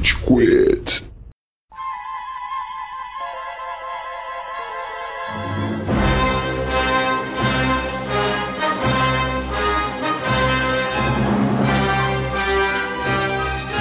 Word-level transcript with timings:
Rage 0.00 0.16
Quit. 0.16 1.10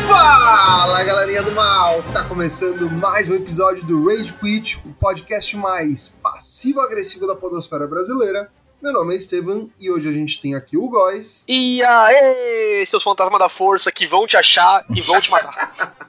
Fala 0.08 1.04
galerinha 1.06 1.42
do 1.42 1.54
mal! 1.54 2.04
Tá 2.12 2.26
começando 2.26 2.90
mais 2.92 3.30
um 3.30 3.36
episódio 3.36 3.86
do 3.86 4.06
Rage 4.06 4.34
Quit, 4.34 4.82
o 4.86 4.94
podcast 4.96 5.56
mais 5.56 6.14
passivo-agressivo 6.22 7.28
da 7.28 7.36
podosfera 7.36 7.88
brasileira. 7.88 8.52
Meu 8.82 8.92
nome 8.92 9.14
é 9.14 9.18
Estevam 9.18 9.70
e 9.80 9.90
hoje 9.90 10.10
a 10.10 10.12
gente 10.12 10.42
tem 10.42 10.54
aqui 10.54 10.76
o 10.76 10.90
Góis. 10.90 11.46
E 11.48 11.82
aí, 11.82 12.86
seus 12.86 13.04
fantasmas 13.04 13.40
da 13.40 13.48
força 13.48 13.90
que 13.90 14.06
vão 14.06 14.28
te 14.28 14.36
achar 14.36 14.86
e 14.94 15.00
vão 15.00 15.22
te 15.22 15.32
matar. 15.32 16.09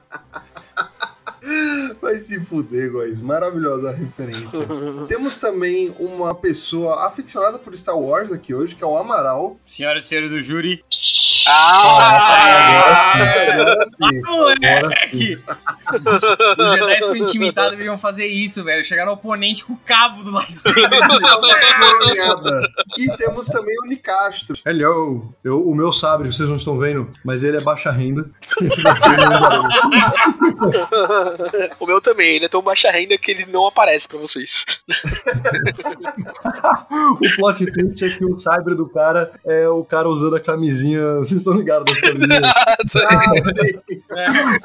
Vai 2.01 2.19
se 2.19 2.39
fuder, 2.39 2.91
Góis. 2.91 3.21
Maravilhosa 3.21 3.91
referência. 3.91 4.65
Temos 5.07 5.37
também 5.37 5.93
uma 5.99 6.33
pessoa 6.35 7.07
aficionada 7.07 7.57
por 7.57 7.75
Star 7.75 7.97
Wars 7.97 8.31
aqui 8.31 8.53
hoje, 8.53 8.75
que 8.75 8.83
é 8.83 8.87
o 8.87 8.97
Amaral. 8.97 9.59
Senhoras 9.65 10.05
e 10.05 10.07
senhores 10.07 10.31
do 10.31 10.41
júri. 10.41 10.83
Ah! 11.47 13.13
Agora 13.53 13.85
sim. 13.85 14.21
Moleque! 14.21 15.39
Os 16.57 16.71
Jedi 16.71 16.99
por 16.99 17.17
intimidade 17.17 17.71
deveriam 17.71 17.97
fazer 17.97 18.27
isso, 18.27 18.63
velho. 18.63 18.83
Chegar 18.83 19.05
no 19.05 19.13
oponente 19.13 19.63
com 19.65 19.73
o 19.73 19.77
cabo 19.77 20.23
do. 20.23 20.31
Coronhada. 21.79 22.69
E 22.97 23.07
temos 23.15 23.47
também 23.47 23.75
o 23.83 23.87
Nicastro. 23.87 24.57
Hello! 24.65 25.33
Eu, 25.43 25.67
o 25.67 25.73
meu 25.73 25.93
sabre, 25.93 26.27
vocês 26.31 26.49
não 26.49 26.57
estão 26.57 26.77
vendo, 26.77 27.09
mas 27.23 27.43
ele 27.43 27.57
é 27.57 27.61
baixa 27.61 27.89
renda. 27.89 28.29
o 31.79 31.85
meu 31.85 32.01
também, 32.01 32.35
ele 32.35 32.45
é 32.45 32.49
tão 32.49 32.61
baixa 32.61 32.91
renda 32.91 33.17
que 33.17 33.31
ele 33.31 33.45
não 33.45 33.65
aparece 33.65 34.07
pra 34.07 34.19
vocês. 34.19 34.65
o 36.91 37.35
plot 37.37 37.65
twist 37.71 38.03
é 38.05 38.09
que 38.09 38.25
o 38.25 38.37
sabre 38.37 38.75
do 38.75 38.87
cara 38.87 39.31
é 39.45 39.67
o 39.69 39.83
cara 39.83 40.09
usando 40.09 40.35
a 40.35 40.39
camisinha. 40.39 41.23
Vocês 41.31 41.41
estão 41.41 41.53
ligados 41.53 41.85
das 41.85 42.01
camisinhas? 42.01 42.41
Ah, 42.43 42.75
sim. 43.41 43.79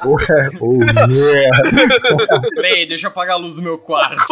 Ué, 0.05 0.49
oh, 0.59 0.83
yeah. 1.09 2.49
Peraí, 2.55 2.85
deixa 2.85 3.07
eu 3.07 3.11
apagar 3.11 3.35
a 3.35 3.39
luz 3.39 3.55
do 3.55 3.61
meu 3.61 3.77
quarto. 3.77 4.25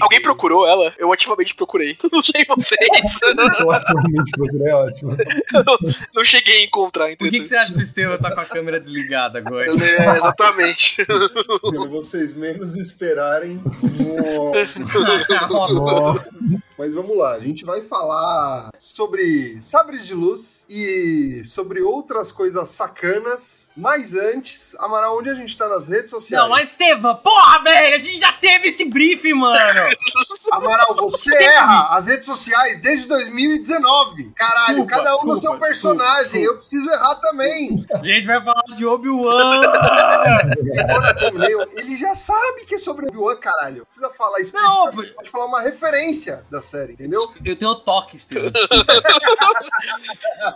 Alguém 0.00 0.20
procurou 0.20 0.66
ela? 0.66 0.92
Eu 0.98 1.12
ativamente 1.12 1.54
procurei. 1.54 1.96
Não 2.12 2.22
sei 2.22 2.44
vocês. 2.46 2.80
Eu 3.60 3.70
atualmente 3.70 4.30
procurei, 4.32 4.68
é 4.68 4.74
ótimo. 4.74 5.16
Não 6.12 6.24
cheguei 6.24 6.62
a 6.62 6.64
encontrar, 6.64 7.16
Por 7.16 7.30
que, 7.30 7.38
que 7.38 7.46
você 7.46 7.56
acha 7.56 7.72
que 7.72 7.78
o 7.78 7.82
Estevam 7.82 8.18
tá 8.18 8.34
com 8.34 8.40
a 8.40 8.44
câmera 8.44 8.80
desligada 8.80 9.38
agora? 9.38 9.66
É, 9.66 9.68
exatamente. 9.68 10.96
Quando 11.60 11.88
vocês 11.90 12.34
menos 12.34 12.76
esperarem. 12.76 13.62
Nossa. 15.48 15.72
Nossa. 15.72 16.28
Mas 16.76 16.92
vamos 16.92 17.16
lá, 17.16 17.34
a 17.34 17.38
gente 17.40 17.64
vai 17.64 17.82
falar 17.82 18.70
sobre 18.80 19.58
sabres 19.62 20.04
de 20.04 20.12
luz 20.12 20.66
e 20.68 21.40
sobre 21.44 21.80
outras 21.80 22.32
coisas 22.32 22.68
sacanas. 22.70 23.70
Mas 23.76 24.12
antes, 24.14 24.74
Amaral, 24.80 25.16
onde 25.18 25.30
a 25.30 25.34
gente 25.34 25.56
tá 25.56 25.68
nas 25.68 25.88
redes 25.88 26.10
sociais? 26.10 26.42
Não, 26.42 26.50
mas 26.50 26.74
Estevam, 26.74 27.14
porra, 27.16 27.62
velho, 27.62 27.94
a 27.94 27.98
gente 27.98 28.18
já 28.18 28.32
teve 28.32 28.68
esse 28.68 28.86
briefing, 28.86 29.34
mano. 29.34 29.88
Amaral, 30.50 30.96
você 30.96 31.34
erra 31.36 31.96
as 31.96 32.06
redes 32.06 32.26
sociais 32.26 32.80
desde 32.80 33.06
2019. 33.06 34.32
Caralho, 34.34 34.66
Desculpa, 34.66 34.90
cada 34.90 35.16
um 35.16 35.24
no 35.24 35.34
desculpa, 35.34 35.40
seu 35.40 35.58
personagem. 35.58 36.22
desculpa, 36.32 36.46
Eu 36.46 36.56
preciso 36.56 36.90
errar 36.90 37.14
também. 37.16 37.86
A 37.92 38.02
gente 38.02 38.26
vai 38.26 38.42
falar 38.42 38.62
de 38.74 38.84
Obi-Wan. 38.84 39.60
Ele 41.76 41.96
já 41.96 42.14
sabe 42.14 42.64
que 42.66 42.74
é 42.74 42.78
sobre 42.78 43.06
Obi-Wan, 43.06 43.36
caralho. 43.36 43.78
Não 43.78 43.84
Precisa 43.84 44.10
falar 44.10 44.40
isso. 44.40 44.52
Não, 44.54 44.90
pode 44.90 45.30
falar 45.30 45.46
uma 45.46 45.60
referência 45.60 46.44
da 46.50 46.60
série, 46.64 46.94
entendeu? 46.94 47.20
Eu 47.44 47.56
tenho 47.56 47.74
toque, 47.76 48.16
Estevam. 48.16 48.50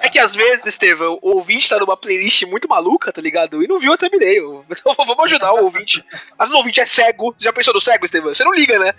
É 0.00 0.08
que 0.08 0.18
às 0.18 0.34
vezes, 0.34 0.64
Estevão, 0.66 1.18
o 1.22 1.36
ouvinte 1.36 1.68
tá 1.68 1.78
numa 1.78 1.96
playlist 1.96 2.42
muito 2.44 2.68
maluca, 2.68 3.12
tá 3.12 3.20
ligado? 3.20 3.62
E 3.62 3.68
não 3.68 3.78
viu 3.78 3.92
a 3.92 3.96
thumbnail. 3.96 4.64
Então 4.70 4.94
vamos 4.96 5.24
ajudar 5.24 5.52
o 5.54 5.64
ouvinte. 5.64 6.04
Às 6.38 6.48
vezes 6.48 6.54
o 6.54 6.58
ouvinte 6.58 6.80
é 6.80 6.86
cego. 6.86 7.34
Já 7.38 7.52
pensou 7.52 7.74
no 7.74 7.80
cego, 7.80 8.04
Estevão? 8.04 8.34
Você 8.34 8.44
não 8.44 8.52
liga, 8.52 8.78
né? 8.78 8.94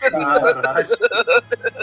Caralho. 0.00 0.88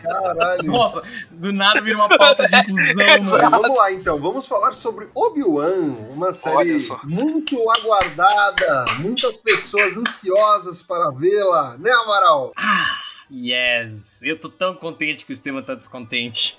Caralho. 0.03 0.63
Nossa, 0.63 1.01
do 1.31 1.53
nada 1.53 1.81
vira 1.81 1.97
uma 1.97 2.09
pauta 2.09 2.47
de 2.47 2.55
inclusão, 2.55 3.05
Mas 3.05 3.31
mano. 3.31 3.49
vamos 3.49 3.77
lá 3.77 3.91
então, 3.91 4.19
vamos 4.19 4.47
falar 4.47 4.73
sobre 4.73 5.07
Obi-Wan, 5.13 5.95
uma 6.11 6.33
série 6.33 6.77
muito 7.03 7.69
aguardada, 7.71 8.85
muitas 8.99 9.37
pessoas 9.37 9.95
ansiosas 9.97 10.81
para 10.81 11.11
vê-la, 11.11 11.75
né, 11.77 11.91
Amaral? 11.91 12.51
Ah, 12.55 12.96
yes. 13.31 14.21
Eu 14.23 14.39
tô 14.39 14.49
tão 14.49 14.73
contente 14.73 15.25
que 15.25 15.31
o 15.31 15.33
Estevam 15.33 15.61
tá 15.61 15.75
descontente. 15.75 16.57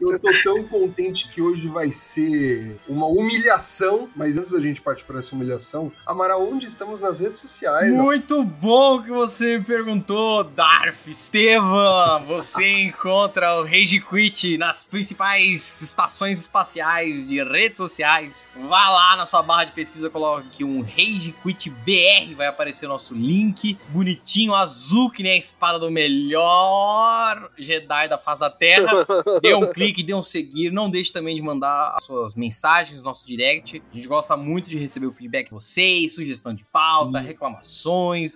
Eu 0.00 0.18
tô 0.18 0.30
tão 0.44 0.64
contente 0.64 1.28
que 1.28 1.40
hoje 1.40 1.68
vai 1.68 1.92
ser 1.92 2.78
uma 2.88 3.06
humilhação, 3.06 4.08
mas 4.16 4.36
antes 4.36 4.50
da 4.50 4.60
gente 4.60 4.80
partir 4.80 5.04
para 5.04 5.18
essa 5.18 5.34
humilhação, 5.34 5.92
Amaral, 6.06 6.42
onde 6.46 6.66
estamos 6.66 7.00
nas 7.00 7.20
redes 7.20 7.40
sociais? 7.40 7.92
Muito 7.92 8.42
bom 8.44 9.02
que 9.02 9.10
você 9.10 9.58
me 9.58 9.64
perguntou, 9.64 10.44
Darth 10.44 11.06
Estevam. 11.06 12.24
Você 12.26 12.68
encontra 12.82 13.60
o 13.60 13.64
Rage 13.64 14.00
Quit 14.00 14.58
nas 14.58 14.84
principais 14.84 15.80
estações 15.80 16.40
espaciais 16.40 17.26
de 17.26 17.42
redes 17.42 17.78
sociais. 17.78 18.48
Vá 18.56 18.90
lá 18.90 19.16
na 19.16 19.26
sua 19.26 19.42
barra 19.42 19.64
de 19.64 19.72
pesquisa, 19.72 20.10
coloque 20.10 20.64
um 20.64 20.82
Rage 20.82 21.34
Quit 21.42 21.70
BR, 21.70 22.34
vai 22.36 22.46
aparecer 22.46 22.86
o 22.86 22.88
nosso 22.88 23.14
link, 23.14 23.78
bonitinho, 23.88 24.31
azul, 24.54 25.10
que 25.10 25.22
nem 25.22 25.32
a 25.32 25.36
espada 25.36 25.78
do 25.78 25.90
melhor 25.90 27.50
Jedi 27.58 28.08
da 28.08 28.16
face 28.16 28.40
da 28.40 28.50
Terra. 28.50 29.06
Dê 29.42 29.54
um 29.54 29.70
clique, 29.70 30.02
dê 30.02 30.14
um 30.14 30.22
seguir. 30.22 30.70
Não 30.70 30.90
deixe 30.90 31.12
também 31.12 31.34
de 31.34 31.42
mandar 31.42 31.94
as 31.96 32.04
suas 32.04 32.34
mensagens 32.34 32.98
no 32.98 33.04
nosso 33.04 33.26
direct. 33.26 33.82
A 33.92 33.94
gente 33.94 34.08
gosta 34.08 34.36
muito 34.36 34.70
de 34.70 34.78
receber 34.78 35.06
o 35.06 35.12
feedback 35.12 35.46
de 35.46 35.52
vocês, 35.52 36.14
sugestão 36.14 36.54
de 36.54 36.64
pauta, 36.64 37.18
reclamações, 37.18 38.32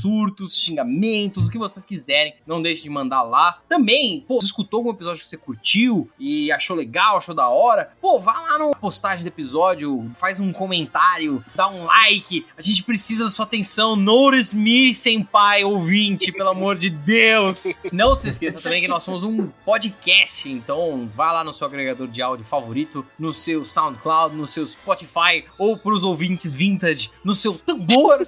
surtos, 0.00 0.56
xingamentos, 0.56 1.46
o 1.46 1.50
que 1.50 1.58
vocês 1.58 1.84
quiserem. 1.84 2.34
Não 2.46 2.60
deixe 2.60 2.82
de 2.82 2.90
mandar 2.90 3.22
lá. 3.22 3.60
Também, 3.68 4.24
pô, 4.26 4.40
você 4.40 4.46
escutou 4.46 4.78
algum 4.78 4.90
episódio 4.90 5.22
que 5.22 5.28
você 5.28 5.36
curtiu 5.36 6.10
e 6.18 6.50
achou 6.50 6.76
legal, 6.76 7.18
achou 7.18 7.34
da 7.34 7.48
hora? 7.48 7.92
Pô, 8.00 8.18
vá 8.18 8.32
lá 8.32 8.58
na 8.58 8.70
postagem 8.74 9.24
do 9.24 9.28
episódio, 9.28 10.10
faz 10.18 10.40
um 10.40 10.52
comentário, 10.52 11.44
dá 11.54 11.68
um 11.68 11.84
like. 11.84 12.46
A 12.56 12.62
gente 12.62 12.82
precisa 12.82 13.24
da 13.24 13.30
sua 13.30 13.44
atenção. 13.44 13.94
Notice 13.94 14.56
me, 14.56 14.94
senpai 14.94 15.35
ouvinte, 15.64 16.32
pelo 16.32 16.50
amor 16.50 16.76
de 16.76 16.88
Deus. 16.90 17.72
Não 17.92 18.14
se 18.16 18.28
esqueça 18.28 18.60
também 18.60 18.80
que 18.80 18.88
nós 18.88 19.02
somos 19.02 19.22
um 19.22 19.48
podcast, 19.64 20.48
então 20.48 21.08
vá 21.14 21.32
lá 21.32 21.44
no 21.44 21.52
seu 21.52 21.66
agregador 21.66 22.08
de 22.08 22.22
áudio 22.22 22.44
favorito, 22.44 23.04
no 23.18 23.32
seu 23.32 23.64
SoundCloud, 23.64 24.34
no 24.34 24.46
seu 24.46 24.66
Spotify 24.66 25.44
ou 25.58 25.76
pros 25.76 26.02
ouvintes 26.04 26.54
vintage, 26.54 27.10
no 27.24 27.34
seu 27.34 27.54
tambor. 27.54 28.26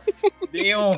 Dê 0.52 0.76
um... 0.76 0.94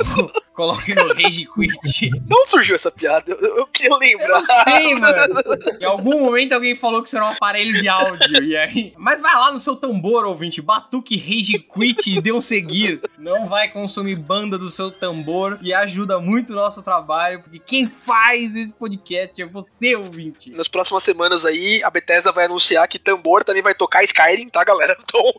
Coloque 0.55 0.95
no 0.95 1.09
Rage 1.15 1.47
Quit. 1.47 2.11
Onde 2.31 2.51
surgiu 2.51 2.75
essa 2.75 2.91
piada? 2.91 3.33
Eu, 3.33 3.59
eu 3.59 3.67
queria 3.67 3.91
Eu 3.93 3.99
lembrar. 3.99 4.29
não 4.29 4.43
sei, 4.43 4.95
mano. 4.95 5.35
Em 5.81 5.85
algum 5.85 6.21
momento 6.21 6.53
alguém 6.53 6.77
falou 6.77 7.01
que 7.03 7.09
isso 7.09 7.17
era 7.17 7.25
um 7.25 7.31
aparelho 7.31 7.75
de 7.81 7.89
áudio. 7.89 8.43
E 8.45 8.55
aí. 8.55 8.93
Mas 8.99 9.23
vai 9.23 9.35
lá 9.35 9.51
no 9.53 9.59
seu 9.59 9.75
tambor, 9.75 10.27
ouvinte. 10.27 10.61
Batuque 10.61 11.17
Rage 11.17 11.59
Quit 11.61 12.11
e 12.11 12.21
dê 12.21 12.31
um 12.31 12.43
seguir. 12.43 13.01
Não 13.19 13.49
vai 13.49 13.69
consumir 13.69 14.17
banda 14.17 14.59
do 14.59 14.69
seu 14.69 14.91
tambor 14.91 15.59
e 15.63 15.73
ajuda 16.01 16.19
muito 16.19 16.53
o 16.53 16.57
nosso 16.57 16.83
trabalho, 16.83 17.43
porque 17.43 17.59
quem 17.59 17.89
faz 17.89 18.55
esse 18.57 18.75
podcast 18.75 19.41
é 19.41 19.47
você, 19.47 19.95
ouvinte. 19.95 20.51
Nas 20.51 20.69
próximas 20.69 21.03
semanas 21.03 21.45
aí, 21.45 21.83
a 21.85 21.91
Bethesda 21.91 22.33
vai 22.33 22.47
anunciar 22.47 22.89
que 22.89 22.99
tambor 22.99 23.45
também 23.45 23.63
vai 23.63 23.75
tocar 23.75 24.03
Skyrim, 24.03 24.49
tá, 24.49 24.65
galera? 24.65 24.97
Então. 25.11 25.21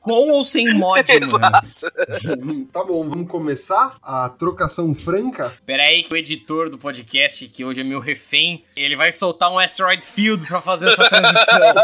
Com 0.00 0.30
ou 0.30 0.44
sem 0.44 0.74
mod, 0.74 1.02
mano? 1.12 1.24
Exato. 1.24 1.90
Tá 2.72 2.84
bom, 2.84 3.08
vamos 3.08 3.28
começar 3.28 3.96
a 4.02 4.28
trocação 4.28 4.94
franca? 4.94 5.54
Pera 5.64 5.84
aí 5.84 6.02
que 6.02 6.12
o 6.12 6.16
editor 6.16 6.68
do 6.68 6.76
podcast, 6.76 7.48
que 7.48 7.64
hoje 7.64 7.80
é 7.80 7.84
meu 7.84 8.00
refém, 8.00 8.64
ele 8.76 8.96
vai 8.96 9.12
soltar 9.12 9.50
um 9.50 9.58
Asteroid 9.58 10.04
Field 10.04 10.46
pra 10.46 10.60
fazer 10.60 10.90
essa 10.90 11.08
transição. 11.08 11.74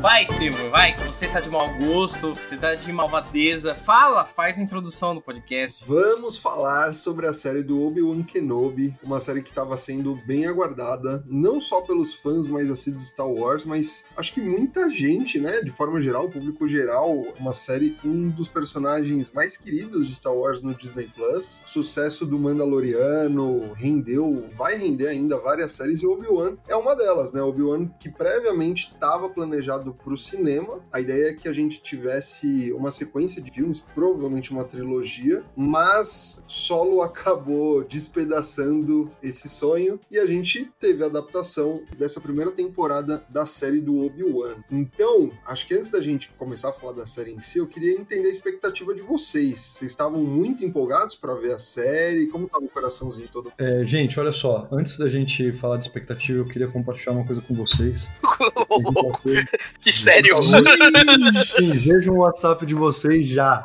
Vai, 0.00 0.22
Estevam, 0.22 0.70
vai, 0.70 0.94
que 0.94 1.04
você 1.04 1.28
tá 1.28 1.40
de 1.40 1.50
mau 1.50 1.68
gosto, 1.74 2.32
você 2.32 2.56
tá 2.56 2.74
de 2.74 2.90
malvadeza. 2.90 3.74
Fala, 3.74 4.24
faz 4.24 4.56
a 4.56 4.62
introdução 4.62 5.14
do 5.14 5.20
podcast. 5.20 5.84
Vamos 5.86 6.38
falar 6.38 6.94
sobre 6.94 7.26
a 7.26 7.34
série 7.34 7.62
do 7.62 7.82
Obi-Wan 7.82 8.22
Kenobi, 8.22 8.96
uma 9.02 9.20
série 9.20 9.42
que 9.42 9.50
estava 9.50 9.76
sendo 9.76 10.16
bem 10.24 10.46
aguardada, 10.46 11.22
não 11.26 11.60
só 11.60 11.82
pelos 11.82 12.14
fãs 12.14 12.48
mais 12.48 12.70
assíduos 12.70 13.04
de 13.04 13.10
Star 13.10 13.28
Wars, 13.28 13.66
mas 13.66 14.06
acho 14.16 14.32
que 14.32 14.40
muita 14.40 14.88
gente, 14.88 15.38
né, 15.38 15.60
de 15.60 15.70
forma 15.70 16.00
geral, 16.00 16.24
o 16.24 16.30
público 16.30 16.66
geral, 16.66 17.12
uma 17.38 17.52
série 17.52 17.94
um 18.02 18.30
dos 18.30 18.48
personagens 18.48 19.30
mais 19.30 19.58
queridos 19.58 20.08
de 20.08 20.14
Star 20.14 20.32
Wars 20.32 20.62
no 20.62 20.74
Disney 20.74 21.10
Plus. 21.14 21.62
Sucesso 21.66 22.24
do 22.24 22.38
Mandaloriano, 22.38 23.74
rendeu, 23.74 24.48
vai 24.56 24.78
render 24.78 25.08
ainda 25.08 25.38
várias 25.38 25.72
séries 25.72 26.00
e 26.00 26.06
Obi-Wan 26.06 26.56
é 26.66 26.74
uma 26.74 26.96
delas, 26.96 27.34
né? 27.34 27.42
Obi-Wan 27.42 27.88
que 28.00 28.08
previamente 28.08 28.90
estava 28.94 29.28
planejado 29.28 29.89
para 29.92 30.12
o 30.12 30.18
cinema. 30.18 30.80
A 30.92 31.00
ideia 31.00 31.30
é 31.30 31.32
que 31.32 31.48
a 31.48 31.52
gente 31.52 31.82
tivesse 31.82 32.72
uma 32.72 32.90
sequência 32.90 33.40
de 33.40 33.50
filmes, 33.50 33.80
provavelmente 33.94 34.50
uma 34.50 34.64
trilogia, 34.64 35.42
mas 35.56 36.42
Solo 36.46 37.02
acabou 37.02 37.84
despedaçando 37.84 39.10
esse 39.22 39.48
sonho 39.48 40.00
e 40.10 40.18
a 40.18 40.26
gente 40.26 40.70
teve 40.78 41.02
a 41.02 41.06
adaptação 41.06 41.82
dessa 41.96 42.20
primeira 42.20 42.50
temporada 42.50 43.24
da 43.28 43.46
série 43.46 43.80
do 43.80 44.04
Obi-Wan. 44.04 44.56
Então, 44.70 45.30
acho 45.46 45.66
que 45.66 45.74
antes 45.74 45.90
da 45.90 46.00
gente 46.00 46.30
começar 46.38 46.70
a 46.70 46.72
falar 46.72 46.92
da 46.92 47.06
série 47.06 47.32
em 47.32 47.40
si, 47.40 47.58
eu 47.58 47.66
queria 47.66 47.94
entender 47.94 48.28
a 48.28 48.32
expectativa 48.32 48.94
de 48.94 49.02
vocês. 49.02 49.60
Vocês 49.60 49.90
estavam 49.90 50.22
muito 50.22 50.64
empolgados 50.64 51.14
para 51.14 51.34
ver 51.34 51.52
a 51.52 51.58
série? 51.58 52.28
Como 52.28 52.46
estava 52.46 52.64
o 52.64 52.68
coraçãozinho 52.68 53.28
todo? 53.28 53.52
É, 53.58 53.84
gente, 53.84 54.18
olha 54.18 54.32
só, 54.32 54.68
antes 54.70 54.98
da 54.98 55.08
gente 55.08 55.52
falar 55.52 55.76
de 55.76 55.84
expectativa, 55.84 56.38
eu 56.38 56.46
queria 56.46 56.68
compartilhar 56.68 57.12
uma 57.12 57.26
coisa 57.26 57.40
com 57.42 57.54
vocês. 57.54 58.08
que 59.80 59.92
sério? 59.92 60.36
Sim, 60.42 61.92
vejam 61.92 62.14
o 62.14 62.18
WhatsApp 62.18 62.64
de 62.66 62.74
vocês 62.74 63.26
já. 63.26 63.62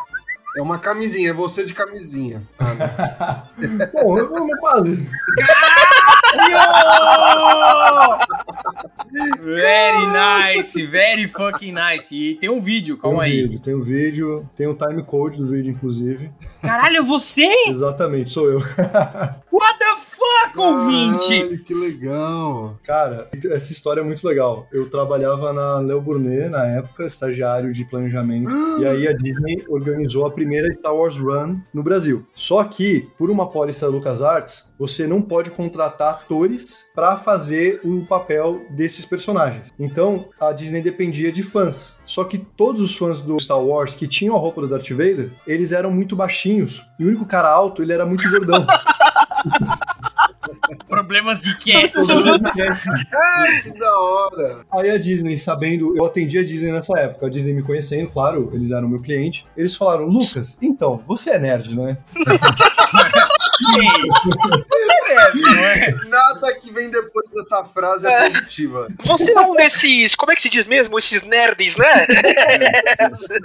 É 0.55 0.61
uma 0.61 0.79
camisinha, 0.79 1.31
é 1.31 1.33
você 1.33 1.65
de 1.65 1.73
camisinha. 1.73 2.41
Ah, 2.57 3.43
Bom, 3.93 4.17
eu 4.17 4.29
não 4.29 4.47
quase. 4.57 4.95
Very 9.41 10.05
nice, 10.07 10.85
very 10.87 11.27
fucking 11.27 11.71
nice. 11.73 12.13
E 12.13 12.35
tem 12.35 12.49
um 12.49 12.59
vídeo, 12.59 12.97
calma 12.97 13.23
tem 13.23 13.31
um 13.31 13.33
aí. 13.33 13.41
Vídeo, 13.43 13.59
tem 13.59 13.75
um 13.75 13.81
vídeo, 13.81 14.49
tem 14.55 14.67
o 14.67 14.75
time 14.75 15.03
code 15.03 15.37
do 15.37 15.47
vídeo, 15.47 15.71
inclusive. 15.71 16.31
Caralho, 16.61 17.03
você? 17.05 17.47
Exatamente, 17.67 18.31
sou 18.31 18.49
eu. 18.49 18.59
What 19.51 19.79
the 19.79 19.95
fuck, 19.97 20.14
ouvinte? 20.61 21.39
Caralho, 21.39 21.63
que 21.63 21.73
legal. 21.73 22.79
Cara, 22.83 23.29
essa 23.51 23.71
história 23.71 24.01
é 24.01 24.03
muito 24.03 24.25
legal. 24.25 24.67
Eu 24.71 24.89
trabalhava 24.89 25.51
na 25.53 25.79
Leo 25.79 26.01
Burnet 26.01 26.49
na 26.49 26.65
época, 26.65 27.05
estagiário 27.05 27.73
de 27.73 27.85
planejamento, 27.85 28.51
e 28.79 28.85
aí 28.85 29.07
a 29.07 29.13
Disney 29.13 29.63
organizou 29.67 30.25
a 30.25 30.31
primeira 30.31 30.71
Star 30.73 30.95
Wars 30.95 31.17
Run 31.17 31.59
no 31.73 31.83
Brasil. 31.83 32.25
Só 32.35 32.63
que, 32.63 33.07
por 33.17 33.29
uma 33.29 33.49
pólice 33.49 33.81
da 33.81 33.87
LucasArts, 33.87 34.73
você 34.77 35.07
não 35.07 35.21
pode 35.21 35.51
contratar 35.51 36.13
atores 36.15 36.85
para 36.93 37.17
fazer 37.17 37.79
o 37.83 38.05
papel 38.05 38.61
desses 38.69 39.05
personagens. 39.05 39.73
Então, 39.79 40.29
a 40.39 40.51
Disney 40.51 40.81
dependia 40.81 41.31
de 41.31 41.43
fãs. 41.43 41.99
Só 42.05 42.23
que 42.23 42.37
todos 42.37 42.81
os 42.81 42.95
fãs 42.95 43.21
do 43.21 43.39
Star 43.39 43.61
Wars 43.61 43.95
que 43.95 44.07
tinham 44.07 44.35
a 44.35 44.39
roupa 44.39 44.61
do 44.61 44.67
Darth 44.67 44.89
Vader, 44.89 45.31
eles 45.47 45.71
eram 45.71 45.91
muito 45.91 46.15
baixinhos. 46.15 46.85
E 46.99 47.05
o 47.05 47.07
único 47.07 47.25
cara 47.25 47.49
alto, 47.49 47.81
ele 47.81 47.93
era 47.93 48.05
muito 48.05 48.29
gordão. 48.29 48.65
Problemas 50.87 51.41
de 51.41 51.57
cast. 51.57 51.95
Ah, 53.13 53.45
que 53.61 53.77
da 53.77 53.99
hora. 53.99 54.65
Aí 54.71 54.89
a 54.89 54.97
Disney, 54.97 55.37
sabendo, 55.37 55.95
eu 55.97 56.05
atendi 56.05 56.37
a 56.37 56.43
Disney 56.43 56.71
nessa 56.71 56.97
época, 56.99 57.27
a 57.27 57.29
Disney 57.29 57.53
me 57.53 57.63
conhecendo, 57.63 58.09
claro, 58.09 58.49
eles 58.53 58.71
eram 58.71 58.87
meu 58.87 59.01
cliente. 59.01 59.45
Eles 59.55 59.75
falaram: 59.75 60.05
Lucas, 60.05 60.57
então, 60.61 61.03
você 61.07 61.31
é 61.31 61.39
nerd, 61.39 61.73
não 61.75 61.87
é? 61.87 61.97
Você 64.25 65.15
deve, 65.15 65.41
não 65.41 65.65
é? 65.65 65.95
Nada 66.07 66.53
que 66.55 66.71
vem 66.71 66.89
depois 66.89 67.29
dessa 67.31 67.63
frase 67.65 68.07
é, 68.07 68.29
positiva. 68.29 68.87
Você 69.03 69.33
é 69.33 69.41
um 69.41 69.53
desses, 69.53 70.15
como 70.15 70.31
é 70.31 70.35
que 70.35 70.41
se 70.41 70.49
diz 70.49 70.65
mesmo? 70.65 70.97
Esses 70.97 71.21
nerds, 71.23 71.77
né? 71.77 72.05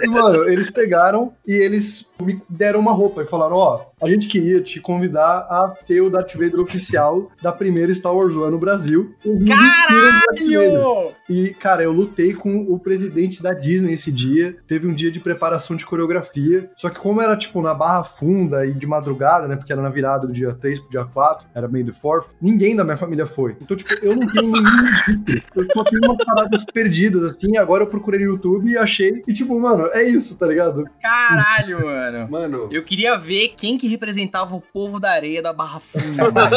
E, 0.02 0.06
mano, 0.08 0.48
eles 0.48 0.70
pegaram 0.70 1.34
e 1.46 1.52
eles 1.52 2.14
me 2.20 2.40
deram 2.48 2.80
uma 2.80 2.92
roupa 2.92 3.22
e 3.22 3.26
falaram: 3.26 3.56
Ó, 3.56 3.86
a 4.00 4.08
gente 4.08 4.28
queria 4.28 4.60
te 4.60 4.80
convidar 4.80 5.46
a 5.50 5.74
ser 5.84 6.00
o 6.00 6.10
Darth 6.10 6.34
Vader 6.34 6.60
oficial 6.60 7.30
da 7.42 7.52
primeira 7.52 7.94
Star 7.94 8.14
Wars 8.14 8.34
One 8.34 8.50
no 8.50 8.58
Brasil. 8.58 9.14
Caralho! 9.46 11.14
E, 11.30 11.54
cara, 11.54 11.84
eu 11.84 11.92
lutei 11.92 12.34
com 12.34 12.62
o 12.62 12.76
presidente 12.76 13.40
da 13.40 13.54
Disney 13.54 13.92
esse 13.92 14.10
dia. 14.10 14.56
Teve 14.66 14.88
um 14.88 14.92
dia 14.92 15.12
de 15.12 15.20
preparação 15.20 15.76
de 15.76 15.86
coreografia. 15.86 16.68
Só 16.76 16.90
que, 16.90 16.98
como 16.98 17.22
era, 17.22 17.36
tipo, 17.36 17.62
na 17.62 17.72
Barra 17.72 18.02
Funda 18.02 18.66
e 18.66 18.74
de 18.74 18.84
madrugada, 18.84 19.46
né? 19.46 19.54
Porque 19.54 19.72
era 19.72 19.80
na 19.80 19.90
virada 19.90 20.26
do 20.26 20.32
dia 20.32 20.52
3 20.52 20.80
pro 20.80 20.90
dia 20.90 21.04
4, 21.04 21.46
era 21.54 21.68
meio 21.68 21.86
the 21.86 21.92
fourth, 21.92 22.26
ninguém 22.42 22.74
da 22.74 22.82
minha 22.82 22.96
família 22.96 23.26
foi. 23.26 23.56
Então, 23.60 23.76
tipo, 23.76 23.94
eu 24.04 24.16
não 24.16 24.26
tenho 24.26 24.50
nenhum 24.50 24.64
registro. 25.06 25.42
Eu 25.54 25.66
só 25.72 25.84
tenho 25.84 26.02
umas 26.04 26.24
paradas 26.24 26.64
perdidas, 26.64 27.22
assim. 27.22 27.56
Agora 27.56 27.84
eu 27.84 27.86
procurei 27.86 28.18
no 28.18 28.32
YouTube 28.32 28.68
e 28.68 28.76
achei. 28.76 29.22
E, 29.28 29.32
tipo, 29.32 29.58
mano, 29.60 29.86
é 29.92 30.02
isso, 30.02 30.36
tá 30.36 30.48
ligado? 30.48 30.84
Caralho, 31.00 31.84
mano. 31.86 32.28
Mano, 32.28 32.68
Eu 32.72 32.82
queria 32.82 33.16
ver 33.16 33.54
quem 33.56 33.78
que 33.78 33.86
representava 33.86 34.56
o 34.56 34.60
povo 34.60 34.98
da 34.98 35.12
areia 35.12 35.40
da 35.40 35.52
Barra 35.52 35.78
Funda, 35.78 36.28
mano. 36.32 36.56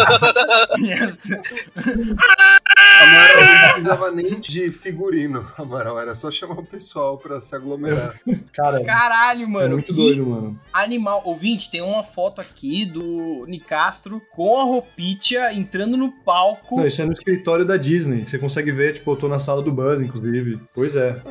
Yes. 0.80 1.32
Amaral 3.04 3.44
não 3.44 3.70
precisava 3.70 4.12
nem 4.12 4.40
de 4.40 4.63
figurino, 4.72 5.48
Amaral. 5.58 6.00
Era 6.00 6.16
só 6.16 6.30
chamar 6.32 6.60
o 6.60 6.66
pessoal 6.66 7.18
pra 7.18 7.40
se 7.42 7.56
aglomerar. 7.56 8.20
Cara, 8.54 8.84
Caralho, 8.84 9.44
é 9.44 9.48
mano. 9.48 9.76
muito 9.76 9.88
que 9.88 9.94
doido, 9.94 10.26
mano. 10.26 10.60
animal. 10.72 11.22
Ouvinte, 11.26 11.70
tem 11.72 11.82
uma 11.82 12.04
foto 12.04 12.40
aqui 12.42 12.86
do 12.86 13.46
Nicastro 13.48 14.22
com 14.32 14.60
a 14.60 14.64
roupinha 14.64 15.52
entrando 15.54 15.98
no 15.98 16.12
palco. 16.12 16.78
Não, 16.78 16.88
isso 16.88 17.02
é 17.02 17.06
no 17.06 17.14
escritório 17.14 17.66
da 17.66 17.78
Disney. 17.78 18.26
Você 18.26 18.38
consegue 18.38 18.72
ver, 18.72 18.94
tipo, 18.94 19.12
eu 19.12 19.16
tô 19.16 19.28
na 19.28 19.40
sala 19.40 19.62
do 19.62 19.72
Buzz, 19.72 20.02
inclusive. 20.02 20.60
Pois 20.74 20.96
é. 20.96 21.22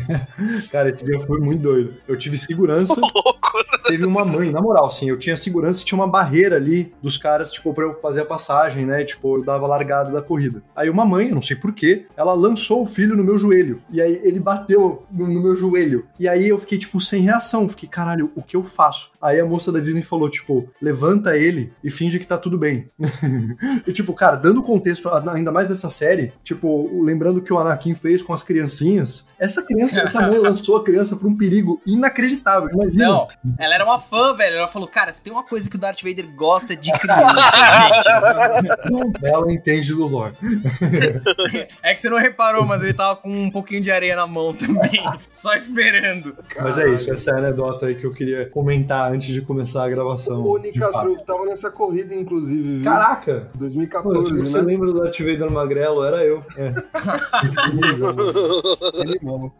Cara, 0.70 0.90
esse 0.90 1.04
dia 1.04 1.20
foi 1.20 1.38
muito 1.40 1.62
doido. 1.62 1.94
Eu 2.06 2.16
tive 2.16 2.36
segurança. 2.36 3.00
Louco. 3.00 3.40
Teve 3.90 4.06
uma 4.06 4.24
mãe, 4.24 4.52
na 4.52 4.60
moral, 4.60 4.86
assim, 4.86 5.08
eu 5.08 5.18
tinha 5.18 5.36
segurança 5.36 5.82
e 5.82 5.84
tinha 5.84 5.98
uma 5.98 6.06
barreira 6.06 6.54
ali 6.54 6.92
dos 7.02 7.16
caras, 7.16 7.52
tipo, 7.52 7.74
pra 7.74 7.84
eu 7.84 7.94
fazer 8.00 8.20
a 8.20 8.24
passagem, 8.24 8.86
né? 8.86 9.04
Tipo, 9.04 9.38
eu 9.38 9.44
dava 9.44 9.66
largada 9.66 10.12
da 10.12 10.22
corrida. 10.22 10.62
Aí 10.76 10.88
uma 10.88 11.04
mãe, 11.04 11.28
eu 11.28 11.34
não 11.34 11.42
sei 11.42 11.56
porquê, 11.56 12.06
ela 12.16 12.32
lançou 12.32 12.82
o 12.82 12.86
filho 12.86 13.16
no 13.16 13.24
meu 13.24 13.36
joelho. 13.36 13.82
E 13.90 14.00
aí 14.00 14.20
ele 14.22 14.38
bateu 14.38 15.04
no, 15.10 15.26
no 15.26 15.42
meu 15.42 15.56
joelho. 15.56 16.06
E 16.20 16.28
aí 16.28 16.48
eu 16.48 16.58
fiquei, 16.58 16.78
tipo, 16.78 17.00
sem 17.00 17.22
reação. 17.22 17.68
Fiquei, 17.68 17.88
caralho, 17.88 18.30
o 18.36 18.42
que 18.42 18.56
eu 18.56 18.62
faço? 18.62 19.10
Aí 19.20 19.40
a 19.40 19.44
moça 19.44 19.72
da 19.72 19.80
Disney 19.80 20.02
falou, 20.02 20.30
tipo, 20.30 20.68
levanta 20.80 21.36
ele 21.36 21.72
e 21.82 21.90
finge 21.90 22.20
que 22.20 22.26
tá 22.26 22.38
tudo 22.38 22.56
bem. 22.56 22.88
e, 23.84 23.92
tipo, 23.92 24.12
cara, 24.14 24.36
dando 24.36 24.62
contexto 24.62 25.08
ainda 25.08 25.50
mais 25.50 25.66
dessa 25.66 25.90
série, 25.90 26.32
tipo, 26.44 27.02
lembrando 27.02 27.42
que 27.42 27.52
o 27.52 27.58
Anakin 27.58 27.96
fez 27.96 28.22
com 28.22 28.32
as 28.32 28.42
criancinhas, 28.42 29.28
essa 29.36 29.64
criança, 29.64 29.98
essa 29.98 30.20
mãe 30.28 30.38
lançou 30.38 30.76
a 30.76 30.84
criança 30.84 31.16
pra 31.16 31.26
um 31.26 31.36
perigo 31.36 31.80
inacreditável. 31.84 32.70
Imagina. 32.70 33.08
Não, 33.08 33.28
ela 33.58 33.74
era 33.74 33.79
uma 33.84 33.98
fã, 33.98 34.34
velho. 34.34 34.56
Ela 34.56 34.68
falou, 34.68 34.88
cara, 34.88 35.12
se 35.12 35.22
tem 35.22 35.32
uma 35.32 35.44
coisa 35.44 35.68
que 35.68 35.76
o 35.76 35.78
Darth 35.78 36.02
Vader 36.02 36.28
gosta 36.34 36.72
é 36.72 36.76
de 36.76 36.92
criança, 36.92 37.56
gente. 37.80 39.24
Ela 39.24 39.52
entende 39.52 39.94
do 39.94 40.06
lore. 40.06 40.34
É 41.82 41.94
que 41.94 42.00
você 42.00 42.10
não 42.10 42.18
reparou, 42.18 42.64
mas 42.66 42.82
ele 42.82 42.92
tava 42.92 43.16
com 43.16 43.28
um 43.30 43.50
pouquinho 43.50 43.80
de 43.80 43.90
areia 43.90 44.14
na 44.14 44.26
mão 44.26 44.54
também. 44.54 45.02
Só 45.32 45.54
esperando. 45.54 46.36
Mas 46.60 46.78
é 46.78 46.88
isso, 46.90 47.12
essa 47.12 47.30
é 47.30 47.34
a 47.34 47.38
anedota 47.38 47.86
aí 47.86 47.94
que 47.94 48.04
eu 48.04 48.12
queria 48.12 48.48
comentar 48.48 49.10
antes 49.10 49.28
de 49.28 49.40
começar 49.40 49.84
a 49.84 49.88
gravação. 49.88 50.42
O 50.42 50.58
Nicastro 50.58 51.16
tava 51.24 51.46
nessa 51.46 51.70
corrida, 51.70 52.14
inclusive, 52.14 52.76
viu? 52.76 52.84
Caraca! 52.84 53.48
Pô, 53.52 53.58
2014, 53.58 54.38
você 54.38 54.58
né? 54.58 54.64
lembra 54.64 54.92
do 54.92 55.02
Darth 55.02 55.18
Vader 55.18 55.50
magrelo? 55.50 56.04
Era 56.04 56.24
eu. 56.24 56.44
É. 56.56 56.72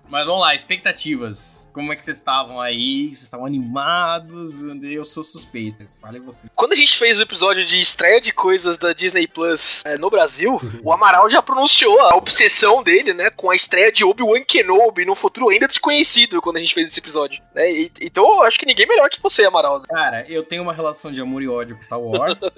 Mas 0.08 0.26
vamos 0.26 0.40
lá, 0.40 0.54
expectativas. 0.54 1.68
Como 1.72 1.92
é 1.92 1.96
que 1.96 2.04
vocês 2.04 2.18
estavam 2.18 2.60
aí? 2.60 3.06
Vocês 3.06 3.22
estavam 3.22 3.46
animados? 3.46 4.09
Eu 4.90 5.04
sou 5.04 5.22
suspeito. 5.22 5.84
Falei 6.00 6.20
você. 6.20 6.48
Quando 6.54 6.72
a 6.72 6.76
gente 6.76 6.96
fez 6.96 7.18
o 7.18 7.22
episódio 7.22 7.64
de 7.64 7.80
estreia 7.80 8.20
de 8.20 8.32
coisas 8.32 8.76
da 8.78 8.92
Disney 8.92 9.26
Plus 9.26 9.84
é, 9.86 9.96
no 9.98 10.10
Brasil, 10.10 10.60
o 10.82 10.92
Amaral 10.92 11.28
já 11.28 11.40
pronunciou 11.42 12.00
a 12.02 12.16
obsessão 12.16 12.82
dele, 12.82 13.12
né, 13.12 13.30
com 13.30 13.50
a 13.50 13.54
estreia 13.54 13.90
de 13.92 14.04
Obi-Wan 14.04 14.42
Kenobi 14.42 15.04
num 15.04 15.14
futuro 15.14 15.48
ainda 15.50 15.66
desconhecido 15.68 16.40
quando 16.42 16.56
a 16.56 16.60
gente 16.60 16.74
fez 16.74 16.86
esse 16.88 16.98
episódio. 17.00 17.42
né? 17.54 17.70
E- 17.70 17.92
então 18.00 18.24
eu 18.24 18.42
acho 18.42 18.58
que 18.58 18.66
ninguém 18.66 18.86
melhor 18.86 19.08
que 19.08 19.20
você, 19.22 19.44
Amaral. 19.44 19.78
né? 19.80 19.84
Cara, 19.88 20.26
eu 20.28 20.42
tenho 20.42 20.62
uma 20.62 20.72
relação 20.72 21.12
de 21.12 21.20
amor 21.20 21.42
e 21.42 21.48
ódio 21.48 21.76
com 21.76 21.82
Star 21.82 22.00
Wars. 22.00 22.40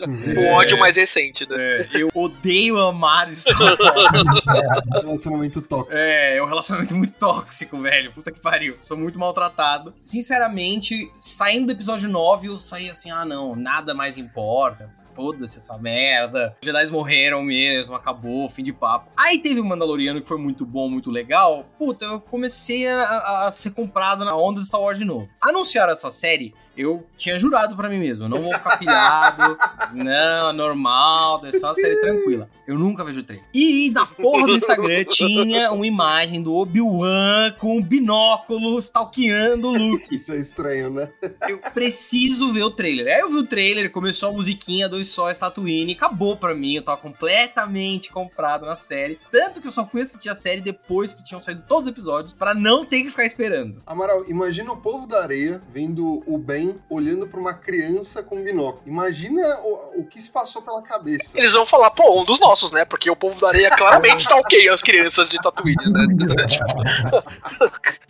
O 0.42 0.46
ódio 0.54 0.78
mais 0.78 0.96
recente, 0.96 1.48
né? 1.48 1.56
É, 1.58 1.88
eu 1.94 2.08
odeio 2.14 2.78
amar 2.78 3.32
Star 3.34 3.58
Wars. 3.60 3.78
Relacionamento 5.02 5.60
tóxico. 5.62 5.96
É, 5.96 6.36
é 6.36 6.42
um 6.42 6.46
relacionamento 6.46 6.94
muito 6.94 7.12
tóxico, 7.14 7.80
velho. 7.80 8.12
Puta 8.12 8.30
que 8.32 8.40
pariu. 8.40 8.76
Sou 8.82 8.96
muito 8.96 9.18
maltratado. 9.18 9.94
Sinceramente, 10.00 11.10
saindo 11.42 11.66
do 11.66 11.72
episódio 11.72 12.08
9, 12.08 12.46
eu 12.46 12.60
saí 12.60 12.88
assim: 12.88 13.10
ah, 13.10 13.24
não, 13.24 13.56
nada 13.56 13.92
mais 13.94 14.16
importa. 14.16 14.86
Foda-se 15.12 15.58
essa 15.58 15.76
merda. 15.76 16.56
Os 16.62 16.64
Jedi 16.64 16.86
morreram 16.86 17.42
mesmo, 17.42 17.96
acabou, 17.96 18.48
fim 18.48 18.62
de 18.62 18.72
papo. 18.72 19.10
Aí 19.16 19.40
teve 19.40 19.58
o 19.58 19.64
Mandaloriano 19.64 20.20
que 20.20 20.28
foi 20.28 20.38
muito 20.38 20.64
bom, 20.64 20.88
muito 20.88 21.10
legal. 21.10 21.66
Puta, 21.76 22.04
eu 22.04 22.20
comecei 22.20 22.86
a, 22.86 23.46
a 23.46 23.50
ser 23.50 23.72
comprado 23.72 24.24
na 24.24 24.36
onda 24.36 24.60
de 24.60 24.68
Star 24.68 24.80
Wars 24.80 24.98
de 24.98 25.04
novo. 25.04 25.28
Anunciaram 25.40 25.92
essa 25.92 26.12
série 26.12 26.54
eu 26.76 27.06
tinha 27.16 27.38
jurado 27.38 27.76
para 27.76 27.88
mim 27.88 27.98
mesmo, 27.98 28.28
não 28.28 28.42
vou 28.42 28.52
ficar 28.52 28.78
pilhado, 28.78 29.58
não, 29.94 30.50
é 30.50 30.52
normal, 30.52 31.44
é 31.44 31.52
só 31.52 31.68
uma 31.68 31.74
série 31.74 31.96
tranquila. 31.96 32.48
Eu 32.66 32.78
nunca 32.78 33.04
vejo 33.04 33.24
trailer. 33.24 33.44
E 33.52 33.90
na 33.90 34.06
porra 34.06 34.46
do 34.46 34.54
Instagram 34.54 35.04
tinha 35.04 35.72
uma 35.72 35.86
imagem 35.86 36.40
do 36.40 36.54
Obi-Wan 36.54 37.54
com 37.58 37.78
um 37.78 37.82
binóculo 37.82 38.78
stalkeando 38.78 39.68
o 39.68 39.76
Luke. 39.76 40.14
Isso 40.14 40.32
é 40.32 40.36
estranho, 40.36 40.88
né? 40.88 41.10
Eu 41.48 41.58
preciso 41.58 42.52
ver 42.52 42.62
o 42.62 42.70
trailer. 42.70 43.12
Aí 43.12 43.20
eu 43.20 43.30
vi 43.30 43.36
o 43.36 43.46
trailer, 43.46 43.90
começou 43.90 44.28
a 44.28 44.32
musiquinha, 44.32 44.88
dois 44.88 45.08
sóis, 45.08 45.38
Tatooine, 45.38 45.92
acabou 45.92 46.36
pra 46.36 46.54
mim, 46.54 46.76
eu 46.76 46.82
tava 46.82 46.98
completamente 46.98 48.12
comprado 48.12 48.64
na 48.64 48.76
série. 48.76 49.18
Tanto 49.30 49.60
que 49.60 49.66
eu 49.66 49.72
só 49.72 49.84
fui 49.84 50.02
assistir 50.02 50.28
a 50.28 50.34
série 50.34 50.60
depois 50.60 51.12
que 51.12 51.24
tinham 51.24 51.40
saído 51.40 51.64
todos 51.66 51.86
os 51.86 51.92
episódios, 51.92 52.32
para 52.32 52.54
não 52.54 52.84
ter 52.84 53.02
que 53.02 53.10
ficar 53.10 53.24
esperando. 53.24 53.82
Amaral, 53.84 54.24
imagina 54.28 54.72
o 54.72 54.76
povo 54.76 55.06
da 55.06 55.20
areia 55.20 55.60
vendo 55.72 56.22
o 56.26 56.38
Ben 56.38 56.61
olhando 56.88 57.26
para 57.26 57.40
uma 57.40 57.54
criança 57.54 58.22
com 58.22 58.42
binóculo. 58.42 58.82
Imagina 58.86 59.58
o, 59.60 60.00
o, 60.00 60.06
que 60.06 60.20
se 60.20 60.30
passou 60.30 60.62
pela 60.62 60.82
cabeça. 60.82 61.38
Eles 61.38 61.52
vão 61.52 61.64
falar, 61.66 61.90
pô, 61.90 62.20
um 62.20 62.24
dos 62.24 62.40
nossos, 62.40 62.72
né? 62.72 62.84
Porque 62.84 63.10
o 63.10 63.16
povo 63.16 63.40
da 63.40 63.48
areia 63.48 63.70
claramente 63.70 64.20
está 64.20 64.36
ok 64.36 64.68
as 64.68 64.82
crianças 64.82 65.30
de 65.30 65.38
Tatooine, 65.38 65.76
né? 65.86 66.06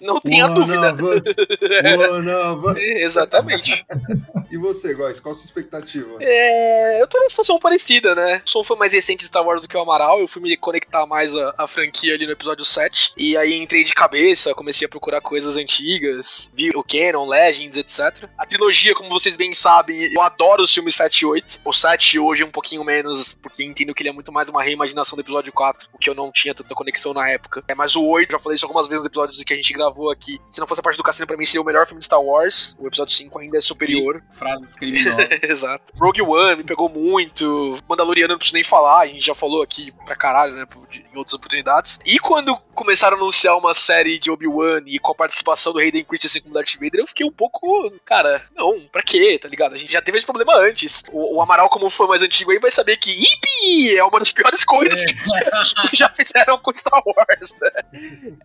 Não 0.01 0.21
tenha 0.21 0.47
One 0.47 0.55
dúvida. 0.55 0.93
Of 0.93 1.03
us. 1.03 1.37
One 2.11 2.31
of 2.31 2.67
us. 2.67 2.77
Exatamente. 2.79 3.87
E 4.53 4.59
você, 4.59 4.93
Góis, 4.93 5.19
qual 5.19 5.33
a 5.33 5.35
sua 5.35 5.47
expectativa? 5.47 6.19
É, 6.21 7.01
eu 7.01 7.07
tô 7.07 7.17
numa 7.17 7.31
situação 7.31 7.59
parecida, 7.59 8.15
né? 8.15 8.43
Sou 8.45 8.61
um 8.61 8.65
fã 8.65 8.77
mais 8.77 8.93
recente 8.93 9.21
de 9.21 9.27
Star 9.27 9.43
Wars 9.43 9.63
do 9.63 9.69
que 9.69 9.75
o 9.75 9.81
Amaral. 9.81 10.21
Eu 10.21 10.29
fui 10.29 10.43
me 10.43 10.55
conectar 10.59 11.07
mais 11.07 11.35
à, 11.35 11.55
à 11.57 11.67
franquia 11.67 12.13
ali 12.13 12.27
no 12.27 12.33
episódio 12.33 12.63
7. 12.63 13.15
E 13.17 13.35
aí 13.35 13.55
entrei 13.55 13.83
de 13.83 13.95
cabeça, 13.95 14.53
comecei 14.53 14.85
a 14.85 14.91
procurar 14.91 15.23
coisas 15.23 15.57
antigas, 15.57 16.51
vi 16.53 16.69
o 16.75 16.85
Canon, 16.85 17.27
Legends, 17.27 17.79
etc. 17.79 18.29
A 18.37 18.45
trilogia, 18.45 18.95
como 18.95 19.09
vocês 19.09 19.37
bem 19.37 19.55
sabem, 19.55 20.13
eu 20.13 20.21
adoro 20.21 20.65
os 20.65 20.75
filmes 20.75 20.97
7 20.97 21.21
e 21.21 21.25
8. 21.25 21.61
O 21.65 21.73
7 21.73 22.19
hoje 22.19 22.43
é 22.43 22.47
um 22.47 22.51
pouquinho 22.51 22.85
menos, 22.85 23.33
porque 23.41 23.65
entendo 23.65 23.95
que 23.95 24.03
ele 24.03 24.11
é 24.11 24.13
muito 24.13 24.31
mais 24.31 24.51
uma 24.51 24.63
reimaginação 24.63 25.17
do 25.17 25.23
episódio 25.23 25.51
4, 25.51 25.89
o 25.95 25.97
que 25.97 26.11
eu 26.11 26.15
não 26.15 26.31
tinha 26.31 26.53
tanta 26.53 26.75
conexão 26.75 27.15
na 27.15 27.27
época. 27.27 27.65
É, 27.67 27.75
mas 27.75 27.97
o 27.97 28.05
8, 28.05 28.33
já 28.33 28.39
falei 28.39 28.57
isso 28.57 28.67
algumas 28.67 28.87
vezes 28.87 29.01
nos 29.01 29.07
episódios 29.07 29.43
que 29.43 29.55
a 29.55 29.57
gente 29.57 29.73
gravou 29.73 30.11
aqui. 30.11 30.39
Se 30.51 30.61
não 30.61 30.67
fosse 30.67 30.83
a 30.83 30.85
parte 30.85 30.99
do 30.99 31.03
cassino, 31.03 31.27
pra 31.27 31.39
mim 31.39 31.47
seria 31.47 31.63
o 31.63 31.65
melhor 31.65 31.87
filme 31.87 32.01
de 32.01 32.05
Star 32.05 32.21
Wars. 32.23 32.77
O 32.79 32.87
episódio 32.87 33.17
5 33.17 33.39
ainda 33.39 33.57
é 33.57 33.63
superior. 33.63 34.23
Frases 34.43 34.75
criminosas. 34.75 35.29
Exato. 35.43 35.93
Rogue 35.97 36.23
One 36.23 36.57
me 36.57 36.65
pegou 36.65 36.89
muito. 36.89 37.79
Mandaloriano 37.89 38.33
não 38.33 38.39
preciso 38.39 38.55
nem 38.55 38.65
falar, 38.65 39.01
a 39.01 39.07
gente 39.07 39.25
já 39.25 39.35
falou 39.35 39.63
aqui 39.63 39.93
pra 40.05 40.17
caralho, 40.17 40.55
né? 40.55 40.67
Em 41.13 41.17
outras 41.17 41.35
oportunidades. 41.35 42.01
E 42.05 42.19
quando 42.19 42.57
começaram 42.75 43.17
a 43.17 43.21
anunciar 43.21 43.57
uma 43.57 43.75
série 43.75 44.19
de 44.19 44.31
Obi-Wan 44.31 44.83
e 44.87 44.99
com 44.99 45.13
a 45.13 45.15
participação 45.15 45.73
do 45.73 45.79
Hayden 45.79 46.05
Christensen 46.05 46.43
como 46.43 46.55
Darth 46.55 46.75
Vader, 46.75 47.01
eu 47.01 47.07
fiquei 47.07 47.27
um 47.27 47.33
pouco. 47.33 47.91
Cara, 48.05 48.43
não, 48.55 48.81
pra 48.91 49.03
quê, 49.03 49.39
tá 49.39 49.49
ligado? 49.49 49.75
A 49.75 49.79
gente 49.79 49.93
já 49.93 50.03
teve 50.03 50.19
esse 50.19 50.27
problema 50.27 50.57
antes. 50.57 51.05
O, 51.13 51.37
o 51.37 51.43
Amaral, 51.43 51.69
como 51.69 51.89
fã 51.91 52.07
mais 52.07 52.23
antigo 52.23 52.51
aí, 52.51 52.59
vai 52.59 52.71
saber 52.71 52.97
que 52.97 53.11
Ipi 53.11 53.97
é 53.97 54.05
uma 54.05 54.19
das 54.19 54.33
piores 54.33 54.65
coisas 54.65 55.05
É. 55.05 55.51
que 55.89 55.97
já 55.97 56.09
fizeram 56.09 56.59
com 56.59 56.75
Star 56.75 57.03
Wars, 57.05 57.55
né? 57.61 57.71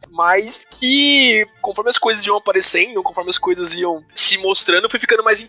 Mas 0.09 0.65
que, 0.69 1.45
conforme 1.61 1.89
as 1.89 1.97
coisas 1.97 2.25
iam 2.25 2.37
aparecendo, 2.37 3.01
conforme 3.03 3.29
as 3.29 3.37
coisas 3.37 3.73
iam 3.75 4.03
se 4.13 4.37
mostrando, 4.37 4.85
eu 4.85 4.89
fui 4.89 4.99
ficando 4.99 5.23
mais 5.23 5.41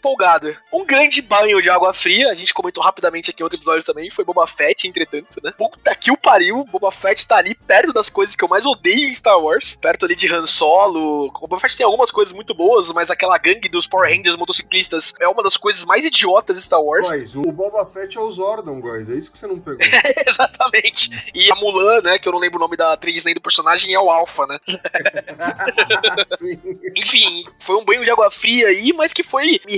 Um 0.72 0.84
grande 0.84 1.22
banho 1.22 1.60
de 1.60 1.70
água 1.70 1.92
fria, 1.92 2.30
a 2.30 2.34
gente 2.34 2.54
comentou 2.54 2.82
rapidamente 2.82 3.30
aqui 3.30 3.42
em 3.42 3.44
outro 3.44 3.58
episódio 3.58 3.84
também, 3.84 4.10
foi 4.10 4.24
Boba 4.24 4.46
Fett, 4.46 4.86
entretanto, 4.86 5.40
né? 5.42 5.52
Puta 5.56 5.94
que 5.94 6.10
o 6.10 6.16
pariu, 6.16 6.64
Boba 6.64 6.90
Fett 6.90 7.26
tá 7.26 7.36
ali 7.36 7.54
perto 7.54 7.92
das 7.92 8.08
coisas 8.08 8.34
que 8.34 8.44
eu 8.44 8.48
mais 8.48 8.64
odeio 8.66 9.08
em 9.08 9.12
Star 9.12 9.38
Wars, 9.38 9.74
perto 9.76 10.04
ali 10.04 10.14
de 10.14 10.32
Han 10.32 10.46
Solo. 10.46 11.26
O 11.26 11.46
Boba 11.46 11.60
Fett 11.60 11.76
tem 11.76 11.84
algumas 11.84 12.10
coisas 12.10 12.32
muito 12.32 12.54
boas, 12.54 12.92
mas 12.92 13.10
aquela 13.10 13.38
gangue 13.38 13.68
dos 13.68 13.86
Power 13.86 14.10
Rangers 14.10 14.36
motociclistas 14.36 15.14
é 15.20 15.28
uma 15.28 15.42
das 15.42 15.56
coisas 15.56 15.84
mais 15.84 16.04
idiotas 16.04 16.56
de 16.56 16.62
Star 16.62 16.82
Wars. 16.82 17.10
Góis, 17.10 17.36
o 17.36 17.52
Boba 17.52 17.86
Fett 17.86 18.16
é 18.16 18.20
o 18.20 18.30
Zordon, 18.30 18.80
Góis. 18.80 19.08
É 19.08 19.14
isso 19.14 19.30
que 19.30 19.38
você 19.38 19.46
não 19.46 19.58
pegou. 19.58 19.78
Exatamente. 20.26 21.10
E 21.34 21.50
a 21.50 21.54
Mulan, 21.56 22.00
né, 22.02 22.18
que 22.18 22.28
eu 22.28 22.32
não 22.32 22.38
lembro 22.38 22.58
o 22.58 22.60
nome 22.60 22.76
da 22.76 22.92
atriz 22.92 23.24
nem 23.24 23.34
do 23.34 23.40
personagem, 23.40 23.94
é 23.94 24.00
o 24.00 24.10
Alpha, 24.10 24.46
né? 24.46 24.58
Sim. 26.36 26.60
Enfim, 26.96 27.44
foi 27.58 27.76
um 27.76 27.84
banho 27.84 28.04
de 28.04 28.10
água 28.10 28.30
fria 28.30 28.68
aí, 28.68 28.92
mas 28.92 29.12
que 29.12 29.22
foi 29.22 29.60
me 29.66 29.76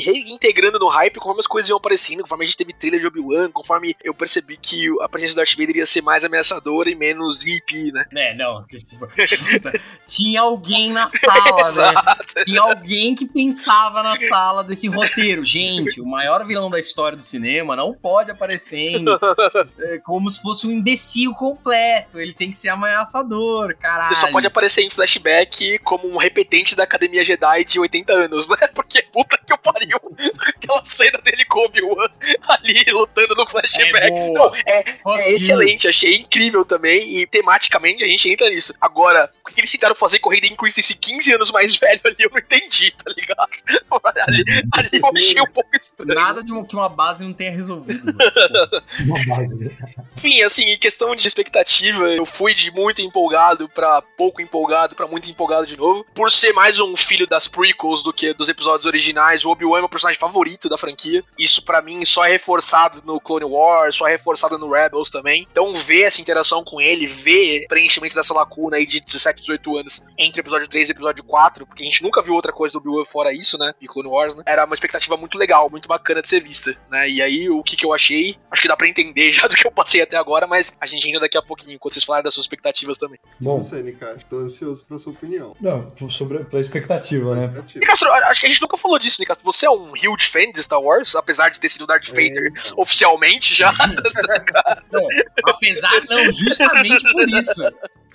reintegrando 0.51 0.79
no 0.79 0.89
hype 0.89 1.19
conforme 1.19 1.41
as 1.41 1.47
coisas 1.47 1.69
iam 1.69 1.79
aparecendo, 1.79 2.23
conforme 2.23 2.45
a 2.45 2.47
gente 2.47 2.57
teve 2.57 2.73
trailer 2.73 3.01
de 3.01 3.07
Obi-Wan, 3.07 3.51
conforme 3.51 3.97
eu 4.03 4.13
percebi 4.13 4.57
que 4.57 4.89
a 5.01 5.09
presença 5.09 5.35
do 5.35 5.37
Darth 5.37 5.57
Vader 5.57 5.77
ia 5.77 5.87
ser 5.87 6.03
mais 6.03 6.25
ameaçadora 6.25 6.91
e 6.91 6.95
menos 6.95 7.43
hippie, 7.43 7.93
né? 7.93 8.05
É, 8.15 8.35
não. 8.35 8.65
Tinha 10.07 10.41
alguém 10.43 10.93
na 10.93 11.09
sala, 11.09 11.93
né? 11.93 12.17
Tinha 12.45 12.63
alguém 12.63 13.15
que 13.15 13.27
pensava 13.27 14.03
na 14.03 14.17
sala 14.17 14.65
desse 14.65 14.89
roteiro. 14.89 15.45
Gente, 15.45 16.01
o 16.01 16.07
maior 16.07 16.45
vilão 16.47 16.71
da 16.71 16.81
história 16.81 17.17
do 17.17 17.25
cinema 17.25 17.77
não 17.77 17.95
pode 17.95 18.31
aparecendo 18.31 19.19
é, 19.79 19.99
como 19.99 20.31
se 20.31 20.43
fosse 20.43 20.67
um 20.67 20.71
imbecil 20.71 21.33
completo. 21.33 22.19
Ele 22.19 22.35
tem 22.35 22.51
que 22.51 22.57
ser 22.57 22.71
ameaçador, 22.71 23.77
caralho. 23.77 24.09
Ele 24.09 24.21
só 24.21 24.31
pode 24.31 24.47
aparecer 24.47 24.83
em 24.83 24.91
flashback 24.91 25.79
como 25.81 26.09
um 26.09 26.17
repetente 26.17 26.75
da 26.75 26.85
Academia 26.85 27.25
Jedi 27.25 27.65
de 27.65 27.79
80 27.79 28.13
anos, 28.13 28.49
né? 28.49 28.57
Porque 28.75 29.03
puta 29.03 29.39
que 29.39 29.53
eu 29.53 29.59
pariu. 29.59 29.99
Aquela 30.41 30.85
cena 30.85 31.19
dele 31.19 31.45
com 31.45 31.61
o 31.61 31.65
Obi-Wan 31.65 32.09
ali 32.49 32.85
lutando 32.91 33.35
no 33.35 33.47
flashback. 33.47 34.07
É. 34.07 34.31
Não, 34.31 34.55
é, 34.67 34.85
é 35.21 35.33
excelente, 35.33 35.89
achei 35.89 36.17
incrível 36.17 36.65
também. 36.65 37.19
E 37.19 37.27
tematicamente 37.27 38.03
a 38.03 38.07
gente 38.07 38.31
entra 38.31 38.49
nisso. 38.49 38.75
Agora, 38.81 39.31
o 39.47 39.53
que 39.53 39.61
eles 39.61 39.71
tentaram 39.71 39.95
fazer 39.95 40.19
com 40.19 40.31
o 40.31 40.33
Hayden 40.33 40.57
Christensen 40.57 40.97
15 40.97 41.35
anos 41.35 41.51
mais 41.51 41.77
velho 41.77 42.01
ali, 42.05 42.17
eu 42.19 42.31
não 42.31 42.39
entendi, 42.39 42.91
tá 42.93 43.11
ligado? 43.17 43.51
Ali, 44.21 44.45
ali 44.73 44.89
eu 44.93 45.11
achei 45.15 45.41
um 45.41 45.47
pouco 45.47 45.71
estranho. 45.77 46.15
Nada 46.15 46.43
de 46.43 46.53
uma, 46.53 46.65
que 46.65 46.75
uma 46.75 46.89
base 46.89 47.25
não 47.25 47.33
tenha 47.33 47.51
resolvido. 47.51 48.13
Tipo, 48.13 48.83
Uma 49.07 49.25
base, 49.27 49.55
né? 49.55 49.71
Enfim, 50.17 50.43
assim, 50.43 50.65
em 50.65 50.79
questão 50.79 51.15
de 51.15 51.27
expectativa, 51.27 52.09
eu 52.09 52.27
fui 52.27 52.55
de 52.55 52.71
muito 52.71 53.01
empolgado 53.01 53.69
pra 53.69 54.03
pouco 54.03 54.43
empolgado 54.43 54.95
pra 54.95 55.07
muito 55.07 55.31
empolgado 55.31 55.67
de 55.67 55.77
novo. 55.77 56.05
Por 56.15 56.31
ser 56.31 56.53
mais 56.53 56.79
um 56.79 56.97
filho 56.97 57.27
das 57.27 57.49
prequels 57.49 58.03
do 58.03 58.13
que 58.13 58.33
dos 58.35 58.49
episódios 58.49 58.87
originais, 58.87 59.45
o 59.45 59.51
Obi-Wan 59.51 59.79
é 59.79 59.81
meu 59.81 59.89
personagem 59.89 60.20
favorito 60.21 60.69
da 60.69 60.77
franquia. 60.77 61.25
Isso 61.39 61.65
pra 61.65 61.81
mim 61.81 62.05
só 62.05 62.25
é 62.25 62.31
reforçado 62.31 63.03
no 63.05 63.19
Clone 63.19 63.47
Wars, 63.47 63.95
só 63.95 64.07
é 64.07 64.13
reforçado 64.13 64.59
no 64.59 64.71
Rebels 64.71 65.11
também. 65.11 65.49
Então 65.51 65.75
ver 65.75 66.03
essa 66.03 66.21
interação 66.21 66.63
com 66.63 66.81
ele, 66.81 67.07
ver 67.07 67.67
preenchimento 67.67 68.15
dessa 68.15 68.35
lacuna 68.35 68.77
aí 68.77 68.87
de 68.87 69.01
17, 69.01 69.41
18 69.41 69.77
anos 69.79 70.03
entre 70.19 70.41
episódio 70.41 70.69
3 70.69 70.89
e 70.89 70.93
episódio 70.93 71.25
4, 71.25 71.67
porque 71.67 71.83
a 71.83 71.87
gente 71.87 72.03
nunca 72.03 72.23
viu 72.23 72.35
outra 72.35 72.53
coisa 72.53 72.73
do 72.75 72.79
Obi-Wan 72.79 73.05
fora 73.07 73.33
isso, 73.33 73.57
né? 73.57 73.73
E 73.81 73.87
Clone 73.87 74.09
Wars, 74.09 74.35
né? 74.37 74.43
Era 74.47 74.65
uma 74.65 74.75
expectativa 74.75 75.17
muito 75.17 75.39
legal, 75.39 75.71
muito 75.71 75.89
bacana 75.89 76.21
de 76.21 76.29
ser 76.29 76.41
vista, 76.41 76.77
né? 76.91 77.09
E 77.09 77.23
aí 77.23 77.49
o 77.49 77.63
que 77.63 77.77
que 77.77 77.87
eu 77.87 77.93
achei, 77.93 78.37
acho 78.51 78.61
que 78.61 78.69
dá 78.69 78.77
pra 78.77 78.89
entender 78.89 79.33
já 79.33 79.47
do 79.47 79.57
que 79.57 79.67
eu 79.67 79.73
passei 79.73 80.03
até 80.03 80.17
agora, 80.17 80.47
mas 80.47 80.77
a 80.81 80.87
gente 80.87 81.07
ainda 81.07 81.21
daqui 81.21 81.39
a 81.39 81.43
pouquinho, 81.43 81.79
quando 81.79 81.95
vocês 81.95 82.05
falarem 82.05 82.25
das 82.25 82.35
suas 82.35 82.45
expectativas 82.45 82.99
também. 82.99 83.19
E 83.41 83.45
Bom, 83.45 83.63
você, 83.63 83.83
Nika? 83.83 84.19
Tô 84.29 84.39
ansioso 84.39 84.85
pra 84.85 84.99
sua 84.99 85.13
opinião. 85.13 85.57
não, 85.61 85.93
sobre 86.11 86.47
a 86.53 86.61
expectativa, 86.61 87.35
né? 87.35 87.65
Nicastro, 87.77 88.11
acho 88.11 88.41
que 88.41 88.47
a 88.47 88.51
gente 88.51 88.61
nunca 88.61 88.77
falou 88.77 88.99
disso, 88.99 89.21
Nicastro. 89.21 89.45
Você 89.45 89.67
é 89.67 89.71
um 89.71 89.97
huge 90.11 90.27
fan 90.27 90.51
de 90.53 90.63
Star 90.63 90.81
Wars, 90.81 91.15
apesar 91.15 91.51
de 91.51 91.61
ter 91.61 91.69
sido 91.69 91.87
Darth 91.87 92.09
Vader 92.09 92.53
oficialmente 92.77 93.55
já. 93.55 93.73
Não, 94.93 95.07
apesar, 95.45 96.03
não, 96.09 96.33
justamente 96.33 97.03
por 97.13 97.29
isso. 97.29 97.63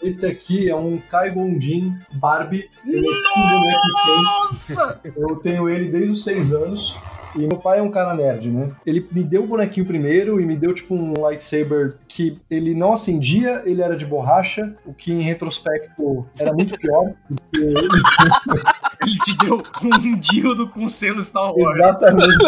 Esse 0.02 0.26
aqui 0.26 0.70
é 0.70 0.76
um 0.76 0.98
Qui-Gon 0.98 1.60
Jinn 1.60 1.94
Barbie. 2.14 2.70
Ele 2.86 3.00
é 3.00 3.14
tipo 3.14 3.40
um 3.40 3.50
boneco 3.50 4.22
Nossa! 4.22 5.02
Eu 5.04 5.36
tenho 5.38 5.70
ele 5.70 5.86
desde 5.86 6.12
os 6.12 6.24
seis 6.24 6.54
anos. 6.54 6.98
E 7.36 7.40
meu 7.40 7.58
pai 7.58 7.80
é 7.80 7.82
um 7.82 7.92
cara 7.92 8.14
nerd, 8.16 8.50
né? 8.50 8.72
Ele 8.86 9.06
me 9.12 9.22
deu 9.22 9.44
o 9.44 9.48
bonequinho 9.48 9.86
primeiro 9.86 10.40
e 10.40 10.46
me 10.46 10.56
deu, 10.56 10.74
tipo, 10.74 10.96
um 10.96 11.14
lightsaber 11.20 11.96
que 12.08 12.40
ele 12.50 12.74
não 12.74 12.94
acendia, 12.94 13.62
ele 13.66 13.82
era 13.82 13.98
de 13.98 14.06
borracha, 14.06 14.74
o 14.86 14.94
que 14.94 15.12
em 15.12 15.22
retrospecto 15.22 16.26
era 16.40 16.54
muito 16.54 16.78
pior. 16.78 17.12
Porque 17.28 17.74
Ele 19.02 19.18
te 19.20 19.38
deu 19.38 19.62
um 19.84 20.18
dildo 20.18 20.68
com 20.68 20.88
selo 20.88 21.22
Star 21.22 21.54
Wars. 21.54 21.80
Exatamente. 21.80 22.46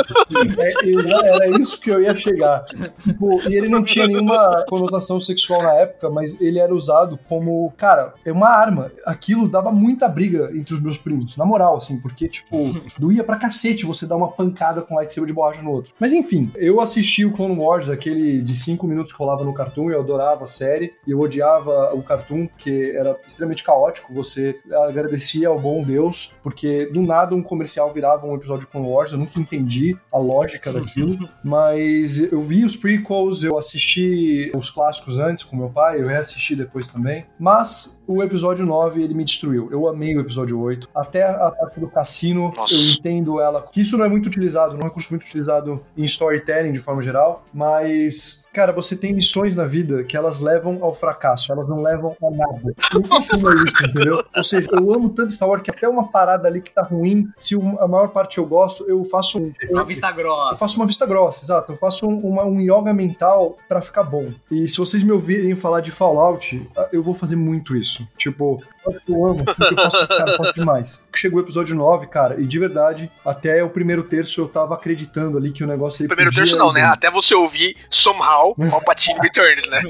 É, 0.59 1.35
era 1.35 1.59
isso 1.59 1.79
que 1.79 1.89
eu 1.89 2.01
ia 2.01 2.15
chegar. 2.15 2.65
Tipo, 3.03 3.41
e 3.49 3.55
ele 3.55 3.69
não 3.69 3.83
tinha 3.83 4.07
nenhuma 4.07 4.65
conotação 4.67 5.19
sexual 5.19 5.61
na 5.61 5.73
época, 5.73 6.09
mas 6.09 6.39
ele 6.39 6.59
era 6.59 6.73
usado 6.73 7.19
como, 7.27 7.71
cara, 7.77 8.13
é 8.25 8.31
uma 8.31 8.49
arma. 8.49 8.91
Aquilo 9.05 9.47
dava 9.47 9.71
muita 9.71 10.07
briga 10.07 10.51
entre 10.53 10.73
os 10.73 10.81
meus 10.81 10.97
primos, 10.97 11.37
na 11.37 11.45
moral, 11.45 11.77
assim, 11.77 11.99
porque, 11.99 12.27
tipo, 12.27 12.57
doía 12.97 13.23
pra 13.23 13.37
cacete 13.37 13.85
você 13.85 14.05
dar 14.05 14.15
uma 14.15 14.31
pancada 14.31 14.81
com 14.81 14.95
lightsaber 14.95 15.27
de 15.27 15.33
borracha 15.33 15.61
no 15.61 15.71
outro. 15.71 15.93
Mas 15.99 16.13
enfim, 16.13 16.51
eu 16.55 16.81
assisti 16.81 17.25
o 17.25 17.31
Clone 17.31 17.57
Wars, 17.57 17.89
aquele 17.89 18.41
de 18.41 18.55
5 18.55 18.87
minutos 18.87 19.11
que 19.11 19.19
rolava 19.19 19.43
no 19.43 19.53
Cartoon, 19.53 19.91
eu 19.91 19.99
adorava 19.99 20.43
a 20.43 20.47
série, 20.47 20.93
e 21.05 21.11
eu 21.11 21.19
odiava 21.19 21.93
o 21.93 22.01
Cartoon, 22.01 22.47
porque 22.47 22.93
era 22.95 23.17
extremamente 23.27 23.63
caótico. 23.63 24.13
Você 24.13 24.59
agradecia 24.87 25.47
ao 25.49 25.59
bom 25.59 25.83
Deus 25.83 26.26
porque 26.43 26.85
do 26.87 27.01
nada 27.01 27.35
um 27.35 27.41
comercial 27.41 27.93
virava 27.93 28.25
um 28.25 28.35
episódio 28.35 28.65
de 28.65 28.71
Clone 28.71 28.87
Wars, 28.87 29.11
eu 29.11 29.17
nunca 29.17 29.39
entendi 29.39 29.97
a 30.11 30.17
lógica 30.17 30.71
daquilo, 30.71 31.17
mas 31.43 32.19
eu 32.19 32.41
vi 32.41 32.63
os 32.63 32.75
prequels, 32.75 33.43
eu 33.43 33.57
assisti 33.57 34.51
os 34.55 34.69
clássicos 34.69 35.19
antes 35.19 35.43
com 35.43 35.55
meu 35.55 35.69
pai, 35.69 36.01
eu 36.01 36.07
reassisti 36.07 36.55
depois 36.55 36.87
também, 36.87 37.25
mas 37.39 38.01
o 38.07 38.23
episódio 38.23 38.65
9 38.65 39.03
ele 39.03 39.13
me 39.13 39.25
destruiu. 39.25 39.69
Eu 39.71 39.87
amei 39.87 40.15
o 40.15 40.21
episódio 40.21 40.59
8, 40.59 40.89
até 40.95 41.23
a 41.23 41.51
parte 41.51 41.79
do 41.79 41.89
cassino, 41.89 42.53
Nossa. 42.55 42.73
eu 42.73 42.97
entendo 42.97 43.39
ela, 43.39 43.61
que 43.71 43.81
isso 43.81 43.97
não 43.97 44.05
é 44.05 44.09
muito 44.09 44.27
utilizado, 44.27 44.73
não 44.73 44.81
é 44.81 44.83
um 44.85 44.87
recurso 44.87 45.09
muito 45.11 45.23
utilizado 45.23 45.83
em 45.95 46.03
storytelling 46.03 46.71
de 46.71 46.79
forma 46.79 47.01
geral, 47.01 47.45
mas 47.53 48.46
Cara, 48.57 48.71
você 48.71 48.95
tem 48.95 49.13
missões 49.13 49.55
na 49.55 49.65
vida 49.65 50.03
que 50.03 50.17
elas 50.17 50.39
levam 50.41 50.79
ao 50.81 50.91
fracasso, 50.95 51.51
elas 51.51 51.69
não 51.69 51.79
levam 51.79 52.17
a 52.23 52.31
nada. 52.31 52.73
Nunca 52.95 53.17
ensina 53.19 53.49
isso, 53.53 53.85
entendeu? 53.85 54.23
Ou 54.35 54.43
seja, 54.43 54.67
eu 54.71 54.91
amo 54.95 55.11
tanto 55.11 55.31
Star 55.31 55.47
Wars 55.47 55.61
que 55.61 55.69
até 55.69 55.87
uma 55.87 56.07
parada 56.07 56.47
ali 56.47 56.59
que 56.59 56.71
tá 56.73 56.81
ruim, 56.81 57.29
se 57.37 57.53
a 57.79 57.87
maior 57.87 58.07
parte 58.07 58.39
eu 58.39 58.47
gosto, 58.47 58.83
eu 58.89 59.05
faço 59.05 59.37
um. 59.39 59.53
Uma 59.69 59.83
vista 59.85 60.11
grossa. 60.11 60.53
Eu 60.53 60.57
faço 60.57 60.75
uma 60.79 60.87
vista 60.87 61.05
grossa, 61.05 61.45
exato. 61.45 61.71
Eu 61.73 61.77
faço 61.77 62.09
um, 62.09 62.17
uma- 62.17 62.45
um 62.45 62.59
yoga 62.59 62.91
mental 62.95 63.57
pra 63.69 63.79
ficar 63.79 64.01
bom. 64.01 64.31
E 64.49 64.67
se 64.67 64.79
vocês 64.79 65.03
me 65.03 65.11
ouvirem 65.11 65.55
falar 65.55 65.81
de 65.81 65.91
Fallout, 65.91 66.67
eu 66.91 67.03
vou 67.03 67.13
fazer 67.13 67.35
muito 67.35 67.75
isso. 67.75 68.07
Tipo, 68.17 68.59
eu 69.07 69.25
amo, 69.25 69.45
porque 69.45 69.73
eu 69.73 69.75
faço, 69.75 70.07
cara, 70.07 70.31
eu 70.31 70.37
faço 70.37 70.53
demais. 70.53 71.07
Chegou 71.15 71.39
o 71.39 71.43
episódio 71.43 71.75
9, 71.75 72.07
cara, 72.07 72.39
e 72.39 72.45
de 72.45 72.59
verdade, 72.59 73.11
até 73.25 73.63
o 73.63 73.69
primeiro 73.69 74.03
terço 74.03 74.41
eu 74.41 74.47
tava 74.47 74.75
acreditando 74.75 75.37
ali 75.37 75.51
que 75.51 75.63
o 75.63 75.67
negócio 75.67 76.01
ele 76.01 76.07
Primeiro 76.07 76.33
terço 76.33 76.57
não, 76.57 76.71
né? 76.71 76.83
Até 76.83 77.09
você 77.11 77.35
ouvir 77.35 77.75
Somehow 77.89 78.55
Palpatine 78.69 79.19
Returned, 79.19 79.69
né? 79.69 79.81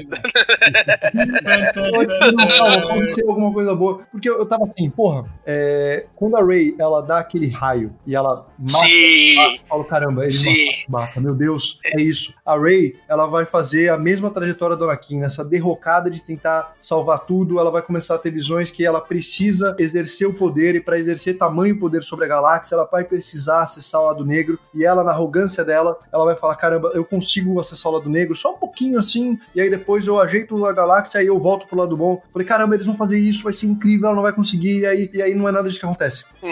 Não, 2.34 2.66
aconteceu 2.66 3.28
alguma 3.28 3.52
coisa 3.52 3.74
boa. 3.74 4.02
Porque 4.10 4.28
eu, 4.28 4.38
eu 4.38 4.46
tava 4.46 4.64
assim, 4.64 4.90
porra, 4.90 5.24
é, 5.46 6.06
quando 6.14 6.36
a 6.36 6.44
Ray 6.44 6.74
ela 6.78 7.02
dá 7.02 7.18
aquele 7.18 7.48
raio 7.48 7.94
e 8.06 8.14
ela 8.14 8.46
mata, 8.58 8.88
eu 8.88 9.68
falo, 9.68 9.84
caramba, 9.84 10.22
ele 10.24 10.32
sim. 10.32 10.68
mata, 10.88 11.20
meu 11.20 11.34
Deus, 11.34 11.80
é 11.84 12.00
isso. 12.00 12.34
A 12.44 12.56
Ray, 12.56 12.96
ela 13.08 13.26
vai 13.26 13.44
fazer 13.44 13.90
a 13.90 13.98
mesma 13.98 14.30
trajetória 14.30 14.76
do 14.76 14.84
Anakin, 14.84 15.20
nessa 15.20 15.44
derrocada 15.44 16.10
de 16.10 16.20
tentar 16.20 16.74
salvar 16.80 17.20
tudo, 17.20 17.58
ela 17.58 17.70
vai 17.70 17.82
começar 17.82 18.14
a 18.14 18.18
ter 18.18 18.30
visões 18.30 18.70
que 18.70 18.84
ela 18.88 19.00
precisa 19.00 19.76
exercer 19.78 20.26
o 20.26 20.34
poder 20.34 20.74
e 20.74 20.80
para 20.80 20.98
exercer 20.98 21.38
tamanho 21.38 21.78
poder 21.78 22.02
sobre 22.02 22.24
a 22.24 22.28
galáxia, 22.28 22.74
ela 22.74 22.88
vai 22.90 23.04
precisar 23.04 23.62
acessar 23.62 24.00
o 24.00 24.06
lado 24.06 24.24
negro 24.24 24.58
e 24.74 24.84
ela 24.84 25.04
na 25.04 25.10
arrogância 25.10 25.64
dela, 25.64 25.98
ela 26.12 26.24
vai 26.24 26.36
falar, 26.36 26.56
caramba, 26.56 26.90
eu 26.94 27.04
consigo 27.04 27.60
acessar 27.60 27.92
o 27.92 27.96
lado 27.96 28.10
negro 28.10 28.34
só 28.34 28.54
um 28.54 28.58
pouquinho 28.58 28.98
assim, 28.98 29.38
e 29.54 29.60
aí 29.60 29.70
depois 29.70 30.06
eu 30.06 30.20
ajeito 30.20 30.64
a 30.64 30.72
galáxia 30.72 31.22
e 31.22 31.26
eu 31.26 31.38
volto 31.38 31.66
pro 31.66 31.78
lado 31.78 31.96
bom. 31.96 32.22
Falei, 32.32 32.46
caramba, 32.46 32.74
eles 32.74 32.86
vão 32.86 32.96
fazer 32.96 33.18
isso, 33.18 33.44
vai 33.44 33.52
ser 33.52 33.66
incrível, 33.66 34.06
ela 34.06 34.16
não 34.16 34.22
vai 34.22 34.32
conseguir, 34.32 34.78
e 34.78 34.86
aí, 34.86 35.10
e 35.12 35.22
aí 35.22 35.34
não 35.34 35.48
é 35.48 35.52
nada 35.52 35.68
disso 35.68 35.80
que 35.80 35.86
acontece. 35.86 36.24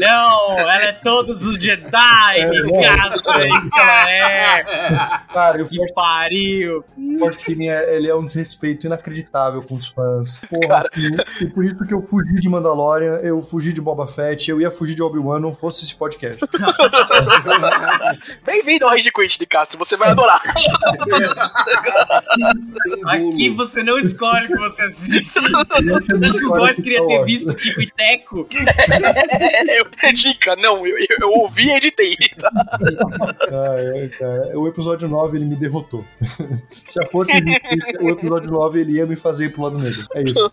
Não, 0.00 0.58
ela 0.58 0.82
é 0.82 0.92
todos 0.92 1.44
os 1.44 1.60
Jedi, 1.60 2.40
É, 2.40 2.48
que 2.48 2.62
gasto 2.70 3.30
é 3.30 3.48
isso 3.48 3.70
que 3.70 3.80
ela 3.80 4.10
é. 4.10 4.64
Cara, 5.32 5.58
eu 5.58 5.66
Que 5.66 5.92
pariu. 5.92 6.84
O 6.96 7.18
Force 7.18 7.44
Feeling 7.44 7.68
é, 7.68 7.96
ele 7.96 8.08
é 8.08 8.14
um 8.14 8.24
desrespeito 8.24 8.86
inacreditável 8.86 9.62
com 9.62 9.74
os 9.74 9.88
fãs. 9.88 10.40
Porra, 10.48 10.84
e, 10.96 11.37
e 11.40 11.46
por 11.46 11.64
isso 11.64 11.84
que 11.86 11.94
eu 11.94 12.02
fugi 12.02 12.40
de 12.40 12.48
Mandalorian, 12.48 13.20
eu 13.22 13.40
fugi 13.42 13.72
de 13.72 13.80
Boba 13.80 14.06
Fett, 14.06 14.50
eu 14.50 14.60
ia 14.60 14.70
fugir 14.70 14.94
de 14.94 15.02
Obi-Wan, 15.02 15.40
não 15.40 15.54
fosse 15.54 15.84
esse 15.84 15.94
podcast. 15.94 16.44
Bem-vindo 18.44 18.84
ao 18.84 18.90
Rage 18.90 19.10
Quit 19.12 19.38
de 19.38 19.46
Castro, 19.46 19.78
você 19.78 19.96
vai 19.96 20.10
adorar. 20.10 20.42
Aqui 23.06 23.50
você 23.50 23.82
não 23.82 23.96
escolhe 23.98 24.46
o 24.46 24.48
que 24.48 24.56
você 24.56 24.82
assiste. 24.82 25.52
O 25.54 25.64
com 26.48 26.82
queria 26.82 27.06
ter 27.06 27.24
visto 27.24 27.54
Tico 27.54 27.80
e 27.82 27.90
Teco. 27.90 28.48
eu, 29.78 29.86
dica, 30.12 30.56
não, 30.56 30.86
eu, 30.86 30.98
eu, 30.98 31.16
eu 31.20 31.30
ouvi 31.30 31.66
e 31.66 31.72
editei. 31.76 32.16
Ai, 33.50 34.00
ai, 34.00 34.08
cara. 34.08 34.58
O 34.58 34.66
episódio 34.66 35.08
9 35.08 35.38
ele 35.38 35.44
me 35.44 35.56
derrotou. 35.56 36.04
Se 36.86 37.02
a 37.02 37.06
força 37.06 37.32
existisse, 37.36 38.02
o 38.02 38.10
episódio 38.10 38.50
9 38.50 38.80
ele 38.80 38.92
ia 38.92 39.06
me 39.06 39.16
fazer 39.16 39.46
ir 39.46 39.52
pro 39.52 39.62
lado 39.62 39.78
negro. 39.78 40.06
É 40.14 40.22
isso. 40.22 40.50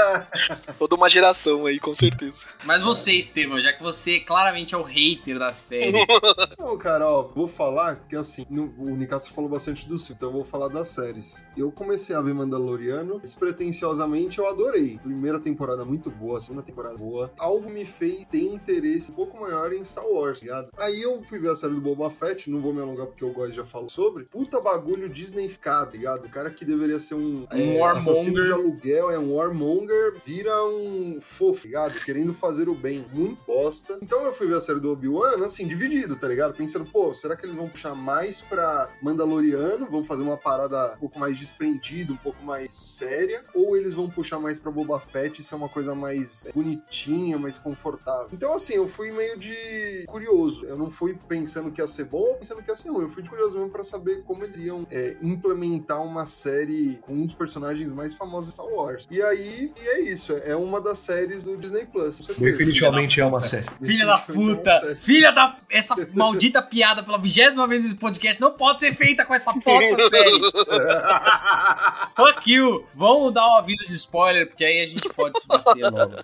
Toda 0.78 0.94
uma 0.96 1.08
geração 1.08 1.66
aí, 1.66 1.78
com 1.78 1.94
certeza. 1.94 2.44
Mas 2.64 2.82
você, 2.82 3.12
Estevão, 3.12 3.60
já 3.60 3.72
que 3.72 3.82
você 3.82 4.20
claramente 4.20 4.74
é 4.74 4.78
o 4.78 4.82
hater 4.82 5.38
da 5.38 5.52
série. 5.52 5.92
Não, 6.58 6.76
cara, 6.78 7.08
ó, 7.08 7.22
vou 7.34 7.48
falar 7.48 7.96
que 8.08 8.16
assim, 8.16 8.44
no- 8.50 8.72
o 8.78 8.96
Nicastro 8.96 9.32
falou 9.32 9.50
bastante 9.50 9.88
do 9.88 9.98
filme, 9.98 10.14
então 10.16 10.28
eu 10.28 10.32
vou 10.34 10.44
falar 10.44 10.68
das 10.68 10.88
séries. 10.88 11.46
Eu 11.56 11.70
comecei 11.70 12.14
a 12.14 12.20
ver 12.20 12.34
Mandaloriano, 12.34 13.20
despretensiosamente 13.20 14.38
eu 14.38 14.48
adorei. 14.48 14.98
Primeira 15.02 15.38
temporada 15.38 15.84
muito 15.84 16.10
boa, 16.10 16.40
segunda 16.40 16.62
temporada 16.62 16.96
boa. 16.96 17.30
Algo 17.38 17.68
me 17.70 17.84
fez 17.84 18.24
ter 18.30 18.42
interesse 18.42 19.10
um 19.12 19.14
pouco 19.14 19.40
maior 19.40 19.72
em 19.72 19.84
Star 19.84 20.06
Wars, 20.06 20.40
tá 20.40 20.46
ligado? 20.46 20.68
Aí 20.78 21.02
eu 21.02 21.22
fui 21.22 21.38
ver 21.38 21.50
a 21.50 21.56
série 21.56 21.74
do 21.74 21.80
Boba 21.80 22.10
Fett, 22.10 22.50
não 22.50 22.60
vou 22.60 22.72
me 22.72 22.80
alongar 22.80 23.06
porque 23.06 23.24
eu 23.24 23.32
gosto 23.32 23.52
já 23.52 23.64
falo 23.64 23.88
sobre. 23.88 24.24
Puta 24.24 24.60
bagulho 24.60 25.08
Disneyficado, 25.08 25.90
tá 25.92 25.96
ligado? 25.96 26.24
O 26.26 26.30
cara 26.30 26.50
que 26.50 26.64
deveria 26.64 26.98
ser 26.98 27.14
um, 27.14 27.46
Um 27.52 27.84
assassino 27.84 28.38
warmonger. 28.38 28.44
de 28.46 28.52
aluguel, 28.52 29.10
é 29.10 29.18
um 29.18 29.34
warmonger, 29.34 29.79
vira 30.24 30.64
um 30.64 31.18
fofo, 31.20 31.62
tá 31.62 31.66
ligado? 31.66 32.04
Querendo 32.04 32.34
fazer 32.34 32.68
o 32.68 32.74
bem. 32.74 33.06
Muito 33.12 33.42
bosta. 33.44 33.98
Então 34.02 34.22
eu 34.22 34.32
fui 34.32 34.46
ver 34.46 34.56
a 34.56 34.60
série 34.60 34.80
do 34.80 34.90
Obi-Wan, 34.90 35.44
assim, 35.44 35.66
dividido, 35.66 36.16
tá 36.16 36.28
ligado? 36.28 36.54
Pensando, 36.54 36.84
pô, 36.84 37.12
será 37.14 37.36
que 37.36 37.44
eles 37.44 37.56
vão 37.56 37.68
puxar 37.68 37.94
mais 37.94 38.40
pra 38.40 38.90
Mandaloriano? 39.02 39.86
Vão 39.86 40.04
fazer 40.04 40.22
uma 40.22 40.36
parada 40.36 40.94
um 40.94 41.00
pouco 41.00 41.18
mais 41.18 41.38
desprendida, 41.38 42.12
um 42.12 42.16
pouco 42.16 42.42
mais 42.44 42.74
séria? 42.74 43.44
Ou 43.54 43.76
eles 43.76 43.94
vão 43.94 44.08
puxar 44.08 44.38
mais 44.38 44.58
pra 44.58 44.70
Boba 44.70 45.00
Fett 45.00 45.40
e 45.40 45.44
ser 45.44 45.54
uma 45.54 45.68
coisa 45.68 45.94
mais 45.94 46.48
bonitinha, 46.54 47.38
mais 47.38 47.58
confortável? 47.58 48.28
Então, 48.32 48.54
assim, 48.54 48.74
eu 48.74 48.88
fui 48.88 49.10
meio 49.10 49.38
de 49.38 50.04
curioso. 50.06 50.66
Eu 50.66 50.76
não 50.76 50.90
fui 50.90 51.18
pensando 51.28 51.70
que 51.70 51.80
ia 51.80 51.86
ser 51.86 52.04
bom 52.04 52.18
ou 52.18 52.34
pensando 52.36 52.62
que 52.62 52.70
ia 52.70 52.74
ser 52.74 52.90
ruim. 52.90 53.04
Eu 53.04 53.10
fui 53.10 53.22
de 53.22 53.30
curioso 53.30 53.56
mesmo 53.56 53.70
pra 53.70 53.82
saber 53.82 54.22
como 54.24 54.44
eles 54.44 54.64
iam 54.64 54.86
é, 54.90 55.16
implementar 55.22 56.02
uma 56.02 56.26
série 56.26 56.98
com 57.02 57.12
um 57.12 57.26
dos 57.26 57.34
personagens 57.34 57.92
mais 57.92 58.14
famosos 58.14 58.48
de 58.48 58.54
Star 58.54 58.66
Wars. 58.66 59.06
E 59.10 59.22
aí, 59.22 59.69
e 59.82 59.88
é 59.88 60.00
isso. 60.00 60.40
É 60.44 60.54
uma 60.56 60.80
das 60.80 60.98
séries 60.98 61.42
do 61.42 61.56
Disney 61.56 61.86
Plus. 61.86 62.16
certeza. 62.16 62.40
Definitivamente 62.40 63.20
é 63.20 63.24
uma 63.24 63.42
série. 63.42 63.66
Filha 63.84 64.06
da 64.06 64.14
é 64.16 64.32
puta! 64.32 64.96
Filha 65.00 65.30
da. 65.32 65.56
Essa 65.70 65.94
maldita 66.14 66.60
piada 66.62 67.02
pela 67.02 67.18
vigésima 67.18 67.66
vez 67.66 67.82
nesse 67.84 67.94
podcast 67.96 68.40
não 68.40 68.52
pode 68.52 68.80
ser 68.80 68.94
feita 68.94 69.24
com 69.24 69.34
essa 69.34 69.52
foto 69.52 70.10
série. 70.10 70.40
Fuck 72.16 72.50
you! 72.52 72.86
Vamos 72.94 73.32
dar 73.32 73.46
um 73.46 73.56
aviso 73.58 73.86
de 73.86 73.94
spoiler, 73.94 74.46
porque 74.48 74.64
aí 74.64 74.82
a 74.84 74.86
gente 74.86 75.08
pode 75.10 75.38
se 75.40 75.46
bater 75.46 75.90
logo. 75.90 76.14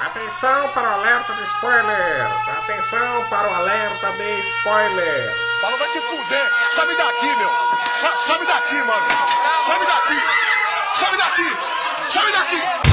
Atenção 0.00 0.68
para 0.74 0.82
o 0.90 0.92
alerta 1.00 1.32
de 1.32 1.42
spoilers! 1.44 2.48
Atenção 2.58 3.24
para 3.30 3.48
o 3.50 3.54
alerta 3.54 4.12
de 4.12 4.40
spoilers! 4.58 5.36
Fala, 5.60 5.76
vai 5.78 5.88
te 5.92 6.00
fuder! 6.00 6.50
Sabe 6.74 6.94
daqui, 6.96 7.26
meu! 7.26 7.48
Sa- 8.00 8.26
Sabe 8.26 8.44
daqui, 8.46 8.74
mano! 8.74 9.06
Sabe 9.66 9.86
daqui! 9.86 10.53
Sabe 10.98 11.16
daqui! 11.16 12.12
Sabe 12.12 12.32
daqui! 12.32 12.84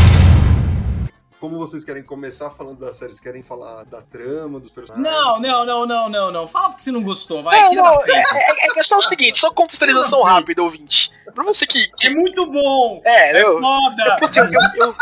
Como 1.39 1.57
vocês 1.57 1.83
querem 1.83 2.03
começar 2.03 2.51
falando 2.51 2.77
das 2.79 2.95
séries, 2.97 3.19
querem 3.19 3.41
falar 3.41 3.83
da 3.85 3.99
trama, 4.01 4.59
dos 4.59 4.71
personagens? 4.71 5.11
Não, 5.11 5.39
não, 5.39 5.65
não, 5.65 5.85
não, 5.87 6.09
não, 6.09 6.31
não. 6.31 6.47
Fala 6.47 6.69
porque 6.69 6.83
você 6.83 6.91
não 6.91 7.01
gostou, 7.01 7.41
vai, 7.41 7.59
Não, 7.61 7.69
tira 7.71 7.81
não, 7.81 7.89
da 7.91 7.99
frente. 8.01 8.35
é, 8.35 8.37
é, 8.37 8.67
é 8.67 8.73
questão 8.75 8.99
o 8.99 9.01
seguinte, 9.01 9.37
só 9.39 9.49
contextualização 9.51 10.21
rápida, 10.21 10.61
ouvinte. 10.61 11.11
Pra 11.33 11.43
você 11.43 11.65
que. 11.65 11.87
que- 11.97 12.07
É 12.07 12.09
muito 12.11 12.45
bom! 12.45 13.01
é, 13.03 13.41
eu, 13.43 13.59
Foda! 13.59 14.17
eu, 14.35 14.43
eu, 14.45 14.87
eu, 14.87 14.95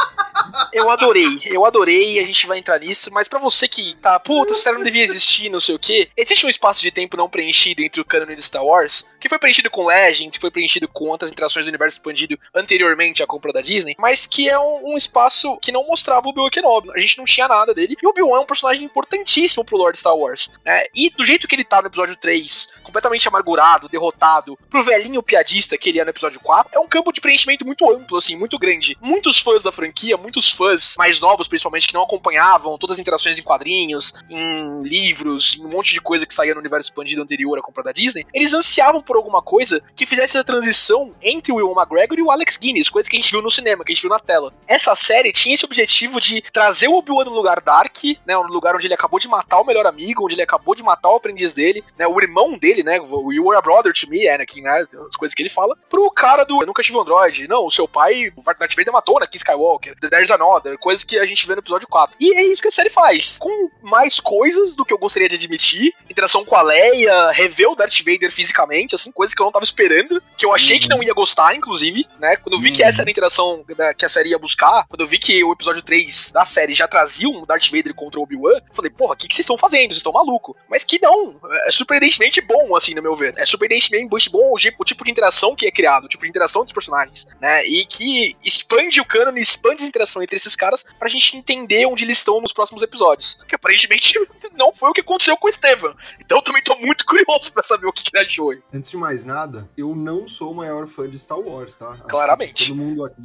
eu 0.73 0.89
adorei, 0.89 1.41
eu 1.45 1.65
adorei, 1.65 2.19
a 2.19 2.25
gente 2.25 2.47
vai 2.47 2.59
entrar 2.59 2.79
nisso, 2.79 3.09
mas 3.13 3.27
pra 3.27 3.39
você 3.39 3.67
que 3.67 3.95
tá, 3.95 4.19
puta, 4.19 4.51
essa 4.51 4.61
série 4.61 4.77
não 4.77 4.83
devia 4.83 5.03
existir, 5.03 5.49
não 5.49 5.59
sei 5.59 5.75
o 5.75 5.79
quê, 5.79 6.09
existe 6.15 6.45
um 6.45 6.49
espaço 6.49 6.81
de 6.81 6.91
tempo 6.91 7.17
não 7.17 7.29
preenchido 7.29 7.81
entre 7.81 8.01
o 8.01 8.05
canon 8.05 8.35
de 8.35 8.41
Star 8.41 8.63
Wars, 8.63 9.09
que 9.19 9.29
foi 9.29 9.39
preenchido 9.39 9.69
com 9.69 9.85
Legends, 9.85 10.37
foi 10.37 10.51
preenchido 10.51 10.87
com 10.87 11.05
outras 11.05 11.31
interações 11.31 11.65
do 11.65 11.69
universo 11.69 11.97
expandido 11.97 12.37
anteriormente 12.53 13.23
à 13.23 13.27
compra 13.27 13.53
da 13.53 13.61
Disney, 13.61 13.95
mas 13.97 14.25
que 14.25 14.49
é 14.49 14.59
um, 14.59 14.93
um 14.93 14.97
espaço 14.97 15.57
que 15.57 15.71
não 15.71 15.85
mostrava 15.85 16.27
o 16.27 16.29
Obi-Wan 16.29 16.49
Kenobi, 16.49 16.91
a 16.95 16.99
gente 16.99 17.17
não 17.17 17.25
tinha 17.25 17.47
nada 17.47 17.73
dele, 17.73 17.95
e 18.01 18.05
o 18.05 18.09
Obi-Wan 18.09 18.39
é 18.39 18.41
um 18.41 18.45
personagem 18.45 18.83
importantíssimo 18.83 19.63
pro 19.65 19.77
Lord 19.77 19.97
Star 19.97 20.15
Wars, 20.15 20.51
né? 20.65 20.83
E 20.95 21.09
do 21.09 21.25
jeito 21.25 21.47
que 21.47 21.55
ele 21.55 21.63
tá 21.63 21.81
no 21.81 21.87
episódio 21.87 22.15
3, 22.15 22.73
completamente 22.83 23.27
amargurado, 23.27 23.89
derrotado, 23.89 24.57
pro 24.69 24.83
velhinho 24.83 25.23
piadista 25.23 25.77
que 25.77 25.89
ele 25.89 25.99
é 25.99 26.03
no 26.03 26.09
episódio 26.09 26.39
4, 26.39 26.71
é 26.73 26.79
um 26.79 26.87
campo 26.87 27.11
de 27.11 27.21
preenchimento 27.21 27.65
muito 27.65 27.89
amplo, 27.89 28.17
assim, 28.17 28.35
muito 28.35 28.57
grande. 28.57 28.97
Muitos 29.01 29.39
fãs 29.39 29.63
da 29.63 29.71
franquia, 29.71 30.17
muitos 30.17 30.51
fãs 30.59 30.95
mais 30.97 31.21
novos, 31.21 31.47
principalmente, 31.47 31.87
que 31.87 31.93
não 31.93 32.03
acompanhavam 32.03 32.77
todas 32.77 32.97
as 32.97 32.99
interações 32.99 33.39
em 33.39 33.43
quadrinhos, 33.43 34.13
em 34.29 34.83
livros, 34.83 35.57
em 35.57 35.65
um 35.65 35.69
monte 35.69 35.93
de 35.93 36.01
coisa 36.01 36.25
que 36.25 36.33
saía 36.33 36.53
no 36.53 36.59
universo 36.59 36.89
expandido 36.89 37.21
anterior 37.21 37.57
à 37.57 37.61
compra 37.61 37.83
da 37.83 37.93
Disney, 37.93 38.25
eles 38.33 38.53
ansiavam 38.53 39.01
por 39.01 39.15
alguma 39.15 39.41
coisa 39.41 39.81
que 39.95 40.05
fizesse 40.05 40.37
a 40.37 40.43
transição 40.43 41.13
entre 41.21 41.53
o 41.53 41.59
Ewan 41.59 41.79
McGregor 41.79 42.19
e 42.19 42.21
o 42.21 42.29
Alex 42.29 42.57
Guinness, 42.57 42.89
coisa 42.89 43.09
que 43.09 43.15
a 43.15 43.21
gente 43.21 43.31
viu 43.31 43.41
no 43.41 43.49
cinema, 43.49 43.85
que 43.85 43.93
a 43.93 43.95
gente 43.95 44.01
viu 44.01 44.09
na 44.09 44.19
tela. 44.19 44.53
Essa 44.67 44.93
série 44.95 45.31
tinha 45.31 45.55
esse 45.55 45.63
objetivo 45.63 46.19
de 46.19 46.41
trazer 46.41 46.89
o 46.89 46.97
Obi-Wan 46.97 47.25
no 47.25 47.31
lugar 47.31 47.61
dark, 47.61 48.03
né, 48.25 48.35
no 48.35 48.43
lugar 48.43 48.75
onde 48.75 48.87
ele 48.87 48.93
acabou 48.93 49.19
de 49.19 49.27
matar 49.27 49.61
o 49.61 49.65
melhor 49.65 49.85
amigo, 49.85 50.25
onde 50.25 50.35
ele 50.35 50.41
acabou 50.41 50.75
de 50.75 50.83
matar 50.83 51.09
o 51.11 51.15
aprendiz 51.15 51.53
dele, 51.53 51.83
né, 51.97 52.05
o 52.05 52.19
irmão 52.19 52.57
dele, 52.57 52.83
né, 52.83 52.99
o 52.99 53.31
You 53.31 53.45
were 53.45 53.57
a 53.57 53.61
brother 53.61 53.93
to 53.93 54.09
me, 54.09 54.27
Anakin, 54.27 54.61
né, 54.61 54.85
as 55.07 55.15
coisas 55.15 55.33
que 55.33 55.41
ele 55.41 55.49
fala, 55.49 55.77
pro 55.89 56.09
cara 56.11 56.43
do 56.43 56.61
Eu 56.61 56.67
nunca 56.67 56.83
tive 56.83 56.97
um 56.97 57.01
android, 57.01 57.47
não, 57.47 57.65
o 57.65 57.71
seu 57.71 57.87
pai, 57.87 58.33
o 58.35 58.41
Darth 58.41 58.75
Vader 58.75 58.93
matou 58.93 59.15
o 59.15 59.17
Anakin 59.17 59.37
Skywalker, 59.37 59.95
There's 60.09 60.31
an 60.31 60.48
Order, 60.49 60.77
coisas 60.77 61.03
que 61.03 61.17
a 61.17 61.25
gente 61.25 61.45
vê 61.47 61.53
no 61.55 61.59
episódio 61.61 61.87
4. 61.87 62.15
E 62.19 62.33
é 62.35 62.43
isso 62.43 62.61
que 62.61 62.67
a 62.67 62.71
série 62.71 62.89
faz. 62.89 63.37
Com 63.39 63.69
mais 63.81 64.19
coisas 64.19 64.75
do 64.75 64.83
que 64.85 64.93
eu 64.93 64.97
gostaria 64.97 65.27
de 65.29 65.35
admitir, 65.35 65.93
interação 66.09 66.43
com 66.45 66.55
a 66.55 66.61
Leia, 66.61 67.31
rever 67.31 67.69
o 67.69 67.75
Darth 67.75 67.99
Vader 67.99 68.31
fisicamente, 68.31 68.95
assim, 68.95 69.11
coisas 69.11 69.33
que 69.33 69.41
eu 69.41 69.45
não 69.45 69.51
tava 69.51 69.63
esperando, 69.65 70.21
que 70.37 70.45
eu 70.45 70.53
achei 70.53 70.79
que 70.79 70.89
não 70.89 71.03
ia 71.03 71.13
gostar, 71.13 71.55
inclusive, 71.55 72.05
né? 72.19 72.35
Quando 72.37 72.53
eu 72.55 72.59
vi 72.61 72.71
que 72.71 72.83
essa 72.83 73.01
era 73.01 73.09
a 73.09 73.11
interação 73.11 73.63
da- 73.77 73.93
que 73.93 74.05
a 74.05 74.09
série 74.09 74.29
ia 74.29 74.39
buscar, 74.39 74.85
quando 74.87 75.01
eu 75.01 75.07
vi 75.07 75.17
que 75.17 75.43
o 75.43 75.53
episódio 75.53 75.81
3 75.81 76.31
da 76.31 76.45
série 76.45 76.73
já 76.73 76.87
trazia 76.87 77.27
um 77.29 77.45
Darth 77.45 77.69
Vader 77.71 77.93
contra 77.93 78.19
o 78.19 78.23
Obi-Wan, 78.23 78.57
eu 78.67 78.73
falei, 78.73 78.89
porra, 78.91 79.13
o 79.13 79.17
que, 79.17 79.27
que 79.27 79.33
vocês 79.35 79.43
estão 79.43 79.57
fazendo? 79.57 79.87
Vocês 79.89 79.97
estão 79.97 80.11
maluco. 80.13 80.55
Mas 80.69 80.83
que 80.83 80.99
não, 81.01 81.39
é 81.67 81.71
surpreendentemente 81.71 82.41
bom, 82.41 82.75
assim, 82.75 82.93
no 82.93 83.01
meu 83.01 83.15
ver. 83.15 83.33
É 83.37 83.45
surpreendentemente 83.45 84.29
bom 84.29 84.53
o, 84.53 84.57
je- 84.57 84.73
o 84.77 84.85
tipo 84.85 85.03
de 85.03 85.11
interação 85.11 85.55
que 85.55 85.65
é 85.65 85.71
criado, 85.71 86.05
o 86.05 86.07
tipo 86.07 86.23
de 86.23 86.29
interação 86.29 86.63
dos 86.63 86.73
personagens, 86.73 87.27
né? 87.41 87.65
E 87.65 87.85
que 87.85 88.33
expande 88.43 88.99
o 89.01 89.05
canon, 89.05 89.35
expande 89.37 89.83
a 89.83 89.87
interação 89.87 90.21
entre 90.23 90.38
esses 90.41 90.55
caras 90.55 90.85
pra 90.97 91.07
gente 91.09 91.35
entender 91.37 91.85
onde 91.85 92.03
eles 92.03 92.17
estão 92.17 92.41
nos 92.41 92.53
próximos 92.53 92.81
episódios. 92.81 93.39
Que 93.47 93.55
aparentemente 93.55 94.19
não 94.55 94.73
foi 94.73 94.89
o 94.89 94.93
que 94.93 95.01
aconteceu 95.01 95.37
com 95.37 95.47
o 95.47 95.51
Steven. 95.51 95.93
Então 96.19 96.37
eu 96.37 96.41
também 96.41 96.63
tô 96.63 96.75
muito 96.77 97.05
curioso 97.07 97.51
pra 97.53 97.63
saber 97.63 97.87
o 97.87 97.93
que, 97.93 98.03
que 98.03 98.15
ele 98.15 98.25
achou. 98.25 98.51
aí. 98.51 98.59
Antes 98.73 98.91
de 98.91 98.97
mais 98.97 99.23
nada, 99.23 99.69
eu 99.77 99.95
não 99.95 100.27
sou 100.27 100.51
o 100.51 100.55
maior 100.55 100.87
fã 100.87 101.07
de 101.09 101.17
Star 101.19 101.39
Wars, 101.39 101.75
tá? 101.75 101.95
Que 101.95 102.03
Claramente. 102.03 102.69
Todo 102.69 102.77
mundo 102.77 103.05
aqui. 103.05 103.15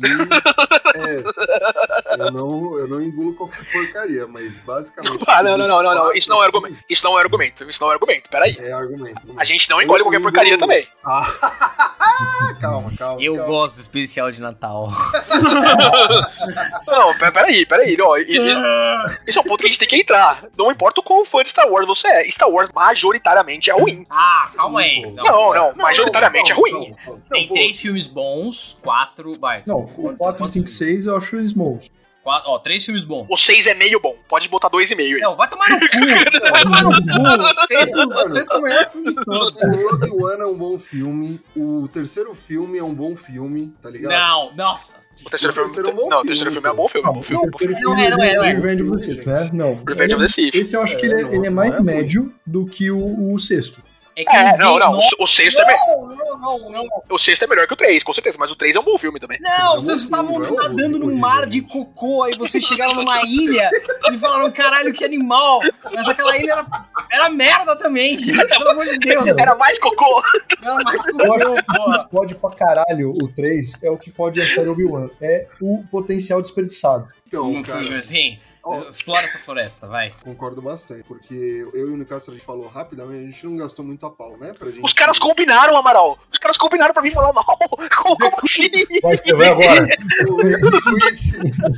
é, 0.94 2.22
eu, 2.22 2.32
não, 2.32 2.78
eu 2.78 2.88
não 2.88 3.02
engulo 3.02 3.34
qualquer 3.34 3.64
porcaria, 3.70 4.26
mas 4.26 4.58
basicamente. 4.60 5.24
Ah, 5.26 5.42
não, 5.42 5.56
não, 5.56 5.66
não, 5.66 5.82
não, 5.82 5.94
não. 5.94 6.12
Isso 6.12 6.28
não 6.28 6.42
é 6.42 6.46
argumento. 6.46 6.78
Isso 6.88 7.04
não 7.04 7.18
é 7.18 7.22
argumento. 7.22 7.68
Isso 7.68 7.82
não 7.82 7.90
é 7.90 7.94
argumento. 7.94 8.30
Peraí. 8.30 8.56
É 8.58 8.72
argumento. 8.72 9.20
A 9.36 9.44
gente 9.44 9.68
não 9.70 9.80
engole 9.80 10.02
qualquer 10.02 10.20
porcaria 10.20 10.58
também. 10.58 10.86
Ah, 11.04 11.26
calma, 12.60 12.92
calma. 12.96 13.22
Eu 13.22 13.36
calma. 13.36 13.48
gosto 13.50 13.74
do 13.76 13.80
especial 13.80 14.30
de 14.30 14.40
Natal. 14.40 14.88
Não, 16.86 17.03
pe- 17.12 17.30
peraí, 17.30 17.66
peraí. 17.66 17.96
Ó, 18.00 18.16
e- 18.16 18.22
e- 18.22 18.38
esse 19.26 19.36
é 19.36 19.40
um 19.40 19.44
ponto 19.44 19.58
que 19.60 19.66
a 19.66 19.68
gente 19.68 19.78
tem 19.78 19.88
que 19.88 19.96
entrar. 19.96 20.44
Não 20.56 20.70
importa 20.70 21.00
o 21.00 21.04
quão 21.04 21.24
fã 21.24 21.42
de 21.42 21.48
Star 21.50 21.68
Wars 21.68 21.86
você 21.86 22.06
é. 22.08 22.24
Star 22.30 22.48
Wars 22.48 22.70
majoritariamente 22.74 23.70
é 23.70 23.74
ruim. 23.74 24.06
Ah, 24.08 24.48
calma 24.56 24.80
aí. 24.80 25.02
Não, 25.12 25.52
não, 25.54 25.74
majoritariamente 25.74 26.52
é 26.52 26.54
ruim. 26.54 26.94
Tem 27.30 27.46
Não, 27.48 27.54
três 27.54 27.80
filmes 27.80 28.06
bons, 28.06 28.78
quatro. 28.82 29.38
Vai. 29.38 29.62
Não, 29.66 29.80
o 29.96 30.16
4, 30.16 30.48
5, 30.48 30.66
6 30.68 31.06
eu 31.06 31.16
acho 31.16 31.36
eles 31.36 31.52
bons. 31.52 31.90
Quatro, 32.24 32.50
ó, 32.50 32.58
três 32.58 32.82
filmes 32.84 33.04
bons. 33.04 33.26
O 33.28 33.36
6 33.36 33.66
é 33.66 33.74
meio 33.74 34.00
bom. 34.00 34.16
Pode 34.26 34.48
botar 34.48 34.70
2,5 34.70 34.98
aí. 34.98 35.20
Não, 35.20 35.36
vai 35.36 35.46
tomar 35.48 35.68
no 35.68 35.78
cu. 35.78 35.86
Vai 36.50 36.62
tomar 36.64 36.82
no 36.82 36.90
cu. 36.90 37.66
Sexto, 37.68 38.32
sexto 38.32 38.54
é 38.54 38.58
o 38.58 38.62
melhor 38.62 38.90
filme 38.90 39.08
de 39.14 39.24
todos. 39.26 39.58
O 40.10 40.24
One 40.24 40.40
é 40.40 40.46
um 40.46 40.56
bom 40.56 40.78
filme, 40.78 41.38
o 41.54 41.86
terceiro 41.92 42.34
filme 42.34 42.78
é 42.78 42.82
um 42.82 42.94
bom 42.94 43.14
filme, 43.14 43.74
tá 43.82 43.90
ligado? 43.90 44.12
Não, 44.12 44.52
nossa. 44.56 44.96
O 45.24 45.30
terceiro 45.30 45.52
O 45.64 45.68
filme. 45.68 45.90
é 45.90 45.92
um 45.92 45.96
bom 45.96 46.08
Não, 46.08 46.20
o 46.22 46.24
terceiro 46.24 46.50
filme 46.50 46.66
é 46.66 46.72
um 46.72 46.76
bom 46.76 46.88
filme. 46.88 47.06
É 47.06 47.10
um 47.10 47.14
bom 47.14 47.22
filme. 47.22 47.46
Não 47.46 47.58
filme 47.58 47.74
é, 48.04 48.10
não 48.10 48.22
é, 48.24 48.34
não 48.34 48.44
é. 48.44 48.52
Revenge 48.52 48.82
of 48.82 48.96
the 48.96 49.02
Sith, 49.02 49.26
né? 49.26 49.50
Não. 49.52 49.84
Revenge 49.86 50.14
of 50.14 50.22
the 50.24 50.28
Sith. 50.28 50.54
Esse 50.54 50.74
eu 50.76 50.82
acho 50.82 50.96
que 50.96 51.06
ele, 51.06 51.14
é- 51.14 51.34
ele 51.36 51.46
é 51.46 51.50
mais 51.50 51.78
médio 51.80 52.34
do 52.46 52.64
que 52.66 52.90
o, 52.90 53.32
o 53.34 53.38
sexto. 53.38 53.82
É 54.16 54.24
que 54.24 54.36
É, 54.36 54.56
não, 54.56 54.78
não. 54.78 54.92
O, 54.92 55.00
o 55.20 55.26
sexto 55.26 55.60
é 55.60 55.76
Não, 55.86 56.08
não, 56.08 56.58
não, 56.58 56.70
não. 56.70 56.88
o 57.10 57.18
sexto 57.18 57.44
é 57.44 57.46
melhor 57.46 57.66
que 57.66 57.74
o 57.74 57.76
3, 57.76 58.02
com 58.02 58.12
certeza. 58.12 58.36
Mas 58.38 58.50
o 58.50 58.56
3 58.56 58.76
é 58.76 58.80
um 58.80 58.84
bom 58.84 58.96
filme 58.96 59.18
também. 59.18 59.38
Não, 59.40 59.74
vocês 59.76 60.02
estavam 60.02 60.38
não, 60.38 60.54
nadando 60.54 60.98
num 60.98 61.16
mar 61.16 61.42
não. 61.42 61.48
de 61.48 61.62
cocô, 61.62 62.22
aí 62.22 62.36
vocês 62.36 62.64
chegaram 62.64 62.94
numa 62.94 63.20
ilha 63.26 63.70
e 64.12 64.18
falaram, 64.18 64.50
caralho, 64.52 64.92
que 64.92 65.04
animal. 65.04 65.60
Mas 65.92 66.08
aquela 66.08 66.36
ilha 66.38 66.52
era, 66.52 66.66
era 67.10 67.28
merda 67.30 67.76
também, 67.76 68.16
gente. 68.16 68.46
Pelo 68.46 68.70
amor 68.70 68.86
de 68.86 68.98
Deus. 68.98 69.36
Era 69.36 69.54
mais 69.54 69.78
cocô. 69.78 70.22
Era 70.62 70.74
mais 70.76 71.04
cocô, 71.04 72.08
fode 72.10 72.34
pra 72.34 72.50
caralho 72.50 73.12
o 73.20 73.28
3 73.28 73.82
é 73.82 73.90
o 73.90 73.98
que 73.98 74.10
fode 74.10 74.40
a 74.40 74.70
Obi-Wan. 74.70 75.08
É 75.20 75.46
o 75.60 75.84
potencial 75.90 76.40
desperdiçado. 76.40 77.08
Então, 77.26 77.50
Um 77.50 77.62
cara, 77.62 77.78
assim, 77.98 78.38
explora 78.88 79.24
essa 79.26 79.38
floresta, 79.38 79.86
vai. 79.86 80.12
concordo 80.22 80.62
bastante, 80.62 81.02
porque 81.04 81.34
eu 81.74 81.88
e 81.88 81.92
o 81.92 81.96
Nicastro 81.96 82.32
a 82.32 82.36
gente 82.36 82.46
falou 82.46 82.66
rapidamente, 82.66 83.28
a 83.28 83.30
gente 83.30 83.46
não 83.46 83.56
gastou 83.56 83.84
muito 83.84 84.04
a 84.06 84.10
pau, 84.10 84.36
né? 84.38 84.52
Pra 84.58 84.70
gente... 84.70 84.82
Os 84.84 84.92
caras 84.92 85.18
combinaram, 85.18 85.76
Amaral. 85.76 86.18
Os 86.32 86.38
caras 86.38 86.56
combinaram 86.56 86.94
pra 86.94 87.02
mim 87.02 87.10
falar 87.10 87.32
mal. 87.32 87.44
Como, 87.96 88.16
como 88.18 88.36
assim? 88.42 88.68
Vai 89.02 89.14
escrever 89.14 89.48
agora. 89.48 89.86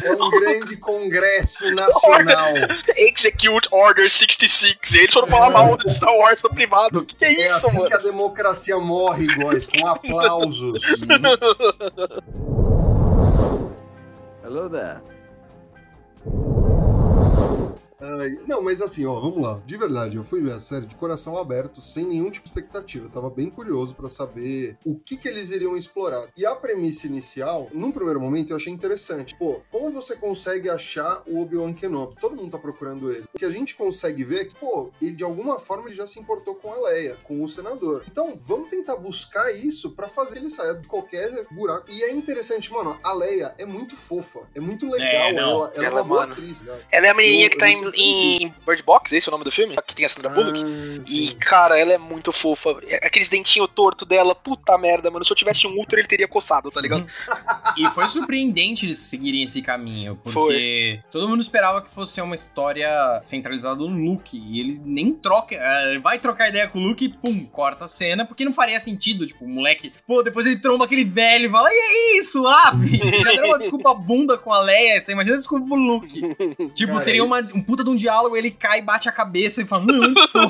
É 0.05 0.13
um 0.13 0.31
grande 0.31 0.77
congresso 0.77 1.71
nacional. 1.75 2.55
Execute 2.97 3.69
Order 3.71 4.09
66. 4.11 4.95
Eles 4.95 5.13
foram 5.13 5.27
falar 5.29 5.51
mal 5.51 5.77
de 5.77 5.93
Star 5.93 6.15
Wars 6.15 6.43
no 6.43 6.51
privado. 6.51 7.01
O 7.01 7.05
que, 7.07 7.15
que 7.17 7.25
é 7.25 7.29
É 7.29 7.33
isso, 7.47 7.67
assim 7.69 7.77
mano? 7.77 7.89
que 7.89 7.95
a 7.95 7.99
democracia 7.99 8.79
morre, 8.79 9.27
guys, 9.27 9.67
com 9.67 9.87
aplausos. 9.87 10.83
Hello 14.45 14.69
there. 14.71 15.01
Ai, 18.01 18.39
não, 18.47 18.61
mas 18.63 18.83
assim, 18.83 19.07
ó, 19.07 19.19
vamos 19.19 19.41
lá. 19.43 19.61
De 19.65 19.77
verdade, 19.77 20.17
eu 20.17 20.25
fui 20.25 20.41
ver 20.43 20.53
a 20.53 20.61
série 20.61 20.87
de 20.87 20.95
coração 20.97 21.37
aberto, 21.39 21.81
sem 21.81 22.05
nenhum 22.07 22.31
tipo 22.31 22.45
de 22.45 22.51
expectativa. 22.51 23.07
Eu 23.07 23.11
tava 23.11 23.31
bem 23.31 23.49
curioso 23.49 23.95
pra 23.95 24.09
saber 24.09 24.77
o 24.85 24.99
que 24.99 25.17
que 25.17 25.27
eles 25.29 25.51
iriam 25.51 25.77
explorar. 25.77 26.29
E 26.37 26.45
a 26.45 26.55
premissa 26.55 27.07
inicial, 27.07 27.69
num 27.73 27.91
primeiro 27.91 28.21
momento, 28.21 28.51
eu 28.51 28.57
achei 28.57 28.73
interessante. 28.73 29.35
Pô, 29.39 29.61
como 29.71 29.91
você 29.91 30.15
consegue 30.17 30.69
achar 30.69 31.23
o 31.27 31.41
Obi-Wan 31.41 31.73
Kenobi? 31.73 32.17
Todo 32.21 32.37
mundo 32.37 32.51
tá 32.51 32.59
procurando 32.59 33.11
ele. 33.11 33.25
O 33.35 33.39
que 33.39 33.45
a 33.45 33.51
gente 33.51 33.75
consegue 33.75 34.25
ver 34.25 34.41
é 34.41 34.45
que, 34.45 34.55
pô, 34.55 34.91
ele 35.01 35.13
de 35.15 35.25
alguma 35.25 35.59
forma 35.59 35.89
ele 35.89 35.97
já 35.97 36.07
se 36.07 36.19
importou 36.21 36.55
com 36.55 36.71
a 36.73 36.89
Leia, 36.89 37.17
com 37.25 37.43
o 37.43 37.49
senador. 37.49 38.05
Então, 38.11 38.39
vamos 38.43 38.69
tentar 38.69 38.97
buscar 38.97 39.51
isso 39.55 39.91
pra 39.93 40.07
fazer 40.09 40.37
ele 40.37 40.51
sair 40.51 40.81
de 40.81 40.87
qualquer 40.87 41.47
buraco. 41.51 41.91
E 41.91 42.03
é 42.03 42.13
interessante, 42.13 42.71
mano, 42.73 42.99
a 43.03 43.13
Leia 43.13 43.55
é 43.57 43.65
muito 43.65 43.97
fofa, 43.97 44.41
é 44.55 44.61
muito 44.61 44.89
legal. 44.91 45.07
É, 45.09 45.33
não. 45.33 45.43
ela, 45.51 45.73
ela, 45.75 45.85
é 45.85 45.87
Ela, 45.87 45.97
uma 46.03 46.05
boa 46.05 46.21
mano. 46.21 46.33
atriz, 46.35 46.63
cara. 46.63 46.81
Ela 46.91 47.07
é 47.07 47.11
a 47.11 47.15
menininha 47.15 47.47
Eu- 47.47 47.51
que 47.51 47.57
tá 47.59 47.71
eu 47.71 47.86
em, 47.95 48.45
em 48.45 48.55
Bird 48.67 48.83
Box, 48.83 49.13
esse 49.13 49.29
é 49.29 49.31
o 49.31 49.33
nome 49.33 49.45
do 49.45 49.51
filme? 49.51 49.77
Que 49.87 49.95
tem 49.95 50.05
a 50.05 50.09
Sandra 50.09 50.31
Bullock. 50.31 50.63
Ah, 50.65 51.03
E, 51.09 51.35
cara, 51.35 51.79
ela 51.79 51.93
é 51.93 51.99
muito 51.99 52.33
fofa. 52.33 52.77
É, 52.87 53.07
Aqueles 53.07 53.29
dentinhos 53.29 53.69
tortos 53.75 54.07
dela, 54.07 54.35
puta 54.35 54.77
merda, 54.79 55.11
mano. 55.11 55.25
Se 55.25 55.33
eu 55.33 55.37
tivesse 55.37 55.67
um 55.67 55.75
Ultra, 55.77 55.99
ele 56.01 56.09
teria 56.09 56.27
coçado, 56.29 56.71
tá 56.71 56.81
ligado? 56.81 57.07
E 57.77 57.87
foi 57.91 58.09
surpreendente 58.09 58.87
eles 58.87 58.99
seguirem 58.99 59.43
esse 59.43 59.61
caminho, 59.63 60.19
porque 60.23 61.01
todo 61.11 61.29
mundo 61.29 61.41
esperava 61.41 61.83
que 61.83 61.91
fosse 61.91 62.21
uma 62.21 62.35
história 62.35 62.89
centralizada 63.23 63.77
no 63.77 63.87
Luke, 63.89 64.37
e 64.37 64.61
ele 64.61 64.81
nem 64.85 65.13
troca, 65.13 65.55
eh, 65.55 65.99
vai 65.99 66.19
trocar 66.19 66.49
ideia 66.49 66.69
com 66.69 66.79
o 66.79 66.83
Luke 66.83 67.05
e 67.05 67.09
pum, 67.09 67.45
corta 67.47 67.85
a 67.85 67.89
cena, 67.89 68.25
porque 68.25 68.45
não 68.45 68.53
faria 68.53 68.79
sentido, 68.81 69.27
tipo, 69.27 69.45
o 69.45 69.49
moleque, 69.49 69.93
pô, 70.07 70.23
depois 70.23 70.47
ele 70.47 70.57
tromba 70.59 70.85
aquele 70.85 71.05
velho 71.05 71.47
e 71.49 71.51
fala, 71.51 71.69
e 71.71 71.75
é 71.77 72.19
isso, 72.19 72.47
ah, 72.47 72.73
filho? 72.81 73.23
já 73.23 73.33
deu 73.35 73.47
uma 73.47 73.59
desculpa 73.59 73.95
bunda 73.95 74.39
com 74.39 74.53
a 74.53 74.59
Leia, 74.61 75.01
você 75.01 75.13
imagina 75.13 75.37
desculpa 75.37 75.67
pro 75.67 75.77
Luke. 75.77 76.21
Tipo, 76.75 76.93
Cara, 76.95 77.05
teria 77.05 77.25
uma, 77.25 77.41
isso- 77.41 77.57
um 77.59 77.65
puta 77.77 77.85
de 77.85 77.91
um 77.91 77.97
diálogo, 77.97 78.35
ele 78.37 78.51
cai, 78.51 78.81
bate 78.81 79.07
a 79.07 79.13
cabeça 79.13 79.61
e 79.61 79.67
fala, 79.67 79.85
não, 79.85 80.15
estou? 80.15 80.43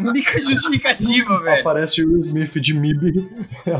Única 0.00 0.40
justificativa, 0.40 1.38
velho. 1.40 1.60
Aparece 1.60 2.02
o 2.02 2.08
Will 2.08 2.24
Smith 2.24 2.54
de 2.54 2.72
MIB. 2.72 3.28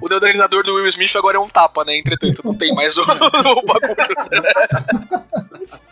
O 0.00 0.08
neutralizador 0.08 0.64
do 0.64 0.74
Will 0.74 0.88
Smith 0.88 1.14
agora 1.16 1.36
é 1.36 1.40
um 1.40 1.48
tapa, 1.48 1.84
né? 1.84 1.98
Entretanto, 1.98 2.40
não 2.44 2.54
tem 2.54 2.74
mais 2.74 2.96
o, 2.96 3.02
o 3.02 3.04
bagulho. 3.04 3.28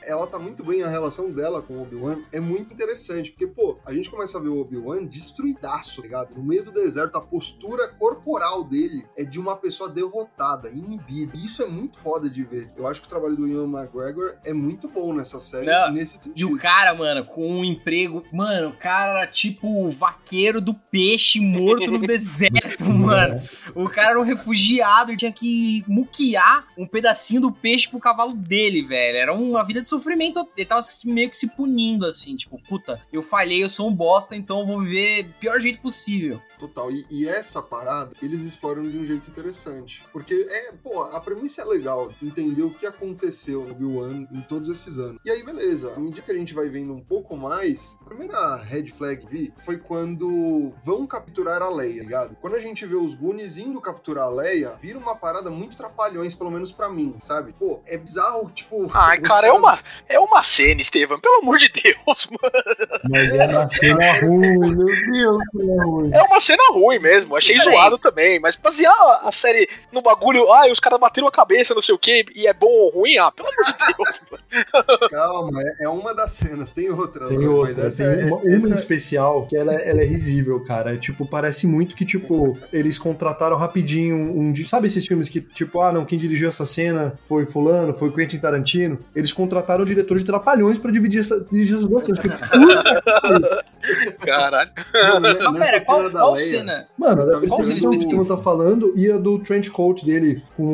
Ela 0.07 0.27
tá 0.27 0.39
muito 0.39 0.65
bem, 0.65 0.83
a 0.83 0.89
relação 0.89 1.31
dela 1.31 1.61
com 1.61 1.75
o 1.75 1.83
Obi-Wan 1.83 2.19
é 2.33 2.41
muito 2.41 2.73
interessante, 2.73 3.31
porque, 3.33 3.47
pô, 3.47 3.79
a 3.85 3.93
gente 3.93 4.09
começa 4.11 4.39
a 4.39 4.41
ver 4.41 4.49
o 4.49 4.61
Obi-Wan 4.61 5.05
destruidaço, 5.05 5.97
tá 5.97 6.03
ligado? 6.03 6.35
No 6.37 6.43
meio 6.43 6.65
do 6.65 6.73
deserto, 6.73 7.17
a 7.17 7.21
postura 7.21 7.89
corporal 7.89 8.65
dele 8.65 9.05
é 9.17 9.25
de 9.25 9.39
uma 9.39 9.57
pessoa 9.57 9.89
derrotada, 9.91 10.71
inibida. 10.71 11.37
E 11.37 11.45
isso 11.47 11.63
é 11.63 11.67
muito 11.67 11.99
foda 11.99 12.29
de 12.31 12.43
ver. 12.45 12.71
Eu 12.77 12.87
acho 12.87 13.01
que 13.01 13.07
o 13.07 13.11
trabalho 13.11 13.37
do 13.37 13.47
Ian 13.49 13.65
McGregor 13.69 14.35
é 14.45 14.53
muito 14.53 14.89
bom 14.89 15.13
nessa 15.13 15.41
série, 15.41 15.67
Não, 15.67 15.93
nesse 15.93 16.17
E 16.17 16.19
sentido. 16.19 16.55
o 16.55 16.59
cara, 16.59 16.95
mano, 16.95 17.25
com 17.25 17.47
um 17.47 17.65
emprego. 17.65 18.25
Mano, 18.33 18.69
o 18.71 18.73
cara 18.77 19.19
era 19.19 19.27
tipo 19.27 19.67
o 19.87 19.91
vaqueiro 19.91 20.61
do 20.61 20.73
peixe 20.75 21.41
morto 21.41 21.91
no 21.91 21.99
deserto, 22.07 22.85
mano. 22.85 23.41
O 23.75 23.89
cara 23.89 24.11
era 24.11 24.21
um 24.21 24.25
refugiado, 24.25 25.11
ele 25.11 25.19
tinha 25.19 25.33
que 25.33 25.85
muquear 25.87 26.67
um 26.79 26.87
pedacinho 26.87 27.41
do 27.41 27.53
peixe 27.53 27.89
pro 27.89 27.99
cavalo 27.99 28.35
dele, 28.35 28.83
velho. 28.83 29.17
Era 29.19 29.35
uma 29.35 29.65
vida 29.65 29.83
de 29.83 29.89
sofrimento. 29.99 30.47
Ele 30.57 30.67
tava 30.67 30.85
meio 31.05 31.31
que 31.31 31.39
se 31.39 31.49
punindo, 31.49 32.07
assim, 32.07 32.37
tipo, 32.37 32.61
puta, 32.69 33.01
eu 33.13 33.23
falhei, 33.23 33.63
eu 33.63 33.69
sou 33.69 33.89
um 33.89 33.95
bosta, 33.95 34.37
então 34.37 34.61
eu 34.61 34.67
vou 34.67 34.81
viver 34.81 35.31
pior 35.41 35.61
jeito 35.61 35.81
possível. 35.81 36.41
Total. 36.59 36.91
E, 36.91 37.07
e 37.11 37.29
essa 37.29 37.61
parada, 37.63 38.13
eles 38.23 38.43
exploram 38.43 38.83
de 38.89 38.97
um 38.99 39.05
jeito 39.07 39.29
interessante. 39.31 40.05
Porque, 40.13 40.47
é, 40.49 40.73
pô, 40.83 41.03
a 41.03 41.21
premissa 41.21 41.63
é 41.63 41.65
legal. 41.65 42.11
Entender 42.23 42.63
o 42.63 42.71
que 42.71 42.87
aconteceu 42.87 43.63
no 43.65 43.73
Obi-Wan 43.73 44.27
em 44.33 44.41
todos 44.43 44.69
esses 44.69 44.99
anos. 44.99 45.21
E 45.25 45.31
aí, 45.31 45.43
beleza. 45.43 45.93
À 45.97 45.99
medida 46.01 46.23
que 46.23 46.31
a 46.33 46.35
gente 46.35 46.55
vai 46.55 46.69
vendo 46.69 46.93
um 46.93 47.01
pouco 47.01 47.37
mais, 47.37 47.97
a 48.01 48.05
primeira 48.05 48.57
red 48.57 48.89
flag 48.89 49.17
que 49.25 49.29
vi 49.31 49.55
foi 49.65 49.79
quando 49.79 50.73
vão 50.85 51.07
capturar 51.07 51.63
a 51.63 51.69
Leia, 51.69 52.03
ligado? 52.03 52.37
Quando 52.41 52.55
a 52.55 52.61
gente 52.61 52.85
vê 52.87 52.95
os 52.97 53.15
Goonies 53.15 53.57
indo 53.59 53.81
capturar 53.81 54.25
a 54.25 54.29
Leia, 54.31 54.77
vira 54.81 54.99
uma 54.99 55.15
parada 55.15 55.51
muito 55.51 55.77
trapalhões, 55.77 56.35
pelo 56.35 56.51
menos 56.51 56.73
pra 56.73 56.89
mim, 56.89 57.17
sabe? 57.21 57.53
Pô, 57.59 57.81
é 57.87 57.97
bizarro, 57.97 58.51
tipo... 58.55 58.87
Ai, 58.95 59.21
cara, 59.21 59.47
é 59.47 59.51
caras- 59.51 59.63
uma, 59.63 59.79
é 60.09 60.21
uma 60.21 60.43
cena, 60.43 60.81
Estevam. 60.81 61.19
Pelo 61.21 61.41
amor 61.43 61.59
de 61.59 61.69
Deus, 61.71 62.29
mano. 62.31 63.01
Mas 63.11 63.29
é 63.31 63.47
uma 63.47 63.65
cena 63.65 64.13
ruim, 64.21 64.59
meu 64.59 65.13
Deus, 65.13 65.39
é 65.61 65.85
ruim. 65.85 66.11
É 66.13 66.23
uma 66.23 66.41
cena 66.47 66.63
ruim 66.73 66.99
mesmo, 66.99 67.37
achei 67.37 67.57
Peraí. 67.57 67.75
zoado 67.75 67.99
também, 67.99 68.39
mas 68.41 68.57
basear 68.57 68.95
a 69.25 69.31
série 69.31 69.69
no 69.93 70.01
bagulho, 70.03 70.53
ah, 70.53 70.67
os 70.71 70.81
caras 70.81 70.99
bateram 71.01 71.27
a 71.29 71.33
cabeça, 71.33 71.75
não 71.75 71.83
sei 71.83 71.95
o 71.95 71.99
que, 71.99 72.25
e 72.35 72.47
é 72.47 72.53
bom 72.55 72.67
ou 72.69 72.91
ruim, 72.91 73.17
ah, 73.19 73.31
pelo 73.33 73.49
amor 73.49 73.65
de 73.65 73.75
Deus, 73.97 74.23
mano. 74.31 75.09
Calma, 75.11 75.63
é, 75.63 75.85
é 75.85 75.89
uma 75.89 76.15
das 76.15 76.33
cenas, 76.33 76.73
tem 76.73 76.91
outras. 76.91 77.29
Tem 77.29 77.39
mas 77.39 77.47
outra, 77.49 77.87
essa 77.87 78.05
tem 78.05 78.21
é- 78.21 78.25
uma, 78.27 78.37
uma 78.37 78.55
essa 78.55 78.69
em 78.69 78.73
é- 78.73 78.75
especial 78.75 79.47
que 79.47 79.57
ela, 79.57 79.75
é- 79.75 79.89
ela 79.91 80.01
é 80.01 80.05
risível, 80.05 80.61
cara. 80.65 80.95
É, 80.95 80.97
tipo, 80.99 81.27
parece 81.27 81.67
muito 81.67 81.95
que, 81.97 82.05
tipo, 82.05 82.57
eles 82.73 82.99
contrataram 82.99 83.57
rapidinho 83.57 84.17
um. 84.17 84.53
di- 84.53 84.65
Sabe 84.69 84.87
esses 84.87 85.07
filmes 85.07 85.29
que, 85.29 85.41
tipo, 85.41 85.81
ah, 85.81 85.93
não, 85.93 86.05
quem 86.05 86.19
dirigiu 86.19 86.49
essa 86.49 86.65
cena 86.65 87.19
foi 87.25 87.45
Fulano, 87.47 87.93
foi 87.95 88.11
Quentin 88.13 88.39
Tarantino? 88.39 88.99
Eles 89.15 89.33
contrataram 89.33 89.83
o 89.83 89.87
diretor 89.87 90.19
de 90.19 90.25
Trapalhões 90.25 90.79
pra 90.79 90.91
dividir, 90.91 91.21
essa, 91.21 91.45
dirigir 91.51 91.77
essas 91.77 91.89
duas 91.89 92.05
cenas. 92.05 92.21
Caralho. 94.21 94.71
Não, 94.95 95.21
Mas 95.21 95.53
nessa 95.55 95.71
pera, 95.73 95.85
qual, 95.85 96.11
qual 96.11 96.33
Leia, 96.35 96.47
cena? 96.47 96.89
Mano, 96.99 97.23
Eu 97.23 97.31
tava 97.33 97.47
qual 97.49 97.65
cena 97.65 97.79
que 97.81 97.87
o- 97.87 97.91
o 97.91 98.01
Steven 98.01 98.25
tá 98.25 98.37
falando 98.37 98.93
e 98.97 99.11
a 99.11 99.17
do 99.19 99.39
trench 99.41 99.71
coat 99.71 100.05
dele 100.05 100.43
com 100.57 100.65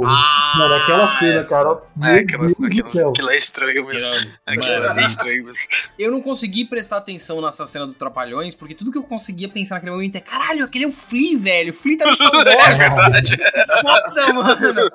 o. 0.00 0.04
Ah, 0.04 0.54
Mano, 0.58 0.74
aquela 0.74 1.10
cena, 1.10 1.40
essa. 1.40 1.48
cara. 1.48 1.80
É, 2.02 2.22
Deus 2.22 2.52
do 2.56 2.66
aquilo, 2.66 3.30
é 3.30 3.36
estranho 3.36 3.86
mesmo. 3.86 4.08
Aquilo 4.46 4.64
é 4.66 4.94
bem 4.94 5.06
estranho 5.06 5.44
mesmo. 5.44 5.62
eu 5.98 6.10
não 6.10 6.20
consegui 6.22 6.64
prestar 6.64 6.96
atenção 6.98 7.40
nessa 7.40 7.66
cena 7.66 7.86
do 7.86 7.94
Trapalhões, 7.94 8.54
porque 8.54 8.74
tudo 8.74 8.90
que 8.90 8.98
eu 8.98 9.02
conseguia 9.02 9.48
pensar 9.48 9.74
naquele 9.76 9.92
momento 9.92 10.16
é 10.16 10.20
caralho, 10.20 10.64
aquele 10.64 10.84
é 10.84 10.88
o 10.88 10.92
Flea, 10.92 11.38
velho. 11.38 11.70
O 11.70 11.74
Flea 11.74 11.98
tá 11.98 12.06
no 12.06 12.14
Star 12.14 12.30
É 12.46 12.56
Wars. 12.56 12.78
verdade. 12.78 13.36
Foda, 13.82 14.32
mano. 14.32 14.90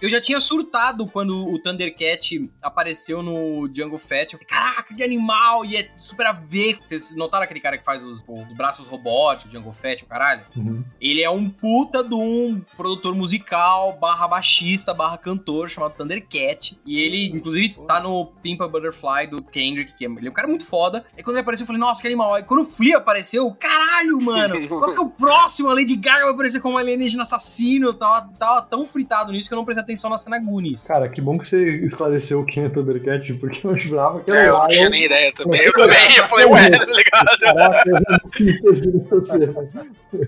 Eu 0.00 0.08
já 0.10 0.20
tinha 0.20 0.38
surtado 0.40 1.06
quando 1.06 1.48
o 1.48 1.58
Thundercat 1.60 2.50
apareceu 2.62 3.22
no 3.22 3.68
Jungle 3.74 3.98
Fett. 3.98 4.34
Eu 4.34 4.40
falei, 4.40 4.48
caraca, 4.48 4.94
que 4.94 5.02
animal! 5.02 5.64
E 5.64 5.76
é 5.76 5.88
super 5.96 6.26
a 6.26 6.32
ver. 6.56 6.78
Vocês 6.80 7.14
notaram 7.14 7.44
aquele 7.44 7.60
cara 7.60 7.76
que 7.76 7.84
faz 7.84 8.02
os, 8.02 8.24
os 8.26 8.52
braços 8.54 8.86
robóticos, 8.86 9.52
Jungle 9.52 9.72
Fett, 9.74 10.04
o 10.04 10.06
caralho? 10.06 10.44
Uhum. 10.56 10.82
Ele 11.00 11.22
é 11.22 11.30
um 11.30 11.48
puta 11.48 12.02
de 12.02 12.14
um 12.14 12.60
produtor 12.76 13.14
musical, 13.14 13.96
barra 14.00 14.26
baixista, 14.26 14.94
barra 14.94 15.18
cantor, 15.18 15.68
chamado 15.68 15.94
Thundercat. 15.94 16.78
E 16.86 16.98
ele, 16.98 17.26
inclusive, 17.26 17.76
tá 17.86 18.00
no 18.00 18.26
Pimpa 18.42 18.66
Butterfly 18.66 19.26
do 19.28 19.42
Kendrick, 19.42 19.94
que 19.94 20.06
é, 20.06 20.08
ele 20.08 20.28
é 20.28 20.30
um 20.30 20.34
cara 20.34 20.48
muito 20.48 20.64
foda. 20.64 21.04
E 21.16 21.22
quando 21.22 21.36
ele 21.36 21.42
apareceu, 21.42 21.64
eu 21.64 21.66
falei, 21.66 21.80
nossa, 21.80 22.00
que 22.00 22.08
animal. 22.08 22.34
Aí 22.34 22.42
quando 22.42 22.62
o 22.62 22.66
Flea 22.66 22.96
apareceu, 22.96 23.50
caralho, 23.58 24.20
mano, 24.20 24.68
qual 24.68 24.92
que 24.92 24.98
é 24.98 25.02
o 25.02 25.10
próximo? 25.10 25.68
A 25.70 25.74
Lady 25.74 25.96
Gaga 25.96 26.24
vai 26.24 26.34
aparecer 26.34 26.60
como 26.60 26.78
alienígena 26.78 27.22
assassino. 27.22 27.88
Eu 27.88 27.94
tava, 27.94 28.28
tava 28.38 28.62
tão 28.62 28.86
fritado 28.86 29.32
nisso 29.32 29.48
que 29.48 29.54
eu 29.54 29.56
não 29.56 29.64
prestei 29.64 29.82
atenção 29.82 30.10
na 30.10 30.18
cena 30.18 30.38
Goonies. 30.38 30.86
Cara, 30.86 31.08
que 31.08 31.20
bom 31.20 31.38
que 31.38 31.46
você 31.48 31.86
esclareceu 31.86 32.44
quem 32.44 32.64
é 32.64 32.68
Thundercat, 32.68 33.34
porque 33.34 33.66
eu 33.66 33.78
jurava 33.78 34.20
que 34.20 34.30
era 34.30 34.44
É, 34.44 34.48
eu 34.48 34.54
o 34.54 34.58
não 34.58 34.68
tinha 34.68 34.88
nem 34.88 35.04
ideia 35.04 35.32
também. 35.34 35.56
Eu 35.66 35.72
também, 35.72 36.16
eu 36.16 36.28
falei, 36.28 36.45
ué, 36.50 36.70
tá 36.70 36.86
ligado? 36.86 37.38
Caraca, 37.40 37.90
eu 37.90 39.06
você. 39.10 39.54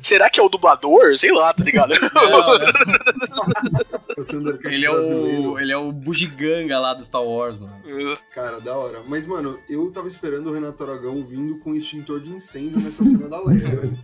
Será 0.00 0.28
que 0.28 0.40
é 0.40 0.42
o 0.42 0.48
dublador? 0.48 1.16
Sei 1.16 1.32
lá, 1.32 1.52
tá 1.52 1.64
ligado? 1.64 1.94
Não, 2.14 2.30
não. 2.30 2.58
o 4.16 4.24
Thundercat 4.24 4.74
Ele 4.74 4.86
é 4.86 4.90
o. 4.90 5.58
Ele 5.58 5.72
é 5.72 5.76
o 5.76 5.92
bugiganga 5.92 6.78
lá 6.78 6.94
do 6.94 7.04
Star 7.04 7.22
Wars, 7.22 7.58
mano. 7.58 7.80
Cara, 8.32 8.60
da 8.60 8.76
hora. 8.76 9.02
Mas, 9.06 9.26
mano, 9.26 9.58
eu 9.68 9.90
tava 9.90 10.08
esperando 10.08 10.50
o 10.50 10.52
Renato 10.52 10.82
Aragão 10.84 11.24
vindo 11.24 11.58
com 11.58 11.74
extintor 11.74 12.20
de 12.20 12.30
incêndio 12.30 12.80
nessa 12.80 13.04
cena 13.04 13.28
da 13.28 13.40
Leia, 13.40 13.76
velho. 13.76 13.98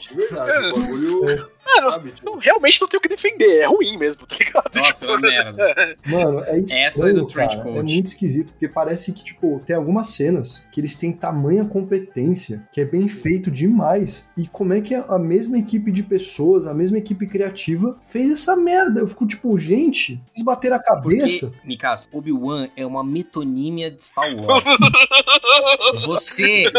De 0.00 0.14
verdade, 0.14 0.66
o 0.68 0.80
bagulho. 0.80 1.48
Mano, 1.68 1.90
Sabe, 1.90 2.12
tipo, 2.12 2.28
eu 2.28 2.36
realmente 2.38 2.80
não 2.80 2.88
tenho 2.88 2.98
o 2.98 3.02
que 3.02 3.08
defender, 3.08 3.58
é 3.60 3.66
ruim 3.66 3.98
mesmo, 3.98 4.26
tá 4.26 4.36
ligado? 4.38 4.74
Nossa, 4.74 4.92
Tipo, 4.94 5.04
é 5.04 5.08
uma 5.08 5.20
merda. 5.20 5.96
Mano, 6.06 6.40
é 6.44 6.58
estranho, 6.58 6.86
Essa 6.86 7.10
é 7.10 7.12
do 7.12 7.26
cara. 7.26 7.54
É 7.68 7.82
muito 7.82 8.06
esquisito, 8.06 8.52
porque 8.52 8.68
parece 8.68 9.12
que, 9.12 9.22
tipo, 9.22 9.60
tem 9.66 9.76
algumas 9.76 10.08
cenas 10.08 10.66
que 10.72 10.80
eles 10.80 10.96
têm 10.96 11.12
tamanha 11.12 11.64
competência, 11.66 12.66
que 12.72 12.80
é 12.80 12.84
bem 12.84 13.06
feito 13.06 13.50
demais. 13.50 14.32
E 14.36 14.46
como 14.48 14.72
é 14.72 14.80
que 14.80 14.94
a 14.94 15.18
mesma 15.18 15.58
equipe 15.58 15.92
de 15.92 16.02
pessoas, 16.02 16.66
a 16.66 16.72
mesma 16.72 16.98
equipe 16.98 17.26
criativa, 17.26 17.98
fez 18.08 18.30
essa 18.30 18.56
merda? 18.56 19.00
Eu 19.00 19.08
fico, 19.08 19.26
tipo, 19.26 19.56
gente, 19.58 20.20
eles 20.34 20.44
bateram 20.44 20.76
a 20.76 20.82
cabeça. 20.82 21.48
Porque, 21.48 21.68
Nicasso, 21.68 22.08
Obi-Wan 22.12 22.68
é 22.76 22.86
uma 22.86 23.04
metonímia 23.04 23.90
de 23.90 24.02
Star 24.04 24.34
Wars. 24.34 24.64
Você 26.06 26.70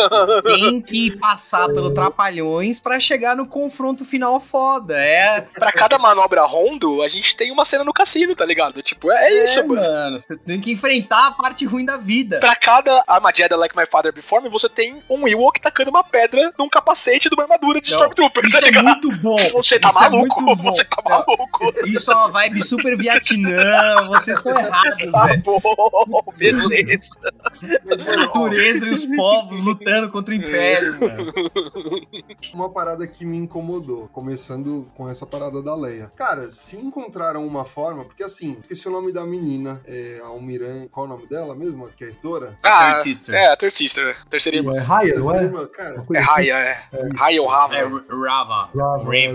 tem 0.44 0.82
que 0.82 1.16
passar 1.18 1.68
pelo 1.68 1.94
Trapalhões 1.94 2.80
pra 2.80 2.99
chegar 3.00 3.36
no 3.36 3.46
confronto 3.48 4.04
final 4.06 4.40
foda. 4.40 4.98
É, 5.00 5.42
Pra 5.42 5.72
cada 5.72 5.98
manobra 5.98 6.44
rondo, 6.44 7.02
a 7.02 7.08
gente 7.08 7.36
tem 7.36 7.52
uma 7.52 7.66
cena 7.66 7.84
no 7.84 7.94
cassino, 7.94 8.36
tá 8.36 8.46
ligado? 8.46 8.82
Tipo, 8.82 9.12
é 9.12 9.44
isso, 9.44 9.60
é, 9.60 9.64
mano. 9.64 10.20
Você 10.20 10.38
tem 10.38 10.60
que 10.60 10.72
enfrentar 10.72 11.28
a 11.28 11.32
parte 11.32 11.66
ruim 11.66 11.86
da 11.86 11.98
vida. 11.98 12.40
Pra 12.40 12.56
cada 12.56 13.04
Arma 13.08 13.32
Jedi 13.36 13.56
Like 13.56 13.76
My 13.78 13.86
Father 13.86 14.14
Before 14.14 14.44
Me, 14.44 14.50
você 14.50 14.70
tem 14.70 15.02
um 15.10 15.28
Ewok 15.28 15.60
tacando 15.62 15.90
uma 15.90 16.04
pedra 16.04 16.54
num 16.58 16.70
capacete 16.70 17.30
de 17.30 17.36
uma 17.36 17.44
armadura 17.44 17.80
de 17.82 17.90
Não, 17.92 17.98
Stormtrooper, 17.98 18.46
Isso 18.46 18.60
tá 18.60 18.68
é 18.68 18.70
ligado? 18.70 18.84
muito 18.86 19.12
bom. 19.22 19.38
Você 19.60 19.80
tá 19.80 19.90
Isso 19.90 20.04
é 20.04 20.10
maluco, 20.10 20.42
muito 20.42 20.64
bom. 20.64 20.72
você 20.74 20.84
tá 20.86 21.02
Não, 21.04 21.12
maluco. 21.12 21.74
Isso 21.86 22.12
é 22.12 22.16
uma 22.16 22.30
vibe 22.32 22.62
super 22.64 22.98
Vietnã. 22.98 24.08
Vocês 24.08 24.38
estão 24.38 24.58
errados, 24.58 25.12
Tá 25.12 25.26
velho. 25.26 25.42
bom, 25.44 26.24
beleza. 26.38 27.18
A 27.22 27.98
mano, 27.98 28.16
natureza 28.18 28.88
e 28.88 28.92
os 28.92 29.06
povos 29.06 29.60
lutando 29.62 30.10
contra 30.10 30.34
o 30.34 30.38
Império, 30.38 30.98
mano. 31.00 31.34
uma 32.54 32.70
parada 32.70 32.89
que 33.08 33.26
me 33.26 33.38
incomodou, 33.38 34.08
começando 34.10 34.88
com 34.96 35.10
essa 35.10 35.26
parada 35.26 35.62
da 35.62 35.76
Leia. 35.76 36.12
Cara, 36.16 36.50
se 36.50 36.78
encontraram 36.78 37.46
uma 37.46 37.66
forma, 37.66 38.06
porque 38.06 38.24
assim, 38.24 38.58
esqueci 38.62 38.88
o 38.88 38.92
nome 38.92 39.12
da 39.12 39.26
menina, 39.26 39.82
é, 39.86 40.20
a 40.24 40.28
Almirante, 40.28 40.90
qual 40.90 41.06
é 41.06 41.10
o 41.10 41.12
nome 41.14 41.28
dela 41.28 41.56
mesmo? 41.56 41.88
Que 41.90 42.04
é 42.04 42.08
a 42.08 42.10
editora? 42.10 42.58
Ah, 42.64 42.94
Third 42.96 43.04
Sister. 43.10 43.36
é, 43.36 43.48
a 43.52 43.58
Third 43.58 43.74
Sister, 43.74 44.18
terceira 44.30 44.58
irmã. 44.58 44.76
É 44.76 44.80
Raya, 44.80 45.08
não 45.16 45.22
Terceira 45.24 45.42
é? 45.42 45.46
irmã, 45.46 45.68
Cara, 45.68 45.96
É 46.00 46.02
coisa 46.02 46.22
assim. 46.24 46.32
Raya, 46.32 46.54
é. 46.58 46.84
Raya 47.18 47.42
ou 47.42 47.48
Rava. 47.48 47.76
É 47.76 47.84
Rava. 47.84 48.70
Rava, 48.76 49.16
é 49.16 49.28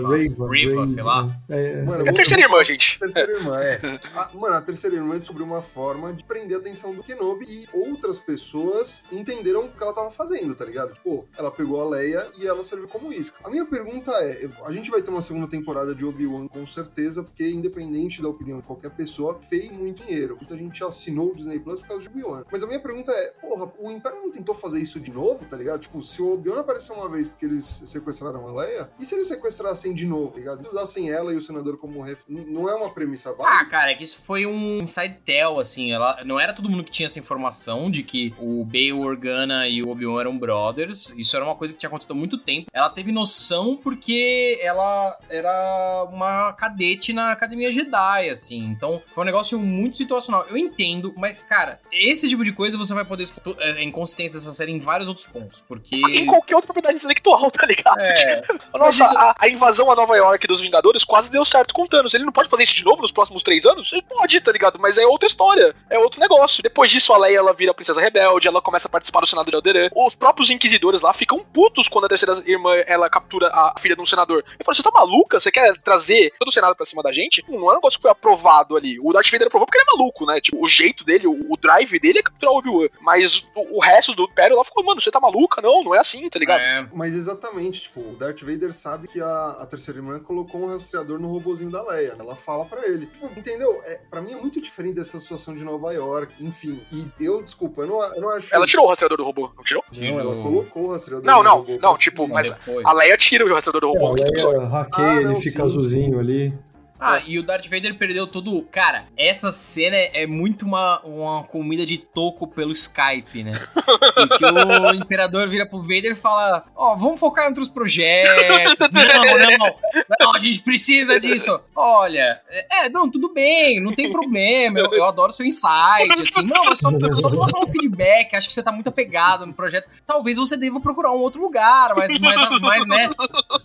Riva, 0.49 0.87
sei 0.87 1.03
lá. 1.03 1.37
É, 1.49 1.71
é. 1.73 1.81
mano, 1.83 2.05
É 2.05 2.09
a 2.09 2.13
terceira 2.13 2.43
irmã, 2.43 2.63
gente. 2.63 2.99
Terceira 2.99 3.31
irmã, 3.33 3.59
é. 3.61 3.79
A- 4.15 4.29
mano, 4.33 4.55
a 4.55 4.61
terceira 4.61 4.95
irmã 4.95 5.17
descobriu 5.19 5.45
uma 5.45 5.61
forma 5.61 6.13
de 6.13 6.23
prender 6.23 6.57
a 6.57 6.59
atenção 6.59 6.93
do 6.93 7.03
Kenobi 7.03 7.45
e 7.47 7.67
outras 7.73 8.19
pessoas 8.19 9.03
entenderam 9.11 9.65
o 9.65 9.69
que 9.69 9.81
ela 9.81 9.93
tava 9.93 10.11
fazendo, 10.11 10.55
tá 10.55 10.65
ligado? 10.65 10.93
Tipo, 10.93 11.27
ela 11.37 11.51
pegou 11.51 11.81
a 11.81 11.89
Leia 11.89 12.27
e 12.37 12.45
ela 12.47 12.63
serviu 12.63 12.87
como 12.87 13.11
isca. 13.11 13.37
A 13.45 13.49
minha 13.49 13.63
pergunta 13.63 14.11
é: 14.11 14.49
a 14.63 14.71
gente 14.71 14.89
vai 14.89 15.03
ter 15.03 15.11
uma 15.11 15.21
segunda 15.21 15.47
temporada 15.47 15.93
de 15.93 16.03
Obi-Wan 16.03 16.47
com 16.47 16.65
certeza, 16.65 17.23
porque 17.23 17.47
independente 17.47 18.19
da 18.19 18.27
opinião 18.27 18.59
de 18.59 18.65
qualquer 18.65 18.89
pessoa, 18.89 19.39
fez 19.39 19.71
muito 19.71 20.03
dinheiro. 20.03 20.35
Muita 20.35 20.57
gente 20.57 20.83
assinou 20.83 21.29
o 21.29 21.35
Disney 21.35 21.59
Plus 21.59 21.79
por 21.81 21.89
causa 21.89 22.01
de 22.01 22.09
Obi-Wan. 22.09 22.43
Mas 22.51 22.63
a 22.63 22.67
minha 22.67 22.79
pergunta 22.79 23.11
é: 23.11 23.27
porra, 23.39 23.71
o 23.77 23.91
Império 23.91 24.19
não 24.19 24.31
tentou 24.31 24.55
fazer 24.55 24.79
isso 24.79 24.99
de 24.99 25.11
novo, 25.11 25.45
tá 25.45 25.55
ligado? 25.55 25.81
Tipo, 25.81 26.01
se 26.01 26.23
o 26.23 26.33
Obi-Wan 26.33 26.61
apareceu 26.61 26.95
uma 26.95 27.07
vez 27.07 27.27
porque 27.27 27.45
eles 27.45 27.83
sequestraram 27.85 28.47
a 28.47 28.61
Leia, 28.63 28.89
e 28.99 29.05
se 29.05 29.13
eles 29.13 29.27
sequestrassem 29.27 29.93
de 29.93 30.07
novo, 30.07 30.31
tá 30.31 30.39
ligado? 30.39 30.63
Se 30.63 30.69
usassem 30.69 31.11
ela 31.11 31.31
e 31.31 31.37
o 31.37 31.41
senador 31.41 31.77
como 31.77 32.01
ref... 32.01 32.23
Não 32.27 32.67
é 32.67 32.73
uma 32.73 32.89
premissa 32.89 33.31
válida? 33.31 33.59
Ah, 33.59 33.65
cara, 33.65 33.91
é 33.91 33.95
que 33.95 34.03
isso 34.03 34.23
foi 34.23 34.47
um 34.47 34.79
inside 34.79 35.19
tell, 35.23 35.59
assim. 35.59 35.91
Ela, 35.91 36.23
não 36.25 36.39
era 36.39 36.51
todo 36.51 36.67
mundo 36.67 36.83
que 36.83 36.91
tinha 36.91 37.05
essa 37.05 37.19
informação 37.19 37.91
de 37.91 38.01
que 38.01 38.33
o 38.39 38.65
Bail 38.65 39.01
Organa 39.01 39.67
e 39.67 39.83
o 39.83 39.89
Obi-Wan 39.89 40.21
eram 40.21 40.35
brothers. 40.35 41.13
Isso 41.15 41.35
era 41.35 41.45
uma 41.45 41.55
coisa 41.55 41.73
que 41.73 41.79
tinha 41.79 41.87
acontecido 41.87 42.13
há 42.13 42.15
muito 42.15 42.39
tempo. 42.39 42.71
Ela 42.73 42.89
teve 42.89 43.11
noção 43.11 43.34
porque 43.83 44.59
ela 44.61 45.17
era 45.29 46.05
uma 46.09 46.53
cadete 46.53 47.11
na 47.13 47.31
Academia 47.31 47.71
Jedi, 47.71 48.29
assim. 48.29 48.59
Então, 48.59 49.01
foi 49.11 49.23
um 49.23 49.25
negócio 49.25 49.59
muito 49.59 49.97
situacional. 49.97 50.45
Eu 50.49 50.57
entendo, 50.57 51.13
mas, 51.17 51.43
cara, 51.43 51.79
esse 51.91 52.27
tipo 52.29 52.43
de 52.43 52.51
coisa 52.51 52.77
você 52.77 52.93
vai 52.93 53.03
poder 53.05 53.27
é, 53.59 53.83
inconsistência 53.83 54.39
dessa 54.39 54.53
série 54.53 54.71
em 54.71 54.79
vários 54.79 55.07
outros 55.07 55.27
pontos. 55.27 55.63
Porque. 55.67 55.95
Em 55.95 56.25
qualquer 56.25 56.55
outra 56.55 56.67
propriedade 56.67 56.97
intelectual, 56.97 57.49
tá 57.51 57.65
ligado? 57.65 57.99
É, 57.99 58.41
Nossa, 58.77 59.03
isso- 59.03 59.17
a, 59.17 59.35
a 59.39 59.47
invasão 59.49 59.91
a 59.91 59.95
Nova 59.95 60.15
York 60.15 60.47
dos 60.47 60.61
Vingadores 60.61 61.03
quase 61.03 61.31
deu 61.31 61.43
certo 61.45 61.73
com 61.73 61.83
o 61.83 61.87
Thanos. 61.87 62.13
Ele 62.13 62.23
não 62.25 62.31
pode 62.31 62.49
fazer 62.49 62.63
isso 62.63 62.75
de 62.75 62.85
novo 62.85 63.01
nos 63.01 63.11
próximos 63.11 63.43
três 63.43 63.65
anos? 63.65 63.91
Ele 63.93 64.01
pode, 64.03 64.39
tá 64.41 64.51
ligado? 64.51 64.79
Mas 64.79 64.97
é 64.97 65.05
outra 65.05 65.27
história. 65.27 65.75
É 65.89 65.97
outro 65.99 66.19
negócio. 66.19 66.63
Depois 66.63 66.89
disso, 66.91 67.13
a 67.13 67.17
Leia 67.17 67.37
ela 67.37 67.53
vira 67.53 67.71
a 67.71 67.73
Princesa 67.73 67.99
Rebelde, 68.01 68.47
ela 68.47 68.61
começa 68.61 68.87
a 68.87 68.91
participar 68.91 69.21
do 69.21 69.27
Senado 69.27 69.49
de 69.49 69.55
Alderaan. 69.55 69.89
Os 69.95 70.15
próprios 70.15 70.49
inquisidores 70.49 71.01
lá 71.01 71.13
ficam 71.13 71.39
putos 71.39 71.87
quando 71.87 72.05
a 72.05 72.07
terceira 72.09 72.41
irmã 72.45 72.73
ela 72.87 73.09
a 73.51 73.73
filha 73.79 73.95
de 73.95 74.01
um 74.01 74.05
senador. 74.05 74.43
Ele 74.47 74.63
fala: 74.63 74.75
Você 74.75 74.83
tá 74.83 74.91
maluca? 74.91 75.39
Você 75.39 75.51
quer 75.51 75.77
trazer 75.79 76.33
todo 76.39 76.49
o 76.49 76.51
Senado 76.51 76.75
pra 76.75 76.85
cima 76.85 77.01
da 77.03 77.11
gente? 77.11 77.43
Não 77.49 77.69
é 77.69 77.73
um 77.73 77.75
negócio 77.75 77.97
que 77.97 78.01
foi 78.03 78.11
aprovado 78.11 78.75
ali. 78.75 78.99
O 78.99 79.11
Darth 79.13 79.29
Vader 79.31 79.47
aprovou 79.47 79.65
porque 79.65 79.77
ele 79.79 79.85
é 79.89 79.97
maluco, 79.97 80.25
né? 80.25 80.39
Tipo, 80.41 80.63
o 80.63 80.67
jeito 80.67 81.03
dele, 81.03 81.27
o, 81.27 81.53
o 81.53 81.57
drive 81.57 81.99
dele 81.99 82.19
é 82.19 82.23
capturar 82.23 82.53
o 82.53 82.57
Obi-Wan. 82.57 82.87
Mas 83.01 83.45
o, 83.55 83.77
o 83.77 83.79
resto 83.79 84.13
do 84.15 84.23
Império 84.23 84.57
lá 84.57 84.63
ficou: 84.63 84.83
Mano, 84.83 85.01
você 85.01 85.11
tá 85.11 85.19
maluca? 85.19 85.61
Não, 85.61 85.83
não 85.83 85.95
é 85.95 85.99
assim, 85.99 86.27
tá 86.29 86.39
ligado? 86.39 86.59
é, 86.59 86.87
Mas 86.93 87.13
exatamente, 87.15 87.81
tipo, 87.83 88.01
o 88.01 88.15
Darth 88.15 88.41
Vader 88.41 88.73
sabe 88.73 89.07
que 89.07 89.21
a, 89.21 89.57
a 89.61 89.65
terceira 89.65 89.99
irmã 89.99 90.19
colocou 90.19 90.61
um 90.61 90.67
rastreador 90.67 91.19
no 91.19 91.27
robozinho 91.29 91.69
da 91.71 91.83
Leia. 91.83 92.15
Ela 92.17 92.35
fala 92.35 92.65
pra 92.65 92.85
ele. 92.87 93.09
Entendeu? 93.35 93.81
É, 93.85 93.99
pra 94.09 94.21
mim 94.21 94.33
é 94.33 94.35
muito 94.35 94.61
diferente 94.61 94.95
dessa 94.95 95.19
situação 95.19 95.55
de 95.55 95.63
Nova 95.63 95.93
York, 95.93 96.33
enfim. 96.43 96.81
E 96.91 97.25
eu, 97.25 97.41
desculpa, 97.41 97.81
eu 97.81 97.87
não, 97.87 98.03
eu 98.15 98.21
não 98.21 98.29
acho. 98.29 98.53
Ela 98.53 98.65
tirou 98.65 98.85
o 98.85 98.89
rastreador 98.89 99.17
do 99.17 99.23
robô, 99.23 99.51
não 99.55 99.63
tirou? 99.63 99.83
Não, 99.93 100.19
ela 100.19 100.41
colocou 100.43 100.83
o 100.83 100.91
rastreador 100.91 101.25
Não, 101.25 101.37
no 101.37 101.43
não, 101.43 101.57
robô. 101.57 101.77
não, 101.81 101.97
tipo, 101.97 102.27
mas 102.27 102.51
depois. 102.51 102.85
a 102.85 102.91
Leia 102.93 103.14
tira 103.17 103.45
o 103.45 103.53
rastreador 103.53 103.81
do 103.81 103.87
robô 103.93 104.17
episódio. 104.17 104.59
Leia 104.59 104.69
hackeia, 104.69 105.07
Ah, 105.07 105.15
ele 105.15 105.25
não, 105.25 105.41
fica 105.41 105.59
sim, 105.61 105.65
azulzinho 105.65 106.19
ali. 106.19 106.53
Ah, 106.99 107.21
e 107.25 107.37
o 107.37 107.43
Darth 107.43 107.67
Vader 107.67 107.97
perdeu 107.97 108.25
tudo. 108.25 108.61
Cara, 108.71 109.05
essa 109.17 109.51
cena 109.51 109.95
é 109.97 110.25
muito 110.25 110.65
uma, 110.65 110.99
uma 111.01 111.43
comida 111.43 111.85
de 111.85 111.97
toco 111.97 112.47
pelo 112.47 112.71
Skype, 112.71 113.43
né? 113.43 113.51
Em 114.17 114.27
que 114.27 114.45
o 114.45 114.93
imperador 114.93 115.49
vira 115.49 115.65
pro 115.65 115.81
Vader 115.81 116.11
e 116.11 116.15
fala: 116.15 116.65
Ó, 116.75 116.95
vamos 116.95 117.19
focar 117.19 117.45
em 117.45 117.47
outros 117.49 117.69
projetos. 117.69 118.79
Não, 118.91 119.37
não, 119.57 119.75
não, 120.21 120.35
a 120.35 120.39
gente 120.39 120.61
precisa 120.61 121.19
disso. 121.19 121.59
Olha, 121.75 122.41
é, 122.71 122.89
não, 122.89 123.09
tudo 123.09 123.33
bem, 123.33 123.79
não 123.79 123.93
tem 123.93 124.11
problema. 124.11 124.79
Eu, 124.79 124.93
eu 124.93 125.05
adoro 125.05 125.33
seu 125.33 125.45
insight, 125.45 126.11
assim. 126.13 126.43
Não, 126.43 126.71
é 126.71 126.75
só, 126.75 126.89
só 126.89 127.29
pra 127.29 127.39
passar 127.39 127.59
um 127.59 127.67
feedback. 127.67 128.35
Acho 128.35 128.47
que 128.47 128.53
você 128.53 128.63
tá 128.63 128.71
muito 128.71 128.87
apegado 128.87 129.45
no 129.45 129.53
projeto. 129.53 129.89
Talvez 130.07 130.37
você 130.37 130.55
deva 130.55 130.79
procurar 130.79 131.11
um 131.11 131.19
outro 131.19 131.41
lugar, 131.41 131.93
mas, 131.95 132.19
mas, 132.19 132.61
mas 132.61 132.87
né? 132.87 133.09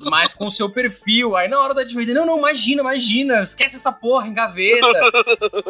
Mas 0.00 0.32
com 0.32 0.46
o 0.46 0.50
seu 0.50 0.70
perfil. 0.70 1.36
Aí 1.36 1.48
na 1.48 1.60
hora 1.60 1.74
da 1.74 1.82
Darth 1.82 1.92
Vader, 1.92 2.14
não, 2.14 2.26
não, 2.26 2.38
imagina, 2.38 2.80
imagina. 2.80 3.42
Esquece 3.42 3.76
essa 3.76 3.92
porra, 3.92 4.26
engaveta. 4.26 4.86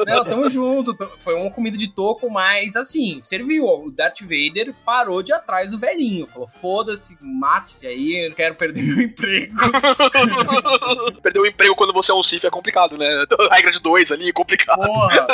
Não, 0.07 0.25
tamo 0.25 0.49
junto. 0.49 0.97
Foi 1.19 1.35
uma 1.35 1.51
comida 1.51 1.77
de 1.77 1.89
toco, 1.89 2.31
mas 2.31 2.77
assim, 2.77 3.21
serviu. 3.21 3.67
O 3.67 3.91
Darth 3.91 4.21
Vader 4.21 4.75
parou 4.85 5.23
de 5.23 5.33
atrás 5.33 5.71
do 5.71 5.79
velhinho. 5.79 6.27
Falou: 6.27 6.49
foda-se, 6.49 7.17
mate-se 7.21 7.87
aí, 7.87 8.25
eu 8.25 8.31
não 8.31 8.37
quero 8.37 8.55
perder 8.55 8.83
meu 8.83 9.01
emprego. 9.01 9.55
Perder 11.23 11.41
o 11.41 11.47
emprego 11.47 11.75
quando 11.75 11.93
você 11.93 12.13
é 12.13 12.15
um 12.15 12.23
Sith 12.23 12.45
é 12.45 12.51
complicado, 12.51 12.97
né? 12.97 13.07
A 13.51 13.55
regra 13.55 13.71
de 13.71 13.81
dois 13.81 14.13
ali 14.13 14.29
é 14.29 14.33
complicado. 14.33 14.85
Porra. 14.85 15.27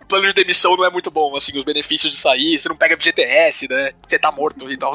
O 0.00 0.06
plano 0.06 0.26
de 0.26 0.34
demissão 0.34 0.76
não 0.76 0.84
é 0.84 0.90
muito 0.90 1.10
bom, 1.10 1.36
assim, 1.36 1.56
os 1.56 1.64
benefícios 1.64 2.14
de 2.14 2.18
sair, 2.18 2.58
você 2.58 2.68
não 2.68 2.76
pega 2.76 2.96
FGTS, 2.96 3.68
né? 3.68 3.92
Você 4.06 4.18
tá 4.18 4.30
morto 4.30 4.70
e 4.70 4.76
tal. 4.76 4.92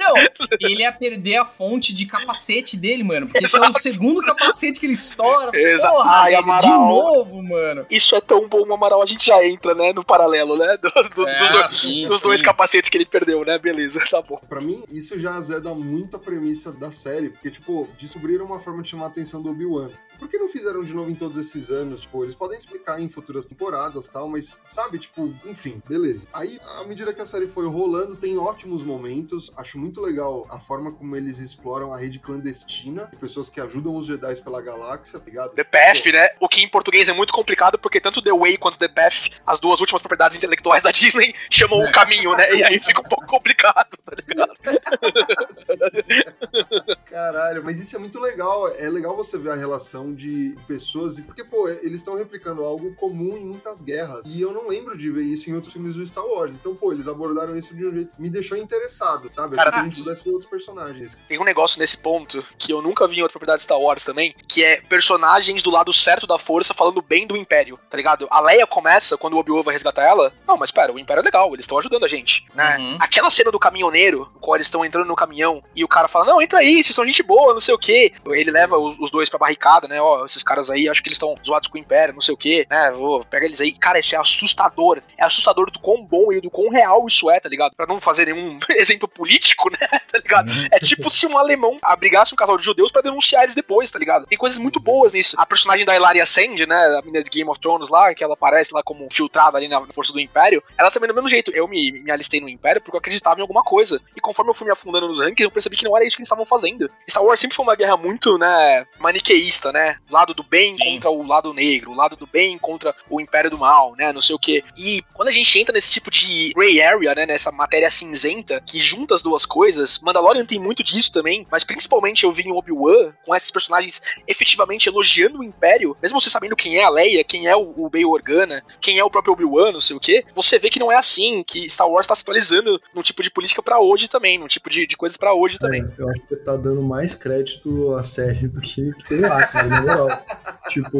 Não, 0.00 0.14
ele 0.60 0.82
ia 0.82 0.92
perder 0.98 1.36
a 1.36 1.44
fonte 1.44 1.94
de 1.94 2.06
capacete 2.06 2.76
dele, 2.76 3.02
mano. 3.04 3.26
Porque 3.26 3.44
esse 3.44 3.56
é 3.56 3.60
o 3.60 3.64
Exato. 3.64 3.80
segundo 3.82 4.22
capacete 4.22 4.78
que 4.80 4.86
ele 4.86 4.92
estoura. 4.94 5.50
Exato. 5.58 5.94
Porra, 5.94 6.10
Ai, 6.22 6.32
Vader, 6.32 6.58
de 6.60 6.66
Amaral. 6.68 6.88
novo, 6.88 7.42
mano. 7.42 7.86
Isso 7.90 8.14
é 8.16 8.20
tão 8.20 8.48
bom, 8.48 8.72
Amaral, 8.72 9.02
a 9.02 9.06
gente 9.06 9.24
já 9.26 9.44
entra, 9.46 9.74
né, 9.74 9.92
no 9.92 10.04
paralelo, 10.04 10.56
né? 10.56 10.76
do- 10.76 10.90
do- 11.14 11.28
É, 11.28 11.38
dos 11.38 11.50
dois, 11.50 11.72
sim, 11.76 12.06
dos 12.06 12.22
dois 12.22 12.40
sim. 12.40 12.44
capacetes 12.44 12.90
que 12.90 12.96
ele 12.96 13.06
perdeu, 13.06 13.44
né? 13.44 13.58
Beleza, 13.58 14.00
tá 14.10 14.20
bom. 14.22 14.40
Pra 14.48 14.60
mim, 14.60 14.82
isso 14.90 15.18
já 15.18 15.34
azeda 15.34 15.74
muito 15.74 16.16
a 16.16 16.18
premissa 16.18 16.72
da 16.72 16.90
série, 16.90 17.30
porque, 17.30 17.50
tipo, 17.50 17.88
descobriram 17.98 18.44
uma 18.46 18.58
forma 18.60 18.82
de 18.82 18.90
chamar 18.90 19.04
a 19.04 19.08
atenção 19.08 19.40
do 19.42 19.50
Obi-Wan. 19.50 19.90
Por 20.18 20.28
que 20.28 20.38
não 20.38 20.48
fizeram 20.48 20.82
de 20.82 20.94
novo 20.94 21.10
em 21.10 21.14
todos 21.14 21.38
esses 21.38 21.70
anos? 21.70 22.02
Tipo, 22.02 22.24
eles 22.24 22.34
podem 22.34 22.58
explicar 22.58 23.00
em 23.00 23.08
futuras 23.08 23.46
temporadas 23.46 24.06
e 24.06 24.10
tal, 24.10 24.28
mas, 24.28 24.58
sabe, 24.66 24.98
tipo, 24.98 25.32
enfim, 25.44 25.80
beleza. 25.88 26.26
Aí, 26.32 26.60
à 26.64 26.84
medida 26.84 27.12
que 27.12 27.20
a 27.20 27.26
série 27.26 27.46
foi 27.46 27.68
rolando, 27.68 28.16
tem 28.16 28.36
ótimos 28.36 28.82
momentos. 28.82 29.52
Acho 29.56 29.78
muito 29.78 30.00
legal 30.00 30.46
a 30.50 30.58
forma 30.58 30.92
como 30.92 31.16
eles 31.16 31.38
exploram 31.38 31.94
a 31.94 31.98
rede 31.98 32.18
clandestina 32.18 33.06
de 33.06 33.16
pessoas 33.16 33.48
que 33.48 33.60
ajudam 33.60 33.96
os 33.96 34.06
Jedi 34.06 34.40
pela 34.42 34.60
galáxia, 34.60 35.18
tá 35.18 35.24
ligado? 35.24 35.54
The 35.54 35.64
Path, 35.64 36.06
né? 36.06 36.28
O 36.40 36.48
que 36.48 36.62
em 36.62 36.68
português 36.68 37.08
é 37.08 37.12
muito 37.12 37.32
complicado, 37.32 37.78
porque 37.78 38.00
tanto 38.00 38.22
The 38.22 38.32
Way 38.32 38.58
quanto 38.58 38.78
The 38.78 38.88
Path, 38.88 39.28
as 39.46 39.58
duas 39.58 39.80
últimas 39.80 40.02
propriedades 40.02 40.36
intelectuais 40.36 40.82
da 40.82 40.90
Disney, 40.90 41.34
chamam 41.50 41.80
o 41.80 41.92
caminho, 41.92 42.34
né? 42.34 42.54
E 42.54 42.64
aí 42.64 42.78
fica 42.78 43.00
um 43.00 43.04
pouco 43.04 43.26
complicado, 43.26 43.96
tá 44.04 44.16
ligado? 44.26 44.52
Caralho, 47.10 47.64
mas 47.64 47.78
isso 47.78 47.96
é 47.96 47.98
muito 47.98 48.18
legal. 48.18 48.68
É 48.68 48.88
legal 48.88 49.16
você 49.16 49.38
ver 49.38 49.50
a 49.50 49.56
relação 49.56 50.07
de 50.14 50.56
pessoas. 50.66 51.18
e 51.18 51.22
Porque, 51.22 51.44
pô, 51.44 51.68
eles 51.68 51.96
estão 51.96 52.16
replicando 52.16 52.62
algo 52.64 52.94
comum 52.94 53.36
em 53.36 53.44
muitas 53.44 53.80
guerras. 53.80 54.24
E 54.26 54.40
eu 54.40 54.52
não 54.52 54.68
lembro 54.68 54.96
de 54.96 55.10
ver 55.10 55.22
isso 55.22 55.50
em 55.50 55.54
outros 55.54 55.72
filmes 55.72 55.94
do 55.94 56.06
Star 56.06 56.24
Wars. 56.24 56.54
Então, 56.54 56.74
pô, 56.74 56.92
eles 56.92 57.08
abordaram 57.08 57.56
isso 57.56 57.74
de 57.74 57.86
um 57.86 57.92
jeito 57.92 58.14
que 58.16 58.22
me 58.22 58.30
deixou 58.30 58.56
interessado, 58.56 59.32
sabe? 59.32 59.56
Cara, 59.56 59.68
Acho 59.68 59.78
que 59.78 59.80
a 59.80 59.90
gente 59.90 60.02
pudesse 60.02 60.24
ver 60.24 60.30
outros 60.30 60.50
personagens. 60.50 61.18
Tem 61.28 61.38
um 61.38 61.44
negócio 61.44 61.78
nesse 61.78 61.98
ponto 61.98 62.44
que 62.58 62.72
eu 62.72 62.82
nunca 62.82 63.06
vi 63.06 63.18
em 63.18 63.22
outra 63.22 63.32
propriedade 63.32 63.58
de 63.58 63.64
Star 63.64 63.80
Wars 63.80 64.04
também, 64.04 64.34
que 64.46 64.64
é 64.64 64.80
personagens 64.80 65.62
do 65.62 65.70
lado 65.70 65.92
certo 65.92 66.26
da 66.26 66.38
força 66.38 66.74
falando 66.74 67.02
bem 67.02 67.26
do 67.26 67.36
Império, 67.36 67.78
tá 67.88 67.96
ligado? 67.96 68.26
A 68.30 68.40
Leia 68.40 68.66
começa, 68.66 69.16
quando 69.16 69.34
o 69.34 69.38
Obi-Wan 69.38 69.62
vai 69.62 69.74
resgatar 69.74 70.02
ela, 70.02 70.32
não, 70.46 70.56
mas 70.56 70.70
pera, 70.70 70.92
o 70.92 70.98
Império 70.98 71.20
é 71.20 71.24
legal, 71.24 71.52
eles 71.52 71.64
estão 71.64 71.78
ajudando 71.78 72.04
a 72.04 72.08
gente, 72.08 72.46
né? 72.54 72.76
Uhum. 72.78 72.98
Aquela 73.00 73.30
cena 73.30 73.50
do 73.50 73.58
caminhoneiro, 73.58 74.30
no 74.34 74.40
qual 74.40 74.56
eles 74.56 74.66
estão 74.66 74.84
entrando 74.84 75.06
no 75.06 75.16
caminhão, 75.16 75.62
e 75.74 75.84
o 75.84 75.88
cara 75.88 76.08
fala, 76.08 76.24
não, 76.24 76.40
entra 76.40 76.60
aí, 76.60 76.82
vocês 76.82 76.94
são 76.94 77.04
gente 77.04 77.22
boa, 77.22 77.52
não 77.52 77.60
sei 77.60 77.74
o 77.74 77.78
quê. 77.78 78.12
Ele 78.26 78.50
leva 78.50 78.78
os, 78.78 78.98
os 78.98 79.10
dois 79.10 79.28
pra 79.28 79.38
barricada, 79.38 79.88
né? 79.88 79.97
Ó, 80.00 80.24
esses 80.24 80.42
caras 80.42 80.70
aí, 80.70 80.88
acho 80.88 81.02
que 81.02 81.08
eles 81.08 81.16
estão 81.16 81.34
zoados 81.44 81.68
com 81.68 81.76
o 81.76 81.80
Império, 81.80 82.14
não 82.14 82.20
sei 82.20 82.34
o 82.34 82.36
quê, 82.36 82.66
né? 82.70 82.90
Vou, 82.90 83.24
pega 83.24 83.44
eles 83.44 83.60
aí. 83.60 83.72
Cara, 83.72 83.98
isso 83.98 84.14
é 84.14 84.18
assustador. 84.18 85.00
É 85.16 85.24
assustador 85.24 85.70
do 85.70 85.78
quão 85.78 86.04
bom 86.04 86.32
e 86.32 86.40
do 86.40 86.50
quão 86.50 86.70
real 86.70 87.06
isso 87.06 87.30
é, 87.30 87.40
tá 87.40 87.48
ligado? 87.48 87.74
Pra 87.76 87.86
não 87.86 88.00
fazer 88.00 88.32
nenhum 88.32 88.58
exemplo 88.70 89.08
político, 89.08 89.70
né? 89.70 89.88
Tá 90.08 90.18
ligado? 90.18 90.50
É 90.70 90.78
tipo 90.78 91.10
se 91.10 91.26
um 91.26 91.36
alemão 91.36 91.78
abrigasse 91.82 92.32
um 92.32 92.36
casal 92.36 92.56
de 92.56 92.64
judeus 92.64 92.90
pra 92.90 93.02
denunciar 93.02 93.42
eles 93.42 93.54
depois, 93.54 93.90
tá 93.90 93.98
ligado? 93.98 94.26
Tem 94.26 94.38
coisas 94.38 94.58
muito 94.58 94.80
boas 94.80 95.12
nisso. 95.12 95.36
A 95.38 95.44
personagem 95.44 95.84
da 95.84 95.94
Hilaria 95.94 96.24
Sand, 96.24 96.66
né? 96.66 96.98
A 96.98 97.02
menina 97.02 97.22
de 97.22 97.28
Game 97.28 97.48
of 97.50 97.60
Thrones 97.60 97.90
lá, 97.90 98.14
que 98.14 98.24
ela 98.24 98.32
aparece 98.32 98.72
lá 98.72 98.82
como 98.82 99.06
filtrada 99.12 99.58
ali 99.58 99.68
na 99.68 99.86
força 99.92 100.10
do 100.10 100.18
Império, 100.18 100.62
ela 100.78 100.90
também 100.90 101.08
do 101.08 101.14
mesmo 101.14 101.28
jeito. 101.28 101.50
Eu 101.54 101.68
me, 101.68 101.92
me 101.92 102.10
alistei 102.10 102.40
no 102.40 102.48
Império 102.48 102.80
porque 102.80 102.96
eu 102.96 102.98
acreditava 102.98 103.38
em 103.38 103.42
alguma 103.42 103.62
coisa. 103.62 104.00
E 104.16 104.20
conforme 104.20 104.50
eu 104.50 104.54
fui 104.54 104.66
me 104.66 104.72
afundando 104.72 105.08
nos 105.08 105.20
rankings, 105.20 105.44
eu 105.44 105.50
percebi 105.50 105.76
que 105.76 105.84
não 105.84 105.96
era 105.96 106.06
isso 106.06 106.16
que 106.16 106.20
eles 106.20 106.28
estavam 106.28 106.46
fazendo. 106.46 106.90
Star 107.08 107.22
Wars 107.22 107.40
sempre 107.40 107.56
foi 107.56 107.64
uma 107.64 107.76
guerra 107.76 107.96
muito, 107.96 108.38
né, 108.38 108.86
maniqueísta, 108.98 109.72
né? 109.72 109.87
Lado 110.10 110.34
do 110.34 110.42
bem 110.42 110.76
Sim. 110.76 110.84
contra 110.84 111.10
o 111.10 111.26
lado 111.26 111.52
negro, 111.52 111.90
o 111.90 111.94
lado 111.94 112.16
do 112.16 112.26
bem 112.26 112.58
contra 112.58 112.94
o 113.08 113.20
Império 113.20 113.50
do 113.50 113.58
Mal, 113.58 113.94
né? 113.96 114.12
Não 114.12 114.20
sei 114.20 114.34
o 114.34 114.38
quê. 114.38 114.64
E 114.76 115.02
quando 115.14 115.28
a 115.28 115.32
gente 115.32 115.58
entra 115.58 115.72
nesse 115.72 115.92
tipo 115.92 116.10
de 116.10 116.52
gray 116.54 116.80
area, 116.80 117.14
né? 117.14 117.26
Nessa 117.26 117.52
matéria 117.52 117.90
cinzenta 117.90 118.62
que 118.64 118.80
junta 118.80 119.14
as 119.14 119.22
duas 119.22 119.44
coisas, 119.44 119.98
Mandalorian 120.00 120.44
tem 120.44 120.58
muito 120.58 120.82
disso 120.82 121.12
também, 121.12 121.46
mas 121.50 121.64
principalmente 121.64 122.24
eu 122.24 122.32
vi 122.32 122.42
em 122.42 122.52
Obi-Wan 122.52 123.12
com 123.24 123.34
esses 123.34 123.50
personagens 123.50 124.00
efetivamente 124.26 124.88
elogiando 124.88 125.38
o 125.40 125.44
Império, 125.44 125.96
mesmo 126.02 126.20
você 126.20 126.30
sabendo 126.30 126.56
quem 126.56 126.76
é 126.76 126.84
a 126.84 126.88
Leia, 126.88 127.24
quem 127.24 127.46
é 127.46 127.56
o, 127.56 127.74
o 127.76 127.90
Bail 127.90 128.10
Organa, 128.10 128.62
quem 128.80 128.98
é 128.98 129.04
o 129.04 129.10
próprio 129.10 129.32
Obi-Wan, 129.32 129.72
não 129.72 129.80
sei 129.80 129.96
o 129.96 130.00
quê, 130.00 130.24
você 130.34 130.58
vê 130.58 130.70
que 130.70 130.78
não 130.78 130.90
é 130.90 130.96
assim, 130.96 131.42
que 131.42 131.68
Star 131.68 131.88
Wars 131.88 132.06
tá 132.06 132.14
se 132.14 132.22
atualizando 132.22 132.80
num 132.94 133.02
tipo 133.02 133.22
de 133.22 133.30
política 133.30 133.62
pra 133.62 133.80
hoje 133.80 134.08
também, 134.08 134.38
num 134.38 134.46
tipo 134.46 134.68
de, 134.70 134.86
de 134.86 134.96
coisas 134.96 135.16
pra 135.16 135.34
hoje 135.34 135.58
também. 135.58 135.82
É, 135.82 136.02
eu 136.02 136.08
acho 136.08 136.20
que 136.22 136.28
você 136.28 136.36
tá 136.36 136.56
dando 136.56 136.82
mais 136.82 137.14
crédito 137.14 137.94
à 137.94 138.02
série 138.02 138.48
do 138.48 138.60
que, 138.60 138.92
que 138.94 139.08
tem 139.08 139.20
lá, 139.20 139.46
cara, 139.46 139.77
na 139.84 139.96
moral. 139.96 140.22
tipo, 140.68 140.98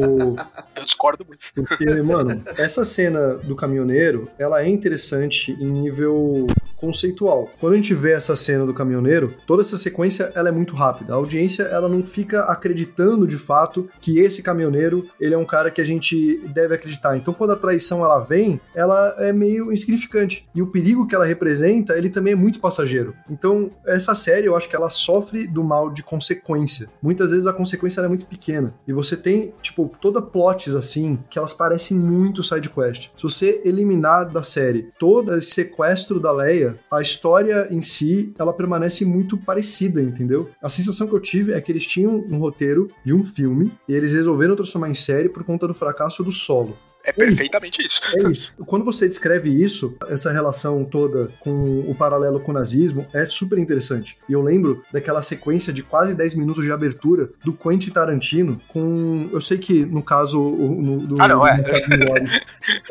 Eu 0.77 0.85
discordo 0.85 1.25
muito. 1.27 1.43
porque, 1.55 1.85
mano, 2.03 2.43
essa 2.57 2.85
cena 2.85 3.35
do 3.35 3.55
caminhoneiro, 3.55 4.31
ela 4.39 4.63
é 4.63 4.69
interessante 4.69 5.53
em 5.53 5.71
nível 5.71 6.47
conceitual. 6.79 7.51
Quando 7.61 7.73
a 7.75 7.77
gente 7.77 7.95
vê 7.95 8.13
essa 8.13 8.35
cena 8.37 8.65
do 8.65 8.73
caminhoneiro, 8.73 9.35
toda 9.47 9.63
essa 9.63 9.77
sequência 9.77 10.33
ela 10.35 10.49
é 10.49 10.53
muito 10.53 10.75
rápida. 10.75 11.13
A 11.13 11.17
audiência 11.17 11.65
ela 11.65 11.89
não 11.89 12.03
fica 12.05 12.43
acreditando 12.45 13.27
de 13.27 13.37
fato 13.37 13.89
que 14.01 14.19
esse 14.19 14.43
caminhoneiro 14.43 15.05
ele 15.21 15.35
é 15.35 15.39
um 15.39 15.45
cara 15.45 15.71
que 15.71 15.81
a 15.81 15.85
gente 15.85 16.39
deve 16.49 16.75
acreditar. 16.75 17.17
Então 17.17 17.35
quando 17.35 17.53
a 17.53 17.57
traição 17.57 18.05
ela 18.05 18.21
vem, 18.21 18.61
ela 18.75 19.15
é 19.19 19.33
meio 19.33 19.73
insignificante. 19.73 20.49
E 20.55 20.63
o 20.63 20.69
perigo 20.69 21.07
que 21.07 21.15
ela 21.15 21.27
representa, 21.27 21.97
ele 21.99 22.11
também 22.11 22.33
é 22.33 22.37
muito 22.37 22.61
passageiro. 22.61 23.15
Então 23.29 23.71
essa 23.85 24.15
série 24.15 24.47
eu 24.47 24.57
acho 24.57 24.69
que 24.69 24.77
ela 24.77 24.89
sofre 24.89 25.47
do 25.47 25.65
mal 25.65 25.91
de 25.91 26.03
consequência. 26.03 26.89
Muitas 27.03 27.33
vezes 27.33 27.47
a 27.47 27.53
consequência 27.53 28.01
é 28.01 28.09
muito 28.09 28.27
pequena. 28.27 28.68
E 28.87 28.93
você 28.93 29.17
tem, 29.17 29.53
tipo, 29.61 29.91
toda 30.01 30.23
plots 30.23 30.75
assim, 30.75 31.19
que 31.31 31.39
elas 31.39 31.53
parecem 31.53 31.97
muito 31.97 32.43
side 32.43 32.69
quest. 32.69 33.11
Se 33.17 33.23
você 33.23 33.61
eliminar 33.65 34.31
da 34.31 34.43
série 34.43 34.91
todo 34.99 35.35
esse 35.35 35.51
sequestro 35.51 36.21
da 36.21 36.33
Leia, 36.33 36.79
a 36.91 37.01
história 37.01 37.69
em 37.71 37.81
si, 37.81 38.33
ela 38.39 38.53
permanece 38.53 39.05
muito 39.05 39.37
parecida, 39.37 40.01
entendeu? 40.01 40.49
A 40.63 40.69
sensação 40.69 41.07
que 41.07 41.15
eu 41.15 41.21
tive 41.21 41.53
é 41.53 41.61
que 41.61 41.73
eles 41.73 41.87
tinham 41.87 42.17
um 42.29 42.39
roteiro 42.39 42.91
de 43.05 43.15
um 43.15 43.25
filme 43.25 43.73
e 43.89 43.93
eles 43.93 44.13
resolveram 44.13 44.57
transformar 44.57 44.91
em 44.91 44.95
série 44.95 45.29
por 45.29 45.45
conta 45.45 45.67
do 45.67 45.75
fracasso 45.75 46.23
do 46.23 46.33
solo. 46.33 46.77
É 47.09 47.13
perfeitamente 47.13 47.79
isso. 47.87 48.01
É 48.17 48.31
isso. 48.31 48.53
Quando 48.67 48.85
você 48.85 49.09
descreve 49.09 49.51
isso, 49.51 49.97
essa 50.09 50.31
relação 50.33 50.85
toda 50.85 51.29
com 51.41 51.81
o 51.81 51.95
paralelo 51.95 52.41
com 52.41 52.51
o 52.51 52.55
nazismo, 52.55 53.07
é 53.15 53.25
super 53.25 53.59
interessante. 53.59 54.19
E 54.29 54.33
eu 54.33 54.43
lembro 54.43 54.83
daquela 54.93 55.23
sequência 55.23 55.73
de 55.73 55.83
quase 55.83 56.15
10 56.15 56.35
minutos 56.35 56.65
de 56.65 56.71
abertura 56.73 57.31
do 57.45 57.53
Quentin 57.53 57.91
Tarantino 57.91 58.61
com. 58.69 59.29
Eu 59.33 59.41
sei 59.41 59.59
que, 59.59 59.85
no 59.87 60.03
caso, 60.03 60.41
no, 60.41 60.99
do, 61.07 61.17
Ah, 61.21 61.29
não, 61.29 61.47
é. 61.47 61.57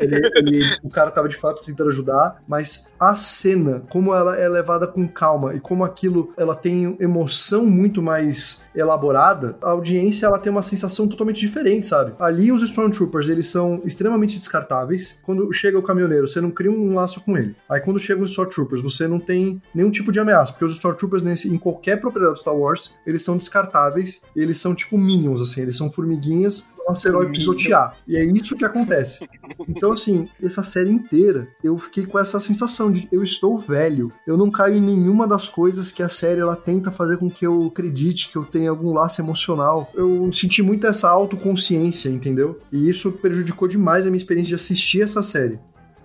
ele, 0.00 0.16
ele- 0.36 0.78
o 0.82 0.90
cara 0.90 1.10
tava 1.10 1.28
de 1.28 1.36
fato 1.36 1.62
tentando 1.64 1.90
ajudar, 1.90 2.42
mas 2.46 2.92
a 2.98 3.14
cena, 3.16 3.82
como 3.88 4.14
ela 4.14 4.36
é 4.36 4.48
levada 4.48 4.86
com 4.86 5.06
calma 5.06 5.54
e 5.54 5.60
como 5.60 5.84
aquilo 5.84 6.32
ela 6.36 6.54
tem 6.54 6.96
emoção 7.00 7.66
muito 7.66 8.02
mais 8.02 8.64
elaborada, 8.74 9.56
a 9.62 9.70
audiência 9.70 10.26
ela 10.26 10.38
tem 10.38 10.50
uma 10.50 10.62
sensação 10.62 11.06
totalmente 11.06 11.40
diferente, 11.40 11.86
sabe? 11.86 12.12
Ali 12.18 12.50
os 12.52 12.62
Stormtroopers, 12.62 13.28
eles 13.28 13.46
são 13.46 13.80
extremamente 13.84 14.07
descartáveis. 14.38 15.18
Quando 15.22 15.52
chega 15.52 15.78
o 15.78 15.82
caminhoneiro, 15.82 16.28
você 16.28 16.40
não 16.40 16.50
cria 16.50 16.70
um 16.70 16.94
laço 16.94 17.20
com 17.20 17.36
ele. 17.36 17.54
Aí 17.68 17.80
quando 17.80 17.98
chegam 17.98 18.22
os 18.22 18.30
Stormtroopers, 18.30 18.82
você 18.82 19.08
não 19.08 19.18
tem 19.18 19.60
nenhum 19.74 19.90
tipo 19.90 20.12
de 20.12 20.20
ameaça, 20.20 20.52
porque 20.52 20.64
os 20.64 20.72
Stormtroopers 20.72 21.22
nesse, 21.22 21.52
em 21.52 21.58
qualquer 21.58 22.00
propriedade 22.00 22.34
do 22.36 22.40
Star 22.40 22.56
Wars, 22.56 22.94
eles 23.06 23.22
são 23.22 23.36
descartáveis, 23.36 24.22
eles 24.34 24.58
são 24.60 24.74
tipo 24.74 24.96
minions 24.96 25.40
assim, 25.40 25.62
eles 25.62 25.76
são 25.76 25.90
formiguinhas 25.90 26.68
asteroide 26.88 27.32
pisotear. 27.32 27.96
E 28.06 28.16
é 28.16 28.24
isso 28.24 28.56
que 28.56 28.64
acontece. 28.64 29.28
Então, 29.68 29.92
assim, 29.92 30.28
essa 30.42 30.62
série 30.62 30.90
inteira, 30.90 31.48
eu 31.62 31.76
fiquei 31.78 32.06
com 32.06 32.18
essa 32.18 32.40
sensação 32.40 32.90
de 32.90 33.08
eu 33.10 33.22
estou 33.22 33.56
velho. 33.56 34.12
Eu 34.26 34.36
não 34.36 34.50
caio 34.50 34.76
em 34.76 34.82
nenhuma 34.82 35.26
das 35.26 35.48
coisas 35.48 35.92
que 35.92 36.02
a 36.02 36.08
série 36.08 36.40
ela 36.40 36.56
tenta 36.56 36.90
fazer 36.90 37.16
com 37.16 37.30
que 37.30 37.46
eu 37.46 37.66
acredite 37.66 38.30
que 38.30 38.36
eu 38.36 38.44
tenha 38.44 38.70
algum 38.70 38.92
laço 38.92 39.20
emocional. 39.20 39.90
Eu 39.94 40.30
senti 40.32 40.62
muito 40.62 40.86
essa 40.86 41.08
autoconsciência, 41.08 42.08
entendeu? 42.08 42.58
E 42.72 42.88
isso 42.88 43.12
prejudicou 43.12 43.68
demais 43.68 44.06
a 44.06 44.10
minha 44.10 44.18
experiência 44.18 44.50
de 44.50 44.62
assistir 44.62 45.02
essa 45.02 45.22
série. 45.22 45.58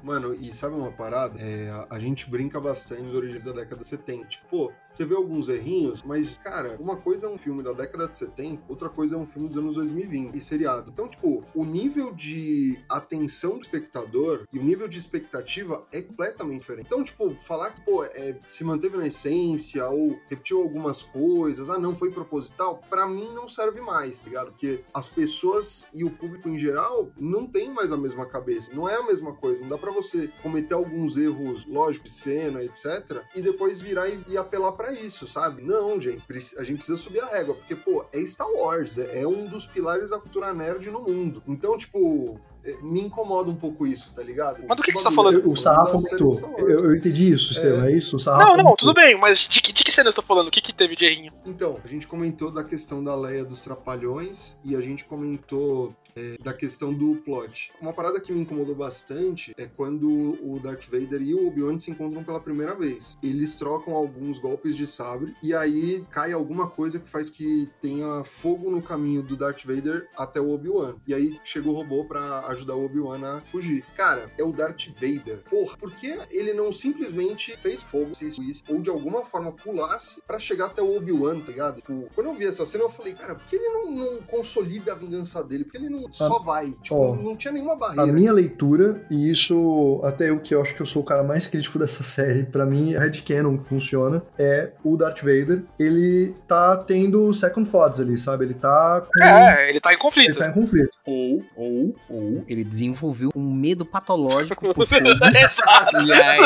Mano, 0.04 0.34
e 0.34 0.54
sabe 0.54 0.76
uma 0.76 0.92
parada? 0.92 1.40
É, 1.40 1.70
a, 1.70 1.96
a 1.96 2.00
gente 2.00 2.30
brinca 2.30 2.60
bastante 2.60 3.04
nos 3.04 3.16
origens 3.16 3.44
da 3.44 3.54
década 3.54 3.82
de 3.82 3.88
70. 3.88 4.28
Tipo, 4.28 4.48
pô, 4.50 4.74
você 4.92 5.06
vê 5.06 5.16
alguns 5.16 5.48
errinhos, 5.48 6.04
mas, 6.04 6.38
cara, 6.38 6.76
uma 6.78 6.98
coisa 6.98 7.26
é 7.26 7.30
um 7.30 7.38
filme 7.38 7.64
da 7.64 7.72
década 7.72 8.08
de 8.08 8.18
70, 8.18 8.64
outra 8.68 8.90
coisa 8.90 9.16
é 9.16 9.18
um 9.18 9.26
filme 9.26 9.48
dos 9.48 9.58
anos 9.58 9.76
2020 9.76 10.36
e 10.36 10.42
seriado. 10.42 10.92
Então, 10.92 11.08
tipo, 11.08 11.44
o 11.56 11.64
nível 11.64 12.14
de 12.14 12.80
atenção 12.90 13.58
do 13.58 13.62
espectador 13.62 14.46
e 14.52 14.60
o 14.60 14.64
nível 14.64 14.90
de 14.90 15.00
expectativa 15.00 15.88
é 15.92 16.02
completamente 16.02 16.60
diferente. 16.60 16.88
Então, 16.88 17.02
tipo, 17.02 17.34
falar 17.42 17.72
que, 17.72 17.82
pô, 17.82 18.04
é, 18.04 18.38
se 18.46 18.66
manteve 18.66 18.98
na 18.98 19.08
essência 19.08 19.88
ou 19.88 20.20
repetiu 20.30 20.62
algumas 20.62 21.02
coisas, 21.02 21.70
ah, 21.70 21.80
não 21.80 21.96
foi 21.96 22.12
proposital, 22.12 22.82
pra 22.90 23.08
mim 23.08 23.30
não 23.34 23.48
serve 23.48 23.80
mais, 23.80 24.20
tá 24.20 24.28
ligado? 24.28 24.52
Porque 24.52 24.84
as 24.94 25.08
pessoas 25.08 25.88
e 25.94 26.04
o 26.04 26.12
público 26.12 26.50
em 26.50 26.60
geral 26.60 27.10
não 27.18 27.48
tem 27.48 27.72
mais 27.72 27.92
a 27.92 27.98
mesma 27.98 28.26
cabeça. 28.26 28.74
Não 28.74 28.90
é 28.90 28.96
a 28.96 29.04
mesma 29.04 29.34
coisa. 29.34 29.62
Não 29.62 29.70
dá 29.70 29.78
pra 29.78 29.93
você 29.94 30.28
cometer 30.42 30.74
alguns 30.74 31.18
erros, 31.18 31.66
lógico, 31.66 32.06
de 32.06 32.12
cena, 32.12 32.64
etc., 32.64 33.22
e 33.36 33.42
depois 33.42 33.82
virar 33.82 34.10
e, 34.10 34.24
e 34.28 34.38
apelar 34.38 34.72
pra 34.74 34.92
isso, 34.92 35.28
sabe? 35.28 35.62
Não, 35.62 36.00
gente, 36.02 36.24
a 36.58 36.64
gente 36.64 36.78
precisa 36.78 36.98
subir 36.98 37.22
a 37.22 37.28
régua, 37.28 37.56
porque, 37.56 37.76
pô, 37.76 38.06
é 38.12 38.22
Star 38.26 38.50
Wars, 38.52 38.98
é, 38.98 39.22
é 39.22 39.28
um 39.28 39.46
dos 39.46 39.66
pilares 39.66 40.10
da 40.10 40.20
cultura 40.20 40.54
nerd 40.54 40.90
no 40.90 41.02
mundo. 41.02 41.44
Então, 41.48 41.78
tipo, 41.78 42.40
me 42.82 43.02
incomoda 43.02 43.50
um 43.50 43.56
pouco 43.56 43.86
isso, 43.86 44.14
tá 44.14 44.24
ligado? 44.24 44.64
Mas 44.68 44.78
do 44.78 44.84
que 44.84 44.92
que 44.92 44.98
você 44.98 45.04
tá 45.04 45.12
falando? 45.12 45.50
O 45.50 45.56
sarrafo 45.56 45.98
série 46.00 46.22
aumentou. 46.24 46.60
Eu, 46.60 46.86
eu 46.86 46.96
entendi 46.96 47.32
isso, 47.32 47.52
Estevam, 47.52 47.86
é, 47.86 47.92
isso? 47.92 48.16
O 48.16 48.20
sarrafo 48.20 48.44
Não, 48.44 48.54
não, 48.54 48.60
aumentou. 48.66 48.78
tudo 48.78 48.94
bem, 48.94 49.18
mas 49.20 49.48
de 49.48 49.62
que, 49.62 49.74
de 49.74 49.84
que 49.84 49.92
cena 49.92 50.10
você 50.10 50.16
tá 50.16 50.22
falando? 50.22 50.48
O 50.48 50.52
que, 50.52 50.62
que 50.62 50.74
teve 50.74 50.96
de 50.96 51.06
errinho? 51.06 51.34
Então, 51.46 51.78
a 51.84 51.88
gente 51.88 52.08
comentou 52.08 52.52
da 52.52 52.64
questão 52.64 53.04
da 53.04 53.16
Leia 53.16 53.44
dos 53.44 53.60
Trapalhões 53.62 54.58
e 54.64 54.76
a 54.76 54.82
gente 54.82 55.04
comentou 55.06 55.94
é, 56.16 56.38
da 56.42 56.54
questão 56.54 56.94
do 56.94 57.16
plot. 57.18 57.72
Uma 57.82 57.94
parada 57.94 58.20
que 58.20 58.32
me 58.32 58.42
incomodou 58.42 58.76
bastante 58.76 59.54
é 59.58 59.66
quando 59.66 60.08
o 60.42 60.60
Darth 60.62 60.86
Vader 60.86 61.22
e 61.22 61.34
o 61.34 61.48
Obi-Wan 61.48 61.78
se 61.78 61.92
encontram 61.92 62.24
pela 62.24 62.40
primeira 62.40 62.76
vez. 62.76 63.18
Eles 63.22 63.56
trocam 63.56 63.94
alguns 63.94 64.40
golpes 64.40 64.76
de 64.76 64.88
sabre 64.88 65.36
e 65.44 65.54
aí 65.54 66.06
cai 66.12 66.32
alguma 66.32 66.70
coisa 66.70 67.00
que 67.00 67.10
faz 67.10 67.30
que 67.30 67.70
tenha 67.82 68.24
fogo 68.24 68.70
no 68.70 68.82
caminho 68.82 69.22
do 69.22 69.36
Darth 69.36 69.66
Vader 69.66 70.08
até 70.16 70.40
o 70.40 70.52
Obi-Wan. 70.54 70.96
E 71.08 71.14
aí 71.14 71.40
chega 71.44 71.70
o 71.70 71.74
robô 71.74 72.06
pra 72.06 72.53
ajudar 72.54 72.76
o 72.76 72.86
Obi-Wan 72.86 73.20
a 73.38 73.42
fugir. 73.42 73.84
Cara, 73.96 74.30
é 74.38 74.44
o 74.44 74.52
Darth 74.52 74.88
Vader. 74.96 75.40
Porra, 75.50 75.78
por 75.78 75.92
que 75.96 76.18
ele 76.32 76.54
não 76.54 76.72
simplesmente 76.72 77.56
fez 77.58 77.82
fogo, 77.84 78.14
se 78.16 78.26
isso, 78.28 78.64
ou 78.70 78.82
de 78.82 78.90
alguma 78.90 79.24
forma 79.26 79.52
pulasse 79.52 80.22
pra 80.26 80.40
chegar 80.40 80.68
até 80.68 80.82
o 80.82 80.96
Obi-Wan, 80.96 81.40
tá 81.40 81.48
ligado? 81.52 81.76
Tipo, 81.78 82.10
quando 82.16 82.28
eu 82.28 82.34
vi 82.34 82.46
essa 82.46 82.66
cena, 82.66 82.84
eu 82.86 82.90
falei, 82.90 83.14
cara, 83.14 83.36
por 83.36 83.46
que 83.46 83.56
ele 83.56 83.70
não, 83.70 83.92
não 83.92 84.22
consolida 84.24 84.94
a 84.94 84.96
vingança 84.96 85.44
dele? 85.44 85.64
Por 85.64 85.72
que 85.72 85.78
ele 85.78 85.90
não 85.90 86.12
só 86.12 86.40
vai? 86.40 86.72
Tipo, 86.82 86.96
ó, 86.96 87.16
não 87.16 87.36
tinha 87.36 87.52
nenhuma 87.52 87.74
A 87.74 87.76
barreira. 87.76 88.12
minha 88.12 88.32
leitura, 88.34 89.06
e 89.10 89.30
isso 89.30 90.00
até 90.04 90.30
eu 90.30 90.40
que 90.40 90.54
eu 90.56 90.62
acho 90.62 90.76
que 90.76 90.82
eu 90.82 90.86
sou 90.86 91.02
o 91.02 91.06
cara 91.06 91.24
mais 91.24 91.48
crítico 91.48 91.78
dessa 91.80 92.04
série, 92.04 92.44
pra 92.44 92.66
mim, 92.66 92.96
a 92.96 93.00
headcanon 93.02 93.58
que 93.58 93.66
funciona, 93.68 94.24
é 94.38 94.72
o 94.84 94.96
Darth 94.98 95.20
Vader, 95.22 95.64
ele 95.80 96.34
tá 96.48 96.78
tendo 96.78 97.34
second 97.34 97.70
thoughts 97.70 98.00
ali, 98.00 98.18
sabe? 98.18 98.46
Ele 98.46 98.54
tá 98.54 99.02
com... 99.02 99.24
É, 99.24 99.70
ele 99.70 99.80
tá 99.80 99.90
em 99.90 99.94
Ele 99.94 100.02
conflito. 100.02 100.38
tá 100.38 100.48
em 100.50 100.54
conflito. 100.54 100.92
Ou, 101.06 101.44
ou, 101.56 101.96
ou, 102.10 102.43
ele 102.48 102.64
desenvolveu 102.64 103.32
um 103.36 103.54
medo 103.54 103.86
patológico 103.86 104.74
por 104.74 104.86
fogo. 104.88 105.08
Exato. 105.38 106.08
E 106.08 106.14
aí, 106.14 106.40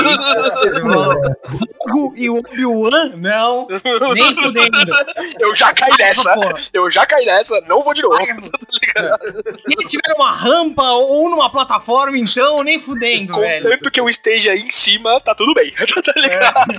fogo 1.83 2.13
e 2.15 2.29
o 2.29 2.37
Obi-Wan? 2.37 3.13
Não, 3.15 3.67
nem 4.13 4.35
fudendo. 4.35 4.77
Eu 5.39 5.55
já 5.55 5.73
caí 5.73 5.91
nessa. 5.97 6.35
Eu 6.73 6.89
já 6.89 7.05
caí 7.05 7.25
nessa, 7.25 7.61
não 7.61 7.83
vou 7.83 7.93
de 7.93 8.01
novo. 8.01 8.17
Se 8.17 9.73
ele 9.73 9.87
tiver 9.87 10.09
numa 10.09 10.31
rampa 10.31 10.83
ou 10.83 11.29
numa 11.29 11.49
plataforma, 11.49 12.17
então, 12.17 12.63
nem 12.63 12.79
fudendo, 12.79 13.39
velho. 13.39 13.63
Contanto 13.63 13.91
que 13.91 13.99
eu 13.99 14.09
esteja 14.09 14.51
aí 14.51 14.61
em 14.61 14.69
cima, 14.69 15.19
tá 15.21 15.35
tudo 15.35 15.53
bem. 15.53 15.73
tá 15.77 16.13
ligado? 16.15 16.77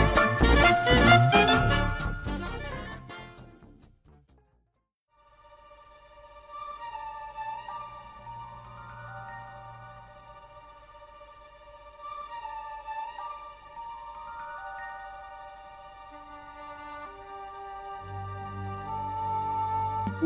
O 0.00 0.03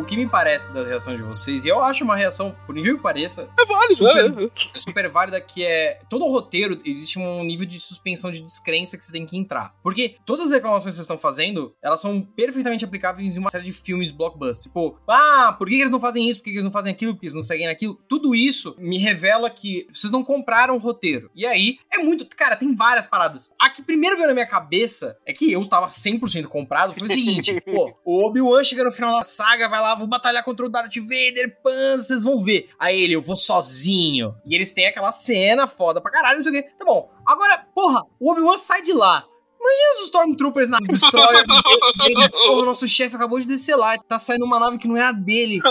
que 0.08 0.16
me 0.16 0.26
parece 0.28 0.72
da 0.72 0.82
reação 0.84 1.14
de 1.14 1.22
vocês, 1.22 1.64
e 1.64 1.68
eu 1.68 1.82
acho 1.82 2.02
uma 2.02 2.16
reação, 2.16 2.54
por 2.66 2.76
incrível 2.76 2.96
que 2.96 3.02
pareça, 3.02 3.48
É 3.58 3.64
válido, 3.64 3.94
Super- 3.94 4.32
né? 4.34 4.50
é 4.74 4.78
super 4.78 5.08
válida 5.08 5.40
que 5.40 5.64
é 5.64 6.00
todo 6.08 6.24
o 6.24 6.30
roteiro 6.30 6.78
existe 6.84 7.18
um 7.18 7.44
nível 7.44 7.66
de 7.66 7.78
suspensão 7.78 8.32
de 8.32 8.40
descrença 8.40 8.96
que 8.96 9.04
você 9.04 9.12
tem 9.12 9.26
que 9.26 9.36
entrar. 9.36 9.74
Porque 9.82 10.16
todas 10.24 10.46
as 10.46 10.50
reclamações 10.52 10.92
que 10.94 10.96
vocês 10.96 11.04
estão 11.04 11.18
fazendo, 11.18 11.74
elas 11.82 12.00
são 12.00 12.20
perfeitamente 12.20 12.84
aplicáveis 12.84 13.36
em 13.36 13.38
uma 13.38 13.50
série 13.50 13.64
de 13.64 13.72
filmes 13.72 14.10
blockbuster. 14.10 14.64
Tipo, 14.64 14.98
ah, 15.06 15.54
por 15.58 15.68
que 15.68 15.74
eles 15.74 15.92
não 15.92 16.00
fazem 16.00 16.28
isso? 16.28 16.38
Por 16.40 16.44
que 16.44 16.50
eles 16.50 16.64
não 16.64 16.72
fazem 16.72 16.90
aquilo? 16.92 17.14
Por 17.14 17.20
que 17.20 17.26
eles 17.26 17.34
não 17.34 17.42
seguem 17.42 17.68
aquilo? 17.68 17.94
Tudo 18.08 18.34
isso 18.34 18.74
me 18.78 18.98
revela 18.98 19.50
que 19.50 19.86
vocês 19.92 20.10
não 20.12 20.24
compraram 20.24 20.74
o 20.76 20.78
roteiro. 20.78 21.30
E 21.34 21.44
aí, 21.46 21.78
é 21.92 21.98
muito. 21.98 22.26
Cara, 22.36 22.56
tem 22.56 22.74
várias 22.74 23.06
paradas. 23.06 23.50
A 23.60 23.68
que 23.70 23.82
primeiro 23.82 24.16
veio 24.16 24.28
na 24.28 24.34
minha 24.34 24.46
cabeça 24.46 25.16
é 25.26 25.32
que 25.32 25.52
eu 25.52 25.64
tava 25.66 25.88
100% 25.90 26.46
comprado. 26.46 26.94
Foi 26.94 27.06
o 27.06 27.10
seguinte: 27.10 27.60
pô, 27.62 27.94
o 28.04 28.24
Obi-Wan 28.26 28.64
chega 28.64 28.84
no 28.84 28.92
final 28.92 29.16
da 29.16 29.22
saga, 29.22 29.68
vai 29.68 29.80
lá, 29.80 29.94
vou 29.98 30.06
batalhar 30.06 30.44
contra 30.44 30.64
o 30.64 30.68
Darth 30.68 30.94
Vader, 30.96 31.60
pan, 31.62 31.96
vocês 31.96 32.22
vão 32.22 32.42
ver. 32.42 32.70
Aí 32.78 33.00
ele, 33.00 33.14
eu 33.14 33.22
vou 33.22 33.36
sozinho. 33.36 34.34
E 34.46 34.54
eles 34.54 34.72
têm 34.72 34.86
aquela 34.86 35.12
cena 35.12 35.66
foda 35.66 36.00
pra 36.00 36.10
caralho, 36.10 36.36
não 36.36 36.42
sei 36.42 36.52
o 36.52 36.54
quê. 36.54 36.70
Tá 36.78 36.84
bom. 36.84 37.10
Agora, 37.26 37.66
porra, 37.74 38.02
o 38.18 38.30
Obi-Wan 38.32 38.56
sai 38.56 38.82
de 38.82 38.92
lá. 38.92 39.24
Imagina 39.60 39.92
os 39.96 40.04
Stormtroopers 40.04 40.68
na 40.68 40.78
Destroyer. 40.78 41.44
dele. 41.44 42.28
Porra, 42.30 42.62
o 42.62 42.64
nosso 42.64 42.86
chefe 42.86 43.16
acabou 43.16 43.40
de 43.40 43.46
descer 43.46 43.74
lá. 43.74 43.98
Tá 43.98 44.16
saindo 44.16 44.44
uma 44.44 44.60
nave 44.60 44.78
que 44.78 44.86
não 44.86 44.96
é 44.96 45.02
a 45.02 45.12
dele. 45.12 45.60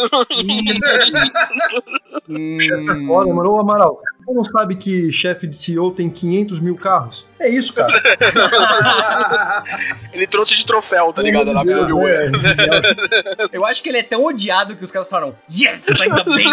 Hum. 2.30 2.60
Chefe 2.60 2.90
é 2.92 3.08
foda, 3.08 3.34
mano. 3.34 3.54
Ô, 3.54 3.62
Amaral, 3.62 4.02
você 4.28 4.34
não 4.34 4.44
sabe 4.44 4.76
que 4.76 5.12
chefe 5.12 5.48
de 5.48 5.58
CEO 5.60 5.92
tem 5.92 6.10
500 6.10 6.60
mil 6.60 6.76
carros? 6.76 7.26
É 7.40 7.48
isso, 7.50 7.72
cara. 7.74 7.94
Ele 10.12 10.26
trouxe 10.26 10.56
de 10.58 10.66
troféu, 10.66 11.14
tá 11.14 11.22
ligado? 11.22 11.52
Lá 11.54 11.64
pelo 11.64 11.86
Deus, 11.86 11.92
Obi-Wan. 11.92 12.10
é, 12.10 13.50
Eu 13.56 13.64
acho 13.66 13.84
que 13.84 13.90
ele 13.90 14.00
é 14.00 14.04
tão 14.04 14.26
odiado 14.26 14.76
que 14.76 14.84
os 14.84 14.90
caras 14.92 15.08
falaram: 15.08 15.36
Yes, 15.50 16.02
ainda 16.02 16.24
bem! 16.24 16.50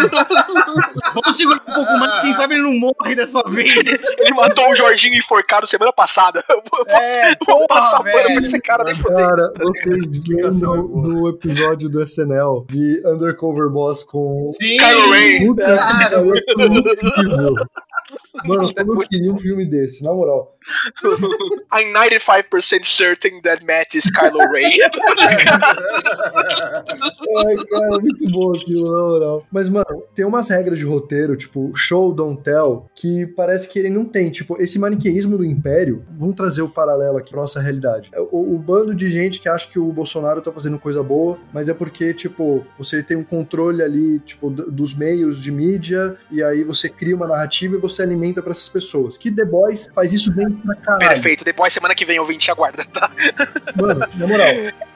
Vamos 1.13 1.35
segurar 1.35 1.61
um 1.67 1.73
pouco 1.73 1.97
mais, 1.97 2.19
quem 2.19 2.31
sabe 2.33 2.53
ele 2.55 2.63
não 2.63 2.73
morre 2.73 3.15
dessa 3.15 3.41
vez. 3.49 4.03
Ele 4.19 4.33
matou 4.35 4.69
o 4.69 4.75
Jorginho 4.75 5.17
enforcado 5.19 5.65
semana 5.65 5.91
passada. 5.91 6.43
Eu 6.47 6.61
vou, 6.71 6.85
É, 6.87 7.29
vou 7.45 7.65
porra, 7.65 7.67
passar 7.67 7.97
pano 7.97 8.11
velho. 8.13 8.35
pra 8.35 8.41
esse 8.47 8.61
cara 8.61 8.83
nem. 8.83 8.95
Cara, 8.95 9.53
vocês 9.59 10.05
lembram 10.27 10.87
do 11.01 11.29
episódio 11.29 11.89
do 11.89 12.01
SNL 12.03 12.63
de 12.69 13.01
Undercover 13.05 13.69
Boss 13.69 14.03
com 14.03 14.51
Sim! 14.53 14.77
Kylo 14.77 15.11
Ren. 15.11 15.47
Puta 15.47 15.75
pariu, 15.75 16.35
é. 16.35 17.64
Mano, 18.45 18.71
eu 18.75 18.99
queria 19.07 19.33
um 19.33 19.37
filme 19.37 19.65
desse, 19.65 20.03
na 20.03 20.13
moral. 20.13 20.54
I'm 21.71 21.93
95% 21.93 22.85
certain 22.85 23.41
that 23.41 23.63
Matt 23.65 23.95
is 23.95 24.11
Kylo 24.11 24.39
Ren. 24.51 24.71
Ai, 27.45 27.55
cara, 27.69 27.99
muito 27.99 28.29
bom 28.29 28.55
aquilo, 28.55 28.83
na 28.83 28.99
moral. 28.99 29.47
Mas, 29.51 29.69
mano, 29.69 30.03
tem 30.13 30.25
umas 30.25 30.49
regras 30.49 30.77
de 30.79 30.85
roteiro, 30.85 31.35
tipo, 31.35 31.71
show, 31.75 32.13
don't 32.13 32.41
tell, 32.41 32.89
que 32.95 33.27
parece 33.27 33.69
que 33.69 33.79
ele 33.79 33.89
não 33.89 34.05
tem. 34.05 34.31
Tipo, 34.31 34.61
esse 34.61 34.79
maniqueísmo 34.79 35.37
do 35.37 35.45
Império, 35.45 36.03
vamos 36.11 36.35
trazer 36.35 36.61
o 36.61 36.69
paralelo 36.69 37.17
aqui 37.17 37.31
pra 37.31 37.41
nossa 37.41 37.61
realidade. 37.61 38.09
É 38.13 38.19
O, 38.19 38.55
o 38.55 38.57
bando 38.57 38.95
de 38.95 39.09
gente 39.09 39.39
que 39.39 39.49
acha 39.49 39.69
que 39.69 39.79
o 39.79 39.91
Bolsonaro 39.91 40.41
tá 40.41 40.51
fazendo 40.51 40.79
coisa 40.79 41.03
boa, 41.03 41.37
mas 41.53 41.69
é 41.69 41.73
porque, 41.73 42.13
tipo, 42.13 42.65
você 42.77 43.03
tem 43.03 43.17
um 43.17 43.23
controle 43.23 43.81
ali, 43.81 44.19
tipo, 44.19 44.49
dos 44.49 44.95
meios 44.95 45.41
de 45.41 45.51
mídia, 45.51 46.17
e 46.31 46.43
aí 46.43 46.63
você 46.63 46.89
cria 46.89 47.15
uma 47.15 47.27
narrativa 47.27 47.75
e 47.75 47.79
você 47.79 48.01
alimenta 48.01 48.41
pra 48.41 48.51
essas 48.51 48.69
pessoas. 48.69 49.17
Que 49.17 49.31
The 49.31 49.45
Boys 49.45 49.89
faz 49.93 50.13
isso 50.13 50.33
bem. 50.33 50.54
Perfeito, 50.99 51.43
The 51.43 51.53
Boys 51.53 51.73
semana 51.73 51.93
que 51.95 52.05
vem, 52.05 52.19
ouvinte, 52.19 52.49
aguarda, 52.51 52.83
tá? 52.85 53.09
Mano, 53.75 54.05
na 54.15 54.27
moral, 54.27 54.47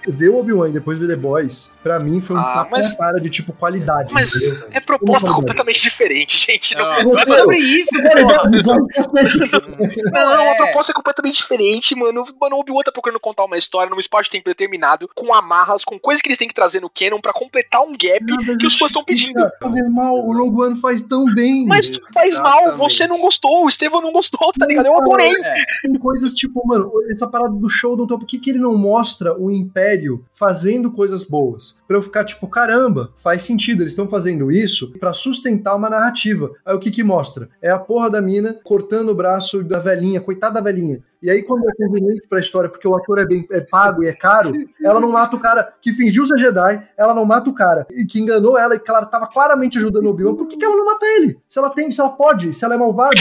ver 0.07 0.30
o 0.30 0.38
Obi-Wan 0.39 0.70
e 0.70 0.72
depois 0.74 0.97
ver 0.97 1.07
The 1.07 1.16
Boys, 1.16 1.74
pra 1.84 1.99
mim 1.99 2.22
foi 2.22 2.36
um 2.36 2.39
Ah, 2.39 2.68
mas- 2.72 2.93
cara 2.93 3.20
de 3.20 3.30
tipo 3.30 3.53
qualidade. 3.53 4.14
Mas 4.14 4.41
entendeu? 4.43 4.68
é 4.72 4.80
proposta 4.80 5.32
completamente 5.34 5.82
diferente, 5.82 6.38
gente. 6.38 6.76
Não, 6.76 6.86
Ah, 6.86 7.03
não, 7.03 7.12
não 7.12 7.20
é 7.20 7.28
sobre 7.28 7.57
isso, 7.57 8.01
porra. 8.01 8.49
não, 10.12 10.41
é. 10.41 10.51
a 10.51 10.55
proposta 10.55 10.91
é 10.91 10.95
completamente 10.95 11.36
diferente, 11.38 11.95
mano. 11.95 12.24
Mano, 12.39 12.55
o 12.55 12.60
Obi-Wan 12.60 12.84
tá 12.84 12.91
procurando 12.91 13.20
contar 13.20 13.43
uma 13.45 13.57
história 13.57 13.89
num 13.89 13.99
espaço 13.99 14.26
de 14.26 14.32
tempo 14.32 14.45
determinado, 14.49 15.10
com 15.16 15.34
amarras, 15.34 15.84
com 15.84 15.99
coisas 15.99 16.22
que 16.22 16.30
eles 16.30 16.38
têm 16.38 16.47
que 16.47 16.53
trazer 16.53 16.80
no 16.82 16.89
canon 16.89 17.20
pra 17.22 17.34
completar 17.34 17.82
um 17.82 17.91
gap 17.91 18.26
que 18.57 18.66
os 18.66 18.78
fãs 18.78 18.91
estão 18.91 19.03
pedindo. 19.03 19.39
Fazer 19.62 19.84
mal, 19.89 20.16
o 20.16 20.34
Rogue 20.38 20.62
One 20.62 20.80
faz 20.82 21.01
tão 21.03 21.26
bem. 21.34 21.66
Mas 21.66 21.88
faz 22.14 22.39
mal, 22.39 22.60
Exatamente. 22.62 22.78
você 22.78 23.07
não 23.07 23.20
gostou, 23.20 23.66
o 23.66 23.70
Estevão 23.70 24.01
não 24.01 24.12
gostou, 24.12 24.51
tá 24.57 24.66
ligado? 24.66 24.86
Eu 24.88 24.97
adorei. 24.97 25.32
Tem 25.84 25.93
coisas 25.97 26.34
tipo, 26.34 26.66
mano, 26.68 26.91
essa 27.12 27.28
parada 27.28 27.54
do 27.54 27.70
show 27.70 27.95
do 27.95 28.08
Por 28.08 28.26
que, 28.26 28.39
que 28.39 28.50
ele 28.50 28.60
não 28.60 28.78
mostra 28.78 29.38
o 29.39 29.52
Império 29.52 30.26
fazendo 30.34 30.91
coisas 30.91 31.24
boas? 31.24 31.82
Pra 31.88 31.97
eu 31.97 32.04
ficar 32.04 32.26
tipo, 32.26 32.47
caramba, 32.47 33.14
faz 33.18 33.43
sentido, 33.43 33.82
eles 33.82 33.93
estão 33.93 34.08
fazendo 34.08 34.52
isso 34.52 34.91
pra 35.00 35.14
sustentar 35.14 35.76
uma 35.76 35.89
narrativa. 35.89 36.52
Aí 36.66 36.76
o 36.76 36.80
que 36.80 36.91
que 36.91 37.04
mostra? 37.04 37.50
É 37.62 37.70
a 37.70 37.80
porra 37.80 38.10
da 38.10 38.22
mina 38.22 38.58
cortando 38.64 39.10
o 39.10 39.16
braço 39.16 39.64
da 39.64 39.80
velhinha, 39.80 40.22
coitada 40.22 40.56
da 40.56 40.62
velhinha. 40.62 41.02
E 41.22 41.30
aí, 41.30 41.43
quando 41.43 41.70
é 41.70 41.74
conveniente 41.76 42.26
pra 42.30 42.39
história, 42.39 42.70
porque 42.70 42.88
o 42.88 42.95
ator 42.95 43.20
é 43.20 43.26
bem 43.26 43.45
é 43.51 43.59
pago 43.59 44.03
e 44.03 44.07
é 44.07 44.13
caro, 44.13 44.51
ela 44.82 44.99
não 44.99 45.11
mata 45.11 45.36
o 45.36 45.39
cara 45.39 45.74
que 45.82 45.91
fingiu 45.91 46.26
ser 46.26 46.38
Jedi, 46.38 46.82
ela 46.97 47.13
não 47.13 47.26
mata 47.26 47.49
o 47.49 47.53
cara 47.53 47.86
e 47.91 48.05
que 48.05 48.22
enganou 48.22 48.57
ela 48.57 48.76
e 48.76 48.80
que 48.80 48.89
ela 48.89 49.05
tava 49.05 49.28
claramente 49.28 49.78
ajudando 49.78 50.05
o 50.05 50.09
Obi-Wan. 50.09 50.36
Por 50.36 50.47
que, 50.47 50.55
que 50.55 50.63
ela 50.63 50.78
não 50.78 50.86
mata 50.86 51.05
ele? 51.05 51.38
Se 51.49 51.59
ela 51.59 51.70
tem, 51.70 51.91
se 51.91 51.99
ela 51.99 52.11
pode, 52.11 52.53
se 52.53 52.63
ela 52.63 52.76
é 52.76 52.78
malvada. 52.78 53.20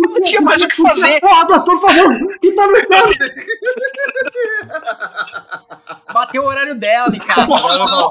Não 0.00 0.20
tinha 0.20 0.40
mais 0.40 0.60
o 0.62 0.68
que 0.68 0.82
fazer. 0.82 1.20
Porra, 1.20 1.58
ator 1.58 1.80
famoso 1.80 2.26
que 2.40 2.52
tá 2.52 2.66
no. 2.66 2.74
Bateu 6.16 6.42
o 6.42 6.46
horário 6.46 6.74
dela 6.74 7.14
em 7.14 7.18
casa. 7.18 7.42
Ela 7.52 7.88
falou, 7.88 8.10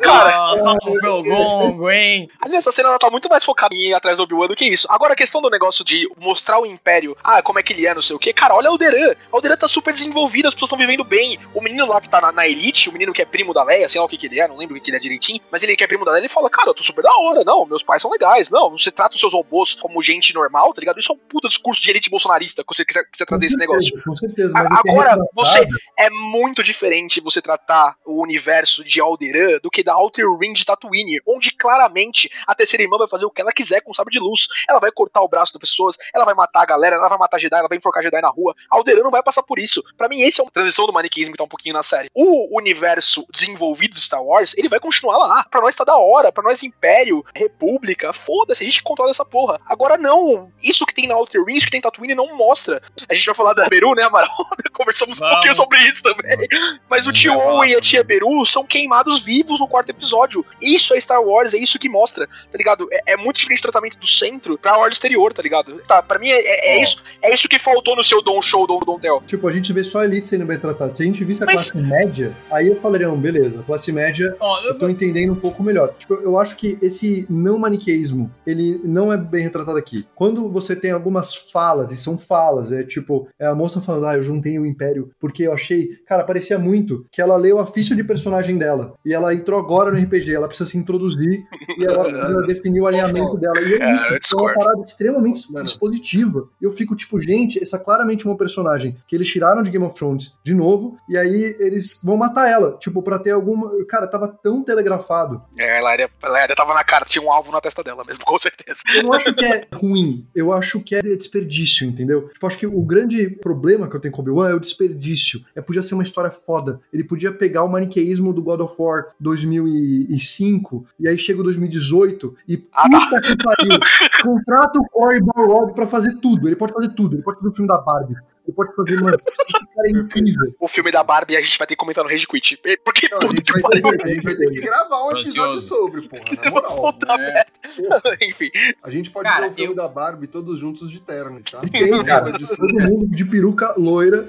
Cara, 0.00 0.36
Nossa, 0.36 0.76
pelo 1.00 1.22
gongo, 1.22 1.88
hein? 1.90 2.28
Ali 2.40 2.56
essa 2.56 2.72
cena 2.72 2.88
ela 2.88 2.98
tá 2.98 3.08
muito 3.08 3.28
mais 3.28 3.44
focada 3.44 3.72
em 3.72 3.90
ir 3.90 3.94
atrás 3.94 4.18
do 4.18 4.24
Obi-Wan 4.24 4.48
do 4.48 4.56
que 4.56 4.64
isso. 4.64 4.86
Agora 4.90 5.12
a 5.12 5.16
questão 5.16 5.40
do 5.40 5.48
negócio 5.48 5.84
de 5.84 6.08
mostrar 6.18 6.58
o 6.60 6.66
Império, 6.66 7.16
ah, 7.22 7.40
como 7.40 7.60
é 7.60 7.62
que 7.62 7.72
ele 7.72 7.86
é, 7.86 7.94
não 7.94 8.02
sei 8.02 8.16
o 8.16 8.18
que. 8.18 8.32
Cara, 8.32 8.54
olha 8.54 8.68
o 8.68 8.72
Alderan. 8.72 9.14
O 9.30 9.36
Alderan 9.36 9.56
tá 9.56 9.68
super 9.68 9.92
desenvolvido, 9.92 10.48
as 10.48 10.54
pessoas 10.54 10.68
estão 10.68 10.78
vivendo 10.78 11.04
bem. 11.04 11.38
O 11.54 11.60
menino 11.60 11.86
lá 11.86 12.00
que 12.00 12.08
tá 12.08 12.20
na, 12.20 12.32
na 12.32 12.48
Elite, 12.48 12.88
o 12.88 12.92
menino 12.92 13.12
que 13.12 13.22
é 13.22 13.24
primo 13.24 13.54
da 13.54 13.62
Leia, 13.62 13.88
sei 13.88 14.00
lá 14.00 14.04
o 14.06 14.08
que 14.08 14.16
que 14.16 14.26
ele 14.26 14.40
é, 14.40 14.48
não 14.48 14.56
lembro 14.56 14.74
o 14.74 14.78
que 14.78 14.84
que 14.84 14.90
ele 14.90 14.96
é 14.96 15.00
direitinho, 15.00 15.40
mas 15.52 15.62
ele 15.62 15.76
que 15.76 15.84
é 15.84 15.86
primo 15.86 16.04
da 16.04 16.10
Leia, 16.10 16.22
ele 16.22 16.28
fala, 16.28 16.50
cara, 16.50 16.70
eu 16.70 16.74
tô 16.74 16.82
super 16.82 17.02
da 17.02 17.14
hora, 17.16 17.44
não, 17.44 17.64
meus 17.64 17.84
pais 17.84 18.02
são 18.02 18.10
legais, 18.10 18.50
não, 18.50 18.70
você 18.70 18.90
trata 18.90 19.14
os 19.14 19.20
seus 19.20 19.32
robôs 19.32 19.74
como 19.76 20.02
gente 20.02 20.34
normal, 20.34 20.72
tá 20.74 20.80
ligado? 20.80 20.98
Isso 20.98 21.12
é 21.12 21.14
um 21.14 21.18
puta 21.18 21.46
discurso 21.46 21.80
de 21.82 21.90
elite 21.90 22.10
bolsonarista, 22.10 22.64
que 22.64 22.74
você 22.74 22.84
quiser, 22.84 23.04
quiser 23.04 23.24
trazer 23.24 23.46
esse 23.46 23.56
negócio. 23.56 23.90
Com 24.04 24.16
certeza. 24.16 24.52
Mas 24.52 24.68
o 24.68 24.74
é 24.74 24.78
Agora, 24.78 25.10
retratado- 25.10 25.28
você 25.34 25.66
é 25.98 26.10
muito 26.10 26.55
diferente 26.62 27.20
você 27.20 27.40
tratar 27.40 27.96
o 28.04 28.22
universo 28.22 28.84
de 28.84 29.00
Alderan 29.00 29.58
do 29.62 29.70
que 29.70 29.82
da 29.82 29.96
Outer 29.96 30.26
Rim 30.38 30.52
de 30.52 30.64
Tatooine, 30.64 31.20
onde 31.26 31.50
claramente 31.50 32.30
a 32.46 32.54
terceira 32.54 32.82
irmã 32.82 32.98
vai 32.98 33.08
fazer 33.08 33.24
o 33.24 33.30
que 33.30 33.40
ela 33.40 33.52
quiser 33.52 33.80
com 33.80 33.90
o 33.90 33.94
sabre 33.94 34.12
de 34.12 34.18
luz. 34.18 34.46
Ela 34.68 34.78
vai 34.78 34.90
cortar 34.90 35.20
o 35.22 35.28
braço 35.28 35.52
das 35.52 35.60
pessoas, 35.60 35.96
ela 36.14 36.24
vai 36.24 36.34
matar 36.34 36.62
a 36.62 36.66
galera, 36.66 36.96
ela 36.96 37.08
vai 37.08 37.18
matar 37.18 37.38
Jedi, 37.38 37.58
ela 37.58 37.68
vai 37.68 37.78
enforcar 37.78 38.02
Jedi 38.02 38.20
na 38.20 38.28
rua. 38.28 38.54
Alderan 38.70 39.02
não 39.02 39.10
vai 39.10 39.22
passar 39.22 39.42
por 39.42 39.58
isso. 39.58 39.82
Pra 39.96 40.08
mim, 40.08 40.22
esse 40.22 40.40
é 40.40 40.44
uma 40.44 40.50
transição 40.50 40.86
do 40.86 40.92
maniqueísmo 40.92 41.32
que 41.32 41.38
tá 41.38 41.44
um 41.44 41.48
pouquinho 41.48 41.74
na 41.74 41.82
série. 41.82 42.08
O 42.14 42.56
universo 42.56 43.26
desenvolvido 43.32 43.94
de 43.94 44.00
Star 44.00 44.22
Wars, 44.22 44.54
ele 44.56 44.68
vai 44.68 44.80
continuar 44.80 45.18
lá. 45.18 45.44
Pra 45.50 45.60
nós 45.60 45.74
tá 45.74 45.84
da 45.84 45.96
hora, 45.96 46.32
pra 46.32 46.42
nós 46.42 46.62
Império, 46.62 47.24
República, 47.34 48.12
foda-se, 48.12 48.62
a 48.62 48.66
gente 48.66 48.82
controla 48.82 49.10
essa 49.10 49.24
porra. 49.24 49.60
Agora 49.66 49.96
não, 49.96 50.50
isso 50.62 50.84
que 50.86 50.94
tem 50.94 51.06
na 51.06 51.16
Outer 51.16 51.44
Rim, 51.44 51.54
isso 51.54 51.66
que 51.66 51.72
tem 51.72 51.78
em 51.78 51.82
Tatooine 51.82 52.14
não 52.14 52.36
mostra. 52.36 52.82
A 53.08 53.14
gente 53.14 53.26
vai 53.26 53.34
falar 53.34 53.52
da 53.54 53.68
Beru, 53.68 53.94
né, 53.94 54.02
Amaral? 54.02 54.30
Conversamos 54.72 55.18
um 55.18 55.20
Vamos. 55.20 55.34
pouquinho 55.36 55.54
sobre 55.54 55.78
isso 55.80 56.02
também. 56.02 56.35
Mas 56.88 57.06
o 57.06 57.12
tio 57.12 57.34
Vai 57.36 57.46
Owen 57.46 57.70
e 57.72 57.76
a 57.76 57.80
tia 57.80 58.02
Beru 58.04 58.44
são 58.46 58.64
queimados 58.64 59.22
vivos 59.24 59.58
no 59.60 59.68
quarto 59.68 59.90
episódio. 59.90 60.44
Isso 60.60 60.94
é 60.94 61.00
Star 61.00 61.22
Wars, 61.22 61.54
é 61.54 61.58
isso 61.58 61.78
que 61.78 61.88
mostra, 61.88 62.26
tá 62.26 62.56
ligado? 62.58 62.88
É, 62.90 63.12
é 63.14 63.16
muito 63.16 63.36
diferente 63.36 63.58
o 63.60 63.62
tratamento 63.62 63.98
do 63.98 64.06
centro 64.06 64.58
pra 64.58 64.76
ordem 64.76 64.92
exterior, 64.92 65.32
tá 65.32 65.42
ligado? 65.42 65.80
Tá, 65.86 66.02
pra 66.02 66.18
mim 66.18 66.28
é, 66.28 66.40
é- 66.40 66.78
é 66.78 66.82
isso, 66.82 67.02
é 67.22 67.34
isso 67.34 67.48
que 67.48 67.58
faltou 67.58 67.96
no 67.96 68.02
seu 68.02 68.22
Don 68.22 68.40
Show, 68.42 68.66
Don, 68.66 68.78
Don 68.80 68.98
Tel. 68.98 69.22
Tipo, 69.26 69.48
a 69.48 69.52
gente 69.52 69.72
vê 69.72 69.82
só 69.84 70.00
a 70.00 70.04
elite 70.04 70.28
sendo 70.28 70.44
bem 70.46 70.58
tratada. 70.58 70.94
Se 70.94 71.02
a 71.02 71.06
gente 71.06 71.24
visse 71.24 71.42
a 71.42 71.46
Mas- 71.46 71.70
classe 71.70 71.86
média, 71.86 72.32
aí 72.50 72.68
eu 72.68 72.76
falaria, 72.80 73.08
não, 73.08 73.16
beleza, 73.16 73.62
classe 73.66 73.92
média 73.92 74.36
Ó, 74.40 74.60
eu 74.64 74.78
tô 74.78 74.88
entendendo 74.88 75.32
um 75.32 75.40
pouco 75.40 75.62
melhor. 75.62 75.94
Tipo, 75.98 76.14
eu 76.14 76.38
acho 76.38 76.56
que 76.56 76.78
esse 76.82 77.26
não 77.28 77.58
maniqueísmo, 77.58 78.32
ele 78.46 78.80
não 78.84 79.12
é 79.12 79.16
bem 79.16 79.42
retratado 79.42 79.78
aqui. 79.78 80.06
Quando 80.14 80.48
você 80.50 80.74
tem 80.76 80.90
algumas 80.90 81.34
falas, 81.34 81.90
e 81.90 81.96
são 81.96 82.16
falas, 82.18 82.72
é 82.72 82.82
tipo, 82.82 83.28
é 83.38 83.46
a 83.46 83.54
moça 83.54 83.80
falando, 83.80 84.06
ah, 84.06 84.16
eu 84.16 84.22
juntei 84.22 84.58
o 84.58 84.66
Império 84.66 85.10
porque 85.20 85.44
eu 85.44 85.52
achei, 85.52 85.88
cara, 86.06 86.24
parecia 86.26 86.58
muito 86.58 87.06
que 87.10 87.22
ela 87.22 87.36
leu 87.36 87.58
a 87.58 87.66
ficha 87.66 87.94
de 87.94 88.04
personagem 88.04 88.58
dela, 88.58 88.94
e 89.04 89.14
ela 89.14 89.34
entrou 89.34 89.58
agora 89.58 89.90
no 89.90 89.98
RPG, 89.98 90.34
ela 90.34 90.48
precisa 90.48 90.68
se 90.70 90.78
introduzir, 90.78 91.44
e 91.78 91.84
ela 91.84 92.04
precisa 92.10 92.42
definir 92.42 92.80
o 92.80 92.86
alinhamento 92.86 93.36
dela. 93.38 93.60
E 93.60 93.74
é 93.74 93.82
É, 93.82 93.92
isso, 93.92 94.34
eu 94.34 94.40
é 94.40 94.42
uma 94.42 94.54
parada 94.54 94.82
extremamente 94.82 95.40
expositiva. 95.64 96.48
E 96.60 96.64
eu 96.64 96.70
fico 96.70 96.96
tipo, 96.96 97.20
gente, 97.20 97.62
essa 97.62 97.76
é 97.76 97.84
claramente 97.84 98.26
uma 98.26 98.36
personagem 98.36 98.96
que 99.06 99.14
eles 99.14 99.28
tiraram 99.28 99.62
de 99.62 99.70
Game 99.70 99.84
of 99.84 99.96
Thrones 99.96 100.34
de 100.44 100.54
novo, 100.54 100.98
e 101.08 101.16
aí 101.16 101.56
eles 101.58 102.00
vão 102.02 102.16
matar 102.16 102.48
ela, 102.48 102.76
tipo, 102.78 103.02
pra 103.02 103.18
ter 103.18 103.30
alguma. 103.30 103.84
Cara, 103.86 104.06
tava 104.06 104.28
tão 104.28 104.62
telegrafado. 104.62 105.42
É, 105.56 105.78
ela 105.78 105.92
era, 105.92 106.10
ela 106.22 106.42
era, 106.42 106.54
tava 106.54 106.74
na 106.74 106.84
cara, 106.84 107.04
tinha 107.04 107.24
um 107.24 107.30
alvo 107.30 107.52
na 107.52 107.60
testa 107.60 107.82
dela 107.82 108.04
mesmo, 108.04 108.24
com 108.26 108.38
certeza. 108.38 108.80
Eu 108.94 109.02
não 109.04 109.12
acho 109.12 109.32
que 109.34 109.44
é 109.44 109.66
ruim, 109.72 110.26
eu 110.34 110.52
acho 110.52 110.80
que 110.80 110.94
é 110.94 111.02
desperdício, 111.02 111.86
entendeu? 111.86 112.28
Tipo, 112.28 112.46
acho 112.46 112.58
que 112.58 112.66
o 112.66 112.82
grande 112.82 113.28
problema 113.30 113.88
que 113.88 113.96
eu 113.96 114.00
tenho 114.00 114.12
com 114.12 114.20
o 114.20 114.24
Obi-Wan 114.24 114.50
é 114.50 114.54
o 114.54 114.60
desperdício. 114.60 115.44
É, 115.54 115.60
podia 115.60 115.82
ser 115.82 115.94
uma 115.94 116.02
história 116.02 116.15
foda. 116.30 116.80
Ele 116.92 117.04
podia 117.04 117.32
pegar 117.32 117.62
o 117.62 117.68
maniqueísmo 117.68 118.32
do 118.32 118.42
God 118.42 118.60
of 118.60 118.74
War 118.78 119.08
2005, 119.20 120.86
e 120.98 121.08
aí 121.08 121.18
chega 121.18 121.40
o 121.40 121.44
2018, 121.44 122.34
e 122.48 122.66
Ah, 122.72 122.88
tá. 122.90 123.00
puta 123.00 123.20
que 123.20 123.36
pariu, 123.36 123.80
contrata 124.22 124.78
o 124.78 124.84
Corey 124.88 125.20
Balrog 125.20 125.74
pra 125.74 125.86
fazer 125.86 126.14
tudo. 126.20 126.48
Ele 126.48 126.56
pode 126.56 126.72
fazer 126.72 126.88
tudo. 126.94 127.16
Ele 127.16 127.22
pode 127.22 127.38
fazer 127.38 127.48
o 127.50 127.54
filme 127.54 127.68
da 127.68 127.78
Barbie. 127.78 128.16
Ele 128.46 128.54
pode 128.54 128.74
fazer, 128.76 129.00
mano, 129.02 129.16
esse 129.54 129.74
cara 129.74 129.86
é 129.88 129.90
incrível. 129.90 130.54
O 130.60 130.68
filme 130.68 130.92
da 130.92 131.02
Barbie 131.02 131.36
a 131.36 131.40
gente 131.42 131.58
vai 131.58 131.66
ter 131.66 131.74
que 131.74 131.78
comentar 131.80 132.04
no 132.04 132.10
Rage 132.10 132.26
Quit. 132.26 132.60
Porque 132.84 133.08
Não, 133.10 133.18
a 133.18 133.20
puta 133.22 133.34
gente 133.36 133.52
que 133.52 133.60
vai 133.60 133.70
ter, 133.72 133.80
pariu. 133.82 133.98
que- 133.98 134.04
a 134.04 134.14
gente 134.14 134.24
vai 134.24 134.34
ter 134.36 134.50
que 134.50 134.60
gravar 134.60 135.04
um 135.06 135.16
episódio 135.16 135.60
sobre, 135.60 136.08
porra, 136.08 136.24
na 136.44 136.50
moral. 136.50 136.92
Puta 136.92 137.12
É. 137.14 137.16
merda. 137.18 137.46
Enfim. 138.22 138.48
A 138.82 138.90
gente 138.90 139.10
pode 139.10 139.28
Cara, 139.28 139.46
ver 139.46 139.52
o 139.52 139.54
filme 139.54 139.70
eu- 139.72 139.76
da 139.76 139.88
Barbie 139.88 140.26
todos 140.28 140.58
juntos 140.58 140.90
de 140.90 141.00
terno, 141.00 141.40
tá? 141.42 141.60
Tem, 141.70 142.04
cara, 142.04 142.32
todo 142.38 142.72
mundo 142.74 143.08
de 143.08 143.24
peruca 143.24 143.74
loira. 143.76 144.28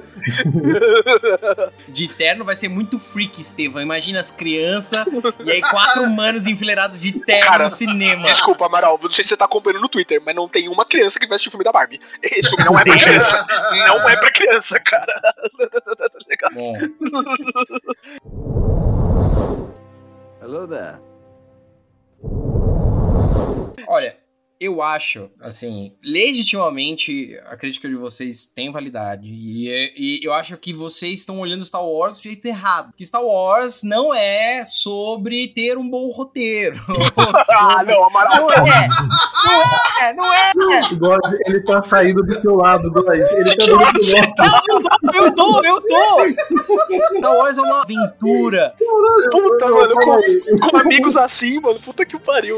De 1.88 2.08
terno 2.08 2.44
vai 2.46 2.56
ser 2.56 2.68
muito 2.68 3.00
freak, 3.00 3.40
Estevam. 3.40 3.82
Imagina 3.82 4.20
as 4.20 4.32
crianças 4.32 5.06
e 5.44 5.52
aí 5.52 5.62
quatro 5.62 6.04
humanos 6.04 6.48
enfileirados 6.48 7.02
de 7.02 7.14
terno 7.20 7.46
Cara, 7.46 7.64
no 7.66 7.70
cinema. 7.70 8.24
Desculpa, 8.28 8.66
Amaral, 8.66 9.00
não 9.02 9.10
sei 9.12 9.24
se 9.24 9.30
você 9.30 9.38
tá 9.38 9.46
acompanhando 9.46 9.82
no 9.82 9.90
Twitter, 9.90 10.22
mas 10.26 10.36
não 10.36 10.48
tem 10.48 10.68
uma 10.70 10.86
criança 10.86 11.20
que 11.20 11.28
veste 11.28 11.48
o 11.48 11.52
filme 11.52 11.64
da 11.64 11.72
Barbie. 11.72 12.00
Esse 12.24 12.50
filme 12.50 12.66
não 12.66 12.78
é 12.80 12.84
pra 12.84 12.98
criança. 12.98 13.46
Não 13.88 14.07
é 14.10 14.18
pra 14.18 14.32
criança, 14.32 14.80
cara. 14.80 15.06
Tá? 15.22 16.50
Bom, 16.54 16.74
Hello 20.42 20.68
there. 20.68 21.00
olha, 23.88 24.18
eu 24.60 24.82
acho, 24.82 25.30
assim, 25.40 25.94
legitimamente 26.04 27.40
a 27.46 27.56
crítica 27.56 27.88
de 27.88 27.96
vocês 27.96 28.46
tem 28.46 28.72
validade. 28.72 29.30
E, 29.30 29.94
e 29.96 30.20
eu 30.24 30.34
acho 30.34 30.58
que 30.58 30.74
vocês 30.74 31.20
estão 31.20 31.40
olhando 31.40 31.64
Star 31.64 31.86
Wars 31.86 32.18
do 32.18 32.24
jeito 32.24 32.46
errado. 32.46 32.94
Que 32.96 33.06
Star 33.06 33.24
Wars 33.24 33.84
não 33.84 34.14
é 34.14 34.64
sobre 34.66 35.48
ter 35.50 35.78
um 35.78 35.88
bom 35.88 36.10
roteiro. 36.12 36.78
Ah, 37.60 37.84
não, 37.84 38.06
Amaral. 38.06 38.42
Não 38.42 38.52
é! 38.52 38.88
Não 40.14 40.34
é! 40.34 40.54
Não 40.56 40.72
é! 40.72 40.82
Igual 40.92 41.18
ele 41.46 41.62
tá 41.62 41.82
saindo 41.82 42.24
do 42.24 42.42
seu 42.42 42.56
lado, 42.56 42.92
Góis. 42.92 43.28
Ele 43.30 43.56
tá 43.56 43.66
do 43.66 43.76
lado. 44.84 45.00
Não, 45.02 45.14
eu 45.16 45.32
tô, 45.34 45.66
eu 45.66 45.82
tô! 45.82 47.18
Star 47.18 47.36
Wars 47.36 47.58
é 47.58 47.62
uma 47.62 47.82
aventura. 47.82 48.74
Puta, 49.32 49.70
mano, 49.70 49.96
com, 49.96 50.70
com 50.70 50.78
amigos 50.78 51.18
assim, 51.18 51.60
mano. 51.60 51.80
Puta 51.80 52.06
que 52.06 52.20
pariu. 52.20 52.58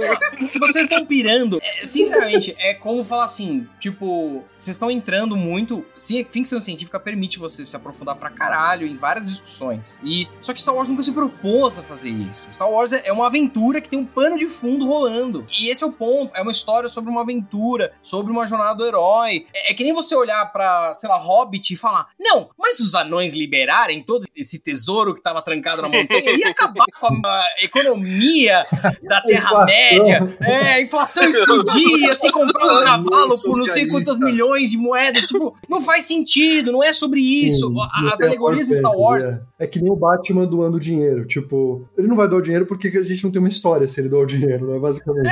Vocês 0.60 0.86
estão 0.86 1.06
pirando. 1.06 1.60
É, 1.62 1.86
sinceramente, 1.90 2.56
é 2.60 2.74
como 2.74 3.04
falar 3.04 3.26
assim: 3.26 3.68
tipo, 3.80 4.44
vocês 4.56 4.76
estão 4.76 4.90
entrando 4.90 5.36
muito. 5.36 5.86
Sim, 5.98 6.24
ficção 6.24 6.62
científica 6.62 7.00
permite 7.00 7.40
você 7.40 7.66
se 7.66 7.76
aprofundar 7.76 8.16
pra 8.16 8.30
caralho 8.30 8.88
em 8.88 8.96
várias 8.96 9.28
discussões. 9.28 10.00
E 10.04 10.28
só 10.42 10.54
que 10.54 10.62
Star 10.62 10.76
Wars 10.76 10.90
nunca 10.90 11.04
se 11.04 11.12
propôs 11.12 11.78
a 11.78 11.84
fazer 11.84 12.10
isso. 12.10 12.48
Star 12.52 12.70
Wars 12.70 12.92
é 12.92 13.12
uma 13.12 13.28
aventura 13.28 13.82
que 13.82 13.90
tem 13.90 14.00
um 14.00 14.06
pano 14.06 14.38
de 14.38 14.48
fundo 14.48 14.88
rolando. 14.88 15.46
E 15.58 15.70
esse 15.70 15.84
é 15.84 15.88
o 15.88 15.92
ponto. 15.92 16.36
É 16.36 16.42
uma 16.42 16.52
história 16.52 16.90
sobre 16.90 17.10
uma 17.10 17.22
aventura, 17.22 17.94
sobre 18.02 18.32
uma 18.32 18.46
jornada 18.46 18.76
do 18.76 18.86
herói. 18.86 19.48
É, 19.54 19.72
é 19.72 19.74
que 19.74 19.84
nem 19.84 19.94
você 19.94 20.16
olhar 20.16 20.46
pra, 20.52 20.94
sei 20.96 21.10
lá, 21.10 21.18
Hobbit 21.18 21.74
e 21.74 21.78
falar: 21.78 22.08
Não, 22.20 22.50
mas 22.58 22.80
os 22.80 22.94
anões 22.94 23.34
liberarem 23.34 24.04
todo 24.04 24.28
esse 24.36 24.60
tesouro 24.62 25.16
que 25.16 25.22
tava 25.22 25.42
trancado 25.42 25.82
na 25.82 25.90
montanha 25.90 26.32
ia 26.32 26.50
acabar 26.50 26.86
com 27.00 27.22
a 27.26 27.46
economia 27.62 28.66
da. 29.04 29.22
Terra-média. 29.30 30.38
É, 30.42 30.74
a 30.74 30.82
inflação 30.82 31.24
explodir 31.30 31.79
dia 31.88 32.16
se 32.16 32.32
comprar 32.32 32.66
um 32.66 32.86
cavalo 32.86 33.42
por 33.42 33.58
não 33.58 33.68
sei 33.68 33.88
quantas 33.88 34.20
milhões 34.20 34.72
de 34.72 34.78
moedas. 34.78 35.28
Tipo, 35.28 35.56
não 35.70 35.82
faz 35.82 36.06
sentido, 36.06 36.72
não 36.72 36.84
é 36.84 36.94
sobre 36.94 37.20
isso. 37.22 37.68
Sim, 37.68 37.74
não 37.74 38.08
As 38.10 38.18
tem 38.18 38.28
alegorias 38.28 38.68
de 38.68 38.76
Star 38.76 38.96
Wars. 38.96 39.26
É. 39.26 39.50
É 39.62 39.68
que 39.68 39.82
nem 39.82 39.92
o 39.92 39.96
Batman 39.96 40.46
doando 40.46 40.80
dinheiro. 40.80 41.28
Tipo, 41.28 41.86
ele 41.98 42.08
não 42.08 42.16
vai 42.16 42.30
doar 42.30 42.40
o 42.40 42.44
dinheiro 42.44 42.66
porque 42.66 42.88
a 42.88 43.04
gente 43.04 43.22
não 43.26 43.32
tem 43.32 43.42
uma 43.42 43.50
história 43.50 43.88
se 43.90 44.00
ele 44.00 44.08
doar 44.08 44.24
o 44.24 44.26
dinheiro, 44.26 44.72
né? 44.72 44.80
Basicamente. 44.80 45.28
O 45.28 45.30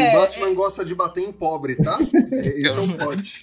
É. 0.00 0.12
Batman 0.12 0.54
gosta 0.54 0.84
de 0.84 0.94
bater 0.94 1.22
em 1.22 1.32
pobre, 1.32 1.76
tá? 1.76 1.98
É, 2.32 2.60
Esse 2.60 2.76
é 2.76 2.80
o. 2.80 2.88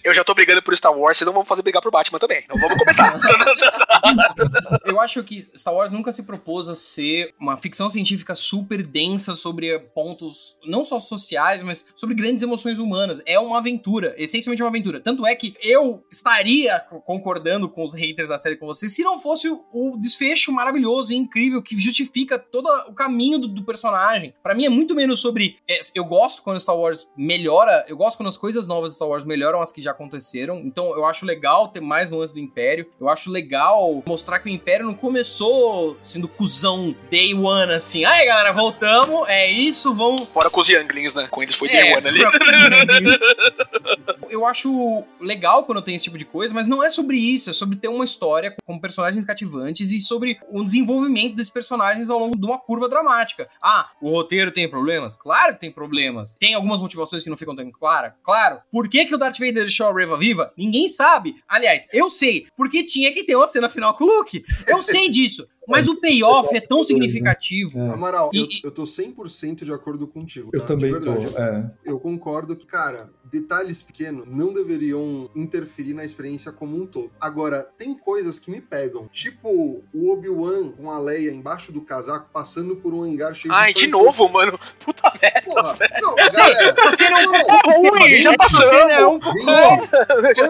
Eu 0.04 0.14
já 0.14 0.24
tô 0.24 0.34
brigando 0.34 0.62
por 0.62 0.76
Star 0.76 0.98
Wars, 0.98 1.18
senão 1.18 1.34
vamos 1.34 1.48
fazer 1.48 1.62
brigar 1.62 1.82
pro 1.82 1.91
Batman 1.91 2.18
também. 2.20 2.43
Então 2.46 2.58
vamos 2.60 2.78
começar. 2.78 3.20
Eu 4.86 5.00
acho 5.00 5.24
que 5.24 5.48
Star 5.56 5.74
Wars 5.74 5.91
nunca 5.91 6.12
se 6.12 6.24
propôs 6.24 6.68
a 6.68 6.76
ser 6.76 7.34
uma 7.39 7.58
ficção 7.58 7.89
científica 7.89 8.36
super 8.36 8.84
densa 8.84 9.36
sobre 9.36 9.78
pontos 9.93 10.58
não 10.66 10.84
só 10.86 11.00
sociais, 11.00 11.62
mas 11.64 11.86
sobre 11.96 12.16
grandes 12.16 12.35
emoções 12.42 12.80
humanas. 12.80 13.22
É 13.26 13.40
uma 13.40 13.58
aventura, 13.60 14.14
essencialmente 14.18 14.62
uma 14.62 14.70
aventura. 14.70 15.00
Tanto 15.00 15.26
é 15.26 15.36
que 15.36 15.56
eu 15.62 16.04
estaria 16.12 16.80
co- 16.82 17.02
concordando 17.02 17.70
com 17.70 17.84
os 17.84 17.94
haters 17.94 18.30
da 18.30 18.38
série 18.38 18.56
com 18.58 18.66
você 18.66 18.88
se 18.88 19.04
não 19.04 19.20
fosse 19.20 19.50
o, 19.50 19.98
desfecho 19.98 20.52
maravilhoso 20.52 21.12
e 21.14 21.16
incrível 21.16 21.62
que 21.62 21.80
justifica 21.80 22.38
todo 22.38 22.68
o 22.88 22.94
caminho 22.94 23.38
do, 23.40 23.48
do 23.48 23.64
personagem. 23.64 24.34
Pra 24.44 24.54
mim 24.56 24.66
é 24.66 24.70
muito 24.70 24.96
menos 24.96 25.22
sobre 25.22 25.58
é, 25.70 25.80
eu 25.94 26.06
gosto 26.06 26.42
quando 26.44 26.60
Star 26.60 26.78
Wars 26.78 27.08
melhora, 27.18 27.86
eu 27.88 27.98
gosto 27.98 28.18
quando 28.18 28.30
as 28.30 28.38
coisas 28.38 28.68
novas 28.68 28.92
de 28.92 28.96
Star 28.96 29.08
Wars 29.08 29.24
melhoram 29.24 29.62
as 29.62 29.72
que 29.72 29.82
já 29.82 29.92
aconteceram. 29.92 30.60
Então 30.60 30.96
eu 30.96 31.06
acho 31.06 31.26
legal 31.26 31.68
ter 31.70 31.82
mais 31.82 32.10
nuances 32.10 32.34
do 32.34 32.40
Império. 32.40 32.88
Eu 33.00 33.10
acho 33.10 33.30
legal 33.32 34.04
mostrar 34.06 34.40
que 34.40 34.48
o 34.50 34.52
Império 34.52 34.86
não 34.86 34.94
começou 34.94 35.98
sendo 36.04 36.28
cuzão 36.28 36.96
day 37.10 37.34
one, 37.34 37.74
assim. 37.74 38.06
Ai, 38.06 38.26
galera, 38.26 38.52
voltamos, 38.54 39.28
é 39.28 39.50
isso, 39.50 39.94
vamos. 39.94 40.28
Fora 40.30 40.50
com 40.50 40.62
os 40.62 40.70
Younglings, 40.70 41.14
né? 41.14 41.28
Com 41.30 41.42
eles 41.42 41.56
foi 41.56 41.68
É, 41.70 41.72
Day 41.72 41.94
One 41.98 42.08
ali. 42.08 42.24
Pra. 42.32 42.45
Eu 44.30 44.45
acho 44.45 45.03
legal 45.19 45.63
quando 45.63 45.82
tem 45.82 45.95
esse 45.95 46.05
tipo 46.05 46.17
de 46.17 46.26
coisa, 46.26 46.53
mas 46.53 46.67
não 46.67 46.84
é 46.84 46.89
sobre 46.89 47.17
isso, 47.17 47.49
é 47.49 47.53
sobre 47.53 47.78
ter 47.78 47.88
uma 47.88 48.03
história 48.03 48.55
com 48.65 48.80
personagens 48.80 49.23
cativantes 49.23 49.91
e 49.91 49.99
sobre 49.99 50.39
o 50.49 50.63
desenvolvimento 50.63 51.36
desses 51.36 51.51
personagens 51.51 52.09
ao 52.09 52.19
longo 52.19 52.38
de 52.38 52.45
uma 52.45 52.57
curva 52.57 52.89
dramática. 52.89 53.47
Ah, 53.61 53.89
o 54.01 54.09
roteiro 54.09 54.51
tem 54.51 54.69
problemas? 54.69 55.17
Claro 55.17 55.53
que 55.53 55.59
tem 55.59 55.71
problemas. 55.71 56.36
Tem 56.39 56.53
algumas 56.53 56.80
motivações 56.80 57.23
que 57.23 57.30
não 57.30 57.38
ficam 57.38 57.55
tão 57.55 57.71
claras? 57.71 58.13
Claro. 58.23 58.61
Por 58.71 58.89
que, 58.89 59.05
que 59.05 59.15
o 59.15 59.17
Darth 59.17 59.38
Vader 59.38 59.53
deixou 59.53 59.88
a 59.88 59.93
Reva 59.93 60.17
viva? 60.17 60.51
Ninguém 60.57 60.88
sabe. 60.88 61.36
Aliás, 61.47 61.86
eu 61.93 62.09
sei, 62.09 62.47
porque 62.57 62.84
tinha 62.84 63.13
que 63.13 63.23
ter 63.23 63.36
uma 63.36 63.47
cena 63.47 63.69
final 63.69 63.93
com 63.93 64.03
o 64.03 64.07
Luke. 64.07 64.43
Eu 64.67 64.82
sei 64.82 65.09
disso. 65.09 65.47
Mas 65.68 65.88
o 65.88 65.99
payoff 65.99 66.55
é 66.55 66.61
tão 66.61 66.84
significativo. 66.84 67.80
É. 67.80 67.89
Amaral, 67.89 68.30
eu, 68.34 68.43
E- 68.45 68.61
eu 68.63 68.72
tô 68.72 68.84
100% 68.84 69.63
de 69.66 69.74
acordo 69.74 70.07
contigo. 70.07 70.49
Eu 70.53 70.61
tá? 70.61 70.68
também 70.68 70.93
de 70.93 70.99
verdade. 70.99 71.32
tô. 71.34 71.38
É. 71.41 71.72
Eu 71.84 71.99
concordo 71.99 72.55
que, 72.55 72.66
cara, 72.66 73.09
detalhes 73.24 73.82
pequenos 73.82 74.26
não 74.28 74.53
deveriam 74.53 75.30
interferir 75.36 75.93
na 75.93 76.03
experiência 76.05 76.51
como 76.51 76.76
um 76.82 76.86
todo. 76.86 77.11
Agora, 77.20 77.68
tem 77.78 77.97
coisas 77.97 78.38
que 78.39 78.49
me 78.51 78.61
pegam. 78.61 79.07
Tipo, 79.11 79.84
o 79.93 80.11
Obi-Wan 80.11 80.70
com 80.72 80.91
a 80.91 80.99
Leia 80.99 81.32
embaixo 81.32 81.72
do 81.72 81.82
casaco 81.82 82.30
passando 82.32 82.76
por 82.76 82.93
um 82.93 83.03
hangar 83.03 83.34
cheio 83.34 83.53
Ai, 83.53 83.74
de 83.74 83.86
stormtroopers. 83.86 84.18
novo, 84.20 84.34
mano. 84.34 84.59
Puta 84.84 85.11
merda. 85.22 85.41
Porra, 85.45 85.78
não, 86.01 86.18
Eu 86.18 86.30
sei, 86.32 86.43
galera, 86.53 86.76
essa 86.78 86.97
cena 86.97 87.22
é 87.22 87.28
um 87.28 87.32
pouco 87.32 87.45
Tá 87.66 87.89
ruim, 87.99 88.22
já 88.22 88.36
Essa 88.41 88.70
cena 88.70 88.91
é 88.91 89.07
um 89.07 89.20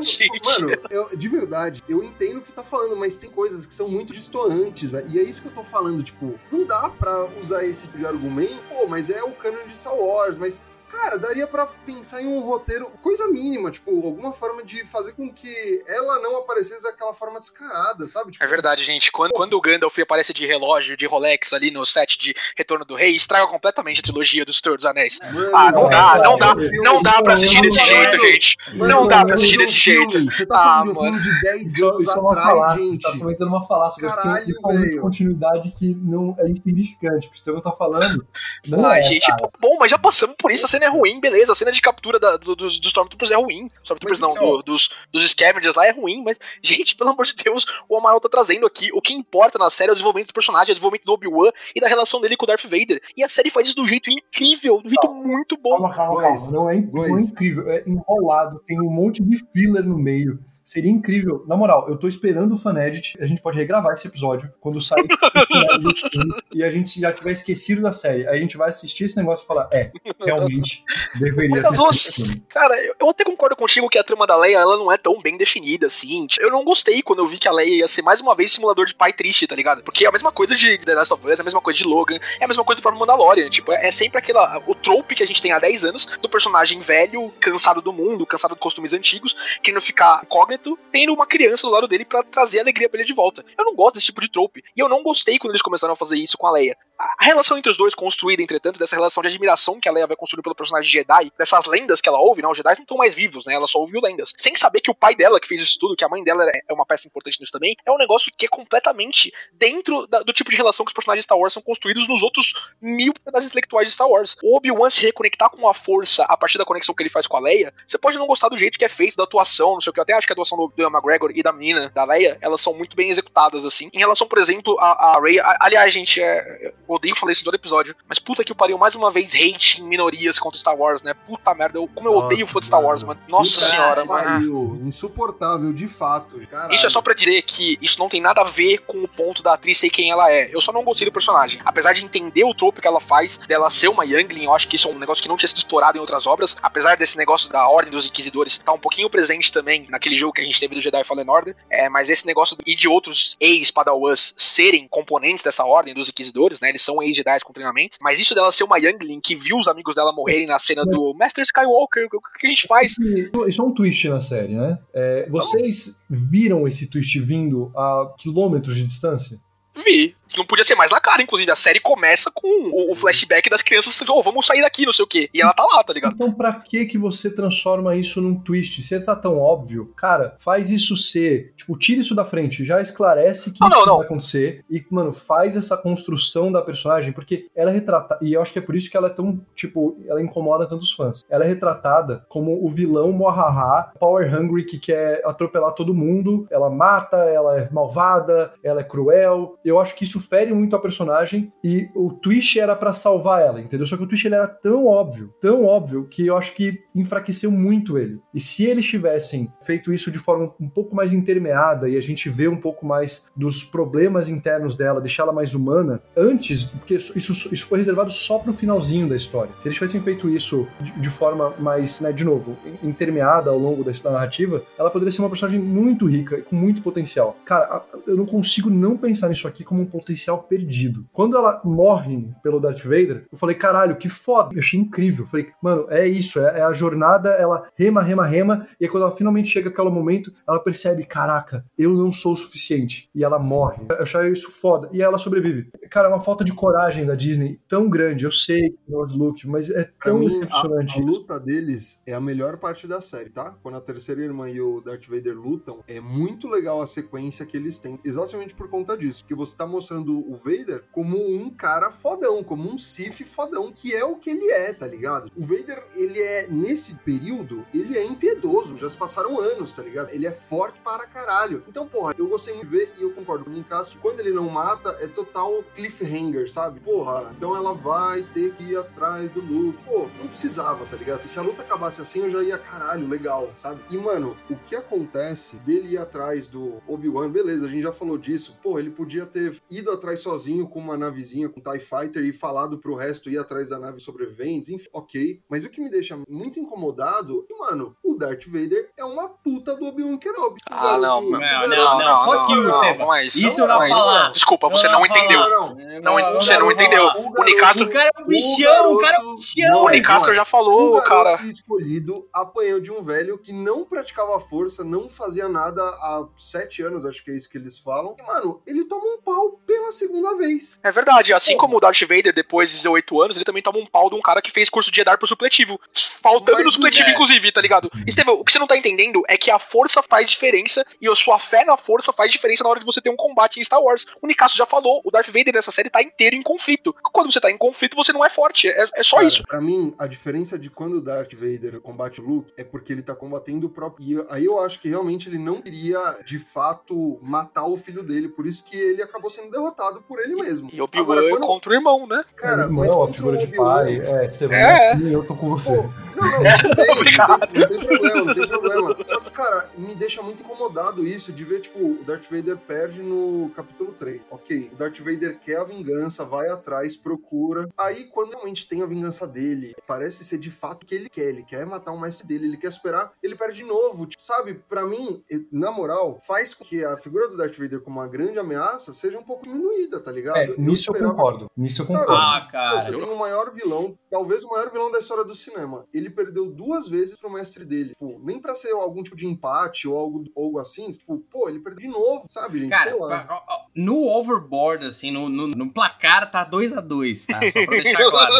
gente. 0.03 0.29
Mano, 0.61 0.77
eu- 0.89 1.09
de 1.15 1.27
verdade, 1.27 1.83
eu 1.87 2.03
entendo 2.03 2.37
o 2.37 2.41
que 2.41 2.47
você 2.49 2.53
tá 2.53 2.63
falando, 2.63 2.95
mas 2.95 3.17
tem 3.17 3.29
coisas 3.29 3.65
que 3.65 3.73
são 3.73 3.87
muito 3.87 4.13
distoantes, 4.13 4.89
velho. 4.89 5.04
E 5.07 5.19
é 5.19 5.23
isso 5.23 5.41
que 5.41 5.47
eu 5.47 5.53
tô 5.53 5.63
falando, 5.63 6.03
tipo, 6.03 6.39
não 6.51 6.65
dá 6.65 6.89
pra 6.89 7.25
usar 7.41 7.63
esse 7.65 7.83
tipo 7.83 7.97
de 7.97 8.05
argumento, 8.05 8.61
pô, 8.69 8.87
mas 8.87 9.09
é 9.09 9.23
o 9.23 9.31
canon 9.31 9.65
de 9.67 9.77
Star 9.77 9.95
Wars, 9.95 10.37
mas. 10.37 10.61
Cara, 10.95 11.17
daria 11.19 11.45
pra 11.45 11.65
pensar 11.67 12.21
em 12.21 12.27
um 12.27 12.39
roteiro, 12.39 12.89
coisa 13.03 13.27
mínima, 13.27 13.69
tipo, 13.71 13.91
alguma 14.05 14.31
forma 14.33 14.63
de 14.63 14.85
fazer 14.85 15.11
com 15.13 15.31
que 15.31 15.83
ela 15.87 16.19
não 16.19 16.37
aparecesse 16.37 16.81
daquela 16.83 17.13
forma 17.13 17.39
descarada, 17.39 18.07
sabe? 18.07 18.31
Tipo, 18.31 18.43
É 18.43 18.47
verdade, 18.47 18.83
gente. 18.83 19.11
Quando, 19.11 19.31
quando 19.33 19.53
o 19.55 19.61
Gandalf 19.61 19.97
aparece 19.99 20.33
de 20.33 20.45
relógio, 20.45 20.95
de 20.97 21.05
Rolex 21.05 21.53
ali 21.53 21.69
no 21.69 21.85
set 21.85 22.17
de 22.17 22.33
Retorno 22.57 22.85
do 22.85 22.95
Rei, 22.95 23.09
estraga 23.15 23.47
completamente 23.47 23.99
a 23.99 24.03
trilogia 24.03 24.45
dos 24.45 24.59
Senhor 24.59 24.77
dos 24.77 24.85
Anéis. 24.85 25.19
mano, 25.33 25.55
Ah, 25.55 25.71
não 25.71 25.89
dá, 25.89 26.17
não 26.23 26.35
dá, 26.37 26.55
filme- 26.55 26.77
não 26.81 27.01
dá 27.01 27.21
pra 27.21 27.33
assistir 27.33 27.61
desse 27.61 27.77
Mano, 27.77 27.87
jeito, 27.89 28.25
gente. 28.25 28.57
mano, 28.75 28.87
Não 28.87 29.07
dá 29.07 29.25
pra 29.25 29.33
assistir 29.35 29.57
desse 29.57 29.79
jeito. 29.79 30.23
Você 30.25 30.45
tá 30.45 30.57
Ah, 30.57 30.83
um 30.83 30.93
mano. 30.93 31.19
de 31.21 31.41
10 31.41 31.73
Isso, 31.73 31.87
anos 31.89 32.03
isso 32.07 32.17
é 32.17 32.21
uma 32.21 32.33
falácia, 32.33 32.85
você 32.91 32.99
tá 33.01 33.11
comentando 33.17 33.47
uma 33.49 33.67
falácia, 33.67 34.01
você 34.09 34.15
Caralho, 34.15 34.45
velho. 34.65 35.01
continuidade 35.01 35.71
que 35.71 35.93
não 35.95 36.35
é 36.39 36.49
insignificante. 36.49 37.27
O 37.27 37.29
que 37.29 37.35
o 37.35 37.37
Estevam 37.37 37.61
tá 37.61 37.71
falando. 37.71 38.25
Não 38.67 38.85
Ai, 38.85 38.99
é, 38.99 39.03
gente, 39.03 39.27
cara. 39.27 39.49
bom, 39.59 39.77
mas 39.79 39.91
já 39.91 39.97
passamos 39.97 40.35
por 40.39 40.51
isso, 40.51 40.65
a 40.65 40.69
cena 40.69 40.84
é 40.85 40.89
ruim, 40.89 41.19
beleza. 41.19 41.51
A 41.51 41.55
cena 41.55 41.71
de 41.71 41.81
captura 41.81 42.19
da- 42.19 42.37
do- 42.37 42.55
dos, 42.55 42.79
dos 42.79 42.87
Stormtroopers 42.87 43.31
é 43.31 43.35
ruim. 43.35 43.69
Stormtroopers 43.83 44.19
não, 44.19 44.33
do- 44.33 44.61
dos, 44.63 44.89
dos 45.11 45.29
Scavengers 45.31 45.75
lá 45.75 45.85
é 45.87 45.91
ruim, 45.91 46.23
mas, 46.23 46.37
gente, 46.61 46.95
pelo 46.95 47.09
amor 47.11 47.25
de 47.25 47.35
Deus, 47.35 47.65
o 47.89 47.97
Amaral 47.97 48.19
tá 48.19 48.29
trazendo 48.29 48.65
aqui. 48.65 48.89
O 48.93 49.01
que 49.01 49.13
importa 49.13 49.57
na 49.59 49.69
série 49.69 49.89
é 49.89 49.91
o 49.91 49.95
desenvolvimento 49.95 50.29
do 50.29 50.33
personagem, 50.33 50.69
é 50.69 50.73
o 50.73 50.75
desenvolvimento 50.75 51.05
do 51.05 51.13
Obi-Wan 51.13 51.51
e 51.75 51.81
da 51.81 51.87
relação 51.87 52.21
dele 52.21 52.37
com 52.37 52.45
o 52.45 52.47
Darth 52.47 52.63
Vader. 52.63 53.01
E 53.17 53.23
a 53.23 53.29
série 53.29 53.49
faz 53.49 53.67
isso 53.67 53.75
do 53.75 53.85
jeito 53.85 54.09
incrível, 54.09 54.81
do 54.81 54.89
jeito 54.89 55.07
muito 55.13 55.57
bom. 55.57 55.71
Calma, 55.71 55.93
calma, 55.93 56.21
calma. 56.21 56.51
Não 56.51 56.69
é, 56.69 56.75
não 56.81 57.05
é 57.05 57.21
incrível, 57.21 57.69
é 57.69 57.83
enrolado, 57.87 58.59
tem 58.65 58.79
um 58.79 58.89
monte 58.91 59.23
de 59.23 59.37
filler 59.53 59.83
no 59.83 59.97
meio. 59.97 60.39
Seria 60.65 60.89
incrível. 60.89 61.45
Na 61.47 61.55
moral, 61.55 61.87
eu 61.87 61.95
tô 61.95 62.07
esperando 62.07 62.55
o 62.55 62.57
fanedit. 62.57 63.15
A 63.21 63.27
gente 63.27 63.39
pode 63.39 63.55
regravar 63.55 63.93
esse 63.93 64.07
episódio 64.07 64.51
quando 64.59 64.81
sair 64.81 65.05
e 66.51 66.63
a 66.63 66.71
gente 66.71 66.99
já 66.99 67.13
tiver 67.13 67.31
esquecido 67.31 67.81
da 67.83 67.93
série. 67.93 68.27
Aí 68.27 68.37
a 68.37 68.41
gente 68.41 68.57
vai 68.57 68.69
assistir 68.69 69.03
esse 69.05 69.15
negócio 69.17 69.43
e 69.43 69.47
falar: 69.47 69.69
é, 69.71 69.91
realmente 70.19 70.83
deveria 71.19 71.61
Mas, 71.61 71.77
ter. 71.77 71.83
os- 71.83 72.31
cara, 72.49 72.73
eu- 72.99 73.09
até 73.09 73.23
concordo 73.23 73.55
contigo 73.55 73.87
que 73.89 73.97
a 73.99 74.03
trama 74.03 74.25
da 74.25 74.35
Leia 74.35 74.57
ela 74.57 74.75
não 74.75 74.91
é 74.91 74.97
tão 74.97 75.21
bem 75.21 75.37
definida 75.37 75.85
assim. 75.85 76.25
Eu 76.39 76.49
não 76.49 76.63
gostei 76.65 77.01
quando 77.03 77.19
eu 77.19 77.27
vi 77.27 77.37
que 77.37 77.47
a 77.47 77.51
Leia 77.51 77.77
ia 77.79 77.87
ser 77.87 78.01
mais 78.01 78.19
uma 78.19 78.33
vez 78.35 78.51
simulador 78.51 78.85
de 78.85 78.95
pai 78.95 79.13
triste, 79.13 79.45
tá 79.47 79.55
ligado? 79.55 79.83
Porque 79.83 80.03
é 80.05 80.09
a 80.09 80.11
mesma 80.11 80.31
coisa 80.31 80.55
de 80.55 80.77
The 80.79 80.95
Last 80.95 81.13
of 81.13 81.25
Us, 81.27 81.37
é 81.39 81.41
a 81.41 81.45
mesma 81.45 81.61
coisa 81.61 81.77
de 81.77 81.85
Logan, 81.85 82.17
é 82.39 82.43
a 82.43 82.47
mesma 82.47 82.63
coisa 82.63 82.79
do 82.79 82.81
próprio 82.81 82.99
Mandalorian. 82.99 83.49
Tipo, 83.49 83.71
é, 83.71 83.87
é 83.87 83.91
sempre 83.91 84.17
aquela. 84.17 84.61
O 84.65 84.73
trope 84.73 85.13
que 85.15 85.23
a 85.23 85.27
gente 85.27 85.41
tem 85.41 85.51
há 85.51 85.59
10 85.59 85.85
anos 85.85 86.05
do 86.21 86.27
personagem 86.27 86.79
velho, 86.79 87.31
cansado 87.39 87.81
do 87.81 87.93
mundo, 87.93 88.25
cansado 88.25 88.55
de 88.55 88.59
costumes 88.59 88.93
antigos, 88.93 89.35
querendo 89.61 89.81
ficar 89.81 90.25
incógnito, 90.55 90.77
tendo 90.91 91.13
uma 91.13 91.25
criança 91.25 91.67
do 91.67 91.73
lado 91.73 91.87
dele 91.87 92.05
pra 92.05 92.23
trazer 92.23 92.59
alegria 92.59 92.89
pra 92.89 92.99
ele 92.99 93.07
de 93.07 93.13
volta. 93.13 93.43
Eu 93.57 93.65
não 93.65 93.75
gosto 93.75 93.95
desse 93.95 94.07
tipo 94.07 94.21
de 94.21 94.29
trope. 94.29 94.63
E 94.75 94.79
eu 94.79 94.89
não 94.89 95.03
gostei 95.03 95.37
quando 95.37 95.51
eles 95.51 95.61
começaram 95.61 95.93
a 95.93 95.97
fazer 95.97 96.17
isso 96.17 96.37
com 96.37 96.47
a 96.47 96.51
Leia. 96.51 96.77
A 96.97 97.25
relação 97.25 97.57
entre 97.57 97.69
os 97.69 97.77
dois 97.77 97.93
construída, 97.93 98.41
entretanto, 98.41 98.79
dessa 98.79 98.95
relação 98.95 99.21
de 99.21 99.29
admiração 99.29 99.79
que 99.79 99.89
a 99.89 99.91
Leia 99.91 100.07
vai 100.07 100.15
construir 100.15 100.41
pelo 100.43 100.55
personagem 100.55 100.89
Jedi, 100.91 101.31
dessas 101.37 101.65
lendas 101.65 101.99
que 102.01 102.07
ela 102.09 102.19
ouve, 102.19 102.41
né? 102.41 102.47
Os 102.47 102.57
Jedi 102.57 102.75
não 102.77 102.83
estão 102.83 102.97
mais 102.97 103.13
vivos, 103.13 103.45
né? 103.45 103.53
Ela 103.53 103.67
só 103.67 103.79
ouviu 103.79 103.99
lendas. 104.01 104.33
Sem 104.37 104.55
saber 104.55 104.81
que 104.81 104.89
o 104.91 104.95
pai 104.95 105.15
dela 105.15 105.39
que 105.39 105.47
fez 105.47 105.59
isso 105.61 105.77
tudo, 105.79 105.95
que 105.95 106.03
a 106.05 106.09
mãe 106.09 106.23
dela 106.23 106.43
é 106.45 106.61
é 106.67 106.73
uma 106.73 106.85
peça 106.85 107.07
importante 107.07 107.39
nisso 107.39 107.51
também, 107.51 107.75
é 107.85 107.91
um 107.91 107.97
negócio 107.97 108.31
que 108.35 108.45
é 108.45 108.49
completamente 108.49 109.31
dentro 109.53 110.07
da- 110.07 110.19
do 110.21 110.33
tipo 110.33 110.49
de 110.49 110.57
relação 110.57 110.83
que 110.85 110.89
os 110.89 110.93
personagens 110.93 111.21
de 111.21 111.25
Star 111.25 111.37
Wars 111.37 111.53
são 111.53 111.61
construídos 111.61 112.07
nos 112.07 112.23
outros 112.23 112.53
mil 112.81 113.13
pedaços 113.13 113.47
intelectuais 113.47 113.87
de 113.87 113.93
Star 113.93 114.07
Wars. 114.09 114.35
O 114.43 114.55
Obi-Wan 114.57 114.89
se 114.89 115.01
reconectar 115.01 115.49
com 115.49 115.67
a 115.67 115.73
força 115.73 116.23
a 116.23 116.35
partir 116.37 116.57
da 116.57 116.65
conexão 116.65 116.95
que 116.95 117.03
ele 117.03 117.09
faz 117.09 117.27
com 117.27 117.37
a 117.37 117.39
Leia, 117.39 117.73
você 117.85 117.97
pode 117.97 118.17
não 118.17 118.25
gostar 118.27 118.49
do 118.49 118.57
jeito 118.57 118.77
que 118.79 118.85
é 118.85 118.89
feito, 118.89 119.15
da 119.17 119.23
atuação, 119.23 119.73
não 119.73 119.81
sei 119.81 119.89
o 119.91 119.93
que. 119.93 119.99
Eu 119.99 120.03
até 120.03 120.13
acho 120.13 120.25
que 120.25 120.33
a 120.33 120.35
atuação 120.35 120.57
do, 120.57 120.71
Ian 120.77 120.89
McGregor 120.89 121.31
e 121.35 121.43
da 121.43 121.51
menina, 121.51 121.89
da 121.93 122.03
Leia, 122.05 122.37
elas 122.41 122.61
são 122.61 122.73
muito 122.73 122.95
bem 122.95 123.09
executadas, 123.09 123.63
assim. 123.65 123.89
Em 123.93 123.99
relação, 123.99 124.27
por 124.27 124.37
exemplo, 124.39 124.75
a, 124.79 125.17
a 125.17 125.21
Rey. 125.21 125.39
a- 125.39 125.57
aliás, 125.61 125.93
gente, 125.93 126.21
é, 126.21 126.73
odeio 126.87 127.15
falar 127.15 127.31
isso 127.31 127.41
em 127.41 127.45
todo 127.45 127.55
episódio, 127.55 127.95
mas 128.07 128.19
puta 128.19 128.43
que 128.43 128.51
o 128.51 128.55
pariu, 128.55 128.77
mais 128.77 128.95
uma 128.95 129.11
vez, 129.11 129.33
hate 129.33 129.81
em 129.81 129.87
minorias 129.87 130.39
contra 130.39 130.59
Star 130.59 130.75
Wars, 130.75 131.01
né? 131.03 131.13
Puta 131.13 131.53
merda, 131.53 131.77
eu, 131.77 131.87
como 131.87 132.07
eu 132.07 132.13
Nossa, 132.13 132.25
odeio 132.25 132.47
fã 132.47 132.59
de 132.59 132.65
Star 132.65 132.81
Wars, 132.81 133.03
mano. 133.03 133.19
Nossa 133.27 133.55
Puta 133.55 133.65
senhora, 133.65 134.05
mano. 134.05 134.79
Insuportável, 134.87 135.73
de 135.73 135.87
fato. 135.87 136.39
Caralho. 136.47 136.73
Isso 136.73 136.85
é 136.85 136.89
só 136.89 137.01
pra 137.01 137.13
dizer 137.13 137.41
que 137.41 137.77
isso 137.81 137.99
não 137.99 138.09
tem 138.09 138.21
nada 138.21 138.41
a 138.41 138.43
ver 138.43 138.79
com 138.79 139.03
o 139.03 139.07
ponto 139.07 139.41
da 139.41 139.53
atriz 139.53 139.77
ser 139.77 139.89
quem 139.89 140.11
ela 140.11 140.31
é. 140.31 140.49
Eu 140.53 140.61
só 140.61 140.71
não 140.71 140.83
gostei 140.83 141.05
do 141.05 141.11
personagem. 141.11 141.59
Apesar 141.65 141.93
de 141.93 142.03
entender 142.03 142.43
o 142.43 142.53
trope 142.53 142.81
que 142.81 142.87
ela 142.87 143.01
faz, 143.01 143.37
dela 143.37 143.69
ser 143.69 143.87
uma 143.87 144.05
Youngling, 144.05 144.45
eu 144.45 144.53
acho 144.53 144.67
que 144.67 144.75
isso 144.75 144.87
é 144.87 144.91
um 144.91 144.99
negócio 144.99 145.21
que 145.21 145.29
não 145.29 145.37
tinha 145.37 145.47
sido 145.47 145.57
explorado 145.57 145.97
em 145.97 146.01
outras 146.01 146.27
obras. 146.27 146.55
Apesar 146.61 146.97
desse 146.97 147.17
negócio 147.17 147.49
da 147.49 147.67
Ordem 147.67 147.91
dos 147.91 148.07
Inquisidores 148.07 148.53
estar 148.53 148.73
um 148.73 148.79
pouquinho 148.79 149.09
presente 149.09 149.51
também 149.51 149.87
naquele 149.89 150.15
jogo 150.15 150.33
que 150.33 150.41
a 150.41 150.45
gente 150.45 150.59
teve 150.59 150.75
do 150.75 150.81
Jedi 150.81 151.03
Fallen 151.03 151.29
Order. 151.29 151.55
É, 151.69 151.89
mas 151.89 152.09
esse 152.09 152.25
negócio 152.25 152.57
e 152.65 152.75
de 152.75 152.87
outros 152.87 153.35
ex-Padawans 153.39 154.33
serem 154.37 154.87
componentes 154.87 155.43
dessa 155.43 155.65
Ordem 155.65 155.93
dos 155.93 156.09
Inquisidores, 156.09 156.59
né? 156.59 156.71
Eles 156.75 156.81
são 156.81 157.01
ex-Jedi 157.01 157.39
com 157.43 157.53
treinamento. 157.53 157.97
Mas 158.01 158.19
isso 158.19 158.35
dela 158.35 158.51
ser 158.51 158.65
uma 158.65 158.77
Youngling 158.77 159.21
que 159.21 159.33
viu 159.33 159.57
os 159.57 159.67
amigos 159.67 159.95
dela 159.95 160.11
morrerem 160.11 160.45
na 160.45 160.59
cena 160.59 160.83
do 160.83 161.13
Master 161.13 161.43
Skywalker, 161.43 162.07
o 162.13 162.21
que 162.37 162.45
a 162.45 162.49
gente 162.49 162.67
faz? 162.67 162.97
Isso, 162.97 163.61
é 163.61 163.63
um 163.63 163.73
twist 163.73 164.07
na 164.09 164.19
série, 164.19 164.53
né? 164.55 164.77
É, 164.93 165.27
vocês 165.29 166.03
viram 166.09 166.67
esse 166.67 166.87
twist 166.87 167.17
vindo 167.21 167.71
a 167.75 168.13
quilômetros 168.17 168.75
de 168.75 168.85
distância? 168.85 169.39
Vi. 169.83 170.15
Isso 170.27 170.37
não 170.37 170.45
podia 170.45 170.65
ser 170.65 170.75
mais 170.75 170.91
na 170.91 170.99
cara, 170.99 171.21
inclusive. 171.21 171.51
A 171.51 171.55
série 171.55 171.79
começa 171.79 172.31
com 172.33 172.47
o, 172.71 172.91
o 172.91 172.95
flashback 172.95 173.49
das 173.49 173.61
crianças, 173.61 174.01
oh, 174.09 174.23
vamos 174.23 174.45
sair 174.45 174.61
daqui, 174.61 174.85
não 174.85 174.91
sei 174.91 175.03
o 175.03 175.07
quê. 175.07 175.29
E 175.33 175.41
ela 175.41 175.53
tá 175.53 175.63
lá, 175.63 175.83
tá 175.83 175.93
ligado? 175.93 176.13
Então, 176.13 176.31
pra 176.31 176.53
que 176.53 176.85
que 176.85 176.97
você 176.97 177.29
transforma 177.29 177.95
isso 177.95 178.21
num 178.21 178.35
twist? 178.35 178.81
Se 178.81 178.99
tá 178.99 179.15
tão 179.15 179.37
óbvio, 179.37 179.93
cara, 179.95 180.35
faz 180.39 180.71
isso 180.71 180.97
ser. 180.97 181.53
Tipo, 181.55 181.77
tira 181.77 182.01
isso 182.01 182.15
da 182.15 182.25
frente, 182.25 182.65
já 182.65 182.81
esclarece 182.81 183.51
que 183.51 183.59
Não, 183.61 183.69
não, 183.69 183.85
não. 183.85 183.97
vai 183.97 184.05
acontecer 184.05 184.63
e, 184.69 184.83
mano, 184.89 185.13
faz 185.13 185.55
essa 185.55 185.77
construção 185.77 186.51
da 186.51 186.61
personagem, 186.61 187.11
porque 187.11 187.47
ela 187.55 187.69
é 187.69 187.73
retratada. 187.73 188.19
E 188.25 188.33
eu 188.33 188.41
acho 188.41 188.51
que 188.51 188.59
é 188.59 188.61
por 188.61 188.75
isso 188.75 188.89
que 188.89 188.97
ela 188.97 189.07
é 189.07 189.11
tão, 189.11 189.39
tipo, 189.55 189.97
ela 190.07 190.21
incomoda 190.21 190.67
tantos 190.67 190.91
fãs. 190.91 191.25
Ela 191.29 191.45
é 191.45 191.47
retratada 191.47 192.25
como 192.29 192.65
o 192.65 192.69
vilão 192.69 193.11
Mohaha, 193.11 193.91
Power 193.99 194.33
Hungry, 194.33 194.65
que 194.65 194.79
quer 194.79 195.21
atropelar 195.25 195.73
todo 195.73 195.93
mundo. 195.93 196.47
Ela 196.49 196.69
mata, 196.69 197.17
ela 197.17 197.59
é 197.59 197.69
malvada, 197.71 198.53
ela 198.63 198.81
é 198.81 198.83
cruel. 198.83 199.57
Eu 199.65 199.79
acho 199.79 199.95
que 199.95 200.03
isso 200.03 200.21
fere 200.21 200.53
muito 200.53 200.75
a 200.75 200.79
personagem 200.79 201.51
e 201.63 201.89
o 201.95 202.11
twist 202.11 202.59
era 202.59 202.75
pra 202.75 202.93
salvar 202.93 203.41
ela, 203.41 203.59
entendeu? 203.59 203.87
Só 203.87 203.97
que 203.97 204.03
o 204.03 204.07
twist 204.07 204.25
ele 204.27 204.35
era 204.35 204.47
tão 204.47 204.85
óbvio, 204.85 205.33
tão 205.41 205.65
óbvio, 205.65 206.05
que 206.05 206.27
eu 206.27 206.37
acho 206.37 206.53
que 206.53 206.83
enfraqueceu 206.93 207.49
muito 207.49 207.97
ele. 207.97 208.19
E 208.33 208.39
se 208.39 208.65
eles 208.65 208.85
tivessem 208.85 209.51
feito 209.63 209.91
isso 209.91 210.11
de 210.11 210.19
forma 210.19 210.53
um 210.59 210.69
pouco 210.69 210.95
mais 210.95 211.11
intermeada 211.11 211.89
e 211.89 211.97
a 211.97 212.01
gente 212.01 212.29
vê 212.29 212.47
um 212.47 212.55
pouco 212.55 212.85
mais 212.85 213.25
dos 213.35 213.63
problemas 213.63 214.29
internos 214.29 214.75
dela, 214.75 215.01
deixar 215.01 215.23
ela 215.23 215.33
mais 215.33 215.55
humana, 215.55 215.99
antes, 216.15 216.65
porque 216.65 216.93
isso, 216.93 217.17
isso 217.53 217.65
foi 217.65 217.79
reservado 217.79 218.11
só 218.11 218.37
pro 218.37 218.53
finalzinho 218.53 219.09
da 219.09 219.15
história. 219.15 219.51
Se 219.61 219.67
eles 219.67 219.75
tivessem 219.75 220.01
feito 220.01 220.29
isso 220.29 220.67
de, 220.79 220.91
de 220.91 221.09
forma 221.09 221.53
mais, 221.57 222.01
né, 222.01 222.11
de 222.11 222.23
novo, 222.23 222.55
intermeada 222.83 223.49
ao 223.49 223.57
longo 223.57 223.83
da 223.83 224.11
narrativa, 224.11 224.61
ela 224.77 224.91
poderia 224.91 225.11
ser 225.11 225.21
uma 225.21 225.29
personagem 225.29 225.59
muito 225.59 226.05
rica 226.05 226.37
e 226.37 226.41
com 226.43 226.55
muito 226.55 226.83
potencial. 226.83 227.35
Cara, 227.45 227.83
eu 228.05 228.15
não 228.15 228.25
consigo 228.25 228.69
não 228.69 228.95
pensar 228.95 229.29
nisso 229.29 229.47
aqui 229.47 229.54
como 229.63 229.81
um 229.81 229.85
potencial 229.85 230.43
perdido. 230.43 231.05
Quando 231.13 231.37
ela 231.37 231.61
morre 231.63 232.27
pelo 232.43 232.59
Darth 232.59 232.83
Vader, 232.83 233.25
eu 233.31 233.37
falei, 233.37 233.55
caralho, 233.55 233.95
que 233.97 234.09
foda. 234.09 234.53
Eu 234.53 234.59
achei 234.59 234.79
incrível. 234.79 235.25
Eu 235.25 235.29
falei, 235.29 235.47
mano, 235.61 235.85
é 235.89 236.07
isso, 236.07 236.39
é, 236.39 236.59
é 236.59 236.61
a 236.63 236.73
jornada, 236.73 237.29
ela 237.29 237.67
rema, 237.77 238.01
rema, 238.01 238.25
rema, 238.25 238.67
e 238.79 238.85
aí 238.85 238.89
quando 238.89 239.03
ela 239.03 239.15
finalmente 239.15 239.49
chega 239.49 239.69
aquele 239.69 239.89
momento, 239.89 240.33
ela 240.47 240.59
percebe, 240.59 241.05
caraca, 241.05 241.65
eu 241.77 241.91
não 241.93 242.11
sou 242.11 242.33
o 242.33 242.37
suficiente. 242.37 243.09
E 243.13 243.23
ela 243.23 243.39
morre. 243.39 243.83
Eu 243.89 244.01
achei 244.03 244.31
isso 244.31 244.49
foda. 244.51 244.89
E 244.91 245.01
ela 245.01 245.17
sobrevive. 245.17 245.69
Cara, 245.89 246.07
é 246.07 246.11
uma 246.11 246.21
falta 246.21 246.43
de 246.43 246.53
coragem 246.53 247.05
da 247.05 247.15
Disney 247.15 247.59
tão 247.67 247.89
grande. 247.89 248.25
Eu 248.25 248.31
sei 248.31 248.69
que 248.71 248.93
é 248.93 248.95
o 248.95 249.03
Luke, 249.05 249.47
mas 249.47 249.69
é 249.69 249.83
Pra 249.83 250.11
tão 250.11 250.19
mim, 250.19 250.27
a, 250.27 250.29
decepcionante. 250.31 250.99
a 250.99 251.03
luta 251.05 251.39
deles 251.39 252.01
é 252.05 252.13
a 252.13 252.19
melhor 252.19 252.57
parte 252.57 252.87
da 252.87 252.99
série, 253.01 253.29
tá? 253.29 253.55
Quando 253.61 253.75
a 253.75 253.81
terceira 253.81 254.21
irmã 254.21 254.49
e 254.49 254.59
o 254.59 254.81
Darth 254.81 255.07
Vader 255.07 255.35
lutam, 255.37 255.83
é 255.87 255.99
muito 255.99 256.47
legal 256.47 256.81
a 256.81 256.87
sequência 256.87 257.45
que 257.45 257.55
eles 257.55 257.77
têm, 257.77 257.99
exatamente 258.03 258.53
por 258.55 258.69
conta 258.69 258.97
disso. 258.97 259.23
Porque 259.23 259.35
você 259.35 259.44
tá 259.53 259.65
mostrando 259.65 260.17
o 260.17 260.35
Vader 260.35 260.83
como 260.91 261.17
um 261.17 261.49
cara 261.49 261.91
fodão, 261.91 262.43
como 262.43 262.69
um 262.69 262.77
Sith 262.77 263.25
fodão, 263.25 263.71
que 263.71 263.93
é 263.93 264.03
o 264.03 264.15
que 264.15 264.29
ele 264.29 264.49
é, 264.51 264.73
tá 264.73 264.87
ligado? 264.87 265.31
O 265.35 265.43
Vader, 265.43 265.83
ele 265.95 266.21
é, 266.21 266.47
nesse 266.47 266.95
período, 266.95 267.65
ele 267.73 267.97
é 267.97 268.05
impiedoso. 268.05 268.77
Já 268.77 268.89
se 268.89 268.97
passaram 268.97 269.39
anos, 269.39 269.71
tá 269.71 269.81
ligado? 269.81 270.11
Ele 270.11 270.25
é 270.25 270.31
forte 270.31 270.79
para 270.81 271.05
caralho. 271.07 271.63
Então, 271.67 271.87
porra, 271.87 272.13
eu 272.17 272.27
gostei 272.27 272.53
muito 272.53 272.69
de 272.69 272.77
ver 272.77 272.93
e 272.97 273.03
eu 273.03 273.11
concordo 273.11 273.45
com 273.45 273.49
o 273.49 273.53
Nincastro. 273.53 273.99
Quando 273.99 274.19
ele 274.19 274.31
não 274.31 274.49
mata, 274.49 274.97
é 275.01 275.07
total 275.07 275.63
cliffhanger, 275.73 276.51
sabe? 276.51 276.79
Porra, 276.79 277.33
então 277.35 277.55
ela 277.55 277.73
vai 277.73 278.23
ter 278.33 278.53
que 278.55 278.63
ir 278.63 278.77
atrás 278.77 279.29
do 279.31 279.41
Luke. 279.41 279.83
Pô, 279.83 280.07
não 280.19 280.27
precisava, 280.27 280.85
tá 280.85 280.97
ligado? 280.97 281.27
Se 281.27 281.39
a 281.39 281.41
luta 281.41 281.61
acabasse 281.61 282.01
assim, 282.01 282.21
eu 282.21 282.29
já 282.29 282.43
ia, 282.43 282.57
caralho, 282.57 283.07
legal, 283.07 283.51
sabe? 283.57 283.81
E, 283.89 283.97
mano, 283.97 284.35
o 284.49 284.55
que 284.55 284.75
acontece 284.75 285.57
dele 285.57 285.93
ir 285.93 285.97
atrás 285.97 286.47
do 286.47 286.81
Obi-Wan, 286.87 287.29
beleza, 287.29 287.65
a 287.65 287.69
gente 287.69 287.83
já 287.83 287.91
falou 287.91 288.17
disso. 288.17 288.57
Pô, 288.61 288.79
ele 288.79 288.89
podia 288.89 289.25
ter 289.35 289.53
ido 289.69 289.91
atrás 289.91 290.21
sozinho 290.21 290.65
com 290.67 290.79
uma 290.79 290.95
navezinha, 290.95 291.49
com 291.49 291.59
TIE 291.59 291.79
Fighter 291.79 292.23
e 292.23 292.31
falado 292.31 292.77
pro 292.77 292.95
resto 292.95 293.29
ir 293.29 293.37
atrás 293.37 293.67
da 293.67 293.77
nave 293.77 293.99
sobreviventes, 293.99 294.69
enfim, 294.69 294.87
ok. 294.93 295.41
Mas 295.49 295.65
o 295.65 295.69
que 295.69 295.81
me 295.81 295.89
deixa 295.89 296.17
muito 296.29 296.57
incomodado, 296.59 297.43
é 297.43 297.47
que, 297.53 297.59
mano, 297.59 297.95
o 298.03 298.15
Darth 298.15 298.45
Vader 298.47 298.89
é 298.97 299.03
uma 299.03 299.27
puta 299.27 299.75
do 299.75 299.85
Obi-Wan 299.85 300.17
Kenobi. 300.17 300.61
Ah, 300.69 300.97
não, 300.97 301.29
Garoto- 301.29 301.67
não, 301.69 301.77
não, 301.77 301.99
não, 301.99 302.25
fuck 302.25 302.51
you, 302.53 302.69
Estevam. 302.69 303.07
mas- 303.07 303.35
Isso 303.35 303.59
não 303.59 303.67
pra 303.67 303.77
mas- 303.79 303.99
falar. 303.99 304.31
Desculpa, 304.31 304.69
você 304.69 304.87
Não 304.87 304.99
não, 304.99 305.05
entendeu. 305.05 305.39
Não, 305.49 305.75
não. 305.75 306.01
Não, 306.19 306.33
você 306.35 306.57
não 306.57 306.71
entendeu. 306.71 307.05
O 307.37 307.43
Nicastro, 307.43 307.85
O 307.85 307.89
cara 307.91 308.09
é 308.17 308.21
um 308.21 308.25
bichão, 308.25 308.93
o 308.93 308.97
cara 308.99 309.17
é 309.17 309.19
um 309.21 309.35
bichão. 309.35 309.83
o 309.83 309.89
Nicastro 309.89 310.33
já 310.33 310.45
falou, 310.45 310.97
O 310.97 311.01
cara. 311.01 311.41
escolhido 311.43 312.27
apanhou 312.33 312.79
de 312.79 312.91
um 312.91 313.01
velho 313.03 313.37
que 313.37 313.51
não 313.51 313.83
praticava 313.83 314.39
força, 314.39 314.83
não 314.83 315.09
fazia 315.09 315.49
nada 315.49 315.81
há 315.83 316.25
sete 316.37 316.81
anos, 316.81 317.05
acho 317.05 317.23
que 317.23 317.31
é 317.31 317.35
isso 317.35 317.49
que 317.49 317.57
eles 317.57 317.77
falam. 317.79 318.15
E, 318.17 318.23
mano, 318.23 318.61
ele 318.65 318.85
toma 318.85 319.03
um 319.05 319.21
pau 319.25 319.59
pela 319.65 319.91
segunda 319.91 320.37
vez. 320.37 320.79
É 320.83 320.91
verdade, 320.91 321.33
assim 321.33 321.57
como 321.57 321.77
o 321.77 321.79
Darth 321.79 322.01
Vader, 322.01 322.33
depois 322.33 322.69
de 322.69 322.77
18 322.77 323.21
anos, 323.21 323.35
ele 323.35 323.43
também 323.43 323.63
toma 323.63 323.79
um 323.79 323.85
pau 323.85 324.09
de 324.09 324.15
um 324.15 324.21
cara 324.21 324.41
que 324.41 324.51
fez 324.51 324.69
curso 324.69 324.91
de 324.91 324.97
Jedi 324.97 325.17
pro 325.17 325.27
supletivo. 325.27 325.79
Faltando 326.21 326.59
Mas 326.59 326.65
no 326.65 326.71
supletivo, 326.71 327.09
é. 327.09 327.11
inclusive, 327.11 327.51
tá 327.51 327.61
ligado? 327.61 327.91
Estevão, 328.05 328.35
o 328.35 328.45
que 328.45 328.51
você 328.51 328.59
não 328.59 328.67
tá 328.67 328.77
entendendo 328.77 329.23
é 329.27 329.37
que 329.37 329.49
a 329.49 329.57
força 329.57 330.03
faz 330.03 330.29
diferença 330.29 330.85
e 331.01 331.07
a 331.07 331.15
sua 331.15 331.39
fé 331.39 331.65
na 331.65 331.75
força 331.75 332.13
faz 332.13 332.31
diferença 332.31 332.63
na 332.63 332.69
hora 332.69 332.79
de 332.79 332.85
você 332.85 333.01
ter 333.01 333.09
um 333.09 333.15
combate 333.15 333.59
em 333.59 333.63
Star 333.63 333.81
Wars. 333.81 334.05
O 334.21 334.27
Nicasso 334.27 334.55
já 334.55 334.65
falou, 334.65 335.01
o 335.03 335.11
Darth 335.11 335.27
Vader 335.27 335.53
nessa 335.53 335.71
série 335.71 335.89
tá 335.89 336.01
inteiro 336.01 336.35
em 336.35 336.43
conflito. 336.43 336.93
Quando 337.11 337.31
você 337.31 337.39
tá 337.39 337.49
em 337.49 337.57
conflito, 337.57 337.95
você 337.95 338.13
não 338.13 338.23
é 338.23 338.29
forte. 338.29 338.67
É, 338.67 338.87
é 338.95 339.03
só 339.03 339.17
Cara, 339.17 339.27
isso. 339.27 339.43
Pra 339.43 339.61
mim, 339.61 339.93
a 339.97 340.05
diferença 340.05 340.59
de 340.59 340.69
quando 340.69 340.97
o 340.97 341.01
Darth 341.01 341.33
Vader 341.33 341.81
combate 341.81 342.21
o 342.21 342.23
Luke 342.23 342.53
é 342.57 342.63
porque 342.63 342.93
ele 342.93 343.01
tá 343.01 343.15
combatendo 343.15 343.67
o 343.67 343.69
próprio. 343.69 344.05
E 344.05 344.25
aí 344.29 344.45
eu 344.45 344.59
acho 344.59 344.79
que 344.79 344.89
realmente 344.89 345.29
ele 345.29 345.39
não 345.39 345.61
queria, 345.61 346.19
de 346.25 346.37
fato, 346.37 347.19
matar 347.21 347.65
o 347.65 347.77
filho 347.77 348.03
dele. 348.03 348.29
Por 348.29 348.45
isso 348.45 348.63
que 348.63 348.77
ele 348.77 349.01
acabou 349.01 349.14
sendo 349.29 349.51
derrotado 349.51 350.01
por 350.01 350.19
ele 350.19 350.35
mesmo. 350.35 350.69
E 350.71 350.81
Obi-Wan 350.81 351.29
quando- 351.29 351.45
contra 351.47 351.71
o 351.71 351.75
irmão, 351.75 352.07
né? 352.07 352.23
Cara, 352.35 352.67
mas 352.67 352.87
não, 352.89 353.03
a 353.03 353.13
figura 353.13 353.37
de 353.37 353.47
pai. 353.55 353.99
É, 353.99 354.25
Estevão, 354.25 354.55
É. 354.57 354.91
aqui 354.93 355.11
eu 355.11 355.23
tô 355.25 355.35
com 355.35 355.49
você. 355.49 355.75
Pô, 355.77 356.21
não, 356.21 356.31
não, 356.43 356.57
tudo 356.61 356.75
bem, 356.75 356.91
Obrigado. 356.91 357.29
não, 357.29 357.47
tem, 357.47 357.59
não 357.61 357.67
tem 357.67 357.79
problema, 357.87 358.23
não 358.25 358.33
tem 358.33 358.47
problema. 358.47 358.97
Só 359.05 359.19
que, 359.19 359.29
cara, 359.31 359.69
me 359.77 359.95
deixa 359.95 360.21
muito 360.21 360.43
incomodado 360.43 361.05
isso 361.05 361.31
de 361.33 361.43
ver, 361.43 361.61
tipo, 361.61 361.79
o 361.79 362.03
Darth 362.05 362.25
Vader 362.29 362.57
perde 362.57 363.01
no 363.01 363.49
capítulo 363.55 363.93
3. 363.99 364.21
Ok, 364.31 364.69
o 364.73 364.75
Darth 364.75 364.99
Vader 364.99 365.37
quer 365.39 365.57
a 365.57 365.63
vingança, 365.63 366.23
vai 366.23 366.47
atrás, 366.49 366.95
procura. 366.95 367.67
Aí, 367.77 368.05
quando 368.05 368.31
realmente 368.31 368.67
tem 368.67 368.81
a 368.81 368.85
vingança 368.85 369.25
dele, 369.27 369.75
parece 369.87 370.23
ser 370.23 370.37
de 370.37 370.51
fato 370.51 370.83
o 370.83 370.85
que 370.85 370.95
ele 370.95 371.09
quer. 371.09 371.25
Ele 371.29 371.43
quer 371.43 371.65
matar 371.65 371.91
o 371.91 371.99
mestre 371.99 372.25
dele, 372.27 372.45
ele 372.47 372.57
quer 372.57 372.71
superar, 372.71 373.11
ele 373.21 373.35
perde 373.35 373.57
de 373.57 373.63
novo. 373.63 374.05
Tipo, 374.05 374.21
sabe, 374.23 374.55
pra 374.69 374.85
mim, 374.85 375.23
na 375.51 375.71
moral, 375.71 376.19
faz 376.25 376.53
com 376.53 376.63
que 376.63 376.83
a 376.83 376.97
figura 376.97 377.27
do 377.27 377.37
Darth 377.37 377.57
Vader 377.57 377.81
como 377.81 377.99
uma 377.99 378.07
grande 378.07 378.39
ameaça 378.39 378.93
seja 378.95 379.19
um 379.19 379.23
pouco 379.23 379.43
diminuída, 379.43 379.99
tá 379.99 380.11
ligado? 380.11 380.37
É, 380.37 380.47
nisso 380.57 380.89
eu 380.89 380.93
esperava- 380.93 381.13
concordo. 381.15 381.51
Nisso 381.55 381.81
eu 381.81 381.85
Sabe? 381.85 381.99
concordo. 381.99 382.21
Ah, 382.21 382.47
cara. 382.51 382.81
você 382.81 382.91
tem 382.91 383.03
o 383.03 383.17
maior 383.17 383.51
vilão, 383.53 383.97
talvez 384.09 384.43
o 384.43 384.49
maior 384.49 384.71
vilão 384.71 384.89
da 384.91 384.99
história 384.99 385.23
do 385.23 385.35
cinema. 385.35 385.85
Ele 385.93 386.09
perdeu 386.09 386.47
duas 386.51 386.87
vezes 386.87 387.17
pro 387.17 387.29
mestre 387.29 387.65
dele. 387.65 387.89
Tipo, 387.89 388.19
nem 388.23 388.39
pra 388.39 388.55
ser 388.55 388.71
algum 388.71 389.03
tipo 389.03 389.15
de 389.15 389.27
empate 389.27 389.87
ou 389.87 389.97
algo, 389.97 390.23
algo 390.35 390.59
assim. 390.59 390.91
Tipo, 390.91 391.19
pô, 391.31 391.49
ele 391.49 391.59
perdeu 391.59 391.81
de 391.81 391.87
novo, 391.87 392.25
sabe, 392.29 392.59
gente? 392.59 392.69
Cara, 392.69 392.91
Sei 392.91 392.99
lá. 392.99 393.43
no 393.75 394.07
overboard, 394.07 394.85
assim, 394.85 395.11
no, 395.11 395.27
no, 395.29 395.47
no 395.47 395.71
placar 395.71 396.29
tá 396.31 396.45
2x2, 396.49 397.25
tá? 397.27 397.39
Só 397.51 397.65
pra 397.65 397.81
deixar 397.81 398.03
claro. 398.09 398.35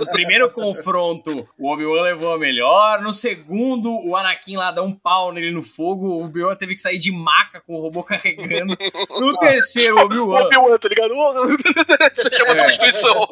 O 0.00 0.06
primeiro 0.12 0.50
confronto, 0.52 1.48
o 1.58 1.70
Obi-Wan 1.72 2.02
levou 2.02 2.32
a 2.32 2.38
melhor. 2.38 3.00
No 3.02 3.12
segundo, 3.12 3.90
o 3.92 4.16
Anakin 4.16 4.56
lá 4.56 4.70
dá 4.70 4.82
um 4.82 4.92
pau 4.92 5.32
nele 5.32 5.50
no 5.50 5.62
fogo. 5.62 6.06
O 6.08 6.24
Obi-Wan 6.24 6.54
teve 6.56 6.74
que 6.74 6.80
sair 6.80 6.98
de 6.98 7.10
maca 7.10 7.60
com 7.60 7.74
o 7.76 7.80
robô 7.80 8.02
carregando. 8.04 8.76
No 9.18 9.36
terceiro, 9.38 9.87
o 9.94 9.98
Obi-Wan. 10.00 10.44
Obi-Wan, 10.46 10.78
tá 10.78 10.88
ligado? 10.88 11.14
Isso 12.16 12.30
chama 12.34 12.50
É. 12.50 12.54
substituição. 12.54 13.28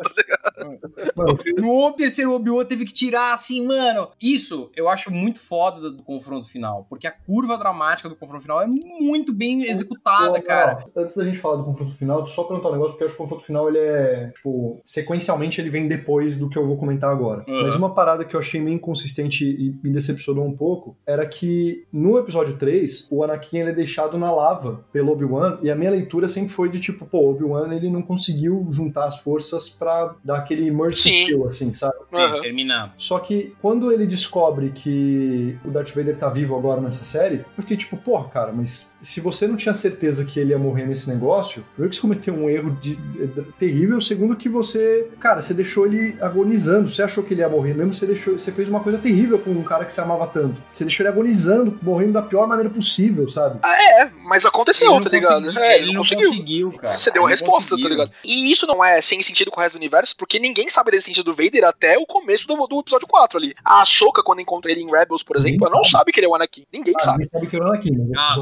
Mano, 1.15 1.39
No 1.57 1.93
terceiro, 1.93 2.33
Obi-Wan 2.35 2.65
teve 2.65 2.85
que 2.85 2.93
tirar, 2.93 3.33
assim, 3.35 3.65
mano. 3.67 4.09
Isso 4.21 4.71
eu 4.77 4.89
acho 4.89 5.11
muito 5.11 5.41
foda 5.41 5.81
do, 5.81 5.91
do 5.99 6.03
confronto 6.03 6.49
final. 6.49 6.87
Porque 6.89 7.07
a 7.07 7.11
curva 7.11 7.57
dramática 7.57 8.09
do 8.09 8.17
confronto 8.17 8.43
final 8.43 8.63
é 8.63 8.67
muito 8.67 9.33
bem 9.33 9.63
executada, 9.65 10.41
Pô, 10.41 10.47
cara. 10.47 10.85
Antes 10.97 11.17
da 11.17 11.25
gente 11.25 11.39
falar 11.39 11.57
do 11.57 11.65
confronto 11.65 11.93
final, 11.95 12.19
deixa 12.19 12.33
eu 12.33 12.37
só 12.37 12.45
perguntar 12.45 12.69
um 12.69 12.73
negócio, 12.73 12.93
porque 12.93 13.05
eu 13.05 13.09
acho 13.09 13.17
que 13.17 13.23
o 13.23 13.25
confronto 13.25 13.45
final 13.45 13.69
ele 13.69 13.79
é, 13.79 14.31
tipo, 14.35 14.81
sequencialmente 14.85 15.61
ele 15.61 15.71
vem 15.71 15.89
depois 15.89 16.39
do 16.39 16.49
que 16.49 16.59
eu 16.59 16.67
vou 16.67 16.77
comentar 16.77 17.11
agora. 17.11 17.45
Uhum. 17.49 17.63
Mas 17.63 17.75
uma 17.75 17.95
parada 17.95 18.25
que 18.25 18.35
eu 18.35 18.41
achei 18.41 18.61
meio 18.61 18.77
inconsistente 18.77 19.45
e 19.45 19.75
me 19.83 19.91
decepcionou 19.93 20.45
um 20.45 20.57
pouco 20.57 20.97
era 21.07 21.27
que 21.27 21.87
no 21.93 22.19
episódio 22.19 22.57
3, 22.57 23.09
o 23.11 23.23
Anakin 23.23 23.59
ele 23.59 23.71
é 23.71 23.75
deixado 23.75 24.19
na 24.19 24.33
lava 24.33 24.85
pelo 24.93 25.13
Obi-Wan, 25.13 25.59
e 25.63 25.71
a 25.71 25.75
minha 25.75 25.91
leitura 25.91 26.29
sempre 26.29 26.46
foi 26.49 26.69
de 26.69 26.81
tipo, 26.81 27.05
pô, 27.07 27.19
o 27.21 27.31
Obi-Wan 27.31 27.75
ele 27.75 27.91
não 27.91 28.03
conseguiu 28.03 28.67
juntar 28.71 29.07
as 29.07 29.19
forças 29.19 29.69
pra 29.69 30.15
dar 30.25 30.39
aquele 30.39 30.71
mercy 30.71 31.03
Sim. 31.11 31.27
kill, 31.27 31.47
assim, 31.47 31.73
sabe? 31.75 31.95
Aham. 32.13 32.41
Terminar. 32.41 32.95
Só 32.99 33.19
que 33.19 33.55
quando 33.61 33.93
ele 33.93 34.07
descobre 34.07 34.71
que 34.71 35.57
o 35.65 35.71
Darth 35.71 35.91
Vader 35.95 36.17
tá 36.17 36.29
vivo 36.29 36.57
agora 36.57 36.81
nessa 36.81 37.05
série, 37.05 37.37
eu 37.57 37.63
fiquei 37.63 37.77
tipo, 37.77 37.97
porra, 37.97 38.29
cara, 38.29 38.53
mas 38.53 38.95
se 39.03 39.21
você 39.21 39.47
não 39.47 39.57
tinha 39.57 39.75
certeza 39.75 40.25
que 40.25 40.39
ele 40.41 40.51
ia 40.51 40.59
morrer 40.59 40.87
nesse 40.87 41.09
negócio, 41.09 41.65
que 41.77 41.83
você 41.95 42.01
cometeu 42.01 42.35
um 42.35 42.49
erro 42.49 42.71
de, 42.81 42.97
de- 42.97 43.43
terrível, 43.59 44.01
segundo 44.01 44.37
que 44.37 44.49
você, 44.49 45.09
cara, 45.21 45.41
você 45.41 45.53
deixou 45.55 45.87
ele 45.87 46.17
agonizando, 46.21 46.89
você 46.91 47.03
achou 47.03 47.23
que 47.25 47.35
ele 47.35 47.41
ia 47.41 47.49
morrer 47.49 47.75
mesmo, 47.75 47.93
você 47.93 48.07
deixou, 48.07 48.39
você 48.39 48.51
fez 48.53 48.69
uma 48.69 48.81
coisa 48.81 48.99
terrível 48.99 49.39
com 49.39 49.51
um 49.51 49.63
cara 49.63 49.85
que 49.85 49.93
você 49.93 50.01
amava 50.01 50.27
tanto. 50.27 50.61
Você 50.73 50.85
deixou 50.85 51.05
ele 51.05 51.13
agonizando, 51.13 51.79
morrendo 51.83 52.13
da 52.13 52.23
pior 52.23 52.47
maneira 52.47 52.71
possível, 52.71 53.29
sabe? 53.29 53.59
Ah, 53.63 53.77
é, 54.01 54.11
mas 54.25 54.45
aconteceu, 54.47 54.95
Ele 54.95 55.05
tá 55.05 55.11
ligado? 55.11 55.59
É, 55.59 55.79
ele 55.79 55.93
não 55.93 56.01
conseguiu, 56.03 56.31
cara. 56.73 56.99
Você 56.99 57.11
deu 57.11 57.23
a 57.23 57.27
Ele 57.27 57.31
resposta, 57.33 57.71
tá 57.71 57.77
conseguiu. 57.77 57.89
ligado? 57.91 58.13
E 58.25 58.51
isso 58.53 58.67
não 58.67 58.85
é 58.85 59.01
sem 59.01 59.21
sentido 59.23 59.51
com 59.51 59.59
o 59.61 59.63
resto 59.63 59.75
do 59.75 59.79
universo, 59.79 60.15
porque 60.17 60.39
ninguém 60.39 60.69
sabe 60.69 60.91
da 60.91 60.97
existência 60.97 61.23
do 61.23 61.35
Vader 61.35 61.65
até 61.65 61.97
o 61.99 62.07
começo 62.07 62.47
do, 62.47 62.55
do 62.67 62.81
episódio 62.81 63.07
4 63.07 63.39
ali. 63.39 63.55
A 63.65 63.83
Ahsoka, 63.83 64.23
quando 64.23 64.41
encontra 64.41 64.71
ele 64.71 64.81
em 64.83 64.91
Rebels, 64.91 65.23
por 65.23 65.37
exemplo, 65.37 65.53
Ninguém 65.59 65.67
ela 65.69 65.77
não 65.77 65.85
sabe. 65.85 65.97
sabe 65.99 66.13
que 66.13 66.21
ele 66.21 66.27
é 66.27 66.29
o 66.31 66.35
Anakin. 66.35 66.67
Ninguém 66.73 66.95
Ah, 66.97 67.01
sabe. 67.03 67.19
ninguém 67.19 67.31
sabe 67.31 67.47
que 67.49 67.57
era 67.57 67.65
o 67.65 67.69
Anakin, 67.69 67.91
mas 67.99 68.11
as 68.11 68.19
Ah, 68.19 68.35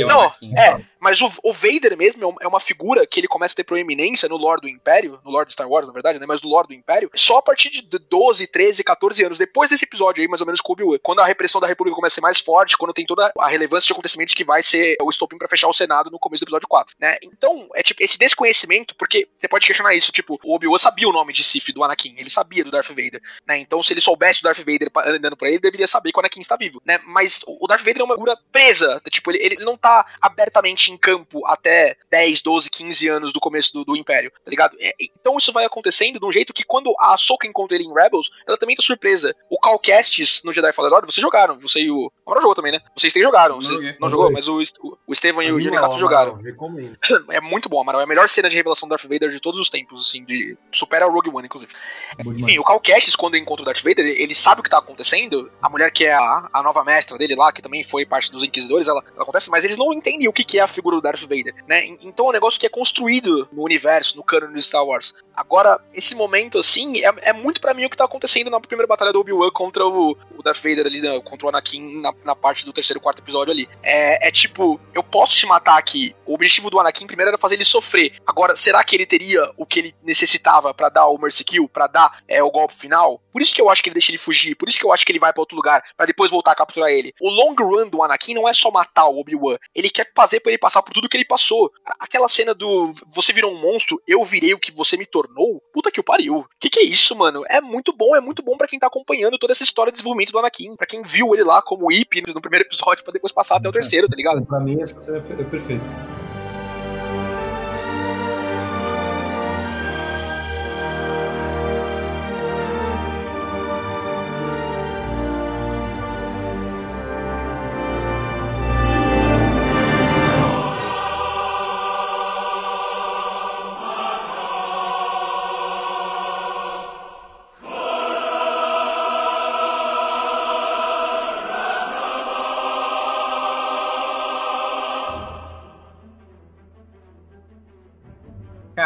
é 0.00 0.04
o 0.04 0.08
Não, 0.08 0.20
Anakin. 0.20 0.58
é, 0.58 0.84
mas 1.02 1.20
o, 1.20 1.28
o 1.42 1.52
Vader 1.52 1.96
mesmo 1.96 2.36
é 2.40 2.44
é 2.44 2.48
uma 2.48 2.60
figura 2.60 3.06
que 3.06 3.20
ele 3.20 3.28
começa 3.28 3.54
a 3.54 3.56
ter 3.56 3.64
proeminência 3.64 4.28
no 4.28 4.36
lore 4.36 4.60
do 4.60 4.68
Império, 4.68 5.18
no 5.24 5.30
lore 5.30 5.46
de 5.46 5.52
Star 5.52 5.68
Wars, 5.68 5.86
na 5.86 5.92
verdade, 5.92 6.18
né? 6.18 6.26
Mas 6.26 6.40
no 6.42 6.48
lore 6.48 6.68
do 6.68 6.74
Império, 6.74 7.10
só 7.14 7.38
a 7.38 7.42
partir 7.42 7.70
de 7.70 7.82
12, 7.82 8.46
13, 8.46 8.84
14 8.84 9.24
anos, 9.24 9.38
depois 9.38 9.70
desse 9.70 9.84
episódio 9.84 10.22
aí, 10.22 10.28
mais 10.28 10.40
ou 10.40 10.46
menos 10.46 10.60
com 10.60 10.72
Obi-Wan. 10.72 10.98
Quando 11.02 11.20
a 11.20 11.26
repressão 11.26 11.60
da 11.60 11.66
República 11.66 11.96
começa 11.96 12.14
a 12.14 12.16
ser 12.16 12.20
mais 12.20 12.40
forte, 12.40 12.76
quando 12.76 12.92
tem 12.92 13.06
toda 13.06 13.32
a 13.38 13.48
relevância 13.48 13.86
de 13.86 13.92
acontecimentos 13.92 14.34
que 14.34 14.44
vai 14.44 14.62
ser 14.62 14.96
o 15.02 15.10
estopim 15.10 15.38
pra 15.38 15.48
fechar 15.48 15.68
o 15.68 15.72
Senado 15.72 16.10
no 16.10 16.18
começo 16.18 16.44
do 16.44 16.48
episódio 16.48 16.68
4, 16.68 16.94
né? 17.00 17.16
Então, 17.22 17.68
é 17.74 17.82
tipo, 17.82 18.02
esse 18.02 18.18
desconhecimento, 18.18 18.94
porque 18.96 19.28
você 19.36 19.48
pode 19.48 19.66
questionar 19.66 19.94
isso, 19.94 20.12
tipo, 20.12 20.38
o 20.44 20.54
Obi-Wan 20.54 20.78
sabia 20.78 21.08
o 21.08 21.12
nome 21.12 21.32
de 21.32 21.42
Sif 21.42 21.72
do 21.72 21.82
Anakin, 21.82 22.14
ele 22.18 22.30
sabia 22.30 22.64
do 22.64 22.70
Darth 22.70 22.88
Vader, 22.88 23.20
né? 23.46 23.58
Então, 23.58 23.82
se 23.82 23.92
ele 23.92 24.00
soubesse 24.00 24.40
o 24.40 24.42
Darth 24.44 24.58
Vader 24.58 24.90
andando 25.06 25.36
por 25.36 25.46
aí, 25.46 25.54
ele 25.54 25.60
deveria 25.60 25.86
saber 25.86 26.12
que 26.12 26.18
o 26.18 26.20
Anakin 26.20 26.40
está 26.40 26.56
vivo, 26.56 26.80
né? 26.84 26.98
Mas 27.06 27.42
o 27.46 27.62
o 27.62 27.66
Darth 27.68 27.82
Vader 27.82 28.00
é 28.00 28.04
uma 28.04 28.14
figura 28.14 28.36
presa, 28.50 29.00
tipo, 29.08 29.30
ele, 29.30 29.38
ele 29.44 29.64
não 29.64 29.76
tá 29.76 30.04
abertamente 30.20 30.91
em 30.92 30.96
campo 30.96 31.46
até 31.46 31.96
10, 32.10 32.42
12, 32.42 32.70
15 32.70 33.08
anos 33.08 33.32
do 33.32 33.40
começo 33.40 33.72
do, 33.72 33.84
do 33.84 33.96
Império, 33.96 34.30
tá 34.30 34.50
ligado? 34.50 34.76
É, 34.80 34.92
então 35.00 35.36
isso 35.36 35.52
vai 35.52 35.64
acontecendo 35.64 36.18
de 36.18 36.26
um 36.26 36.32
jeito 36.32 36.52
que 36.52 36.64
quando 36.64 36.92
a 36.98 37.14
Ahsoka 37.14 37.46
encontra 37.46 37.76
ele 37.76 37.84
em 37.84 37.92
Rebels, 37.92 38.30
ela 38.46 38.56
também 38.56 38.76
tá 38.76 38.82
surpresa. 38.82 39.34
O 39.50 39.58
Cal 39.58 39.78
Kestis 39.78 40.42
no 40.44 40.52
Jedi 40.52 40.72
Fallen 40.72 40.92
Order, 40.92 41.10
vocês 41.10 41.22
jogaram, 41.22 41.58
você 41.58 41.80
e 41.80 41.90
o... 41.90 42.12
O 42.24 42.30
Amaral 42.30 42.42
jogou 42.42 42.54
também, 42.54 42.72
né? 42.72 42.80
Vocês 42.96 43.12
três 43.12 43.24
jogaram, 43.24 43.56
Não 43.56 43.62
vocês 43.62 43.76
joguei. 43.76 43.96
não 44.00 44.08
jogou, 44.08 44.30
mas 44.30 44.48
o, 44.48 44.60
o, 44.60 45.12
Estevam 45.12 45.42
e 45.42 45.52
o 45.52 45.58
Yurikato 45.58 45.98
jogaram. 45.98 46.34
Recomendo. 46.34 46.96
É 47.30 47.40
muito 47.40 47.68
bom, 47.68 47.80
Amaral. 47.80 48.00
É 48.00 48.04
a 48.04 48.06
melhor 48.06 48.28
cena 48.28 48.48
de 48.48 48.56
revelação 48.56 48.88
do 48.88 48.90
Darth 48.90 49.08
Vader 49.08 49.30
de 49.30 49.40
todos 49.40 49.60
os 49.60 49.70
tempos, 49.70 50.08
assim, 50.08 50.24
de... 50.24 50.56
Supera 50.70 51.06
o 51.06 51.12
Rogue 51.12 51.30
One, 51.30 51.46
inclusive. 51.46 51.72
Demais. 52.18 52.38
Enfim, 52.38 52.58
o 52.58 52.64
Cal 52.64 52.80
Kestis, 52.80 53.16
quando 53.16 53.36
encontra 53.36 53.62
o 53.62 53.66
Darth 53.66 53.82
Vader, 53.82 54.04
ele, 54.04 54.22
ele 54.22 54.34
sabe 54.34 54.60
o 54.60 54.64
que 54.64 54.70
tá 54.70 54.78
acontecendo. 54.78 55.50
A 55.60 55.68
mulher 55.68 55.90
que 55.90 56.04
é 56.04 56.12
a, 56.12 56.48
a 56.52 56.62
nova 56.62 56.84
mestra 56.84 57.16
dele 57.16 57.34
lá, 57.34 57.52
que 57.52 57.62
também 57.62 57.82
foi 57.82 58.04
parte 58.04 58.30
dos 58.30 58.42
Inquisidores, 58.42 58.88
ela, 58.88 59.02
ela 59.14 59.22
acontece, 59.22 59.50
mas 59.50 59.64
eles 59.64 59.76
não 59.76 59.92
entendem 59.92 60.28
o 60.28 60.32
que, 60.32 60.44
que 60.44 60.58
é 60.58 60.62
a 60.62 60.68
figura 60.68 60.81
do 60.90 61.00
Darth 61.00 61.20
Vader, 61.22 61.54
né? 61.66 61.86
En- 61.86 61.98
Então 62.02 62.26
é 62.26 62.28
um 62.30 62.32
negócio 62.32 62.58
que 62.58 62.66
é 62.66 62.68
construído 62.68 63.48
no 63.52 63.62
universo, 63.64 64.16
no 64.16 64.22
canon 64.24 64.52
de 64.52 64.62
Star 64.62 64.84
Wars. 64.84 65.14
Agora, 65.34 65.80
esse 65.94 66.14
momento, 66.14 66.58
assim, 66.58 67.04
é, 67.04 67.12
é 67.22 67.32
muito 67.32 67.60
pra 67.60 67.72
mim 67.72 67.84
o 67.84 67.90
que 67.90 67.96
tá 67.96 68.04
acontecendo 68.04 68.50
na 68.50 68.60
primeira 68.60 68.86
batalha 68.86 69.12
do 69.12 69.20
Obi-Wan 69.20 69.50
contra 69.50 69.86
o, 69.86 70.16
o 70.36 70.42
Darth 70.42 70.58
Vader 70.62 70.86
ali, 70.86 71.00
né, 71.00 71.20
contra 71.22 71.46
o 71.46 71.48
Anakin 71.48 72.00
na, 72.00 72.12
na 72.24 72.36
parte 72.36 72.64
do 72.64 72.72
terceiro 72.72 73.00
quarto 73.00 73.20
episódio 73.20 73.52
ali. 73.52 73.68
É, 73.82 74.28
é 74.28 74.30
tipo, 74.30 74.80
eu 74.94 75.02
posso 75.02 75.36
te 75.36 75.46
matar 75.46 75.78
aqui. 75.78 76.14
O 76.26 76.34
objetivo 76.34 76.68
do 76.70 76.78
Anakin 76.80 77.06
primeiro 77.06 77.28
era 77.30 77.38
fazer 77.38 77.54
ele 77.54 77.64
sofrer. 77.64 78.14
Agora, 78.26 78.54
será 78.56 78.82
que 78.84 78.96
ele 78.96 79.06
teria 79.06 79.50
o 79.56 79.64
que 79.66 79.78
ele 79.78 79.94
necessitava 80.02 80.72
pra 80.74 80.88
dar 80.88 81.06
o 81.08 81.18
Mercy 81.18 81.44
Kill, 81.44 81.68
pra 81.68 81.86
dar 81.86 82.18
é, 82.28 82.42
o 82.42 82.50
golpe 82.50 82.74
final? 82.74 83.20
Por 83.32 83.40
isso 83.42 83.54
que 83.54 83.60
eu 83.60 83.68
acho 83.70 83.82
que 83.82 83.88
ele 83.88 83.94
deixa 83.94 84.10
ele 84.10 84.18
fugir, 84.18 84.54
por 84.54 84.68
isso 84.68 84.78
que 84.78 84.84
eu 84.86 84.92
acho 84.92 85.04
que 85.04 85.12
ele 85.12 85.18
vai 85.18 85.32
pra 85.32 85.40
outro 85.42 85.56
lugar, 85.56 85.82
pra 85.96 86.06
depois 86.06 86.30
voltar 86.30 86.52
a 86.52 86.54
capturar 86.54 86.90
ele. 86.90 87.12
O 87.20 87.30
long 87.30 87.54
run 87.54 87.88
do 87.88 88.02
Anakin 88.02 88.34
não 88.34 88.48
é 88.48 88.52
só 88.54 88.70
matar 88.70 89.06
o 89.06 89.18
Obi-Wan, 89.18 89.56
ele 89.74 89.88
quer 89.90 90.10
fazer 90.14 90.40
pra 90.40 90.50
ele 90.52 90.58
passar 90.58 90.71
por 90.80 90.94
tudo 90.94 91.08
que 91.08 91.16
ele 91.16 91.24
passou. 91.24 91.70
Aquela 91.98 92.28
cena 92.28 92.54
do 92.54 92.92
você 93.08 93.32
virou 93.32 93.52
um 93.52 93.60
monstro, 93.60 94.00
eu 94.06 94.24
virei 94.24 94.54
o 94.54 94.58
que 94.58 94.72
você 94.72 94.96
me 94.96 95.04
tornou. 95.04 95.60
Puta 95.72 95.90
que 95.90 96.00
o 96.00 96.04
pariu. 96.04 96.46
Que 96.58 96.70
que 96.70 96.80
é 96.80 96.84
isso, 96.84 97.14
mano? 97.16 97.42
É 97.48 97.60
muito 97.60 97.92
bom, 97.92 98.14
é 98.14 98.20
muito 98.20 98.42
bom 98.42 98.56
pra 98.56 98.68
quem 98.68 98.78
tá 98.78 98.86
acompanhando 98.86 99.38
toda 99.38 99.52
essa 99.52 99.64
história 99.64 99.90
de 99.90 99.96
desenvolvimento 99.96 100.32
do 100.32 100.38
Anakin, 100.38 100.76
Pra 100.76 100.86
quem 100.86 101.02
viu 101.02 101.34
ele 101.34 101.44
lá 101.44 101.60
como 101.60 101.90
Ip 101.90 102.22
no 102.32 102.40
primeiro 102.40 102.66
episódio 102.66 103.02
pra 103.04 103.12
depois 103.12 103.32
passar 103.32 103.56
até 103.56 103.68
o 103.68 103.72
terceiro, 103.72 104.08
tá 104.08 104.16
ligado? 104.16 104.44
Pra 104.46 104.60
mim, 104.60 104.80
essa 104.80 105.00
cena 105.00 105.18
é 105.18 105.44
perfeita. 105.44 106.21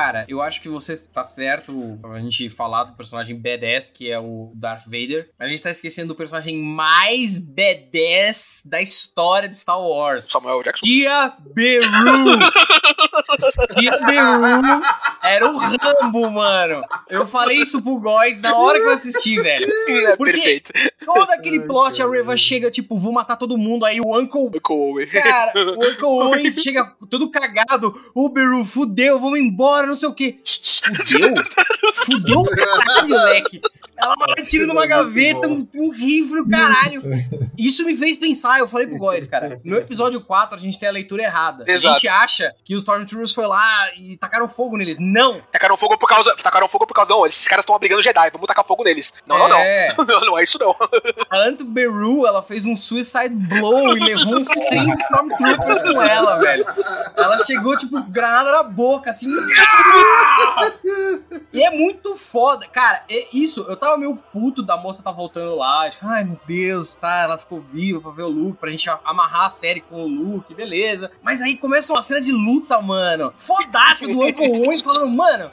Cara, 0.07 0.25
eu 0.29 0.41
acho 0.41 0.61
que 0.61 0.69
você 0.69 0.97
tá 0.97 1.25
certo 1.25 1.99
a 2.05 2.21
gente 2.21 2.49
falar 2.49 2.85
do 2.85 2.93
personagem 2.93 3.35
badass, 3.35 3.91
que 3.91 4.09
é 4.09 4.21
o 4.21 4.53
Darth 4.55 4.85
Vader, 4.85 5.31
mas 5.37 5.49
a 5.49 5.51
gente 5.51 5.63
tá 5.65 5.71
esquecendo 5.73 6.07
do 6.09 6.15
personagem 6.15 6.63
mais 6.63 7.41
badass 7.41 8.63
da 8.71 8.81
história 8.81 9.49
de 9.49 9.59
Star 9.59 9.81
Wars. 9.81 10.27
Samuel 10.27 10.63
Jackson. 10.63 10.87
Tia 10.87 11.33
Beru! 11.53 12.39
Beru 14.07 14.83
era 15.23 15.51
o 15.51 15.57
Rambo, 15.57 16.31
mano. 16.31 16.83
Eu 17.09 17.27
falei 17.27 17.59
isso 17.59 17.81
pro 17.83 17.99
Góis 18.01 18.41
na 18.41 18.55
hora 18.57 18.79
que 18.79 18.87
eu 18.87 18.93
assisti, 18.93 19.41
velho. 19.41 19.67
É 19.89 20.17
Porque- 20.17 20.33
perfeito. 20.33 20.73
Todo 21.05 21.31
aquele 21.31 21.61
plot, 21.61 22.03
a 22.03 22.09
Reva 22.09 22.37
chega, 22.37 22.71
tipo, 22.71 22.99
vou 22.99 23.13
matar 23.13 23.37
todo 23.37 23.57
mundo, 23.57 23.85
aí 23.85 24.01
o 24.01 24.19
Uncle 24.19 24.51
Michael 24.51 24.81
Owen. 24.81 25.07
Cara, 25.07 25.53
o 25.57 25.73
Uncle 25.91 26.07
Owen 26.07 26.57
chega 26.59 26.93
todo 27.09 27.31
cagado. 27.31 27.95
Ô, 28.15 28.29
Beru, 28.29 28.65
fudeu, 28.65 29.19
vamos 29.21 29.39
embora, 29.39 29.87
não 29.87 29.95
sei 29.95 30.09
o 30.09 30.15
quê. 30.15 30.39
Fudeu? 30.45 31.35
Fudeu 31.95 32.41
o 32.41 32.51
caralho, 32.51 33.09
moleque. 33.09 33.61
Ela 33.97 34.15
vai 34.17 34.45
tiro 34.45 34.67
numa 34.67 34.87
gaveta, 34.87 35.49
um, 35.49 35.67
um 35.75 35.91
rifle, 35.91 36.49
caralho. 36.49 37.03
Isso 37.59 37.85
me 37.85 37.97
fez 37.97 38.17
pensar, 38.17 38.59
eu 38.59 38.69
falei 38.69 38.87
pro 38.87 38.99
Góis, 38.99 39.27
cara. 39.27 39.61
No 39.65 39.77
episódio 39.77 40.21
4, 40.21 40.57
a 40.57 40.61
gente 40.61 40.79
tem 40.79 40.89
a 40.89 40.93
leitura 40.93 41.23
errada. 41.23 41.65
A 41.67 41.71
Exato. 41.71 42.01
gente 42.01 42.09
acha 42.09 42.55
que 42.65 42.75
os 42.75 42.83
Stormtroopers 42.83 43.33
foi 43.35 43.47
lá 43.47 43.89
e 43.99 44.17
tacaram 44.17 44.49
fogo 44.49 44.77
neles. 44.77 44.99
Não! 45.01 45.41
Tacaram 45.51 45.77
fogo 45.77 45.99
por 45.99 46.09
causa. 46.09 46.35
Tacaram 46.37 46.69
fogo 46.69 46.87
por 46.87 46.95
causa. 46.95 47.11
Não, 47.11 47.27
esses 47.27 47.49
caras 47.49 47.63
estão 47.63 47.79
brigando 47.79 48.03
Jedi, 48.03 48.31
vamos 48.31 48.47
tacar 48.47 48.65
fogo 48.67 48.85
neles. 48.85 49.13
Não, 49.27 49.39
não, 49.39 49.49
não. 49.49 49.59
É. 49.59 49.95
Não, 50.07 50.21
não 50.21 50.39
é 50.39 50.43
isso 50.45 50.57
não. 50.59 50.75
A 51.31 51.47
Aunt 51.47 51.63
Beru, 51.63 52.27
ela 52.27 52.41
fez 52.43 52.65
um 52.65 52.77
suicide 52.77 53.35
blow 53.35 53.97
e 53.97 54.01
levou 54.01 54.37
uns 54.37 54.49
30 54.49 54.93
Stormtroopers 54.93 55.83
com 55.83 56.01
ela, 56.01 56.37
velho. 56.39 56.65
Ela 57.17 57.39
chegou, 57.39 57.77
tipo, 57.77 58.01
granada 58.05 58.53
na 58.53 58.63
boca, 58.63 59.11
assim. 59.11 59.29
E 61.53 61.63
é 61.63 61.71
muito 61.71 62.15
foda. 62.15 62.67
Cara, 62.69 63.03
é 63.11 63.27
isso. 63.33 63.65
Eu 63.69 63.77
tava 63.77 63.86
meio 63.97 64.17
puto 64.17 64.63
da 64.63 64.77
moça 64.77 65.03
tá 65.03 65.13
voltando 65.13 65.55
lá. 65.57 65.89
Tipo, 65.91 66.07
ai 66.07 66.25
meu 66.25 66.41
Deus, 66.47 66.95
tá? 66.95 67.23
Ela 67.23 67.39
ficou 67.39 67.61
viva 67.73 68.01
pra 68.01 68.11
ver 68.11 68.23
o 68.23 68.29
Luke, 68.29 68.59
pra 68.59 68.71
gente 68.71 68.89
amarrar 69.05 69.47
a 69.47 69.51
série 69.51 69.81
com 69.81 70.03
o 70.03 70.09
Luke, 70.09 70.55
beleza. 70.55 71.11
Mas 71.23 71.41
aí 71.41 71.57
começa 71.57 71.93
uma 71.93 72.03
cena 72.03 72.21
de 72.21 72.33
luta, 72.33 72.81
mano. 72.81 73.33
Fodástica 73.37 74.13
do 74.13 74.23
Uncle 74.23 74.67
Owen 74.67 74.83
falando, 74.83 75.09
mano. 75.09 75.51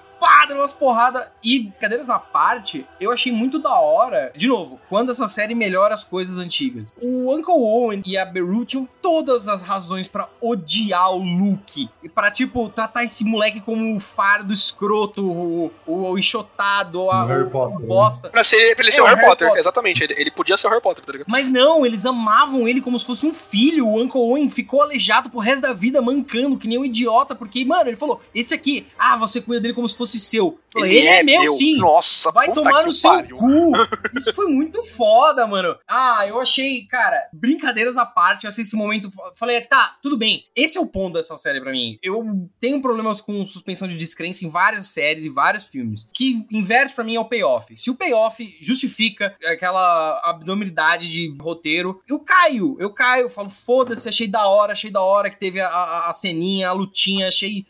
Dando 0.48 0.60
umas 0.60 0.74
porradas. 0.74 1.26
E, 1.44 1.72
cadeiras 1.80 2.10
à 2.10 2.20
parte, 2.20 2.86
eu 3.00 3.12
achei 3.12 3.32
muito 3.32 3.60
da 3.60 3.74
hora. 3.80 4.32
De 4.36 4.48
novo, 4.48 4.80
quando 4.90 5.12
essa 5.12 5.28
série 5.28 5.56
melhora 5.56 5.94
as 5.94 6.04
coisas 6.04 6.38
antigas. 6.38 6.94
O 7.02 7.34
Uncle 7.34 7.54
Owen 7.54 8.02
e 8.06 8.18
a 8.18 8.26
Beru 8.26 8.66
tinham 8.66 8.88
todas 9.02 9.48
as 9.48 9.62
razões 9.62 10.08
pra 10.08 10.30
odiar 10.42 11.12
o 11.14 11.24
Luke. 11.24 11.90
E 12.02 12.10
pra, 12.10 12.30
tipo, 12.32 12.70
tratar 12.70 13.04
esse 13.04 13.24
moleque 13.26 13.60
como 13.62 13.96
o 13.96 14.00
fardo 14.00 14.54
escroto, 14.54 15.24
o, 15.26 15.72
o, 15.86 16.12
o 16.12 16.18
enxotado, 16.18 17.02
o, 17.02 17.06
O 17.08 17.26
Harry 17.26 17.44
o- 17.44 17.50
Potter, 17.50 17.78
o 17.78 17.80
né? 17.82 17.88
bosta. 17.88 18.30
Pra, 18.30 18.44
ser, 18.44 18.76
pra 18.76 18.84
ele 18.86 18.92
ser 18.92 19.00
É, 19.00 19.04
o 19.04 19.06
o 19.06 19.08
Harry, 19.08 19.18
Harry 19.20 19.30
Potter. 19.30 19.48
Potter. 19.48 19.60
Exatamente. 19.62 20.04
Ele, 20.04 20.14
ele 20.18 20.32
podia 20.32 20.58
ser 20.58 20.68
o 20.68 20.70
Harry 20.70 20.82
Potter, 20.82 21.06
tá 21.06 21.12
ligado? 21.12 21.28
Mas 21.30 21.48
não, 21.48 21.86
eles 21.86 22.06
amavam 22.06 22.68
ele 22.68 22.82
como 22.82 23.00
se 23.00 23.06
fosse 23.06 23.26
um 23.26 23.34
filho. 23.34 23.88
O 23.88 24.02
Uncle 24.02 24.20
Owen 24.22 24.50
ficou 24.50 24.82
aleijado 24.82 25.30
pro 25.30 25.40
resto 25.40 25.62
da 25.62 25.74
vida, 25.74 26.02
mancando, 26.02 26.58
que 26.58 26.68
nem 26.68 26.78
um 26.78 26.86
idiota, 26.86 27.36
porque, 27.36 27.64
mano, 27.66 27.90
ele 27.90 27.98
falou: 27.98 28.22
esse 28.34 28.54
aqui, 28.54 28.88
ah, 28.98 29.18
você 29.18 29.42
cuida 29.42 29.62
dele 29.62 29.74
como 29.74 29.88
se 29.88 29.96
fosse 29.98 30.20
seu. 30.34 30.60
Falei, 30.74 30.98
ele, 30.98 31.08
é, 31.08 31.22
meu, 31.22 31.54
sim. 31.54 31.78
Nossa, 31.78 32.32
Vai 32.32 32.52
tomar 32.52 32.84
no 32.84 32.92
seu 32.92 33.12
pariu. 33.12 33.38
cu. 33.38 33.72
Isso 34.18 34.34
foi 34.34 34.48
muito 34.48 34.82
foda, 34.82 35.46
mano. 35.46 35.78
Ah, 35.88 36.26
eu 36.28 36.42
achei, 36.42 36.86
cara, 36.88 37.28
brincadeiras 37.32 37.96
à 37.96 38.06
parte, 38.08 38.46
eu 38.46 38.50
achei 38.50 38.64
esse 38.64 38.76
momento. 38.76 39.12
Falei, 39.36 39.62
tá, 39.62 39.98
tudo 40.02 40.18
bem. 40.18 40.46
Esse 40.56 40.78
é 40.80 40.82
o 40.82 40.88
ponto 40.88 41.14
dessa 41.14 41.38
série 41.38 41.62
pra 41.62 41.72
mim. 41.72 42.00
Eu 42.02 42.50
tenho 42.60 42.82
problemas 42.82 43.22
com 43.22 43.46
suspensão 43.46 43.88
de 43.88 43.96
descrença 43.96 44.46
em 44.46 44.50
várias 44.50 44.88
séries 44.88 45.24
e 45.24 45.30
vários 45.30 45.68
filmes. 45.68 46.10
Que 46.12 46.44
inverte 46.52 46.96
pra 46.96 47.04
mim 47.04 47.16
é 47.16 47.20
o 47.20 47.26
payoff. 47.26 47.78
Se 47.78 47.92
o 47.92 47.96
payoff 47.96 48.58
justifica 48.60 49.36
aquela 49.46 50.22
abdominidade 50.26 51.08
de 51.08 51.36
roteiro, 51.40 52.02
eu 52.10 52.20
caio. 52.20 52.76
Eu 52.80 52.92
caio, 52.92 53.26
eu 53.26 53.30
falo, 53.30 53.50
foda-se, 53.50 54.10
achei 54.10 54.28
da 54.28 54.48
hora, 54.48 54.72
achei 54.74 54.90
da 54.90 55.02
hora 55.02 55.30
que 55.30 55.40
teve 55.40 55.60
a, 55.62 55.68
a, 55.68 56.10
a 56.10 56.14
ceninha, 56.14 56.70
a 56.70 56.74
lutinha, 56.74 57.28
achei. 57.28 57.66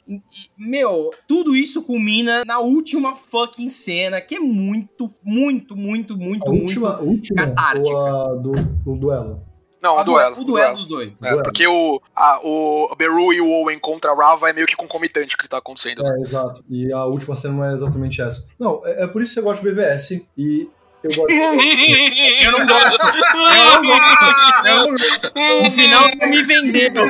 Meu, 0.57 1.11
tudo 1.27 1.53
isso 1.53 1.83
culmina 1.83 2.43
na 2.45 2.52
última 2.59 3.15
fucking 3.15 3.69
cena, 3.69 4.19
que 4.21 4.35
é 4.35 4.39
muito, 4.39 5.09
muito, 5.23 5.75
muito, 5.75 6.15
muito, 6.17 6.47
A 6.47 6.49
muito. 6.49 6.63
última, 6.63 6.99
última 6.99 7.47
catártica. 7.47 7.95
ou 7.95 8.41
do, 8.41 8.51
o 8.85 8.95
duelo? 8.97 9.41
Não, 9.81 9.97
A 9.97 10.01
o 10.01 10.05
duelo. 10.05 10.39
O 10.39 10.43
duelo 10.45 10.75
dos 10.77 10.85
dois. 10.87 11.21
É, 11.21 11.41
porque 11.41 11.67
o, 11.67 12.01
a, 12.15 12.39
o 12.41 12.95
Beru 12.95 13.33
e 13.33 13.41
o 13.41 13.49
Owen 13.49 13.77
contra 13.79 14.11
a 14.11 14.15
Rava 14.15 14.49
é 14.49 14.53
meio 14.53 14.65
que 14.65 14.77
concomitante 14.77 15.35
o 15.35 15.37
que 15.37 15.47
tá 15.49 15.57
acontecendo. 15.57 16.01
né? 16.01 16.15
É, 16.17 16.21
exato. 16.21 16.63
E 16.69 16.91
a 16.93 17.03
última 17.05 17.35
cena 17.35 17.53
não 17.55 17.65
é 17.65 17.73
exatamente 17.73 18.21
essa. 18.21 18.47
Não, 18.57 18.81
é, 18.85 19.03
é 19.03 19.07
por 19.07 19.21
isso 19.21 19.33
que 19.33 19.39
eu 19.39 19.43
gosto 19.43 19.61
de 19.61 19.69
BVS 19.71 20.25
e 20.37 20.69
eu 21.03 21.11
gosto. 21.15 21.31
Eu 22.43 22.51
não 22.51 22.65
gosto. 22.67 23.01
Eu 23.05 23.81
não 23.83 23.87
gosto. 23.87 24.65
Eu 24.65 24.75
não 24.77 24.91
gosto. 24.91 25.31
No 25.63 25.71
final 25.71 26.03
você 26.09 26.25
me 26.27 26.41
vendeu. 26.43 27.03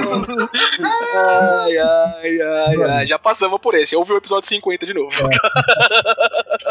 Ai, 1.15 1.77
ai, 1.77 2.41
ai, 2.41 2.83
ai. 2.91 3.05
Já 3.05 3.17
passamos 3.19 3.59
por 3.61 3.75
esse. 3.75 3.95
Eu 3.95 3.99
ouvi 3.99 4.13
o 4.13 4.17
episódio 4.17 4.47
50 4.49 4.85
de 4.85 4.93
novo. 4.93 5.09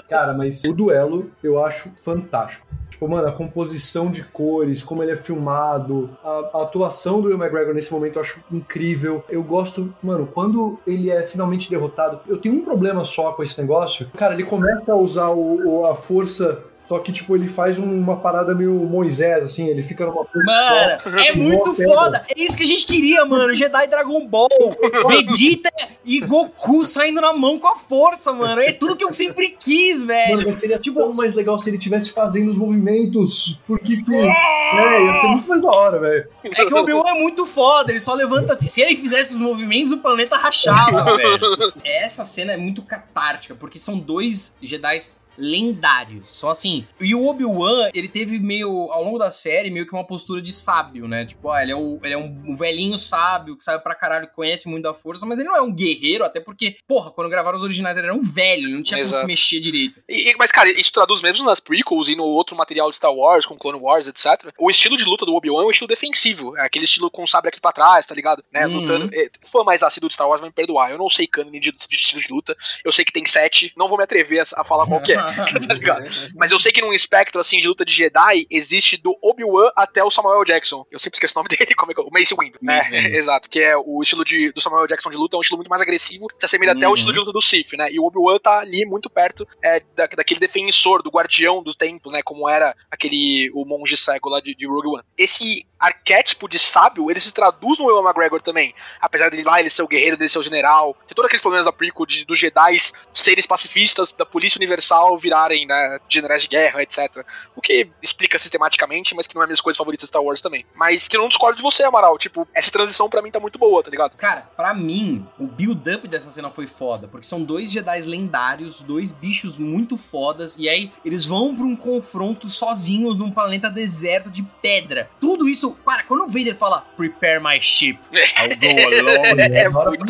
Cara, 0.08 0.32
mas 0.32 0.62
o 0.64 0.72
duelo 0.72 1.30
eu 1.42 1.64
acho 1.64 1.90
fantástico. 2.04 2.66
Tipo, 2.90 3.08
mano, 3.08 3.26
a 3.28 3.32
composição 3.32 4.10
de 4.10 4.22
cores, 4.22 4.82
como 4.82 5.02
ele 5.02 5.12
é 5.12 5.16
filmado, 5.16 6.10
a, 6.22 6.50
a 6.58 6.62
atuação 6.62 7.20
do 7.20 7.28
Will 7.28 7.38
McGregor 7.38 7.74
nesse 7.74 7.92
momento 7.92 8.16
eu 8.16 8.22
acho 8.22 8.40
incrível. 8.52 9.24
Eu 9.28 9.42
gosto, 9.42 9.92
mano, 10.02 10.28
quando 10.32 10.78
ele 10.86 11.10
é 11.10 11.22
finalmente 11.26 11.70
derrotado, 11.70 12.20
eu 12.28 12.36
tenho 12.38 12.54
um 12.54 12.64
problema 12.64 13.04
só 13.04 13.32
com 13.32 13.42
esse 13.42 13.60
negócio. 13.60 14.08
Cara, 14.16 14.34
ele 14.34 14.44
começa 14.44 14.92
a 14.92 14.96
usar 14.96 15.30
o, 15.30 15.80
o- 15.80 15.86
a 15.86 15.96
força. 15.96 16.62
Só 16.92 16.98
que, 16.98 17.10
tipo, 17.10 17.34
ele 17.34 17.48
faz 17.48 17.78
um- 17.78 17.84
uma 17.90 18.18
parada 18.18 18.54
meio 18.54 18.74
Moisés, 18.74 19.42
assim, 19.44 19.66
ele 19.68 19.82
fica 19.82 20.04
numa 20.04 20.26
Mano, 20.44 21.02
é 21.26 21.32
muito 21.32 21.74
foda. 21.74 22.22
É 22.28 22.38
isso 22.38 22.54
que 22.54 22.64
a 22.64 22.66
gente 22.66 22.86
queria, 22.86 23.24
mano. 23.24 23.54
Jedi 23.54 23.86
Dragon 23.88 24.26
Ball, 24.26 24.48
Vegeta 25.08 25.70
e 26.04 26.20
Goku 26.20 26.84
saindo 26.84 27.20
na 27.22 27.32
mão 27.32 27.58
com 27.58 27.66
a 27.68 27.76
força, 27.76 28.30
mano. 28.34 28.60
É 28.60 28.72
tudo 28.72 28.94
que 28.94 29.04
eu 29.04 29.12
sempre 29.12 29.56
quis, 29.58 30.02
velho. 30.02 30.36
Mano, 30.36 30.48
mas 30.48 30.58
seria 30.58 30.78
tão 30.78 31.12
mais 31.14 31.34
legal 31.34 31.58
se 31.58 31.70
ele 31.70 31.78
estivesse 31.78 32.10
fazendo 32.10 32.50
os 32.50 32.58
movimentos. 32.58 33.58
Porque, 33.66 33.96
tipo, 33.96 34.12
é, 34.12 35.04
ia 35.06 35.16
ser 35.16 35.26
muito 35.28 35.48
mais 35.48 35.62
da 35.62 35.70
hora, 35.70 35.98
velho. 35.98 36.28
É 36.44 36.66
que 36.66 36.74
o 36.74 36.76
Obi-Wan 36.76 37.08
é 37.08 37.14
muito 37.14 37.46
foda, 37.46 37.90
ele 37.90 38.00
só 38.00 38.12
levanta 38.14 38.52
assim. 38.52 38.68
Se 38.68 38.82
ele 38.82 38.96
fizesse 38.96 39.34
os 39.34 39.40
movimentos, 39.40 39.92
o 39.92 39.98
planeta 39.98 40.36
rachava, 40.36 41.04
velho. 41.16 41.72
Essa 41.84 42.22
cena 42.24 42.52
é 42.52 42.56
muito 42.58 42.82
catártica, 42.82 43.54
porque 43.54 43.78
são 43.78 43.98
dois 43.98 44.54
Jedi 44.60 44.98
lendários. 45.36 46.28
Só 46.32 46.50
assim. 46.50 46.86
E 47.00 47.14
o 47.14 47.26
Obi-Wan, 47.26 47.90
ele 47.94 48.08
teve 48.08 48.38
meio, 48.38 48.90
ao 48.90 49.04
longo 49.04 49.18
da 49.18 49.30
série, 49.30 49.70
meio 49.70 49.86
que 49.86 49.92
uma 49.92 50.06
postura 50.06 50.40
de 50.40 50.52
sábio, 50.52 51.08
né? 51.08 51.26
Tipo, 51.26 51.50
ah, 51.50 51.62
ele 51.62 51.72
é, 51.72 51.76
o, 51.76 51.98
ele 52.02 52.14
é 52.14 52.18
um, 52.18 52.56
velhinho 52.56 52.98
sábio 52.98 53.56
que 53.56 53.64
sabe 53.64 53.82
pra 53.82 53.94
caralho, 53.94 54.28
conhece 54.28 54.68
muito 54.68 54.84
da 54.84 54.94
força, 54.94 55.26
mas 55.26 55.38
ele 55.38 55.48
não 55.48 55.56
é 55.56 55.62
um 55.62 55.72
guerreiro, 55.72 56.24
até 56.24 56.40
porque, 56.40 56.76
porra, 56.86 57.10
quando 57.10 57.28
gravaram 57.30 57.56
os 57.56 57.64
originais 57.64 57.96
ele 57.96 58.06
era 58.06 58.14
um 58.14 58.20
velho, 58.20 58.66
ele 58.66 58.74
não 58.74 58.82
tinha 58.82 58.98
como 58.98 59.08
Exato. 59.08 59.22
se 59.22 59.26
mexer 59.26 59.60
direito. 59.60 60.02
E- 60.08 60.34
mas, 60.38 60.52
cara, 60.52 60.70
isso 60.70 60.92
traduz 60.92 61.22
mesmo 61.22 61.44
nas 61.44 61.60
prequels 61.60 62.08
e 62.08 62.16
no 62.16 62.24
outro 62.24 62.56
material 62.56 62.90
de 62.90 62.96
Star 62.96 63.12
Wars, 63.12 63.46
com 63.46 63.56
Clone 63.56 63.78
Wars, 63.78 64.06
etc. 64.06 64.52
O 64.58 64.70
estilo 64.70 64.96
de 64.96 65.04
luta 65.04 65.24
do 65.24 65.34
Obi-Wan 65.34 65.62
é 65.62 65.66
um 65.66 65.70
estilo 65.70 65.88
defensivo. 65.88 66.56
É 66.56 66.64
aquele 66.64 66.84
estilo 66.84 67.10
com 67.10 67.22
o 67.22 67.26
sabre 67.26 67.48
aqui 67.48 67.60
pra 67.60 67.72
trás, 67.72 68.06
tá 68.06 68.14
ligado? 68.14 68.42
Né? 68.52 68.66
Uhum. 68.66 68.80
Lutando. 68.80 69.10
É, 69.14 69.30
fã 69.42 69.64
mais 69.64 69.82
ácido 69.82 70.08
de 70.08 70.14
Star 70.14 70.28
Wars 70.28 70.40
vai 70.40 70.50
me 70.50 70.54
perdoar. 70.54 70.90
Eu 70.90 70.98
não 70.98 71.08
sei 71.08 71.26
canon 71.26 71.50
de, 71.50 71.60
de 71.60 71.76
estilo 71.90 72.20
de 72.20 72.32
luta. 72.32 72.56
Eu 72.84 72.92
sei 72.92 73.04
que 73.04 73.12
tem 73.12 73.24
sete. 73.26 73.72
Não 73.76 73.88
vou 73.88 73.98
me 73.98 74.04
atrever 74.04 74.40
a, 74.40 74.60
a 74.60 74.64
falar 74.64 74.86
qual 74.86 75.00
que 75.02 75.12
é. 75.12 75.21
tá? 75.86 76.30
Mas 76.36 76.50
eu 76.50 76.58
sei 76.58 76.72
que 76.72 76.80
num 76.80 76.92
espectro 76.92 77.40
assim 77.40 77.58
de 77.58 77.68
luta 77.68 77.84
de 77.84 77.92
Jedi 77.94 78.46
existe 78.50 78.96
do 78.96 79.16
Obi-Wan 79.22 79.70
até 79.76 80.02
o 80.02 80.10
Samuel 80.10 80.44
Jackson. 80.44 80.84
Eu 80.90 80.98
sempre 80.98 81.16
esqueço 81.16 81.34
o 81.38 81.42
nome 81.42 81.48
dele, 81.56 81.74
como 81.74 81.92
é 81.92 81.94
que 81.94 82.00
é? 82.00 82.04
O 82.04 82.10
Mace 82.10 82.34
Windu. 82.38 82.58
É, 82.68 82.82
Windu. 83.02 83.16
exato, 83.16 83.48
que 83.48 83.60
é 83.60 83.76
o 83.76 84.02
estilo 84.02 84.24
de, 84.24 84.52
do 84.52 84.60
Samuel 84.60 84.86
Jackson 84.86 85.10
de 85.10 85.16
luta, 85.16 85.36
é 85.36 85.38
um 85.38 85.40
estilo 85.40 85.58
muito 85.58 85.68
mais 85.68 85.82
agressivo, 85.82 86.26
se 86.38 86.44
assemelha 86.46 86.72
até 86.72 86.84
ao 86.84 86.90
Uhum. 86.92 86.94
estilo 86.96 87.12
de 87.12 87.18
luta 87.20 87.32
do 87.32 87.40
Sith, 87.40 87.72
né? 87.74 87.88
E 87.90 87.98
o 87.98 88.04
Obi-Wan 88.04 88.38
tá 88.38 88.58
ali 88.58 88.84
muito 88.84 89.08
perto 89.08 89.46
é, 89.62 89.80
da- 89.96 90.06
daquele 90.06 90.40
defensor, 90.40 91.02
do 91.02 91.10
guardião 91.10 91.62
do 91.62 91.74
templo, 91.74 92.10
né? 92.12 92.20
Como 92.22 92.48
era 92.48 92.74
aquele 92.90 93.50
o 93.54 93.64
monge 93.64 93.96
cego 93.96 94.28
lá 94.28 94.40
de, 94.40 94.54
de 94.54 94.66
Rogue 94.66 94.88
One. 94.88 95.02
Esse 95.16 95.64
arquétipo 95.78 96.48
de 96.48 96.58
sábio, 96.58 97.10
ele 97.10 97.18
se 97.18 97.32
traduz 97.32 97.78
no 97.78 97.88
Ewan 97.90 98.02
McGregor 98.04 98.40
também. 98.40 98.74
Apesar 99.00 99.30
dele 99.30 99.42
lá, 99.42 99.58
ele 99.58 99.68
ser 99.70 99.82
o 99.82 99.88
guerreiro, 99.88 100.16
dele 100.16 100.28
ser 100.28 100.38
o 100.38 100.42
general. 100.42 100.94
Tem 101.06 101.14
todos 101.14 101.26
aqueles 101.26 101.42
problemas 101.42 101.64
da 101.66 101.72
prequel 101.72 102.06
de, 102.06 102.24
dos 102.24 102.38
Jedi 102.38 102.76
serem 103.12 103.42
pacifistas, 103.44 104.12
da 104.12 104.24
polícia 104.24 104.58
universal 104.58 105.11
virarem 105.16 105.66
né, 105.66 105.98
generais 106.08 106.42
de 106.42 106.48
guerra, 106.48 106.82
etc. 106.82 107.24
O 107.54 107.60
que 107.60 107.88
explica 108.02 108.38
sistematicamente, 108.38 109.14
mas 109.14 109.26
que 109.26 109.34
não 109.34 109.42
é 109.42 109.46
minhas 109.46 109.60
coisas 109.60 109.76
favoritas 109.76 110.04
de 110.04 110.08
Star 110.08 110.22
Wars 110.22 110.40
também. 110.40 110.64
Mas 110.74 111.08
que 111.08 111.16
eu 111.16 111.20
não 111.20 111.28
discordo 111.28 111.56
de 111.56 111.62
você, 111.62 111.82
Amaral. 111.84 112.18
Tipo, 112.18 112.46
essa 112.54 112.70
transição 112.70 113.08
pra 113.08 113.22
mim 113.22 113.30
tá 113.30 113.40
muito 113.40 113.58
boa, 113.58 113.82
tá 113.82 113.90
ligado? 113.90 114.16
Cara, 114.16 114.48
pra 114.56 114.74
mim, 114.74 115.26
o 115.38 115.46
build-up 115.46 116.06
dessa 116.08 116.30
cena 116.30 116.50
foi 116.50 116.66
foda, 116.66 117.08
porque 117.08 117.26
são 117.26 117.42
dois 117.42 117.70
Jedi 117.70 118.02
lendários, 118.02 118.82
dois 118.82 119.12
bichos 119.12 119.58
muito 119.58 119.96
fodas, 119.96 120.56
e 120.58 120.68
aí 120.68 120.92
eles 121.04 121.24
vão 121.24 121.54
pra 121.54 121.64
um 121.64 121.76
confronto 121.76 122.48
sozinhos 122.48 123.18
num 123.18 123.30
planeta 123.30 123.70
deserto 123.70 124.30
de 124.30 124.42
pedra. 124.60 125.08
Tudo 125.20 125.48
isso, 125.48 125.72
cara, 125.86 126.02
quando 126.04 126.24
o 126.24 126.28
Vader 126.28 126.56
fala 126.56 126.86
Prepare 126.96 127.40
my 127.40 127.60
ship, 127.60 127.98
I'll 128.12 128.48
go 128.48 128.66
alone. 128.98 129.40
É 129.40 129.70
da 129.70 129.78
hora 129.78 129.90
muito 129.90 130.04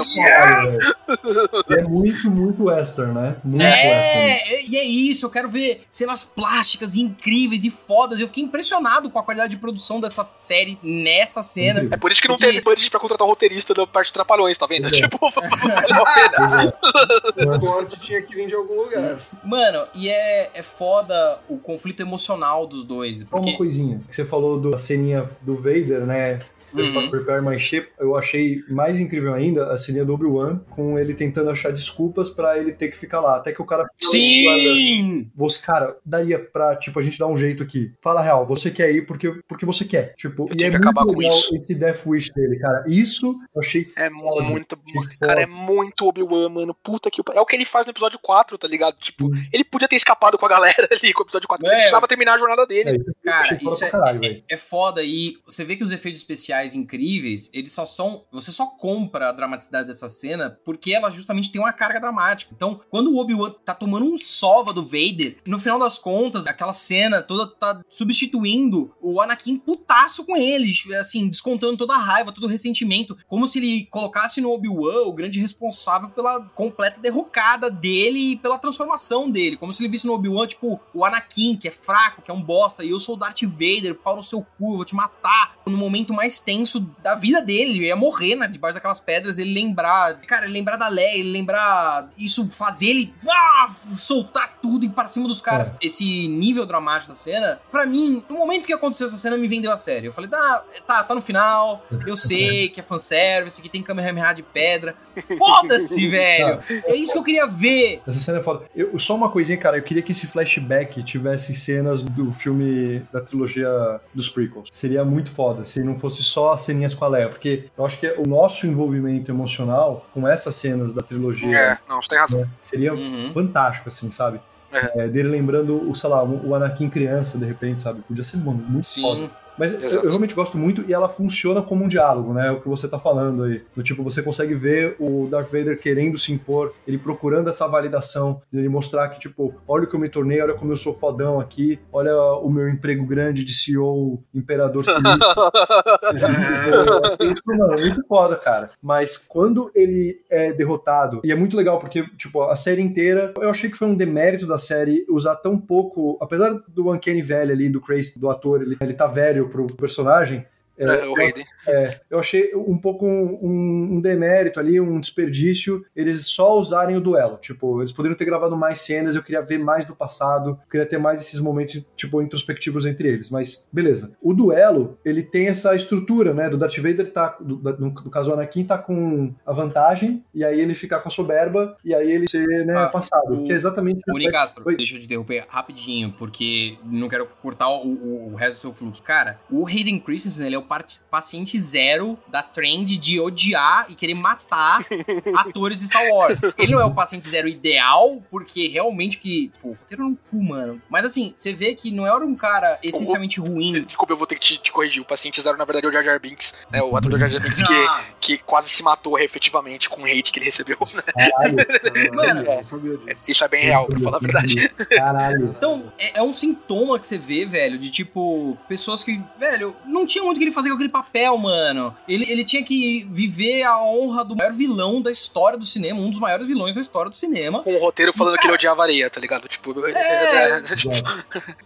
É 1.71 1.83
muito, 1.83 2.31
muito 2.31 2.65
western, 2.65 3.13
né? 3.13 3.37
Muito 3.45 3.63
western. 3.63 3.93
É, 3.93 4.65
e 4.65 4.77
é 4.77 4.85
isso, 5.11 5.27
eu 5.27 5.31
quero 5.31 5.49
ver 5.49 5.83
cenas 5.91 6.25
plásticas 6.25 6.95
incríveis 6.97 7.65
e 7.65 7.71
fodas. 7.71 8.21
Eu 8.21 8.27
fiquei 8.29 8.43
impressionado 8.45 9.11
com 9.11 9.19
a 9.19 9.23
qualidade 9.23 9.53
de 9.53 9.57
produção 9.59 10.01
dessa 10.01 10.29
série 10.39 10.79
nessa 10.83 11.43
cena. 11.43 11.83
É 11.91 11.97
por 11.97 12.11
isso 12.13 12.21
que 12.23 12.29
não 12.29 12.37
Porque- 12.37 12.47
teve 12.53 12.61
budget 12.65 12.91
pra 12.91 13.01
contratar 13.01 13.27
o 13.27 13.31
roteirista 13.31 13.75
da 13.75 13.87
parte 13.87 14.09
de 14.09 14.13
Trapalhões, 14.15 14.57
tá 14.59 14.67
vendo? 14.67 14.87
É. 14.89 14.91
Tipo, 15.03 15.19
valeu 15.31 16.07
a 16.07 16.15
pena. 16.15 17.57
O 17.57 17.61
corte 17.61 17.99
tinha 18.01 18.23
que 18.23 18.35
vir 18.35 18.47
de 18.49 18.55
algum 18.55 18.75
lugar. 18.83 19.19
Mano, 19.45 19.87
e 19.95 20.09
é, 20.09 20.51
é 20.55 20.63
foda 20.63 21.41
o 21.49 21.59
conflito 21.59 22.01
emocional 22.01 22.67
dos 22.67 22.85
dois. 22.85 23.23
Porque 23.25 23.51
uma 23.51 23.57
coisinha, 23.59 24.01
que 24.09 24.15
você 24.15 24.25
falou 24.25 24.61
da 24.61 24.79
ceninha 24.79 25.29
do 25.41 25.57
Vader, 25.57 26.07
né? 26.07 26.41
Uhum. 26.75 26.93
Pra 26.93 27.09
Prepare 27.11 27.43
My 27.43 27.59
Ship, 27.59 27.89
eu 27.99 28.17
achei 28.17 28.63
mais 28.69 28.99
incrível 29.01 29.35
ainda 29.35 29.73
a 29.73 29.79
ceninha 29.79 30.05
do 30.05 30.15
Obi-Wan, 30.15 30.59
com 30.71 30.99
ele 30.99 31.15
tentando 31.15 31.51
achar 31.51 31.73
desculpas 31.73 32.31
pra 32.31 32.59
ele 32.59 32.73
ter 32.73 32.89
que 32.89 32.97
ficar 32.97 33.21
lá. 33.21 33.37
Até 33.37 33.53
que 33.53 33.61
o 33.63 33.67
cara. 33.67 33.87
Sim! 33.99 35.31
Você, 35.35 35.65
cara, 35.65 35.97
daria 36.05 36.39
pra, 36.39 36.77
tipo, 36.77 36.99
a 36.99 37.03
gente 37.03 37.19
dar 37.19 37.27
um 37.27 37.37
jeito 37.37 37.63
aqui. 37.63 37.93
Fala 38.03 38.21
a 38.21 38.23
real, 38.23 38.47
você 38.47 38.71
quer 38.71 38.91
ir 38.93 39.07
porque, 39.07 39.31
porque 39.49 39.67
você 39.67 39.85
quer. 39.85 40.15
Tipo, 40.17 40.45
e 40.51 40.57
tinha 40.57 40.69
é 40.69 40.71
que 40.71 40.79
muito 40.79 40.89
acabar 40.89 41.05
com 41.13 41.19
legal 41.19 41.37
isso. 41.37 41.55
esse 41.57 41.75
Death 41.75 42.07
Wish 42.07 42.33
dele, 42.33 42.59
cara. 42.59 42.85
Isso 42.87 43.27
eu 43.55 43.61
achei 43.61 43.87
É 43.97 44.11
foda. 44.11 44.43
muito. 44.45 44.79
Cara, 45.21 45.43
é 45.43 45.47
foda. 45.47 45.57
muito 45.73 46.07
Obi-Wan, 46.07 46.49
mano. 46.49 46.75
Puta 46.83 47.11
que. 47.11 47.21
É 47.35 47.41
o 47.41 47.47
que 47.47 47.57
ele 47.57 47.65
faz 47.65 47.87
no 47.87 47.91
episódio 47.93 48.19
4, 48.21 48.57
tá 48.59 48.69
ligado? 48.69 48.97
Tipo, 48.99 49.27
Hum. 49.27 49.33
ele 49.53 49.65
podia 49.65 49.89
ter 49.89 49.97
escapado 49.97 50.39
com 50.39 50.47
a 50.47 50.49
galera 50.49 50.89
ali 50.91 51.13
com 51.13 51.23
o 51.23 51.27
episódio 51.27 51.49
4, 51.49 51.63
mas 51.65 51.73
É. 51.73 51.75
ele 51.77 51.83
precisava 51.83 52.09
terminar 52.09 52.35
a 52.35 52.39
jornada 52.39 52.67
dele. 52.67 52.91
É, 52.91 52.95
eu 52.95 53.15
Cara, 53.25 53.59
isso 53.63 53.85
é, 53.85 53.91
caralho, 53.91 54.25
é- 54.25 54.43
é 54.51 54.57
foda 54.57 55.03
e 55.03 55.37
você 55.47 55.65
vê 55.65 55.77
que 55.77 55.85
os 55.85 55.93
efeitos 55.93 56.21
especiais 56.21 56.62
incríveis, 56.75 57.51
eles 57.53 57.73
só 57.73 57.85
são. 57.85 58.25
Você 58.33 58.51
só 58.53 58.67
compra 58.67 59.29
a 59.29 59.33
dramaticidade 59.33 59.89
dessa 59.89 60.09
cena 60.09 60.59
porque 60.65 60.93
ela 60.93 61.11
justamente 61.11 61.51
tem 61.51 61.61
uma 61.61 61.73
carga 61.73 62.01
dramática. 62.01 62.53
Então, 62.55 62.81
quando 62.91 63.11
o 63.11 63.19
Obi-Wan 63.19 63.53
tá 63.65 63.75
tomando 63.75 64.07
um 64.07 64.17
sova 64.17 64.73
do 64.73 64.83
Vader, 64.83 65.39
no 65.47 65.59
final 65.59 65.79
das 65.79 65.99
contas, 65.99 66.47
aquela 66.47 66.73
cena 66.73 67.23
toda 67.23 67.47
tá 67.47 67.83
substituindo 67.91 68.95
o 69.01 69.21
Anakin 69.21 69.59
putaço 69.59 70.25
com 70.25 70.37
ele, 70.37 70.73
assim, 70.99 71.29
descontando 71.29 71.77
toda 71.77 71.95
a 71.95 71.99
raiva, 71.99 72.33
todo 72.33 72.45
o 72.45 72.49
ressentimento, 72.49 73.17
como 73.27 73.47
se 73.47 73.59
ele 73.59 73.87
colocasse 73.87 74.41
no 74.41 74.51
Obi-Wan 74.51 75.07
o 75.07 75.13
grande 75.13 75.41
responsável 75.41 76.11
pela 76.11 76.45
completa 76.51 77.01
derrocada 77.01 77.71
dele 77.71 78.33
e 78.33 78.37
pela 78.37 78.59
transformação 78.59 79.31
dele, 79.31 79.57
como 79.57 79.73
se 79.73 79.83
ele 79.83 79.91
visse 79.91 80.07
no 80.07 80.15
Obi-Wan, 80.15 80.47
tipo, 80.47 80.81
o 80.95 81.05
Anakin, 81.05 81.57
que 81.57 81.69
é 81.69 81.71
fraco, 81.71 82.23
que 82.23 82.31
é 82.31 82.35
um 82.35 82.43
bosta, 82.43 82.85
e 82.85 82.91
eu 82.91 82.99
sou 82.99 83.17
o 83.17 83.19
Darth 83.19 83.43
Vader, 83.43 83.95
pau 83.95 84.17
no 84.17 84.23
seu 84.23 84.43
cu, 84.43 84.77
vou 84.77 84.85
te 84.85 84.95
matar, 84.95 85.57
no 85.67 85.77
momento 85.77 86.13
mais 86.13 86.41
tenso 86.41 86.52
tenso 86.53 86.81
da 87.03 87.15
vida 87.15 87.41
dele. 87.41 87.71
Ele 87.79 87.87
ia 87.87 87.97
morrer 87.97 88.37
né, 88.37 88.47
debaixo 88.47 88.75
daquelas 88.75 89.01
pedras. 89.01 89.39
Ele 89.39 89.55
lembrar, 89.55 90.21
cara, 90.21 90.45
ele 90.45 90.53
lembrar 90.53 90.77
da 90.77 90.89
Leia, 90.89 91.19
ele 91.19 91.33
lembrar 91.33 92.11
isso, 92.19 92.49
fazer 92.51 92.89
ele 92.89 93.15
ah, 93.27 93.71
soltar 93.95 94.59
tudo 94.61 94.85
e 94.85 94.89
ir 94.89 94.91
pra 94.91 95.07
cima 95.07 95.27
dos 95.27 95.41
caras. 95.41 95.71
É. 95.71 95.77
Esse 95.83 96.29
nível 96.29 96.67
dramático 96.67 97.13
da 97.13 97.17
cena, 97.17 97.59
pra 97.71 97.87
mim, 97.87 98.23
no 98.29 98.37
momento 98.37 98.67
que 98.67 98.73
aconteceu 98.73 99.07
essa 99.07 99.17
cena, 99.17 99.37
me 99.37 99.49
vendeu 99.49 99.73
a 99.73 99.77
série. 99.77 100.07
Eu 100.07 100.13
falei, 100.13 100.29
tá, 100.29 100.65
tá, 100.87 101.03
tá 101.03 101.15
no 101.15 101.23
final. 101.23 101.85
Eu 102.07 102.17
sei 102.17 102.69
que 102.71 102.81
é 102.81 102.83
fanservice, 102.83 103.63
que 103.63 103.69
tem 103.69 103.83
Kamehameha 103.83 104.33
de 104.35 104.43
pedra. 104.43 104.95
Foda-se, 105.39 106.09
velho. 106.09 106.61
É 106.87 106.95
isso 106.95 107.13
que 107.13 107.19
eu 107.19 107.25
queria 107.25 107.47
ver. 107.47 108.03
Essa 108.07 108.19
cena 108.19 108.39
é 108.39 108.43
foda. 108.43 108.65
Eu, 108.77 108.99
só 108.99 109.15
uma 109.15 109.31
coisinha, 109.31 109.57
cara, 109.57 109.79
eu 109.79 109.83
queria 109.83 110.03
que 110.03 110.13
esse 110.13 110.27
flashback 110.27 111.03
tivesse 111.03 111.55
cenas 111.55 112.03
do 112.03 112.33
filme 112.33 113.03
da 113.13 113.21
trilogia 113.21 114.01
dos 114.15 114.29
prequels. 114.29 114.69
Seria 114.73 115.05
muito 115.05 115.31
foda 115.31 115.65
se 115.65 115.81
não 115.83 115.97
fosse 115.97 116.23
só 116.23 116.42
as 116.51 116.63
ceninhas 116.63 116.95
com 116.95 117.05
a 117.05 117.09
Leia, 117.09 117.29
porque 117.29 117.65
eu 117.77 117.85
acho 117.87 117.99
que 117.99 118.07
o 118.19 118.27
nosso 118.27 118.67
envolvimento 118.67 119.31
emocional 119.31 120.07
com 120.13 120.27
essas 120.27 120.55
cenas 120.55 120.93
da 120.93 121.03
trilogia 121.03 121.57
É, 121.57 121.79
não, 121.89 122.01
você 122.03 122.09
tem 122.09 122.19
razão. 122.19 122.47
seria 122.61 122.95
Uhum. 122.95 123.31
fantástico, 123.33 123.89
assim, 123.89 124.11
sabe? 124.11 124.41
É, 124.73 125.07
dele 125.07 125.29
lembrando, 125.29 125.89
o, 125.89 125.95
sei 125.95 126.09
lá, 126.09 126.25
o 126.25 126.55
Anakin 126.55 126.89
criança, 126.89 127.37
de 127.37 127.45
repente, 127.45 127.83
sabe? 127.83 128.01
Podia 128.03 128.25
ser 128.25 128.39
muito 128.39 128.89
foda. 129.01 129.31
Mas 129.59 129.73
eu, 129.73 130.03
eu 130.03 130.09
realmente 130.09 130.35
gosto 130.35 130.57
muito 130.57 130.85
e 130.89 130.93
ela 130.93 131.09
funciona 131.09 131.63
como 131.63 131.85
um 131.85 131.89
diálogo, 131.89 132.33
né? 132.33 132.51
O 132.51 132.61
que 132.61 132.69
você 132.69 132.89
tá 132.89 132.99
falando 132.99 133.45
aí. 133.45 133.63
Do 133.75 133.83
tipo, 133.83 134.03
você 134.03 134.23
consegue 134.23 134.55
ver 134.55 134.97
o 134.99 135.29
Darth 135.31 135.51
Vader 135.51 135.79
querendo 135.79 136.19
se 136.19 136.33
impor, 136.33 136.73
ele 136.87 136.99
procurando 136.99 137.51
essa 137.51 137.67
validação, 137.67 138.41
ele 138.53 138.69
mostrar 138.69 139.09
que, 139.09 139.21
tipo, 139.21 139.55
olha 139.67 139.85
o 139.85 139.87
que 139.87 139.95
eu 139.95 140.01
me 140.01 140.09
tornei, 140.09 140.41
olha 140.41 140.55
como 140.55 140.73
eu 140.73 140.77
sou 140.77 140.95
fodão 140.95 141.41
aqui, 141.41 141.79
olha 141.93 142.15
o 142.37 142.51
meu 142.51 142.69
emprego 142.69 143.05
grande 143.05 143.45
de 143.45 143.53
CEO, 143.53 144.23
imperador 144.35 144.85
sinistro. 144.85 145.13
Isso, 147.21 147.43
mano, 147.47 147.75
é 147.75 147.81
muito 147.81 148.07
foda, 148.07 148.37
cara. 148.37 148.71
Mas 148.83 149.19
quando 149.19 149.71
ele 149.75 150.21
é 150.31 150.53
derrotado, 150.53 151.21
e 151.25 151.33
é 151.33 151.35
muito 151.35 151.57
legal 151.57 151.79
porque, 151.79 152.05
tipo, 152.17 152.43
a 152.43 152.57
série 152.57 152.83
inteira, 152.83 153.33
eu 153.39 153.51
achei 153.51 153.71
que 153.71 153.77
foi 153.77 153.89
um 153.89 153.95
demérito 153.95 154.47
da 154.47 154.59
série 154.59 155.05
usar 155.09 155.37
tão 155.37 155.59
pouco, 155.59 156.17
apesar 156.21 156.61
do 156.69 156.91
Uncanny 156.91 157.23
velho 157.23 157.53
ali, 157.53 157.69
do 157.69 157.81
Crazy, 157.81 158.19
do 158.19 158.31
ator, 158.31 158.63
ele, 158.63 158.77
ele 158.81 158.95
tá 158.95 159.07
velho 159.07 159.42
pro 159.49 159.67
personagem. 159.67 160.47
É, 160.79 161.07
o 161.07 161.17
Hayden. 161.17 161.45
É, 161.69 162.01
eu 162.11 162.19
achei 162.19 162.55
um 162.55 162.77
pouco 162.79 163.07
um, 163.07 163.39
um- 163.43 163.89
um 163.97 164.01
demérito 164.01 164.59
ali, 164.59 164.81
um 164.81 164.99
desperdício, 165.01 165.85
eles 165.95 166.27
só 166.27 166.59
usarem 166.59 166.97
o 166.97 167.01
duelo. 167.01 167.37
Tipo, 167.37 167.81
eles 167.83 167.93
poderiam 167.93 168.17
ter 168.17 168.25
gravado 168.25 168.57
mais 168.57 168.81
cenas, 168.81 169.15
eu 169.15 169.23
queria 169.23 169.43
ver 169.43 169.59
mais 169.59 169.85
do 169.87 169.95
passado, 169.95 170.59
queria 170.71 170.87
ter 170.87 170.99
mais 170.99 171.21
esses 171.21 171.39
momentos, 171.41 171.87
tipo, 171.97 172.21
introspectivos 172.23 172.87
entre 172.87 173.09
eles. 173.09 173.31
Mas, 173.31 173.69
beleza. 173.73 174.13
O 174.21 174.33
duelo, 174.33 174.99
ele 175.05 175.23
tem 175.23 175.47
essa 175.49 175.75
estrutura, 175.75 176.33
né? 176.35 176.49
Do 176.49 176.57
Darth 176.59 176.77
Vader 176.79 177.11
tá, 177.13 177.37
do, 177.41 177.57
no, 177.79 177.91
no 177.91 178.11
caso 178.11 178.31
o 178.31 178.35
Anakin, 178.35 178.65
tá 178.65 178.79
com 178.79 179.33
a 179.47 179.53
vantagem, 179.53 180.25
e 180.35 180.45
aí 180.45 180.61
ele 180.61 180.75
ficar 180.75 181.01
com 181.01 181.09
a 181.09 181.13
soberba, 181.13 181.77
e 181.85 181.95
aí 181.95 182.11
ele 182.11 182.29
ser, 182.29 182.47
né, 182.67 182.75
Ah, 182.77 182.89
passado. 182.89 183.41
o- 183.41 183.45
que 183.45 183.53
é 183.53 183.55
exatamente... 183.55 184.01
Ô, 184.11 184.19
Nicastro, 184.19 184.63
Oi. 184.67 184.77
deixa 184.77 184.95
eu 184.97 185.01
te 185.01 185.05
interromper 185.07 185.45
rapidinho, 185.49 186.13
porque 186.19 186.77
não 186.85 187.09
quero 187.09 187.27
cortar 187.41 187.69
o, 187.69 187.87
o- 187.87 188.33
o 188.33 188.35
resto 188.35 188.55
do 188.55 188.61
seu 188.61 188.73
fluxo. 188.73 189.03
Cara, 189.03 189.39
o 189.51 189.67
Hayden 189.67 189.99
Christensen, 189.99 190.47
ele 190.47 190.57
é 190.57 190.62
o 190.63 191.09
paciente 191.11 191.59
zero 191.59 192.19
da 192.29 192.43
trend 192.43 192.97
de 192.97 193.21
odiar 193.21 193.87
e 193.89 193.95
querer 193.95 194.15
matar 194.15 194.85
atores 195.37 195.81
de 195.81 195.87
Star 195.87 196.07
Wars. 196.09 196.39
Ele 196.59 196.73
não 196.73 196.81
é 196.81 196.85
o 196.85 196.95
paciente 196.95 197.29
zero 197.29 197.49
ideal, 197.49 198.23
porque 198.31 198.69
realmente 198.69 199.19
que... 199.19 199.51
Pô, 199.61 199.69
o 199.69 199.73
roteiro 199.73 200.09
no 200.09 200.17
cu, 200.31 200.43
mano. 200.43 200.81
Mas 200.89 201.05
assim, 201.05 201.33
você 201.35 201.53
vê 201.53 201.75
que 201.75 201.91
não 201.91 202.07
era 202.07 202.25
um 202.25 202.35
cara 202.35 202.79
essencialmente 202.83 203.41
ruim. 203.41 203.85
Desculpa, 203.85 204.13
eu 204.13 204.17
vou 204.17 204.27
ter 204.27 204.35
que 204.37 204.41
te, 204.41 204.59
te 204.59 204.73
corrigir. 204.73 205.03
O 205.03 205.05
paciente 205.05 205.41
zero, 205.41 205.57
na 205.57 205.65
verdade, 205.65 205.87
é 205.87 205.89
o 205.89 205.93
Jar 205.93 206.05
Jar 206.05 206.21
Binks, 206.21 206.67
né? 206.71 206.83
O 206.83 206.97
ator 206.97 207.11
do 207.11 207.19
Jar 207.19 207.31
Jar 207.31 207.41
Binks 207.41 207.63
que, 207.63 207.73
Ah, 207.89 208.05
que 208.21 208.39
quase 208.39 208.69
se 208.69 208.83
matou 208.83 209.19
efetivamente 209.19 209.89
com 209.89 210.03
o 210.03 210.05
hate 210.05 210.31
que 210.33 210.39
ele 210.39 210.47
recebeu. 210.47 210.79
né? 210.95 211.03
Caralho, 211.03 211.57
Mano, 212.15 212.43
disso. 212.43 212.81
Isso 213.27 213.45
é 213.45 213.49
bem 213.49 213.65
real, 213.65 213.87
pra 213.87 213.99
falar 214.01 214.17
a 214.17 214.21
verdade. 214.21 214.69
caralho. 214.91 215.55
Então, 215.57 215.93
é, 215.99 216.19
é 216.19 216.23
um 216.23 216.33
sintoma 216.33 216.99
que 216.99 217.07
você 217.07 217.19
vê, 217.19 217.45
velho, 217.45 217.79
de 217.79 217.91
tipo, 217.91 218.57
pessoas 218.69 219.03
que, 219.03 219.21
velho, 219.39 219.75
não 219.87 220.07
tinha 220.07 220.25
muito 220.25 220.37
o 220.37 220.39
que 220.39 220.45
ele 220.45 220.52
fazer 220.53 220.69
com 220.71 220.75
aquele 220.77 220.89
papel, 220.91 221.37
mano. 221.39 221.97
Ele, 222.09 222.25
ele 222.31 222.45
tinha 222.45 222.63
que 222.63 223.07
viver 223.11 223.63
a 223.63 223.79
honra 223.83 224.25
do 224.25 224.37
maior 224.37 224.53
vilão 224.53 225.01
da 225.01 225.11
história 225.11 225.59
do 225.59 225.65
cinema, 225.67 226.01
um 226.01 226.11
dos 226.11 226.19
maiores 226.19 226.47
vilões 226.47 226.75
da 226.75 226.81
história 226.81 227.11
do 227.11 227.17
cinema. 227.17 227.63
Com 227.63 227.75
o 227.75 227.79
roteiro 227.81 228.13
falando 228.13 228.37
que 228.39 228.47
ele 228.47 228.55
odiava 228.55 228.83
areia, 228.83 229.09
tá 229.11 229.21
ligado? 229.21 229.49
Tipo, 229.49 229.73
É. 229.87 230.61
tipo, 230.77 230.91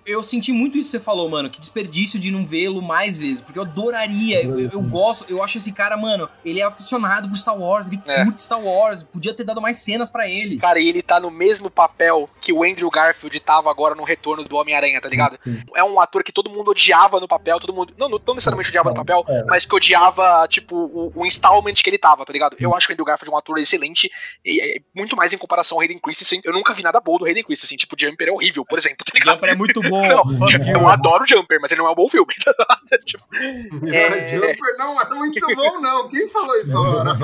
Eu 0.04 0.22
senti 0.22 0.52
muito 0.52 0.76
isso 0.78 0.86
que 0.90 0.98
você 0.98 1.00
falou, 1.00 1.28
mano, 1.28 1.50
que 1.50 1.58
desperdício 1.60 2.18
de 2.18 2.30
não 2.30 2.44
vê-lo 2.46 2.80
mais 2.82 3.18
vezes, 3.18 3.40
porque 3.40 3.58
eu 3.58 3.62
adoraria, 3.62 4.42
eu, 4.44 4.58
eu- 4.58 4.70
eu 4.72 4.82
gosto, 4.82 5.24
eu 5.28 5.42
acho 5.42 5.58
esse 5.58 5.72
cara, 5.72 5.96
mano, 5.96 6.28
ele 6.44 6.60
é 6.60 6.64
aficionado 6.64 7.28
por 7.28 7.36
Star 7.36 7.58
Wars, 7.58 7.86
ele 7.88 8.00
É. 8.06 8.24
curte 8.24 8.40
Star 8.40 8.60
Wars, 8.60 9.02
podia 9.02 9.34
ter 9.34 9.44
dado 9.44 9.60
mais 9.60 9.78
cenas 9.78 10.08
pra 10.08 10.28
ele. 10.28 10.58
Cara, 10.58 10.78
e 10.78 10.88
ele 10.88 11.02
tá 11.02 11.18
no 11.20 11.30
mesmo 11.30 11.68
papel 11.70 12.28
que 12.40 12.52
o 12.52 12.62
Andrew 12.64 12.90
Garfield 12.90 13.38
tava 13.40 13.70
agora 13.70 13.94
no 13.94 14.04
retorno 14.04 14.44
do 14.44 14.56
Homem-Aranha, 14.56 15.00
tá 15.00 15.08
ligado? 15.08 15.38
É 15.74 15.82
um 15.84 15.98
ator 16.00 16.22
que 16.22 16.32
todo 16.32 16.50
mundo 16.50 16.70
odiava 16.70 17.18
no 17.20 17.28
papel, 17.28 17.58
todo 17.60 17.74
mundo. 17.74 17.94
Não, 17.98 18.08
não 18.08 18.34
necessariamente 18.34 18.70
odiava 18.80 18.90
no 18.90 18.96
papel, 18.96 19.24
É. 19.28 19.44
mas 19.44 19.64
que 19.64 19.74
odiava, 19.74 20.46
tipo, 20.48 20.76
o, 20.76 21.12
o 21.14 21.26
installment 21.26 21.74
que 21.74 21.88
ele 21.90 21.98
tava, 21.98 22.24
tá 22.24 22.32
ligado? 22.32 22.56
Eu 22.58 22.74
acho 22.74 22.86
que 22.86 22.92
o 22.92 22.94
Andrew 22.94 23.04
Garfield 23.06 23.30
é 23.32 23.34
um 23.34 23.38
ator 23.38 23.58
excelente, 23.58 24.10
e 24.44 24.60
é 24.60 24.78
muito 24.94 25.16
mais 25.16 25.32
em 25.32 25.38
comparação 25.38 25.78
ao 25.78 25.82
Hayden 25.82 25.98
Christensen. 25.98 26.40
Eu 26.44 26.52
nunca 26.52 26.72
vi 26.74 26.82
nada 26.82 27.00
bom 27.00 27.16
do 27.18 27.24
Hayden 27.24 27.42
Christensen, 27.44 27.76
tipo, 27.78 27.96
Jumper 27.98 28.28
é 28.28 28.32
horrível, 28.32 28.64
por 28.64 28.78
exemplo, 28.78 28.98
tá 29.04 29.12
ligado? 29.14 29.34
Jumper 29.36 29.50
é 29.50 29.54
muito 29.54 29.80
bom. 29.82 30.06
Não, 30.06 30.48
you. 30.50 30.80
eu 30.80 30.88
adoro 30.88 31.24
Jumper, 31.26 31.58
mas 31.60 31.72
ele 31.72 31.80
não 31.80 31.88
é 31.88 31.92
um 31.92 31.94
bom 31.94 32.08
filme, 32.08 32.32
tá 32.44 32.52
ligado? 32.58 33.04
Tipo, 33.04 33.24
É. 33.94 34.28
Jumper 34.28 34.76
não 34.78 35.00
é 35.00 35.08
muito 35.14 35.46
bom, 35.54 35.80
não. 35.80 36.08
Quem 36.08 36.28
falou 36.28 36.54
isso 36.60 36.76
agora? 36.76 37.16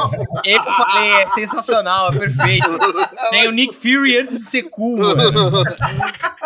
Eu 0.44 0.62
falei, 0.62 1.10
é 1.22 1.28
sensacional, 1.30 2.12
é 2.12 2.18
perfeito. 2.18 2.68
Tem 3.30 3.48
o 3.48 3.52
Nick 3.52 3.74
Fury 3.74 4.18
antes 4.18 4.34
de 4.34 4.44
ser 4.44 4.62
cool, 4.64 4.98
mano. 4.98 5.64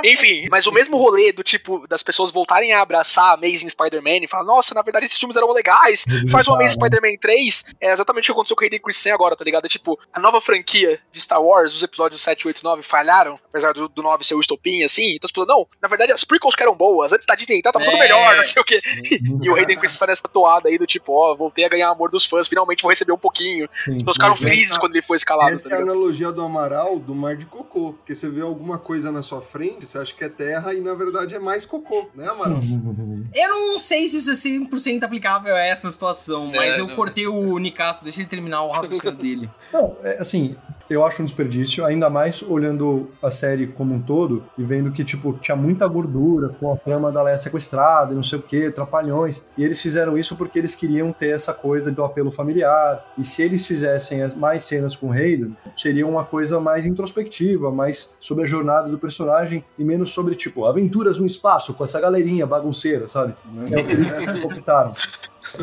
Enfim, 0.05 0.47
mas 0.51 0.67
o 0.67 0.73
mesmo 0.73 0.97
rolê 0.97 1.33
do 1.33 1.43
tipo 1.43 1.87
das 1.89 2.03
pessoas 2.03 2.31
voltarem 2.31 2.73
a 2.73 2.81
abraçar 2.81 3.35
Amazing 3.35 3.69
Spider-Man 3.69 4.25
e 4.25 4.29
falar, 4.29 4.45
nossa, 4.45 4.75
na 4.75 4.83
verdade 4.83 4.96
esses 5.05 5.19
filmes 5.19 5.37
eram 5.37 5.53
legais, 5.53 6.05
faz 6.31 6.47
o 6.49 6.55
Amazing 6.55 6.75
Spider-Man 6.75 7.17
3, 7.21 7.65
é 7.81 7.91
exatamente 7.93 8.25
o 8.25 8.27
que 8.27 8.33
aconteceu 8.33 8.57
com 8.57 8.63
o 8.63 8.65
Hayden 8.65 8.81
Christensen 8.81 9.13
agora, 9.13 9.37
tá 9.37 9.45
ligado? 9.45 9.65
É 9.65 9.69
tipo, 9.69 9.99
a 10.13 10.21
nova 10.21 10.41
franquia 10.41 10.99
de 11.11 11.21
Star 11.21 11.43
Wars, 11.43 11.75
os 11.75 11.83
episódios 11.83 12.21
7, 12.23 12.47
8 12.47 12.63
9 12.65 12.83
falharam, 12.83 13.39
apesar 13.49 13.73
do, 13.73 13.89
do 13.89 14.03
9 14.03 14.25
ser 14.25 14.35
o 14.35 14.41
estopim, 14.41 14.83
assim, 14.83 15.15
então 15.15 15.27
as 15.27 15.33
pessoas, 15.33 15.49
não, 15.49 15.67
na 15.81 15.89
verdade 15.89 16.13
as 16.13 16.25
prequels 16.25 16.55
que 16.55 16.63
eram 16.63 16.75
boas, 16.75 17.13
antes 17.13 17.27
da 17.27 17.35
Disney 17.35 17.63
tá, 17.63 17.73
tava 17.73 17.85
tudo 17.85 17.97
É. 17.97 18.01
melhor, 18.01 18.37
não 18.37 18.43
sei 18.43 18.61
o 18.63 18.65
quê. 18.65 18.81
E 19.43 19.51
o 19.51 19.55
Hayden 19.55 19.77
Christensen 19.79 20.01
tá 20.01 20.07
nessa 20.09 20.23
toada 20.29 20.69
aí 20.69 20.79
do 20.79 20.87
tipo, 20.87 21.13
ó, 21.13 21.35
voltei 21.35 21.65
a 21.65 21.69
ganhar 21.69 21.89
amor 21.91 22.11
dos 22.11 22.25
fãs, 22.27 22.49
finalmente 22.49 22.83
vou 22.83 22.91
receber 22.91 23.13
um 23.13 23.19
pouquinho. 23.19 23.69
As 23.87 23.95
pessoas 23.97 24.17
ficaram 24.17 24.37
felizes 24.37 24.71
essa- 24.71 24.81
quando 24.81 24.95
ele 24.97 25.05
foi 25.05 25.17
escalado, 25.17 25.53
Essa 25.55 25.69
tá 25.71 25.77
é 25.77 25.79
a 25.79 25.83
analogia 25.83 26.33
do 26.33 26.43
Amaral 26.43 26.99
do 26.99 27.15
mar 27.15 27.37
de 27.37 27.47
cocô. 27.47 27.93
Porque 27.95 28.15
você 28.15 28.29
vê 28.29 28.41
alguma 28.41 28.79
coisa 28.79 29.11
na 29.13 29.23
sua 29.23 29.41
frente, 29.41 29.87
você 29.87 29.99
acha 29.99 30.15
que 30.15 30.25
é 30.25 30.29
terra 30.29 30.75
e 30.75 30.81
na 30.81 30.95
verdade 30.95 31.35
é 31.35 31.39
mais 31.39 31.65
cocô, 31.65 32.09
né, 32.15 32.29
Amaral? 32.29 32.61
Eu 33.35 33.49
não 33.51 33.79
sei 33.79 34.07
se 34.07 34.19
isso 34.19 34.31
é 34.31 34.35
100% 34.35 34.86
aplicável 35.05 35.55
a 35.55 35.61
essa 35.61 35.91
situação, 35.91 36.47
mas 36.55 36.77
É, 36.77 36.81
eu 36.81 36.87
não. 36.87 36.95
cortei 36.97 37.27
o 37.27 37.59
Nicasso, 37.59 38.05
deixa 38.05 38.21
ele 38.21 38.29
terminar 38.29 38.63
o 38.63 38.71
raciocínio 38.71 39.13
dele. 39.17 39.51
Não, 39.73 39.97
é, 40.05 40.19
assim, 40.19 40.57
eu 40.89 41.05
acho 41.05 41.23
um 41.23 41.25
desperdício, 41.25 41.85
ainda 41.85 42.09
mais 42.09 42.43
olhando 42.43 43.11
a 43.23 43.31
série 43.31 43.67
como 43.67 43.95
um 43.95 44.01
todo 44.01 44.45
e 44.57 44.63
vendo 44.63 44.93
que, 44.93 45.05
tipo, 45.05 45.33
tinha 45.35 45.57
muita 45.57 45.87
gordura 45.87 46.51
com 46.61 46.73
a 46.73 46.77
trama 46.77 47.11
da 47.11 47.23
Leia 47.23 47.39
sequestrada 47.39 48.13
e 48.13 48.17
não 48.17 48.23
sei 48.23 48.39
o 48.39 48.43
que, 48.43 48.71
trapalhões. 48.71 49.49
E 49.57 49.65
eles 49.65 49.81
fizeram 49.81 50.17
isso 50.17 50.37
porque 50.37 50.59
eles 50.59 50.75
queriam 50.75 51.13
ter 51.13 51.31
essa 51.31 51.53
coisa 51.53 51.91
do 51.91 52.05
apelo 52.05 52.31
familiar. 52.31 53.05
E 53.19 53.25
se 53.25 53.43
eles 53.43 53.67
fizessem 53.67 54.27
mais 54.37 54.65
cenas 54.65 54.95
com 54.95 55.09
o 55.09 55.13
Hayden, 55.13 55.57
seria 55.75 56.07
uma 56.07 56.25
coisa 56.25 56.61
mais 56.61 56.87
introspectiva, 56.87 57.71
mais 57.71 58.17
sobre 58.21 58.45
a 58.45 58.47
jornada 58.47 58.89
do 58.89 58.99
personagem 58.99 59.65
e 59.79 59.85
menos 59.85 60.13
sobre, 60.13 60.35
tipo, 60.35 60.67
aventuras 60.67 61.19
no 61.19 61.27
espaço 61.27 61.75
com 61.75 61.85
essa 61.85 62.01
galerinha 62.01 62.47
bagunceira, 62.47 63.09
sabe? 63.09 63.35
É 63.71 63.81
o 63.81 63.85
que 63.85 63.93
eles 63.93 64.45
optaram. 64.45 64.95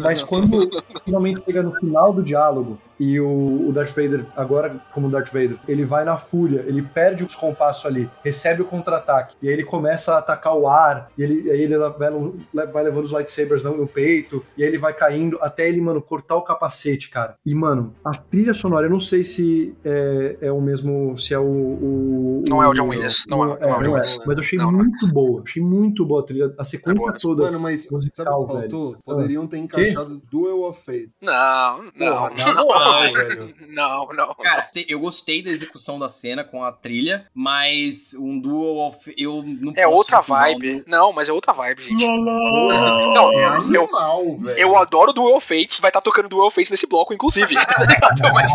Mas 0.01 0.23
quando 0.23 0.69
finalmente 1.03 1.43
chega 1.43 1.61
no 1.61 1.75
final 1.75 2.13
do 2.13 2.23
diálogo 2.23 2.79
e 2.99 3.19
o, 3.19 3.67
o 3.67 3.71
Darth 3.73 3.89
Vader, 3.95 4.25
agora 4.35 4.75
como 4.93 5.09
Darth 5.09 5.27
Vader, 5.31 5.57
ele 5.67 5.85
vai 5.85 6.03
na 6.03 6.17
fúria, 6.17 6.63
ele 6.67 6.81
perde 6.81 7.23
os 7.23 7.35
compassos 7.35 7.85
ali, 7.85 8.09
recebe 8.23 8.61
o 8.61 8.65
contra-ataque, 8.65 9.35
e 9.41 9.47
aí 9.47 9.53
ele 9.53 9.63
começa 9.63 10.15
a 10.15 10.19
atacar 10.19 10.55
o 10.55 10.67
ar, 10.67 11.09
e 11.17 11.23
ele, 11.23 11.51
aí 11.51 11.61
ele 11.61 11.77
vai, 11.77 12.67
vai 12.67 12.83
levando 12.83 13.05
os 13.05 13.11
lightsabers 13.11 13.63
no, 13.63 13.75
no 13.77 13.87
peito, 13.87 14.43
e 14.57 14.63
aí 14.63 14.69
ele 14.69 14.77
vai 14.77 14.93
caindo 14.93 15.37
até 15.41 15.67
ele, 15.67 15.81
mano, 15.81 16.01
cortar 16.01 16.35
o 16.35 16.41
capacete, 16.41 17.09
cara. 17.09 17.35
E, 17.45 17.53
mano, 17.53 17.93
a 18.03 18.11
trilha 18.11 18.53
sonora, 18.53 18.87
eu 18.87 18.91
não 18.91 18.99
sei 18.99 19.23
se 19.23 19.73
é, 19.83 20.37
é 20.41 20.51
o 20.51 20.61
mesmo, 20.61 21.17
se 21.17 21.33
é 21.33 21.39
o, 21.39 21.43
o, 21.43 22.43
Não 22.47 22.61
é 22.61 22.67
o 22.67 22.73
John 22.73 22.87
Williams. 22.89 23.23
Não 23.27 23.43
é, 23.43 23.47
não 23.47 23.55
é 23.55 23.65
o 23.65 23.69
não 23.69 23.81
John 23.81 23.97
é. 23.97 24.01
Williams. 24.01 24.19
Mas 24.25 24.37
eu 24.37 24.43
achei 24.43 24.59
Não, 24.59 24.71
não 24.71 24.79
é. 24.79 24.83
muito 24.83 25.07
boa. 25.07 25.43
Achei 25.45 25.63
muito 25.63 26.05
boa 26.05 26.21
a 26.21 26.25
trilha. 26.25 26.53
A 26.57 26.63
sequência 26.63 27.09
É 27.09 27.13
toda. 27.13 27.43
Mano, 27.43 27.59
mas 27.59 27.81
sabe 27.83 27.93
o 27.93 27.97
musical, 27.97 28.47
que 28.47 28.53
faltou? 28.53 28.91
velho. 28.91 29.03
Poderiam 29.03 29.47
ter 29.47 29.57
encaixado 29.57 30.21
Duel 30.31 30.63
of 30.63 30.81
Fate. 30.85 31.11
Não, 31.21 31.83
não, 31.95 32.29
Porra, 32.29 32.29
na 32.29 32.63
não, 32.85 33.01
velho. 33.13 33.55
não, 33.69 34.07
não. 34.07 34.35
Cara, 34.35 34.69
eu 34.87 34.99
gostei 34.99 35.41
da 35.43 35.49
execução 35.49 35.97
da 35.99 36.09
cena 36.09 36.43
com 36.43 36.63
a 36.63 36.71
trilha, 36.71 37.25
mas 37.33 38.13
um 38.19 38.39
duel 38.39 38.77
of. 38.77 39.13
Eu 39.17 39.43
não 39.45 39.73
É 39.75 39.83
posso 39.83 39.95
outra 39.97 40.19
um 40.19 40.23
vibe. 40.23 40.71
duel- 40.71 40.83
Não, 40.87 41.13
mas 41.13 41.29
é 41.29 41.33
outra 41.33 41.53
vibe, 41.53 41.81
gente. 41.83 42.05
Lá, 42.05 42.15
Não, 42.15 43.25
lá. 43.27 43.33
É 43.33 43.43
eu, 43.45 43.83
animal, 43.83 44.23
velho. 44.37 44.59
eu 44.59 44.77
adoro 44.77 45.13
Duel 45.13 45.39
Fates, 45.39 45.79
vai 45.79 45.89
estar 45.89 46.01
tocando 46.01 46.29
Duel 46.29 46.49
Fates 46.51 46.69
nesse 46.71 46.87
bloco, 46.87 47.13
inclusive. 47.13 47.53
tá 47.55 48.31
mas, 48.33 48.51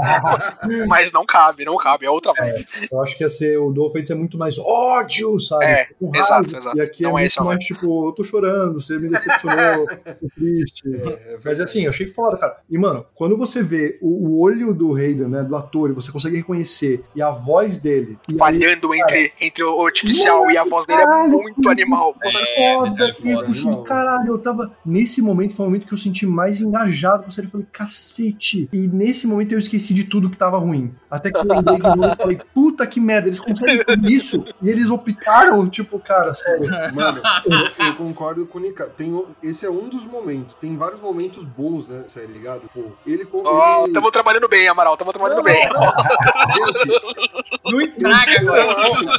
mas 0.87 1.13
não 1.13 1.25
cabe, 1.27 1.65
não 1.65 1.77
cabe, 1.77 2.07
é 2.07 2.11
outra 2.11 2.33
vibe. 2.33 2.67
Eu 2.91 3.03
acho 3.03 3.17
que 3.17 3.23
ia 3.25 3.29
ser 3.29 3.59
o 3.59 3.71
Duel 3.71 3.91
Fates 3.91 4.11
é 4.11 4.15
muito 4.15 4.37
mais 4.39 4.59
ódio, 4.59 5.39
sabe? 5.41 5.65
É, 5.65 5.87
Com 5.99 6.15
exato, 6.15 6.57
exato. 6.57 6.77
E 6.77 6.81
aqui 6.81 7.03
Não 7.03 7.11
é 7.11 7.13
é 7.13 7.23
muito 7.23 7.31
isso, 7.33 7.45
mais 7.45 7.65
tipo, 7.65 8.09
eu 8.09 8.13
tô 8.13 8.25
chorando, 8.25 8.81
você 8.81 8.99
me 8.99 9.09
decepcionou, 9.09 9.87
tô 9.87 10.29
triste. 10.35 10.83
Mas 11.45 11.61
assim, 11.61 11.83
eu 11.85 11.91
achei 11.91 12.07
foda, 12.07 12.37
cara. 12.37 12.57
E, 12.69 12.79
mano, 12.79 13.05
quando 13.15 13.37
você 13.37 13.63
vê 13.63 13.99
o, 14.01 14.18
o 14.21 14.41
olho 14.41 14.75
do 14.75 14.95
Hayden, 14.95 15.29
né, 15.29 15.43
do 15.43 15.55
ator, 15.57 15.91
e 15.91 15.93
você 15.93 16.11
consegue 16.11 16.37
reconhecer, 16.37 17.05
e 17.15 17.23
a 17.23 17.31
voz 17.31 17.79
dele, 17.79 18.19
e 18.29 18.33
aí, 18.33 18.39
Falhando 18.39 18.95
entre, 18.95 19.33
entre 19.41 19.63
o 19.65 19.85
artificial 19.85 20.51
e 20.51 20.57
a 20.57 20.65
voz 20.65 20.87
dele 20.87 21.03
é 21.03 21.07
muito 21.29 21.69
animal. 21.71 22.17
É, 22.23 22.77
foda, 22.77 23.09
eu 23.09 23.15
senti, 23.53 23.67
Animal. 23.69 23.85
caralho, 23.85 24.29
eu 24.29 24.39
tava. 24.39 24.73
Nesse 24.85 25.23
momento 25.23 25.55
foi 25.55 25.67
o 25.67 25.69
momento 25.69 25.87
que 25.87 25.93
eu 25.95 25.99
senti 25.99 26.27
mais 26.27 26.61
engajado 26.61 27.23
com 27.25 27.29
a 27.29 27.33
série. 27.33 27.47
Eu 27.47 27.51
falei, 27.51 27.67
cacete. 27.73 28.69
E 28.73 28.87
nesse 28.89 29.27
momento 29.27 29.53
eu 29.53 29.59
esqueci 29.59 29.93
de 29.95 30.05
tudo 30.05 30.31
que 30.31 30.37
tava 30.37 30.59
ruim. 30.59 30.93
Até 31.11 31.31
que 31.31 31.37
eu 31.39 31.43
lembrei 31.45 31.77
de 31.79 31.83
novo 31.97 32.13
e 32.13 32.17
falei, 32.17 32.41
puta 32.55 32.87
que 32.87 33.01
merda, 33.01 33.29
eles 33.29 33.41
conseguem 33.41 33.85
com 33.85 34.07
isso. 34.07 34.45
E 34.63 34.69
eles 34.69 34.91
optaram, 34.91 35.69
tipo, 35.69 35.99
cara, 35.99 36.35
sério. 36.35 36.67
Mano, 36.95 37.21
eu, 37.47 37.87
eu 37.87 37.95
concordo 37.97 38.47
com 38.47 38.59
o 38.59 38.61
Nika. 38.61 38.85
Tem, 38.87 39.23
esse 39.43 39.65
é 39.67 39.71
um 39.71 39.89
dos 39.89 40.05
momentos. 40.05 40.55
Tem 40.55 40.77
vários 40.77 41.01
momentos 41.01 41.45
bons, 41.45 41.87
né? 41.87 42.05
Série, 42.09 42.33
ligado? 42.33 42.63
Pô, 42.75 42.85
ele. 43.07 43.27
Ó, 43.33 43.85
ele- 43.85 43.93
tamo 43.95 44.08
trabalhando 44.11 44.49
bem, 44.49 44.69
Amaral, 44.69 44.97
tamo 44.97 45.13
trabalhando 45.13 45.39
Não, 45.39 45.45
bem. 45.45 45.69
não, 45.69 45.81
não. 45.81 45.93
Gente, 46.69 47.61
Não 47.65 47.81
estraga 47.81 48.41
agora. 48.41 48.65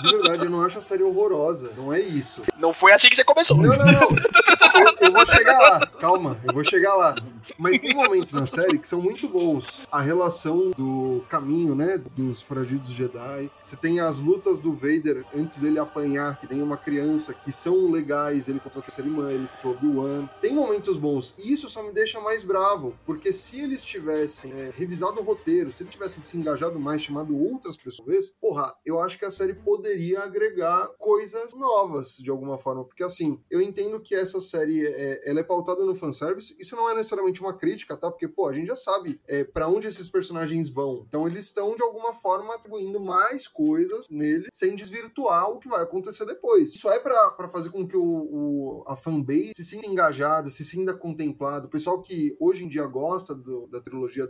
de 0.01 0.11
verdade, 0.11 0.45
eu 0.45 0.49
não 0.49 0.63
acho 0.63 0.77
a 0.79 0.81
série 0.81 1.03
horrorosa. 1.03 1.71
Não 1.77 1.93
é 1.93 1.99
isso. 1.99 2.41
Não 2.57 2.73
foi 2.73 2.91
assim 2.93 3.09
que 3.09 3.15
você 3.15 3.23
começou. 3.23 3.57
Não, 3.57 3.75
não, 3.75 3.85
não. 3.85 3.93
Eu, 3.93 5.07
eu 5.07 5.11
vou 5.13 5.25
chegar 5.25 5.57
lá. 5.59 5.87
Calma, 5.99 6.37
eu 6.47 6.53
vou 6.53 6.63
chegar 6.63 6.95
lá. 6.95 7.15
Mas 7.57 7.79
tem 7.79 7.93
momentos 7.93 8.33
na 8.33 8.45
série 8.45 8.77
que 8.77 8.87
são 8.87 9.01
muito 9.01 9.27
bons. 9.27 9.81
A 9.91 10.01
relação 10.01 10.71
do 10.77 11.23
caminho, 11.29 11.75
né? 11.75 11.99
Dos 12.15 12.41
foragidos 12.41 12.91
Jedi. 12.91 13.49
Você 13.59 13.75
tem 13.75 13.99
as 13.99 14.17
lutas 14.19 14.59
do 14.59 14.73
Vader 14.73 15.23
antes 15.35 15.57
dele 15.57 15.79
apanhar, 15.79 16.39
que 16.39 16.51
nem 16.51 16.61
uma 16.61 16.77
criança, 16.77 17.33
que 17.33 17.51
são 17.51 17.89
legais. 17.91 18.47
Ele 18.47 18.59
contra 18.59 18.79
a 18.79 18.81
terceira 18.83 19.09
irmã, 19.09 19.31
ele 19.31 19.47
contra 19.61 19.67
o 19.67 19.71
Obi-Wan. 19.71 20.29
Tem 20.41 20.53
momentos 20.53 20.97
bons. 20.97 21.35
E 21.37 21.53
isso 21.53 21.69
só 21.69 21.83
me 21.83 21.91
deixa 21.91 22.19
mais 22.19 22.43
bravo. 22.43 22.95
Porque 23.05 23.31
se 23.31 23.61
eles 23.61 23.83
tivessem 23.83 24.51
é, 24.53 24.71
revisado 24.79 25.19
o 25.19 25.23
roteiro, 25.23 25.71
se 25.71 25.83
eles 25.83 25.91
tivessem 25.93 26.23
se 26.23 26.37
engajado 26.37 26.79
mais, 26.79 27.01
chamado 27.01 27.37
outras 27.37 27.75
pessoas, 27.77 28.29
porra, 28.41 28.73
eu 28.85 28.99
acho 28.99 29.19
que 29.19 29.25
a 29.25 29.31
série 29.31 29.53
poderia 29.53 30.21
agregar 30.21 30.87
coisas 30.97 31.53
novas, 31.53 32.15
de 32.17 32.29
alguma 32.31 32.57
forma. 32.57 32.83
Porque, 32.85 33.03
assim, 33.03 33.39
eu 33.49 33.61
entendo 33.61 33.99
que 33.99 34.15
essa 34.15 34.39
série 34.41 34.85
é, 34.87 35.29
ela 35.29 35.39
é 35.41 35.43
pautada 35.43 35.83
no 35.85 35.95
fanservice. 35.95 36.55
Isso 36.59 36.75
não 36.75 36.89
é 36.89 36.95
necessariamente 36.95 37.41
uma 37.41 37.53
crítica, 37.57 37.97
tá? 37.97 38.09
Porque, 38.09 38.27
pô, 38.27 38.47
a 38.47 38.53
gente 38.53 38.67
já 38.67 38.75
sabe 38.75 39.19
é, 39.27 39.43
para 39.43 39.67
onde 39.67 39.87
esses 39.87 40.09
personagens 40.09 40.69
vão. 40.69 41.03
Então, 41.07 41.27
eles 41.27 41.45
estão, 41.45 41.75
de 41.75 41.83
alguma 41.83 42.13
forma, 42.13 42.55
atribuindo 42.55 42.99
mais 42.99 43.47
coisas 43.47 44.09
nele, 44.09 44.47
sem 44.53 44.75
desvirtuar 44.75 45.49
o 45.51 45.59
que 45.59 45.67
vai 45.67 45.83
acontecer 45.83 46.25
depois. 46.25 46.73
Isso 46.73 46.89
é 46.89 46.99
pra 46.99 47.49
fazer 47.51 47.69
com 47.69 47.87
que 47.87 47.97
o, 47.97 48.03
o- 48.03 48.83
a 48.87 48.95
fanbase 48.95 49.53
se 49.55 49.63
sinta 49.63 49.87
engajada, 49.87 50.49
se 50.49 50.63
sinta 50.63 50.93
contemplado. 50.93 51.67
O 51.67 51.69
pessoal 51.69 52.01
que 52.01 52.35
hoje 52.39 52.63
em 52.63 52.67
dia 52.69 52.85
gosta 52.87 53.33
do- 53.35 53.67
da 53.67 53.81
trilogia 53.81 54.27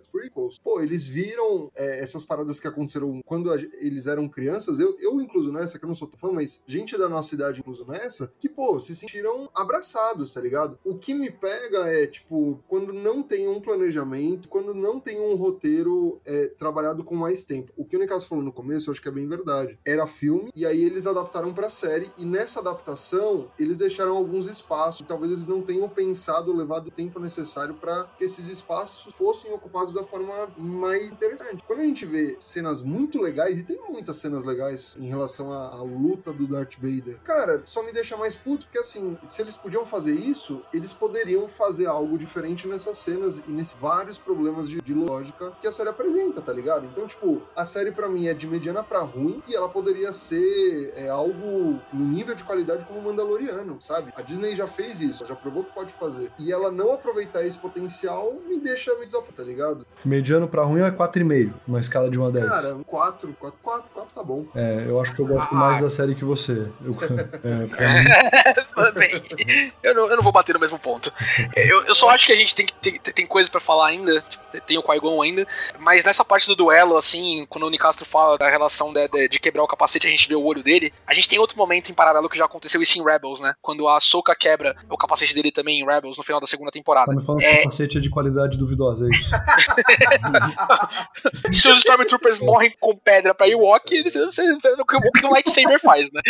pô, 0.64 0.80
eles 0.82 1.06
viram 1.06 1.70
é, 1.76 2.00
essas 2.00 2.24
paradas 2.24 2.60
que 2.60 2.68
aconteceram 2.68 3.22
quando 3.26 3.52
a- 3.52 3.58
eles 3.80 4.08
eram 4.08 4.28
crianças. 4.28 4.80
Eu, 4.80 4.96
eu 5.00 5.20
incluso 5.22 5.52
nessa, 5.52 5.78
que 5.78 5.86
eu 5.86 5.88
não 5.88 5.96
sou 5.96 6.10
fã, 6.18 6.32
mas 6.32 6.64
gente 6.68 6.98
da 6.98 7.08
nossa 7.10 7.34
idade 7.36 7.60
incluso 7.60 7.86
nessa, 7.86 8.32
que, 8.40 8.48
pô, 8.50 8.80
se 8.80 8.96
sentiram 8.96 9.50
abraçados, 9.56 10.32
tá 10.32 10.42
ligado? 10.42 10.78
O 10.84 10.96
que 10.98 11.14
me 11.14 11.30
pega 11.32 11.88
é, 11.88 12.06
tipo, 12.08 12.60
quando 12.68 12.92
não 12.94 13.22
tem 13.24 13.48
um 13.48 13.60
planejamento, 13.62 14.48
quando 14.50 14.74
não 14.74 15.00
tem 15.00 15.20
um 15.20 15.36
roteiro 15.36 16.20
é, 16.26 16.48
trabalhado 16.48 17.04
com 17.04 17.16
mais 17.16 17.44
tempo. 17.44 17.72
O 17.78 17.86
que 17.86 17.96
o 17.96 18.00
Nicasso 18.00 18.28
falou 18.28 18.44
no 18.44 18.52
começo, 18.52 18.90
eu 18.90 18.92
acho 18.92 19.02
que 19.02 19.08
é 19.08 19.12
bem 19.12 19.28
verdade. 19.28 19.78
Era 19.86 20.06
filme, 20.08 20.52
e 20.56 20.66
aí 20.66 20.82
eles 20.84 21.06
adaptaram 21.08 21.54
pra 21.54 21.70
série, 21.70 22.12
e 22.18 22.26
nessa 22.26 22.60
adaptação, 22.60 23.48
eles 23.58 23.78
deixaram 23.78 24.16
alguns 24.16 24.46
espaços. 24.48 25.06
Talvez 25.08 25.32
eles 25.32 25.48
não 25.48 25.62
tenham 25.62 25.88
pensado, 25.90 26.52
levado 26.56 26.88
o 26.88 26.92
tempo 26.92 27.20
necessário 27.20 27.76
para 27.76 28.06
que 28.18 28.24
esses 28.24 28.48
espaços 28.48 29.14
fossem 29.14 29.52
ocupados 29.54 29.94
da 29.94 30.04
forma 30.04 30.29
mais 30.58 31.12
interessante. 31.12 31.64
Quando 31.66 31.80
a 31.80 31.86
gente 31.86 32.06
vê 32.06 32.38
cenas 32.40 32.82
muito 32.82 33.22
legais, 33.22 33.58
e 33.60 33.64
tem 33.64 33.80
muitas 33.90 34.18
cenas 34.18 34.44
legais 34.44 34.96
em 35.00 35.08
relação 35.08 35.52
à, 35.52 35.70
à 35.70 35.82
luta 35.82 36.32
do 36.32 36.48
Darth 36.48 36.76
Vader, 36.76 37.18
cara, 37.24 37.62
só 37.66 37.84
me 37.84 37.92
deixa 37.92 38.18
mais 38.18 38.36
puto, 38.36 38.66
porque 38.66 38.80
assim, 38.80 39.18
se 39.24 39.42
eles 39.42 39.56
podiam 39.56 39.86
fazer 39.86 40.14
isso, 40.14 40.62
eles 40.74 40.94
poderiam 40.94 41.48
fazer 41.48 41.88
algo 41.88 42.18
diferente 42.18 42.68
nessas 42.68 42.98
cenas 42.98 43.42
e 43.48 43.52
nesses 43.52 43.76
vários 43.76 44.18
problemas 44.18 44.70
de, 44.70 44.82
de 44.82 44.94
lógica 44.94 45.52
que 45.62 45.68
a 45.68 45.72
série 45.72 45.90
apresenta, 45.90 46.42
tá 46.42 46.54
ligado? 46.54 46.86
Então, 46.86 47.08
tipo, 47.08 47.42
a 47.56 47.66
série 47.66 47.92
pra 47.92 48.10
mim 48.10 48.28
é 48.28 48.34
de 48.34 48.48
mediana 48.48 48.84
pra 48.84 49.02
ruim 49.02 49.42
e 49.48 49.56
ela 49.56 49.70
poderia 49.70 50.12
ser 50.14 50.94
é, 50.96 51.10
algo 51.10 51.80
no 51.94 52.06
nível 52.06 52.36
de 52.36 52.44
qualidade 52.44 52.86
como 52.86 53.02
Mandaloriano, 53.02 53.82
sabe? 53.82 54.14
A 54.16 54.22
Disney 54.22 54.56
já 54.56 54.68
fez 54.68 55.02
isso, 55.02 55.26
já 55.26 55.36
provou 55.36 55.64
que 55.64 55.74
pode 55.74 55.94
fazer. 55.94 56.32
E 56.40 56.52
ela 56.52 56.72
não 56.72 56.94
aproveitar 56.94 57.46
esse 57.46 57.58
potencial 57.58 58.34
me 58.48 58.60
deixa 58.60 58.94
me 58.96 59.06
desapontar, 59.06 59.30
tá 59.36 59.44
ligado? 59.44 59.86
Mediano 60.20 60.48
pra 60.50 60.64
ruim 60.64 60.82
é 60.82 60.92
4,5, 60.92 61.54
uma 61.66 61.80
escala 61.80 62.10
de 62.10 62.20
1 62.20 62.26
a 62.28 62.30
10. 62.32 62.46
Cara, 62.50 62.76
um 62.76 62.84
4, 62.84 63.34
4, 63.40 63.58
4, 63.64 63.84
4 63.94 64.14
tá 64.14 64.22
bom. 64.24 64.46
É, 64.54 64.84
eu 64.86 65.00
acho 65.00 65.16
que 65.16 65.22
eu 65.22 65.26
gosto 65.26 65.50
Ah. 65.54 65.56
mais 65.56 65.82
da 65.82 65.90
série 65.90 66.14
que 66.14 66.26
você. 66.26 66.68
Eu, 66.84 66.94
é, 68.86 68.92
Bem, 68.92 69.72
eu 69.82 69.96
não, 69.96 70.10
eu 70.10 70.16
não 70.18 70.24
vou 70.24 70.32
bater 70.32 70.54
no 70.54 70.60
mesmo 70.60 70.78
ponto. 70.78 71.12
Eu, 71.56 71.86
eu 71.86 71.96
só 71.96 72.10
acho 72.10 72.26
que 72.26 72.34
a 72.34 72.36
gente 72.36 72.54
tem, 72.56 72.66
que- 72.66 72.74
tem, 72.74 73.00
tem 73.00 73.26
coisa 73.26 73.50
pra 73.50 73.60
falar 73.62 73.88
ainda, 73.88 74.22
tipo, 74.22 74.44
tem 74.66 74.78
o 74.78 74.84
Qui-Gon 74.84 75.22
ainda, 75.22 75.48
mas 75.80 76.04
nessa 76.04 76.26
parte 76.26 76.48
do 76.48 76.56
duelo, 76.56 76.98
assim, 76.98 77.46
quando 77.50 77.64
o 77.66 77.70
Nicastro 77.70 78.06
fala 78.06 78.38
da 78.38 78.50
relação 78.50 78.92
de, 78.92 79.08
de- 79.08 79.30
de 79.30 79.40
quebrar 79.40 79.64
o 79.64 79.68
capacete 79.68 80.06
a 80.08 80.10
gente 80.10 80.28
vê 80.28 80.36
o 80.36 80.44
olho 80.44 80.62
dele, 80.64 80.92
a 81.08 81.14
gente 81.14 81.30
tem 81.30 81.40
outro 81.40 81.58
momento 81.58 81.90
em 81.90 81.94
paralelo 81.94 82.28
que 82.30 82.38
já 82.38 82.46
aconteceu 82.46 82.82
isso 82.82 83.00
em 83.00 83.04
Rebels, 83.04 83.40
né? 83.40 83.54
Quando 83.62 83.88
a 83.88 83.96
Ahsoka 83.98 84.36
quebra 84.36 84.76
o 84.90 84.98
capacete 84.98 85.34
dele 85.34 85.52
também 85.52 85.80
em 85.80 85.86
Rebels 85.86 86.18
no 86.18 86.24
final 86.24 86.42
da 86.42 86.48
segunda 86.48 86.72
temporada. 86.72 87.08
tá 87.12 87.16
me 87.16 87.24
falando 87.26 87.40
que 87.42 87.46
É. 87.46 87.54
o 87.54 87.58
capacete 87.60 87.98
é 87.98 88.02
de 88.02 88.10
qualidade 88.10 88.58
duvidosa, 88.58 89.08
é 89.08 89.10
isso. 89.16 89.30
Se 91.52 91.68
os 91.68 91.80
Stormtroopers 91.80 92.40
morrem 92.40 92.74
com 92.80 92.96
pedra 92.96 93.34
pra 93.34 93.48
Ewok, 93.48 93.96
eles- 93.96 94.14
você 94.14 94.44
vê 94.58 94.70
o 94.80 94.86
que 94.86 95.26
o 95.26 95.30
lightsaber 95.32 95.80
faz, 95.80 96.08
né? 96.12 96.22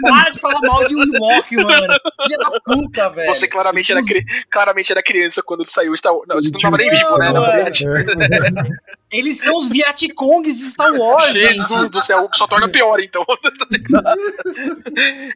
Para 0.00 0.30
de 0.30 0.38
falar 0.40 0.60
mal 0.60 0.84
de 0.86 0.94
Ewok, 0.94 1.56
mano. 1.56 1.94
Filha 2.22 2.38
da 2.38 2.60
puta, 2.64 3.08
velho. 3.10 3.34
Você 3.34 3.48
claramente 3.48 3.92
era, 3.92 4.00
claramente 4.50 4.92
era 4.92 5.02
criança 5.02 5.42
quando 5.42 5.68
saiu 5.70 5.94
Star 5.96 6.14
Wars. 6.14 6.26
Não, 6.28 6.36
você 6.36 6.50
não 6.52 6.60
tava 6.60 6.76
nem 6.76 6.90
vivo, 6.90 7.18
né? 7.18 7.32
Na 7.32 7.40
verdade. 7.40 7.84
Eles 9.12 9.38
são 9.40 9.56
os 9.56 9.68
Vietcongs 9.68 10.58
de 10.58 10.64
Star 10.70 10.92
Wars, 10.92 11.26
Jesus 11.28 11.68
gente. 11.82 11.90
do 11.90 12.02
céu, 12.02 12.24
o 12.24 12.28
que 12.28 12.36
só 12.36 12.46
torna 12.48 12.68
pior, 12.68 13.00
então. 13.00 13.24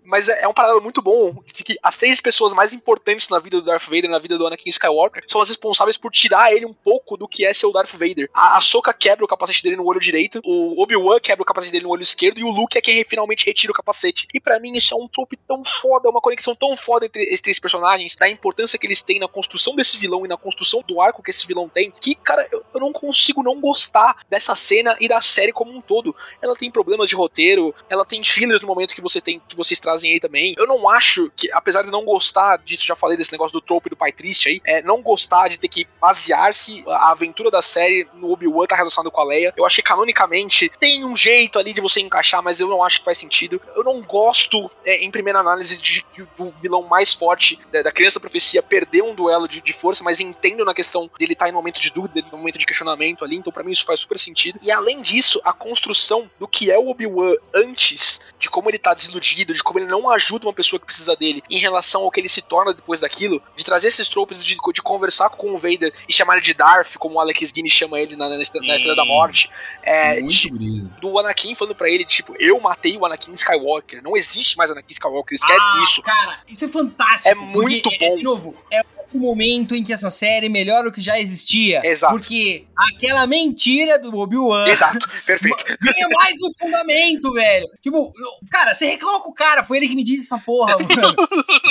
Mas 0.05 0.29
é, 0.29 0.43
é 0.43 0.49
um 0.49 0.53
paralelo 0.53 0.83
muito 0.83 1.01
bom 1.01 1.43
de 1.53 1.63
que 1.63 1.77
as 1.83 1.97
três 1.97 2.21
pessoas 2.21 2.53
mais 2.53 2.73
importantes 2.73 3.29
na 3.29 3.39
vida 3.39 3.59
do 3.61 3.65
Darth 3.65 3.85
Vader, 3.85 4.11
na 4.11 4.19
vida 4.19 4.37
do 4.37 4.47
Anakin 4.47 4.69
Skywalker, 4.69 5.23
são 5.27 5.41
as 5.41 5.49
responsáveis 5.49 5.97
por 5.97 6.11
tirar 6.11 6.53
ele 6.53 6.67
um 6.67 6.73
pouco 6.73 7.17
do 7.17 7.29
que 7.29 7.45
é 7.45 7.53
ser 7.53 7.67
o 7.67 7.73
Darth 7.79 7.93
Vader. 7.93 8.29
A 8.33 8.57
Ahsoka 8.57 8.93
quebra 8.93 9.25
o 9.25 9.29
capacete 9.29 9.63
dele 9.63 9.77
no 9.77 9.87
olho 9.87 10.01
direito, 10.01 10.41
o 10.45 10.83
Obi-Wan 10.83 11.21
quebra 11.21 11.43
o 11.43 11.47
capacete 11.47 11.73
dele 11.73 11.85
no 11.85 11.91
olho 11.91 12.03
esquerdo 12.03 12.39
e 12.39 12.45
o 12.45 12.51
Luke 12.51 12.77
é 12.77 12.81
quem 12.81 13.03
finalmente 13.05 13.47
retira 13.47 13.73
o 13.73 13.75
capacete. 13.75 14.27
E 14.33 14.41
pra 14.41 14.59
mim 14.59 14.77
isso 14.77 14.95
é 14.95 14.97
um 14.97 15.09
trope 15.09 15.37
tão 15.37 15.65
foda, 15.65 16.09
uma 16.09 16.21
conexão 16.21 16.55
tão 16.55 16.77
foda 16.77 17.07
entre 17.07 17.23
esses 17.25 17.41
três 17.41 17.59
personagens, 17.59 18.17
da 18.17 18.29
importância 18.29 18.79
que 18.79 18.87
eles 18.87 19.03
têm 19.03 19.19
na 19.19 19.29
construção 19.29 19.75
desse 19.75 19.97
vilão 19.97 20.25
e 20.25 20.29
na 20.29 20.37
construção 20.37 20.83
do 20.87 21.01
arco 21.01 21.23
que 21.23 21.31
esse 21.31 21.47
vilão 21.47 21.69
tem, 21.69 21.91
que, 21.91 22.15
cara, 22.15 22.47
eu, 22.51 22.65
eu 22.75 22.81
não 22.81 22.93
consigo 22.93 23.43
não 23.43 23.61
gostar 23.61 24.17
dessa 24.29 24.55
cena 24.55 24.97
e 25.01 25.09
da 25.09 25.21
série 25.21 25.53
como 25.53 25.71
um 25.71 25.81
todo. 25.81 26.15
Ela 26.43 26.57
tem 26.57 26.71
problemas 26.71 27.09
de 27.09 27.17
roteiro, 27.17 27.75
ela 27.89 28.05
tem 28.05 28.23
fillers 28.25 28.61
no 28.61 28.69
momento 28.69 28.95
que 28.95 29.01
você 29.01 29.21
tem 29.21 29.41
que 29.49 29.57
vocês 29.57 29.79
trazem 29.81 30.13
aí 30.13 30.21
também. 30.21 30.55
Eu 30.57 30.67
não 30.67 30.89
acho 30.89 31.31
que, 31.37 31.51
apesar 31.53 31.83
de 31.83 31.91
não 31.91 32.05
gostar 32.05 32.59
disso, 32.59 32.87
já 32.87 32.97
falei 32.97 33.17
desse 33.17 33.33
negócio 33.33 33.53
do 33.53 33.61
trope 33.61 33.91
do 33.91 33.97
pai 33.97 34.13
triste 34.13 34.49
aí, 34.49 34.61
é, 34.65 34.83
não 34.83 35.03
gostar 35.03 35.49
de 35.49 35.59
ter 35.59 35.69
que 35.69 35.87
basear-se 36.01 36.85
a 36.87 37.11
aventura 37.11 37.51
da 37.51 37.63
série 37.69 38.09
no 38.15 38.33
Obi-Wan 38.33 38.67
tá 38.67 38.77
relacionado 38.77 39.11
com 39.11 39.21
a 39.21 39.25
Leia. 39.25 39.55
Eu 39.57 39.65
acho 39.65 39.77
que 39.77 39.83
canonicamente 39.83 40.71
tem 40.81 41.05
um 41.05 41.17
jeito 41.17 41.59
ali 41.59 41.73
de 41.73 41.81
você 41.81 42.01
encaixar, 42.01 42.43
mas 42.43 42.61
eu 42.61 42.69
não 42.69 42.83
acho 42.83 42.99
que 42.99 43.05
faz 43.05 43.19
sentido. 43.19 43.61
Eu 43.77 43.85
não 43.85 44.03
gosto, 44.03 44.71
é, 44.85 45.05
em 45.05 45.11
primeira 45.11 45.39
análise, 45.39 45.79
de 45.79 46.03
que 46.13 46.23
o 46.23 46.53
vilão 46.61 46.83
mais 46.83 47.15
forte 47.15 47.59
da, 47.71 47.83
da 47.83 47.93
criança 47.93 48.19
profecia 48.19 48.63
perdeu 48.63 49.05
um 49.07 49.15
duelo 49.15 49.47
de, 49.47 49.61
de 49.61 49.73
força, 49.73 50.03
mas 50.03 50.21
entendo 50.21 50.65
na 50.65 50.75
questão 50.75 51.09
dele 51.19 51.35
estar 51.35 51.49
em 51.49 51.53
um 51.53 51.57
momento 51.57 51.81
de 51.81 51.93
dúvida, 51.93 52.21
em 52.21 52.35
um 52.35 52.39
momento 52.39 52.59
de 52.59 52.67
questionamento 52.67 53.25
ali. 53.25 53.37
Então 53.37 53.53
pra 53.53 53.63
mim 53.63 53.73
isso 53.73 53.85
faz 53.85 54.01
super 54.01 54.19
sentido. 54.19 54.59
E 54.63 54.71
além 54.71 55.03
disso, 55.03 55.41
a 55.45 55.53
construção 55.53 56.31
do 56.39 56.49
que 56.49 56.71
é 56.71 56.79
o 56.79 56.89
Obi-Wan 56.89 57.35
antes, 57.55 58.21
de 58.39 58.49
como 58.49 58.71
ele 58.71 58.79
tá 58.79 58.95
desiludido, 58.95 59.53
de 59.53 59.63
como 59.63 59.79
ele 59.79 59.87
não 59.87 60.11
ajuda 60.11 60.47
uma 60.47 60.53
pessoa 60.53 60.81
que 60.81 60.87
precisa 60.87 61.15
dele, 61.17 61.43
em 61.51 61.59
relação 61.59 62.03
ao 62.03 62.11
que 62.11 62.21
ele 62.21 62.29
se 62.29 62.43
torna 62.43 62.73
depois 62.73 63.01
daquilo, 63.01 63.43
de 63.55 63.65
trazer 63.65 63.89
esses 63.89 64.09
tropes 64.09 64.45
de, 64.45 64.57
de 64.73 64.83
conversar 64.83 65.31
com 65.31 65.53
o 65.53 65.59
Vader 65.59 65.93
e 66.09 66.13
chamar 66.13 66.35
ele 66.35 66.43
de 66.43 66.55
Darth, 66.55 66.97
como 66.97 67.17
o 67.17 67.21
Alex 67.21 67.53
Guinness 67.59 67.73
chama 67.73 68.01
ele 68.01 68.17
na, 68.17 68.29
na, 68.29 68.41
Estrela- 68.41 68.67
na 68.67 68.77
Estrela 68.77 68.97
da 68.97 69.05
Morte. 69.05 69.51
É, 69.83 70.21
de- 70.21 70.51
brisa. 70.51 70.91
do 71.01 71.19
Anakin 71.19 71.55
falando 71.55 71.75
pra 71.75 71.91
ele, 71.91 72.05
tipo, 72.05 72.35
eu 72.39 72.59
matei 72.61 72.97
o 72.97 73.05
Anakin 73.05 73.33
Skywalker. 73.33 74.03
Não 74.03 74.17
existe 74.17 74.57
mais 74.57 74.71
Anakin 74.71 74.93
Skywalker, 74.93 75.35
esquece 75.35 75.59
Ah, 75.61 75.83
isso. 75.83 76.03
Cara, 76.03 76.41
isso 76.49 76.65
é 76.65 76.69
fantástico. 76.69 77.29
É 77.29 77.35
muito 77.35 77.83
porque, 77.89 78.05
é, 78.05 78.09
bom. 78.11 78.17
de 78.17 78.23
novo, 78.23 78.55
é 78.73 78.83
o 79.13 79.19
momento 79.19 79.75
em 79.75 79.83
que 79.83 79.91
essa 79.91 80.11
série 80.11 80.51
melhora 80.51 80.89
o 80.89 80.93
que 80.93 81.01
já 81.01 81.19
existia. 81.19 81.81
Exato. 81.83 82.13
Porque 82.13 82.67
aquela 82.77 83.27
mentira 83.27 83.99
do 83.99 84.15
Obi-Wan 84.19 84.69
Exato, 84.69 85.09
perfeito. 85.25 85.65
ganha 85.81 86.09
mais 86.11 86.37
um 86.43 86.51
fundamento, 86.59 87.33
velho. 87.33 87.67
Tipo, 87.81 88.13
cara, 88.51 88.75
você 88.75 88.87
reclama 88.87 89.21
com 89.23 89.31
o 89.31 89.35
cara, 89.35 89.65
foi 89.65 89.79
ele 89.79 89.89
que 89.89 89.97
me 89.97 90.05
disse 90.05 90.25
essa 90.27 90.39
porra, 90.39 90.77
mano. 90.79 91.15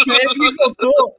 Foi 0.04 0.16
ele 0.16 0.34
que 0.34 0.40
me 0.40 0.56
contou. 0.56 1.16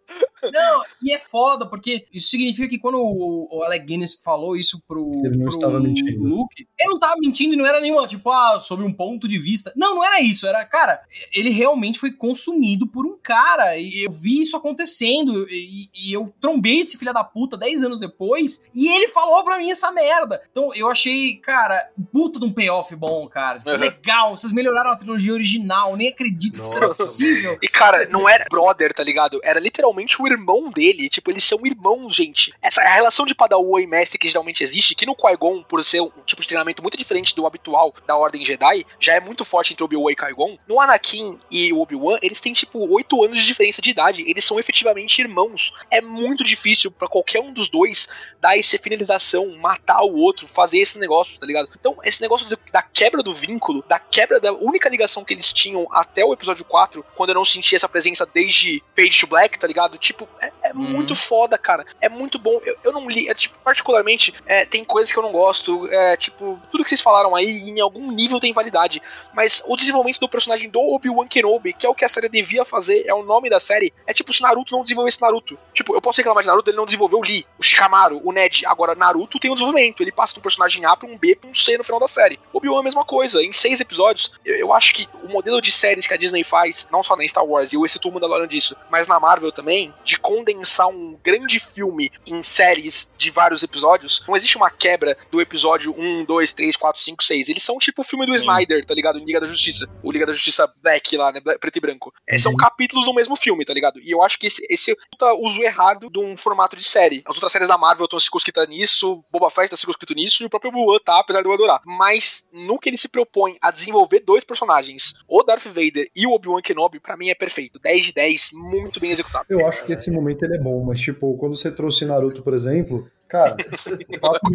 Não, 0.52 0.84
e 1.02 1.12
é 1.14 1.18
foda, 1.20 1.66
porque 1.66 2.06
isso 2.12 2.30
significa 2.30 2.68
que 2.68 2.78
quando 2.78 2.98
o, 2.98 3.48
o 3.58 3.62
Alec 3.62 3.84
Guinness 3.86 4.18
falou 4.22 4.56
isso 4.58 4.82
pro, 4.86 5.22
Ele 5.24 5.36
não 5.36 5.46
pro 5.46 5.54
estava 5.54 5.80
mentindo. 5.80 6.24
Luke, 6.24 6.66
ele 6.78 6.90
não 6.90 6.98
tava 6.98 7.16
mentindo 7.18 7.54
e 7.54 7.56
não 7.56 7.66
era 7.66 7.80
nenhuma, 7.80 8.06
tipo, 8.06 8.30
ah, 8.30 8.58
sobre 8.60 8.84
um 8.84 8.92
ponto 8.92 9.28
de 9.28 9.38
vista. 9.38 9.72
Não, 9.76 9.94
não 9.94 10.04
era 10.04 10.20
isso. 10.20 10.46
Era, 10.46 10.64
cara, 10.64 11.00
ele 11.32 11.50
realmente 11.50 11.98
foi 11.98 12.10
consumido 12.10 12.86
por 12.86 13.06
um 13.06 13.16
cara. 13.22 13.76
E 13.76 14.04
eu 14.04 14.10
vi 14.10 14.40
isso 14.40 14.56
acontecendo. 14.56 15.46
E, 15.48 15.88
e 15.94 16.12
eu 16.12 16.32
trombei 16.40 16.80
esse 16.80 16.98
filho 16.98 17.12
da 17.12 17.24
puta 17.24 17.56
10 17.56 17.84
anos 17.84 18.00
depois. 18.00 18.62
E 18.74 18.88
ele 18.88 19.08
falou 19.08 19.44
pra 19.44 19.58
mim 19.58 19.70
essa 19.70 19.92
merda. 19.92 20.42
Então 20.50 20.72
eu 20.74 20.90
achei, 20.90 21.36
cara, 21.36 21.90
puta 22.12 22.38
de 22.38 22.44
um 22.44 22.52
payoff 22.52 22.94
bom, 22.96 23.26
cara. 23.28 23.62
Uhum. 23.66 23.76
Legal. 23.76 24.36
Vocês 24.36 24.52
melhoraram 24.52 24.90
a 24.90 24.96
trilogia 24.96 25.32
original. 25.32 25.96
Nem 25.96 26.08
acredito 26.08 26.60
que 26.60 26.66
isso 26.66 26.76
era 26.76 26.88
Nossa, 26.88 27.04
possível. 27.04 27.58
E, 27.62 27.68
cara, 27.68 28.08
não 28.08 28.28
era 28.28 28.46
brother, 28.50 28.92
tá 28.92 29.02
ligado? 29.02 29.40
Era 29.42 29.60
literalmente 29.60 30.20
o 30.20 30.26
irmão 30.26 30.70
dele. 30.70 31.08
Tipo, 31.08 31.30
eles 31.30 31.44
são 31.44 31.60
irmãos, 31.64 32.14
gente. 32.14 32.52
Essa 32.62 32.82
a 32.82 32.94
relação 32.94 33.26
de 33.26 33.34
Padawan 33.34 33.80
e 33.80 33.86
mestre 33.86 34.18
que 34.18 34.28
geralmente 34.48 34.62
existe, 34.62 34.94
que 34.94 35.06
no 35.06 35.14
Qui-Gon, 35.14 35.62
por 35.62 35.82
ser 35.84 36.00
um 36.00 36.10
tipo 36.24 36.40
de 36.42 36.48
treinamento 36.48 36.82
muito 36.82 36.96
diferente 36.96 37.34
do 37.34 37.46
habitual 37.46 37.94
da 38.06 38.16
Ordem 38.16 38.44
Jedi, 38.44 38.86
já 38.98 39.14
é 39.14 39.20
muito 39.20 39.44
forte 39.44 39.72
entre 39.72 39.84
Obi-Wan 39.84 40.12
e 40.12 40.16
Qui-Gon. 40.16 40.58
No 40.66 40.80
Anakin 40.80 41.38
e 41.50 41.72
o 41.72 41.80
Obi-Wan, 41.80 42.18
eles 42.22 42.40
têm, 42.40 42.52
tipo, 42.52 42.78
oito 42.92 43.22
anos 43.22 43.38
de 43.38 43.46
diferença 43.46 43.82
de 43.82 43.90
idade. 43.90 44.24
Eles 44.28 44.44
são 44.44 44.58
efetivamente 44.58 45.20
irmãos. 45.20 45.72
É 45.90 46.00
muito 46.00 46.42
difícil 46.42 46.90
pra 46.90 47.08
qualquer 47.08 47.40
um 47.40 47.52
dos 47.52 47.68
dois 47.68 48.08
dar 48.40 48.58
essa 48.58 48.78
finalização, 48.78 49.56
matar 49.56 50.02
o 50.02 50.16
outro, 50.16 50.48
fazer 50.48 50.78
esse 50.78 50.98
negócio, 50.98 51.38
tá 51.38 51.46
ligado? 51.46 51.68
Então, 51.78 51.96
esse 52.04 52.20
negócio 52.20 52.46
da 52.72 52.82
quebra 52.82 53.22
do 53.22 53.34
vínculo, 53.34 53.84
da 53.88 53.98
quebra 53.98 54.40
da 54.40 54.52
única 54.52 54.88
ligação 54.88 55.24
que 55.24 55.34
eles 55.34 55.52
tinham 55.52 55.86
até 55.90 56.24
o 56.24 56.32
episódio 56.32 56.64
4, 56.64 57.04
quando 57.14 57.30
eu 57.30 57.34
não 57.34 57.44
senti 57.44 57.76
essa 57.76 57.88
presença 57.88 58.26
desde 58.26 58.82
Fade 58.96 59.18
to 59.18 59.26
Black, 59.26 59.58
tá 59.58 59.66
ligado? 59.66 59.98
Tipo, 59.98 60.28
é, 60.40 60.67
é 60.68 60.72
Uhum. 60.72 60.82
muito 60.82 61.14
foda, 61.16 61.56
cara. 61.58 61.84
É 62.00 62.08
muito 62.08 62.38
bom. 62.38 62.60
Eu, 62.64 62.76
eu 62.84 62.92
não 62.92 63.08
li, 63.08 63.28
é, 63.28 63.34
tipo, 63.34 63.58
particularmente, 63.60 64.34
é, 64.46 64.64
tem 64.64 64.84
coisas 64.84 65.12
que 65.12 65.18
eu 65.18 65.22
não 65.22 65.32
gosto. 65.32 65.88
É, 65.92 66.16
tipo, 66.16 66.58
tudo 66.70 66.82
que 66.84 66.90
vocês 66.90 67.00
falaram 67.00 67.34
aí, 67.34 67.68
em 67.70 67.80
algum 67.80 68.10
nível 68.10 68.40
tem 68.40 68.52
validade. 68.52 69.00
Mas 69.32 69.62
o 69.66 69.76
desenvolvimento 69.76 70.20
do 70.20 70.28
personagem 70.28 70.68
do 70.68 70.80
Obi-Wan 70.80 71.26
Kenobi, 71.28 71.72
que 71.72 71.86
é 71.86 71.88
o 71.88 71.94
que 71.94 72.04
a 72.04 72.08
série 72.08 72.28
devia 72.28 72.64
fazer, 72.64 73.04
é 73.06 73.14
o 73.14 73.22
nome 73.22 73.48
da 73.50 73.60
série, 73.60 73.92
é 74.06 74.12
tipo 74.12 74.32
se 74.32 74.42
Naruto 74.42 74.72
não 74.74 74.82
desenvolvesse 74.82 75.20
Naruto. 75.20 75.58
Tipo, 75.72 75.94
eu 75.94 76.00
posso 76.00 76.18
reclamar 76.18 76.42
de 76.42 76.48
Naruto, 76.48 76.70
ele 76.70 76.76
não 76.76 76.84
desenvolveu 76.84 77.18
o 77.18 77.22
Lee, 77.22 77.46
o 77.58 77.62
Shikamaru, 77.62 78.20
o 78.24 78.32
Ned. 78.32 78.64
Agora, 78.66 78.94
Naruto 78.94 79.38
tem 79.38 79.50
um 79.50 79.54
desenvolvimento. 79.54 80.02
Ele 80.02 80.12
passa 80.12 80.32
de 80.34 80.38
um 80.40 80.42
personagem 80.42 80.84
A 80.84 80.96
pra 80.96 81.08
um 81.08 81.16
B 81.16 81.36
pra 81.36 81.48
um 81.48 81.54
C 81.54 81.76
no 81.78 81.84
final 81.84 82.00
da 82.00 82.08
série. 82.08 82.38
Obi-Wan 82.52 82.78
é 82.78 82.80
a 82.80 82.84
mesma 82.84 83.04
coisa. 83.04 83.42
Em 83.42 83.52
seis 83.52 83.80
episódios, 83.80 84.32
eu, 84.44 84.54
eu 84.56 84.72
acho 84.72 84.92
que 84.94 85.08
o 85.22 85.28
modelo 85.28 85.60
de 85.60 85.70
séries 85.70 86.06
que 86.06 86.14
a 86.14 86.16
Disney 86.16 86.44
faz, 86.44 86.88
não 86.90 87.02
só 87.02 87.16
na 87.16 87.26
Star 87.26 87.44
Wars, 87.44 87.72
e 87.72 87.76
eu 87.76 87.84
esse 87.84 87.98
o 88.08 88.12
Mandalorian 88.12 88.46
disso, 88.48 88.76
mas 88.90 89.06
na 89.08 89.18
Marvel 89.20 89.52
também, 89.52 89.92
de 90.04 90.18
condensar 90.18 90.57
um 90.88 91.18
grande 91.22 91.58
filme 91.58 92.10
em 92.26 92.42
séries 92.42 93.12
de 93.16 93.30
vários 93.30 93.62
episódios, 93.62 94.22
não 94.26 94.36
existe 94.36 94.56
uma 94.56 94.70
quebra 94.70 95.16
do 95.30 95.40
episódio 95.40 95.94
1, 95.96 96.24
2, 96.24 96.52
3, 96.52 96.76
4, 96.76 97.02
5, 97.02 97.24
6. 97.24 97.48
Eles 97.48 97.62
são 97.62 97.78
tipo 97.78 98.02
o 98.02 98.04
filme 98.04 98.26
do 98.26 98.32
Sim. 98.32 98.46
Snyder, 98.46 98.84
tá 98.84 98.94
ligado? 98.94 99.18
Liga 99.18 99.40
da 99.40 99.46
Justiça. 99.46 99.88
O 100.02 100.12
Liga 100.12 100.26
da 100.26 100.32
Justiça 100.32 100.72
Black 100.82 101.16
lá, 101.16 101.32
né? 101.32 101.40
Preto 101.40 101.76
e 101.76 101.80
branco. 101.80 102.12
É, 102.26 102.38
São 102.38 102.54
capítulos 102.56 103.04
do 103.04 103.14
mesmo 103.14 103.36
filme, 103.36 103.64
tá 103.64 103.74
ligado? 103.74 104.00
E 104.00 104.10
eu 104.10 104.22
acho 104.22 104.38
que 104.38 104.46
esse, 104.46 104.66
esse 104.70 104.92
é 104.92 105.32
uso 105.38 105.62
errado 105.62 106.10
de 106.10 106.18
um 106.18 106.36
formato 106.36 106.76
de 106.76 106.84
série. 106.84 107.22
As 107.26 107.36
outras 107.36 107.52
séries 107.52 107.68
da 107.68 107.78
Marvel 107.78 108.04
estão 108.04 108.18
circunscritas 108.18 108.68
nisso, 108.68 109.24
Boba 109.30 109.50
Fett 109.50 109.70
tá 109.70 109.76
circunscrito 109.76 110.14
nisso, 110.14 110.42
e 110.42 110.46
o 110.46 110.50
próprio 110.50 110.70
Obi-Wan 110.70 110.98
tá, 111.04 111.20
apesar 111.20 111.42
de 111.42 111.48
eu 111.48 111.52
adorar. 111.52 111.80
Mas 111.84 112.48
no 112.52 112.78
que 112.78 112.88
ele 112.88 112.96
se 112.96 113.08
propõe 113.08 113.56
a 113.60 113.70
desenvolver 113.70 114.20
dois 114.20 114.44
personagens, 114.44 115.14
o 115.28 115.42
Darth 115.42 115.66
Vader 115.66 116.10
e 116.14 116.26
o 116.26 116.32
Obi-Wan 116.32 116.62
Kenobi, 116.62 117.00
pra 117.00 117.16
mim 117.16 117.28
é 117.28 117.34
perfeito. 117.34 117.78
10 117.78 118.06
de 118.06 118.12
10, 118.12 118.50
muito 118.52 119.00
bem 119.00 119.10
executado. 119.10 119.46
Eu 119.48 119.66
acho 119.66 119.84
que 119.84 119.92
esse 119.92 120.10
momento 120.10 120.44
ele 120.48 120.56
é 120.56 120.62
bom, 120.62 120.82
mas 120.84 121.00
tipo, 121.00 121.36
quando 121.36 121.56
você 121.56 121.70
trouxe 121.70 122.04
Naruto, 122.04 122.42
por 122.42 122.54
exemplo, 122.54 123.08
cara. 123.28 123.56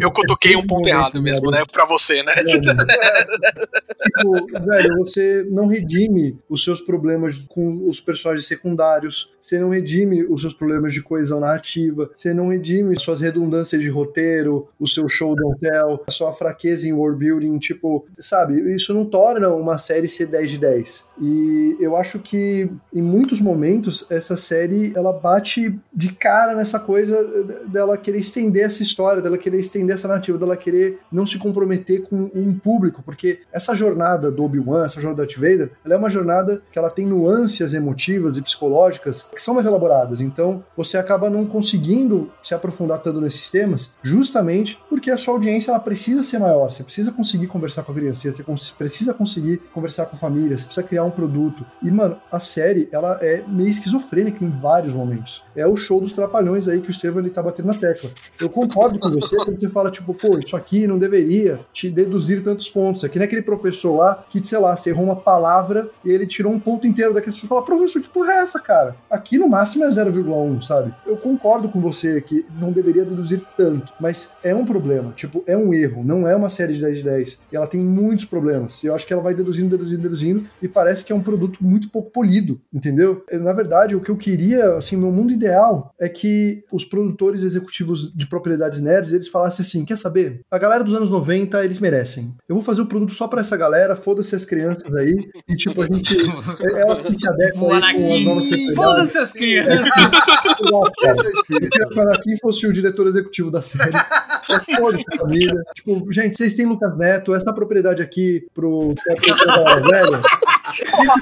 Eu 0.00 0.10
cutuquei 0.10 0.56
um 0.56 0.66
ponto 0.66 0.88
errado 0.88 1.22
mesmo, 1.22 1.50
né? 1.50 1.62
Pra 1.70 1.86
você, 1.86 2.22
né? 2.22 2.34
tipo, 2.44 2.66
velho, 4.66 4.98
você 4.98 5.46
não 5.50 5.66
redime 5.66 6.38
os 6.48 6.64
seus 6.64 6.80
problemas 6.80 7.38
com 7.48 7.88
os 7.88 8.00
personagens 8.00 8.46
secundários, 8.46 9.34
você 9.40 9.58
não 9.58 9.70
redime 9.70 10.24
os 10.24 10.40
seus 10.40 10.52
problemas 10.52 10.92
de 10.92 11.02
coesão 11.02 11.40
narrativa, 11.40 12.10
você 12.14 12.34
não 12.34 12.48
redime 12.48 12.98
suas 12.98 13.20
redundâncias 13.20 13.80
de 13.80 13.88
roteiro, 13.88 14.68
o 14.78 14.88
seu 14.88 15.08
show 15.08 15.36
don't 15.36 15.60
tell, 15.60 16.02
a 16.06 16.10
sua 16.10 16.32
fraqueza 16.32 16.88
em 16.88 16.92
world 16.92 17.18
building, 17.18 17.58
tipo, 17.58 18.06
sabe, 18.18 18.74
isso 18.74 18.92
não 18.92 19.04
torna 19.04 19.48
uma 19.50 19.78
série 19.78 20.08
ser 20.08 20.26
10 20.26 20.50
de 20.50 20.58
10. 20.58 21.10
E 21.20 21.76
eu 21.78 21.96
acho 21.96 22.18
que 22.18 22.68
em 22.92 23.02
muitos 23.02 23.40
momentos 23.40 24.10
essa 24.10 24.36
série 24.36 24.92
ela 24.96 25.12
bate 25.12 25.78
de 25.92 26.12
cara 26.12 26.54
nessa 26.54 26.80
coisa 26.80 27.22
dela 27.66 27.96
querer 27.96 28.18
estender 28.18 28.63
essa 28.64 28.82
história, 28.82 29.22
dela 29.22 29.38
querer 29.38 29.58
estender 29.58 29.94
essa 29.94 30.08
narrativa, 30.08 30.38
dela 30.38 30.56
querer 30.56 30.98
não 31.10 31.26
se 31.26 31.38
comprometer 31.38 32.02
com 32.02 32.30
um 32.34 32.58
público, 32.58 33.02
porque 33.02 33.40
essa 33.52 33.74
jornada 33.74 34.30
do 34.30 34.44
Obi-Wan, 34.44 34.84
essa 34.84 35.00
jornada 35.00 35.22
do 35.22 35.26
Darth 35.26 35.38
Vader, 35.38 35.70
ela 35.84 35.94
é 35.94 35.96
uma 35.96 36.10
jornada 36.10 36.62
que 36.72 36.78
ela 36.78 36.90
tem 36.90 37.06
nuances 37.06 37.74
emotivas 37.74 38.36
e 38.36 38.42
psicológicas 38.42 39.30
que 39.34 39.40
são 39.40 39.54
mais 39.54 39.66
elaboradas. 39.66 40.20
Então, 40.20 40.64
você 40.76 40.96
acaba 40.96 41.30
não 41.30 41.44
conseguindo 41.46 42.30
se 42.42 42.54
aprofundar 42.54 43.00
tanto 43.00 43.20
nesses 43.20 43.50
temas, 43.50 43.94
justamente 44.02 44.78
porque 44.88 45.10
a 45.10 45.16
sua 45.16 45.34
audiência 45.34 45.70
ela 45.70 45.80
precisa 45.80 46.22
ser 46.22 46.38
maior. 46.38 46.72
Você 46.72 46.82
precisa 46.82 47.12
conseguir 47.12 47.46
conversar 47.46 47.82
com 47.82 47.92
a 47.92 47.94
criança, 47.94 48.32
você 48.32 48.74
precisa 48.76 49.14
conseguir 49.14 49.58
conversar 49.72 50.06
com 50.06 50.16
a 50.16 50.18
família, 50.18 50.56
você 50.56 50.64
precisa 50.64 50.86
criar 50.86 51.04
um 51.04 51.10
produto. 51.10 51.64
E, 51.82 51.90
mano, 51.90 52.16
a 52.30 52.40
série, 52.40 52.88
ela 52.92 53.18
é 53.20 53.42
meio 53.46 53.68
esquizofrênica 53.68 54.44
em 54.44 54.50
vários 54.50 54.94
momentos. 54.94 55.44
É 55.54 55.66
o 55.66 55.76
show 55.76 56.00
dos 56.00 56.12
trapalhões 56.12 56.68
aí 56.68 56.80
que 56.80 56.88
o 56.88 56.90
Estevam 56.90 57.20
ele 57.20 57.30
tá 57.30 57.42
batendo 57.42 57.66
na 57.66 57.78
tecla. 57.78 58.10
Eu 58.40 58.48
concordo 58.54 58.98
com 58.98 59.10
você 59.10 59.36
quando 59.36 59.60
você 59.60 59.68
fala, 59.68 59.90
tipo, 59.90 60.14
pô, 60.14 60.38
isso 60.38 60.56
aqui 60.56 60.86
não 60.86 60.98
deveria 60.98 61.58
te 61.72 61.90
deduzir 61.90 62.42
tantos 62.42 62.70
pontos. 62.70 63.02
É 63.02 63.08
que 63.08 63.18
nem 63.18 63.26
aquele 63.26 63.42
professor 63.42 63.96
lá 63.96 64.24
que, 64.30 64.46
sei 64.46 64.58
lá, 64.58 64.76
você 64.76 64.90
errou 64.90 65.04
uma 65.04 65.16
palavra 65.16 65.90
e 66.04 66.10
ele 66.10 66.26
tirou 66.26 66.52
um 66.52 66.60
ponto 66.60 66.86
inteiro 66.86 67.12
daquele. 67.12 67.34
Você 67.34 67.46
fala, 67.46 67.64
professor, 67.64 68.00
que 68.00 68.08
porra 68.08 68.34
é 68.34 68.36
essa, 68.38 68.60
cara? 68.60 68.96
Aqui 69.10 69.36
no 69.36 69.48
máximo 69.48 69.84
é 69.84 69.88
0,1, 69.88 70.62
sabe? 70.62 70.94
Eu 71.04 71.16
concordo 71.16 71.68
com 71.68 71.80
você 71.80 72.20
que 72.20 72.46
não 72.60 72.70
deveria 72.70 73.04
deduzir 73.04 73.42
tanto, 73.56 73.92
mas 74.00 74.34
é 74.42 74.54
um 74.54 74.64
problema. 74.64 75.12
Tipo, 75.16 75.42
é 75.46 75.56
um 75.56 75.74
erro. 75.74 76.04
Não 76.04 76.28
é 76.28 76.36
uma 76.36 76.48
série 76.48 76.74
de 76.74 76.80
10 76.80 76.98
de 76.98 77.04
10. 77.04 77.42
E 77.52 77.56
ela 77.56 77.66
tem 77.66 77.80
muitos 77.80 78.24
problemas. 78.24 78.82
E 78.82 78.86
eu 78.86 78.94
acho 78.94 79.06
que 79.06 79.12
ela 79.12 79.22
vai 79.22 79.34
deduzindo, 79.34 79.76
deduzindo, 79.76 80.02
deduzindo 80.02 80.44
e 80.62 80.68
parece 80.68 81.04
que 81.04 81.12
é 81.12 81.16
um 81.16 81.22
produto 81.22 81.58
muito 81.60 81.90
pouco 81.90 82.10
polido, 82.10 82.60
entendeu? 82.72 83.24
Na 83.32 83.52
verdade, 83.52 83.96
o 83.96 84.00
que 84.00 84.10
eu 84.10 84.16
queria, 84.16 84.76
assim, 84.76 84.96
meu 84.96 85.10
mundo 85.10 85.32
ideal 85.32 85.92
é 85.98 86.08
que 86.08 86.64
os 86.72 86.84
produtores 86.84 87.42
executivos 87.42 88.12
de 88.14 88.26
propriedades 88.44 88.82
nerds, 88.82 89.12
eles 89.14 89.28
falassem 89.28 89.64
assim, 89.64 89.84
quer 89.86 89.96
saber? 89.96 90.40
A 90.50 90.58
galera 90.58 90.84
dos 90.84 90.94
anos 90.94 91.08
90, 91.08 91.64
eles 91.64 91.80
merecem. 91.80 92.34
Eu 92.46 92.54
vou 92.54 92.62
fazer 92.62 92.82
o 92.82 92.86
produto 92.86 93.14
só 93.14 93.26
pra 93.26 93.40
essa 93.40 93.56
galera, 93.56 93.96
foda-se 93.96 94.36
as 94.36 94.44
crianças 94.44 94.94
aí, 94.94 95.16
e 95.48 95.56
tipo, 95.56 95.82
a 95.82 95.86
gente... 95.86 96.14
Ela 96.76 96.96
que 96.96 97.18
se 97.18 97.28
adequa 97.28 97.60
O 97.60 97.72
aí 97.72 97.80
com 97.80 98.14
as 98.14 98.24
novas 98.24 98.42
Anakin, 98.44 98.44
propriedades. 98.50 98.74
foda-se 98.74 99.18
as 99.18 99.32
crianças. 99.32 99.96
É 100.62 101.96
o 101.96 102.00
Anakin 102.02 102.36
fosse 102.40 102.66
o 102.66 102.72
diretor 102.72 103.06
executivo 103.06 103.50
da 103.50 103.62
série. 103.62 103.96
É 103.96 104.76
foda 104.76 104.98
a 105.12 105.16
família. 105.16 105.62
Tipo, 105.74 106.12
gente, 106.12 106.36
vocês 106.36 106.54
têm 106.54 106.66
Lucas 106.66 106.96
Neto, 106.98 107.34
essa 107.34 107.52
propriedade 107.52 108.02
aqui 108.02 108.46
pro 108.54 108.94
que 108.94 109.10
é 109.10 109.12
a 109.12 109.16
propriedade 109.16 109.82
da 109.82 109.88
velha. 109.88 110.22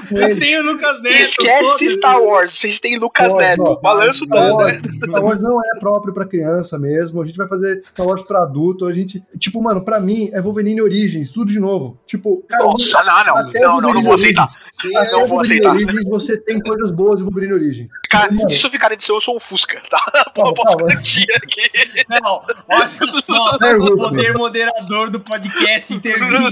Vocês 0.09 0.39
têm 0.39 0.59
o 0.59 0.63
Lucas 0.63 1.01
Neto. 1.01 1.15
Esquece. 1.15 1.89
Star 1.89 2.21
Wars, 2.21 2.57
vocês 2.57 2.79
têm 2.79 2.97
Lucas 2.97 3.33
Ó, 3.33 3.37
Neto, 3.37 3.61
ó, 3.63 3.75
balanço 3.75 4.25
Star 4.25 4.49
todo. 4.49 4.61
Wars, 4.61 4.77
Star 4.95 5.23
Wars 5.23 5.41
não 5.41 5.59
é 5.61 5.79
próprio 5.79 6.13
pra 6.13 6.25
criança 6.25 6.79
mesmo. 6.79 7.21
A 7.21 7.25
gente 7.25 7.37
vai 7.37 7.47
fazer 7.47 7.83
Star 7.89 8.05
Wars 8.05 8.23
pra 8.23 8.43
adulto. 8.43 8.85
A 8.85 8.93
gente, 8.93 9.23
tipo, 9.37 9.61
mano, 9.61 9.83
pra 9.83 9.99
mim 9.99 10.29
é 10.33 10.41
Wolverine 10.41 10.81
Origins, 10.81 11.29
tudo 11.29 11.51
de 11.51 11.59
novo. 11.59 11.99
Tipo, 12.07 12.43
cara, 12.47 12.63
Nossa, 12.63 13.03
não, 13.03 13.25
não, 13.25 13.37
até 13.37 13.59
não, 13.59 13.81
não, 13.81 13.93
não 13.93 14.03
vou 14.03 14.13
aceitar. 14.13 14.45
Até 14.45 15.11
não 15.11 15.27
vou 15.27 15.37
Wolverine 15.37 15.39
aceitar. 15.41 15.71
Origins, 15.71 16.09
você 16.09 16.37
tem 16.39 16.59
coisas 16.59 16.91
boas 16.91 17.19
em 17.19 17.23
Wolverine 17.23 17.53
Origins. 17.53 17.89
Cara, 18.09 18.31
se 18.47 18.55
isso 18.55 18.69
ficar 18.69 18.89
na 18.89 18.93
edição, 18.93 19.17
eu 19.17 19.21
sou 19.21 19.35
um 19.35 19.39
Fusca, 19.39 19.81
tá? 19.89 19.99
Calma, 20.35 20.51
eu 20.51 20.53
posso 20.53 20.77
garantir 20.77 21.25
aqui. 21.35 22.05
Não, 22.09 22.43
olha 22.69 22.89
só, 23.21 23.57
o 23.57 23.97
poder 23.97 24.33
moderador 24.33 25.09
do 25.09 25.19
podcast 25.19 25.93
intervindo. 25.93 26.51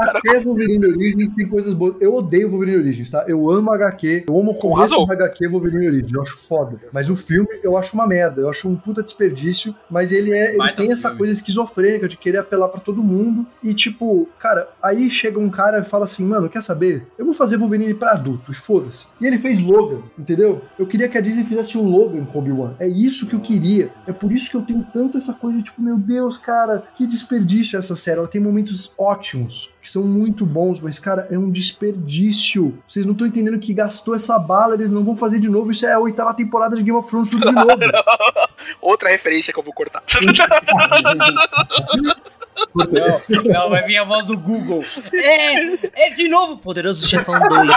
Até 0.00 0.40
Wolverine 0.40 0.86
Origins 0.86 1.27
tem 1.34 1.48
coisas 1.48 1.74
boas. 1.74 1.94
Eu 2.00 2.14
odeio 2.14 2.50
Wolverine 2.50 2.78
Origins, 2.78 3.10
tá? 3.10 3.24
Eu 3.26 3.50
amo 3.50 3.72
HQ, 3.72 4.24
eu 4.28 4.38
amo 4.38 4.52
o 4.52 4.54
Com 4.54 4.76
da 4.76 5.12
HQ 5.14 5.48
Wolverine 5.48 5.86
Origins, 5.88 6.12
eu 6.12 6.22
acho 6.22 6.38
foda. 6.38 6.78
Mas 6.92 7.08
o 7.10 7.16
filme 7.16 7.48
eu 7.62 7.76
acho 7.76 7.94
uma 7.94 8.06
merda, 8.06 8.40
eu 8.40 8.48
acho 8.48 8.68
um 8.68 8.76
puta 8.76 9.02
desperdício, 9.02 9.74
mas 9.90 10.12
ele 10.12 10.32
é, 10.32 10.50
ele 10.50 10.58
Baita 10.58 10.82
tem 10.82 10.92
essa 10.92 11.08
filme. 11.08 11.18
coisa 11.18 11.32
esquizofrênica 11.32 12.08
de 12.08 12.16
querer 12.16 12.38
apelar 12.38 12.68
pra 12.68 12.80
todo 12.80 13.02
mundo 13.02 13.46
e 13.62 13.74
tipo, 13.74 14.28
cara, 14.38 14.68
aí 14.82 15.10
chega 15.10 15.38
um 15.38 15.50
cara 15.50 15.80
e 15.80 15.84
fala 15.84 16.04
assim, 16.04 16.24
mano, 16.24 16.48
quer 16.48 16.62
saber? 16.62 17.06
Eu 17.16 17.24
vou 17.24 17.34
fazer 17.34 17.56
Wolverine 17.56 17.94
pra 17.94 18.12
adulto 18.12 18.52
e 18.52 18.54
foda-se. 18.54 19.06
E 19.20 19.26
ele 19.26 19.38
fez 19.38 19.60
Logan, 19.60 20.02
entendeu? 20.18 20.62
Eu 20.78 20.86
queria 20.86 21.08
que 21.08 21.18
a 21.18 21.20
Disney 21.20 21.44
fizesse 21.44 21.76
um 21.78 21.88
Logan 21.88 22.24
com 22.24 22.38
Obi-Wan. 22.38 22.74
É 22.78 22.88
isso 22.88 23.26
que 23.26 23.34
eu 23.34 23.40
queria. 23.40 23.90
É 24.06 24.12
por 24.12 24.32
isso 24.32 24.50
que 24.50 24.56
eu 24.56 24.62
tenho 24.62 24.86
tanto 24.92 25.18
essa 25.18 25.32
coisa 25.32 25.58
de 25.58 25.64
tipo, 25.64 25.80
meu 25.82 25.96
Deus, 25.96 26.36
cara, 26.38 26.84
que 26.94 27.06
desperdício 27.06 27.78
essa 27.78 27.96
série. 27.96 28.18
Ela 28.18 28.28
tem 28.28 28.40
momentos 28.40 28.94
ótimos, 28.98 29.70
que 29.80 29.88
são 29.88 30.02
muito 30.02 30.44
bons, 30.44 30.80
mas, 30.80 30.98
cara, 30.98 31.26
é 31.30 31.38
um 31.38 31.50
desperdício. 31.50 32.78
Vocês 32.86 33.06
não 33.06 33.12
estão 33.12 33.26
entendendo 33.26 33.58
que 33.58 33.72
gastou 33.72 34.14
essa 34.14 34.38
bala, 34.38 34.74
eles 34.74 34.90
não 34.90 35.04
vão 35.04 35.16
fazer 35.16 35.38
de 35.38 35.48
novo. 35.48 35.70
Isso 35.70 35.86
é 35.86 35.92
a 35.92 35.98
oitava 35.98 36.34
temporada 36.34 36.76
de 36.76 36.82
Game 36.82 36.98
of 36.98 37.08
Thrones, 37.08 37.30
tudo 37.30 37.46
de 37.46 37.52
novo. 37.54 37.68
Outra 38.80 39.08
referência 39.08 39.52
que 39.52 39.58
eu 39.58 39.62
vou 39.62 39.72
cortar. 39.72 40.02
Não, 42.74 43.42
não, 43.44 43.70
vai 43.70 43.82
vir 43.82 43.98
a 43.98 44.04
voz 44.04 44.26
do 44.26 44.36
Google. 44.36 44.84
É, 45.12 46.06
é 46.06 46.10
de 46.10 46.28
novo 46.28 46.58
Poderoso 46.58 47.06
Chefão 47.06 47.38
2. 47.48 47.76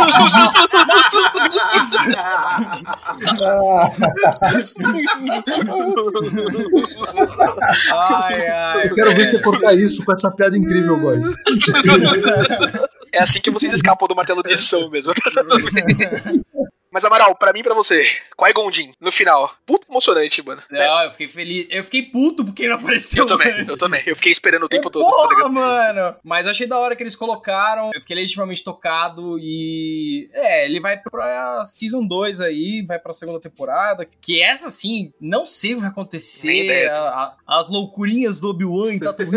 ai, 7.91 8.47
ai. 8.47 8.87
Eu 8.87 8.95
quero 8.95 9.15
ver 9.15 9.31
você 9.31 9.41
cortar 9.41 9.73
isso 9.73 10.03
com 10.03 10.11
essa 10.11 10.31
piada 10.31 10.57
incrível, 10.57 10.97
guys. 10.97 11.35
É 13.13 13.21
assim 13.21 13.41
que 13.41 13.51
vocês 13.51 13.73
escapam 13.73 14.07
do 14.07 14.15
martelo 14.15 14.41
de 14.41 14.53
edição 14.53 14.89
mesmo. 14.89 15.11
Mas, 16.91 17.05
Amaral, 17.05 17.35
pra 17.35 17.53
mim 17.53 17.59
e 17.59 17.63
pra 17.63 17.73
você, 17.73 18.03
Qui 18.37 18.53
Gondin, 18.53 18.91
no 18.99 19.11
final. 19.11 19.53
Puta 19.65 19.87
emocionante, 19.89 20.41
mano. 20.45 20.61
Não, 20.69 21.03
eu 21.03 21.11
fiquei 21.11 21.27
feliz. 21.27 21.67
Eu 21.69 21.83
fiquei 21.83 22.03
puto 22.03 22.43
porque 22.43 22.63
ele 22.63 22.73
apareceu. 22.73 23.23
Eu 23.23 23.27
também, 23.27 23.47
eu 23.51 23.61
antes. 23.61 23.79
também. 23.79 24.01
Eu 24.05 24.15
fiquei 24.15 24.31
esperando 24.31 24.63
o 24.63 24.69
tempo 24.69 24.89
todo. 24.89 25.05
tá 25.05 25.09
Porra, 25.11 25.49
mano! 25.49 26.15
Mas 26.23 26.45
eu 26.45 26.51
achei 26.51 26.67
da 26.67 26.77
hora 26.77 26.95
que 26.95 27.03
eles 27.03 27.15
colocaram. 27.15 27.91
Eu 27.93 28.01
fiquei 28.01 28.15
legitimamente 28.15 28.63
tocado 28.63 29.37
e. 29.39 30.29
É, 30.33 30.65
ele 30.65 30.79
vai 30.79 30.97
pra 30.97 31.63
Season 31.65 32.05
2 32.05 32.41
aí, 32.41 32.81
vai 32.85 32.99
pra 32.99 33.13
segunda 33.13 33.39
temporada. 33.39 34.05
Que 34.19 34.41
essa, 34.41 34.67
assim, 34.67 35.13
não 35.19 35.45
sei 35.45 35.71
o 35.73 35.75
que 35.75 35.81
vai 35.81 35.89
acontecer. 35.91 36.89
a- 36.89 37.35
a- 37.47 37.59
as 37.59 37.69
loucurinhas 37.69 38.39
do 38.39 38.49
Obi-Wan 38.49 38.93
e 38.95 38.99
Tatooine. 38.99 39.31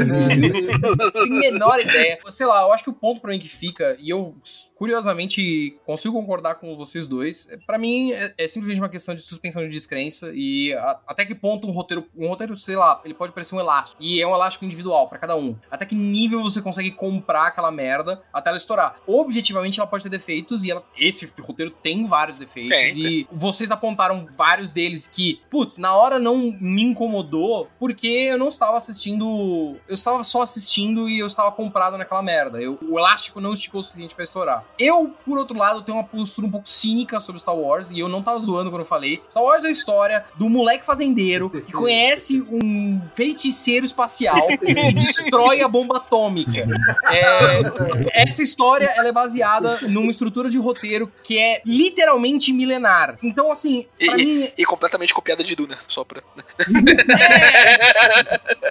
não 0.81 1.11
tenho 1.11 1.25
a 1.25 1.29
menor 1.29 1.81
ideia. 1.81 2.19
Sei 2.29 2.47
lá, 2.47 2.63
eu 2.63 2.73
acho 2.73 2.85
que 2.85 2.91
o 2.91 2.95
ponto 2.95 3.21
pra 3.21 3.31
mim 3.33 3.39
que 3.39 3.49
fica, 3.49 3.97
e 4.01 4.11
eu 4.11 4.35
curiosamente 4.85 5.79
consigo 5.87 6.15
concordar 6.15 6.57
com 6.57 6.77
vocês 6.77 7.07
dois, 7.07 7.47
é, 7.51 7.57
pra 7.57 7.79
mim 7.79 8.13
é, 8.13 8.35
é 8.37 8.47
simplesmente 8.49 8.81
uma 8.81 8.89
questão 8.89 9.15
de 9.15 9.23
suspensão 9.23 9.63
de 9.63 9.69
descrença 9.69 10.31
e 10.35 10.73
a- 10.75 11.01
até 11.07 11.25
que 11.25 11.35
ponto 11.35 11.67
um 11.67 11.71
roteiro, 11.71 12.07
um 12.17 12.29
roteiro, 12.29 12.57
sei 12.57 12.77
lá, 12.77 13.01
ele 13.05 13.15
pode 13.15 13.33
parecer 13.33 13.55
um 13.55 13.61
elástico. 13.61 14.03
E 14.03 14.21
é 14.21 14.27
um 14.27 14.35
elástico 14.35 14.65
individual 14.65 15.09
pra 15.09 15.19
cada 15.19 15.35
um. 15.37 15.57
Até 15.71 15.85
que 15.87 15.95
nível 15.95 16.43
você 16.43 16.61
consegue 16.61 16.91
comprar 16.91 17.47
aquela 17.47 17.71
merda 17.71 18.23
até 18.33 18.51
ela 18.51 18.59
estourar. 18.59 18.97
Objetivamente 19.07 19.81
ela 19.81 19.87
pode 19.87 20.03
ter 20.03 20.09
defeitos 20.11 20.65
e 20.65 20.71
ela, 20.71 20.85
esse 20.99 21.31
roteiro 21.41 21.71
tem 21.71 22.07
vários 22.07 22.37
defeitos. 22.37 22.71
Tem, 22.71 22.93
e 23.07 23.27
vocês 23.33 23.71
apontaram 23.71 24.27
vários 24.37 24.71
deles 24.71 25.07
que, 25.07 25.41
putz, 25.51 25.79
na 25.79 25.95
hora 25.97 26.19
não 26.19 26.37
me 26.61 26.83
incomodou 26.83 27.69
porque 27.79 28.07
eu 28.07 28.39
não 28.39 28.49
estava 28.49 28.77
assistindo. 28.77 29.77
Eu 29.89 29.95
estava 29.95 30.23
só 30.25 30.43
assistindo 30.43 31.09
e 31.09 31.19
eu 31.19 31.27
estava 31.27 31.51
comprado 31.53 31.97
naquela 31.99 32.23
merda. 32.23 32.61
Eu- 32.61 32.79
o 32.83 32.99
elástico 32.99 33.41
não 33.41 33.53
esticou 33.53 33.81
o 33.81 33.85
suficiente 33.85 34.15
pra 34.15 34.25
estourar. 34.25 34.65
Eu, 34.79 35.15
por 35.25 35.39
outro 35.39 35.57
lado, 35.57 35.83
tenho 35.83 35.99
uma 35.99 36.05
postura 36.05 36.47
um 36.47 36.51
pouco 36.51 36.69
cínica 36.69 37.21
sobre 37.21 37.41
Star 37.41 37.57
Wars 37.57 37.91
e 37.91 37.99
eu 37.99 38.09
não 38.09 38.23
tava 38.23 38.41
zoando 38.41 38.71
quando 38.71 38.83
eu 38.83 38.87
falei. 38.87 39.23
Star 39.31 39.43
Wars 39.43 39.65
é 39.65 39.69
a 39.69 39.71
história 39.71 40.25
do 40.37 40.49
moleque 40.49 40.85
fazendeiro 40.85 41.51
que 41.51 41.73
conhece 41.73 42.41
um 42.51 43.01
feiticeiro 43.15 43.85
espacial 43.85 44.49
e 44.63 44.95
destrói 44.95 45.63
a 45.63 45.69
bomba 45.69 45.99
atômica. 45.99 46.67
É, 47.11 48.23
essa 48.23 48.43
história 48.43 48.93
ela 48.97 49.09
é 49.09 49.13
baseada 49.13 49.81
numa 49.83 50.11
estrutura 50.11 50.51
de 50.51 50.59
roteiro 50.59 51.11
que 51.23 51.39
é 51.39 51.63
literalmente 51.65 52.53
milenar. 52.53 53.19
Então, 53.23 53.51
assim, 53.51 53.87
pra 53.99 54.17
mim, 54.17 54.49
E 54.57 54.65
completamente 54.65 55.15
copiada 55.15 55.43
de 55.43 55.55
Duna, 55.55 55.79
só 55.89 56.05
pra. 56.05 56.23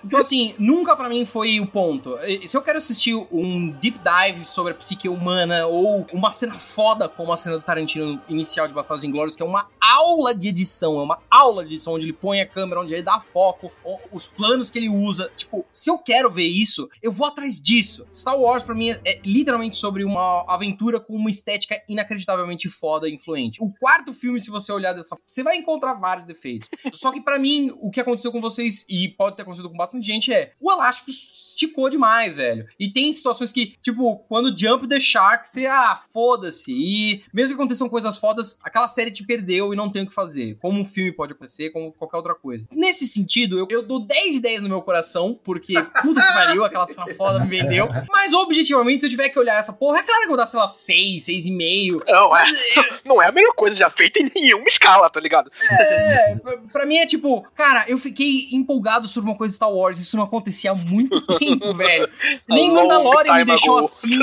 Então, 0.03 0.19
assim, 0.19 0.53
nunca 0.57 0.95
pra 0.95 1.09
mim 1.09 1.25
foi 1.25 1.59
o 1.59 1.67
ponto. 1.67 2.17
E 2.25 2.47
Se 2.47 2.57
eu 2.57 2.61
quero 2.61 2.77
assistir 2.77 3.15
um 3.31 3.69
deep 3.69 3.99
dive 3.99 4.43
sobre 4.43 4.73
a 4.73 4.75
psique 4.75 5.07
humana 5.07 5.65
ou 5.67 5.92
uma 6.11 6.31
cena 6.31 6.55
foda 6.55 7.07
como 7.07 7.31
a 7.31 7.37
cena 7.37 7.57
do 7.57 7.63
Tarantino 7.63 8.21
inicial 8.27 8.67
de 8.67 8.73
Bastardos 8.73 9.03
Inglórios, 9.03 9.35
que 9.35 9.43
é 9.43 9.45
uma 9.45 9.69
aula 9.81 10.33
de 10.33 10.47
edição, 10.47 10.99
é 10.99 11.03
uma 11.03 11.19
aula 11.29 11.63
de 11.63 11.73
edição 11.73 11.93
onde 11.93 12.05
ele 12.05 12.13
põe 12.13 12.41
a 12.41 12.45
câmera, 12.45 12.81
onde 12.81 12.93
ele 12.93 13.03
dá 13.03 13.19
foco, 13.19 13.71
os 14.11 14.27
planos 14.27 14.69
que 14.69 14.79
ele 14.79 14.89
usa. 14.89 15.31
Tipo, 15.35 15.65
se 15.73 15.89
eu 15.89 15.97
quero 15.97 16.29
ver 16.31 16.47
isso, 16.47 16.89
eu 17.01 17.11
vou 17.11 17.27
atrás 17.27 17.61
disso. 17.61 18.05
Star 18.13 18.37
Wars, 18.37 18.63
pra 18.63 18.75
mim, 18.75 18.89
é, 18.89 19.19
literalmente 19.23 19.77
sobre 19.77 20.03
uma 20.03 20.45
aventura 20.47 20.99
com 20.99 21.15
uma 21.15 21.29
estética 21.29 21.81
inacreditavelmente 21.87 22.69
foda 22.69 23.07
e 23.07 23.13
influente. 23.13 23.61
O 23.61 23.71
quarto 23.71 24.13
filme, 24.13 24.39
se 24.39 24.49
você 24.49 24.71
olhar 24.71 24.93
dessa 24.93 25.15
você 25.25 25.43
vai 25.43 25.57
encontrar 25.57 25.93
vários 25.93 26.25
defeitos. 26.25 26.69
Só 26.93 27.11
que 27.11 27.21
pra 27.21 27.39
mim, 27.39 27.71
o 27.79 27.89
que 27.89 27.99
aconteceu 27.99 28.31
com 28.31 28.41
vocês, 28.41 28.85
e 28.89 29.09
pode 29.09 29.35
ter 29.35 29.43
acontecido 29.43 29.69
com 29.69 29.77
bastante 29.77 30.05
gente, 30.05 30.33
é 30.33 30.53
o 30.59 30.71
elástico 30.71 31.11
esticou 31.11 31.89
demais, 31.89 32.33
velho. 32.33 32.65
E 32.79 32.91
tem 32.91 33.11
situações 33.13 33.51
que, 33.51 33.75
tipo, 33.81 34.17
quando 34.27 34.57
Jump 34.57 34.87
the 34.87 34.99
Shark, 34.99 35.49
você, 35.49 35.65
ah, 35.65 35.82
foda-se. 36.11 36.71
E 36.73 37.23
mesmo 37.33 37.49
que 37.49 37.61
aconteçam 37.61 37.87
coisas 37.89 38.17
fodas, 38.17 38.57
aquela 38.63 38.87
série 38.87 39.11
te 39.11 39.23
perdeu 39.25 39.73
e 39.73 39.75
não 39.75 39.89
tem 39.91 40.03
o 40.03 40.07
que 40.07 40.13
fazer. 40.13 40.57
Como 40.61 40.79
um 40.81 40.85
filme 40.85 41.11
pode 41.11 41.33
acontecer, 41.33 41.69
como 41.71 41.91
qualquer 41.91 42.17
outra 42.17 42.35
coisa. 42.35 42.65
Nesse 42.71 43.07
sentido, 43.07 43.57
eu, 43.57 43.67
eu 43.69 43.81
dou 43.83 43.99
10 43.99 44.35
de 44.35 44.39
10 44.41 44.61
no 44.61 44.69
meu 44.69 44.81
coração, 44.81 45.39
porque 45.43 45.73
puta 46.01 46.21
que 46.21 46.33
pariu, 46.33 46.63
aquela 46.63 46.85
cena 46.87 47.05
foda 47.15 47.39
me 47.39 47.47
vendeu. 47.47 47.87
Mas 48.09 48.33
objetivamente, 48.33 48.99
se 48.99 49.05
eu 49.05 49.09
tiver 49.09 49.29
que 49.29 49.39
olhar 49.39 49.59
essa 49.59 49.73
porra, 49.73 49.99
é 49.99 50.03
claro 50.03 50.19
que 50.21 50.25
eu 50.25 50.29
vou 50.29 50.37
dar, 50.37 50.47
sei 50.47 50.59
lá, 50.59 50.67
6, 50.67 51.25
6,5. 51.25 52.01
Não, 52.07 52.35
é, 52.37 52.43
não 53.05 53.21
é 53.21 53.27
a 53.27 53.31
melhor 53.31 53.53
coisa 53.53 53.75
já 53.75 53.89
feita 53.89 54.19
em 54.21 54.29
nenhuma 54.33 54.67
escala, 54.67 55.09
tá 55.09 55.19
ligado? 55.19 55.51
É, 55.71 56.35
pra- 56.35 56.57
pra 56.71 56.85
mim 56.85 56.97
é 56.97 57.05
tipo, 57.05 57.41
cara, 57.55 57.85
eu 57.87 57.97
fiquei 57.97 58.47
empolgado 58.51 59.07
sobre 59.07 59.29
uma 59.29 59.37
coisa 59.37 59.51
de 59.51 59.55
Star 59.55 59.71
Wars, 59.71 59.97
isso 59.99 60.15
não 60.17 60.23
acontecia 60.23 60.71
há 60.71 60.75
muito 60.75 61.21
tempo, 61.37 61.73
velho. 61.73 62.07
Nem 62.47 62.71
Mandalorian 62.71 63.33
me 63.35 63.45
deixou 63.45 63.77
ago. 63.77 63.85
assim. 63.85 64.19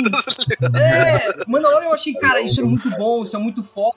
É, 0.75 1.43
Mandalorian 1.51 1.89
eu 1.89 1.93
achei, 1.93 2.13
cara, 2.13 2.41
isso 2.41 2.61
é 2.61 2.63
muito 2.63 2.89
bom, 2.97 3.23
isso 3.23 3.35
é 3.35 3.39
muito 3.39 3.63
foda. 3.63 3.95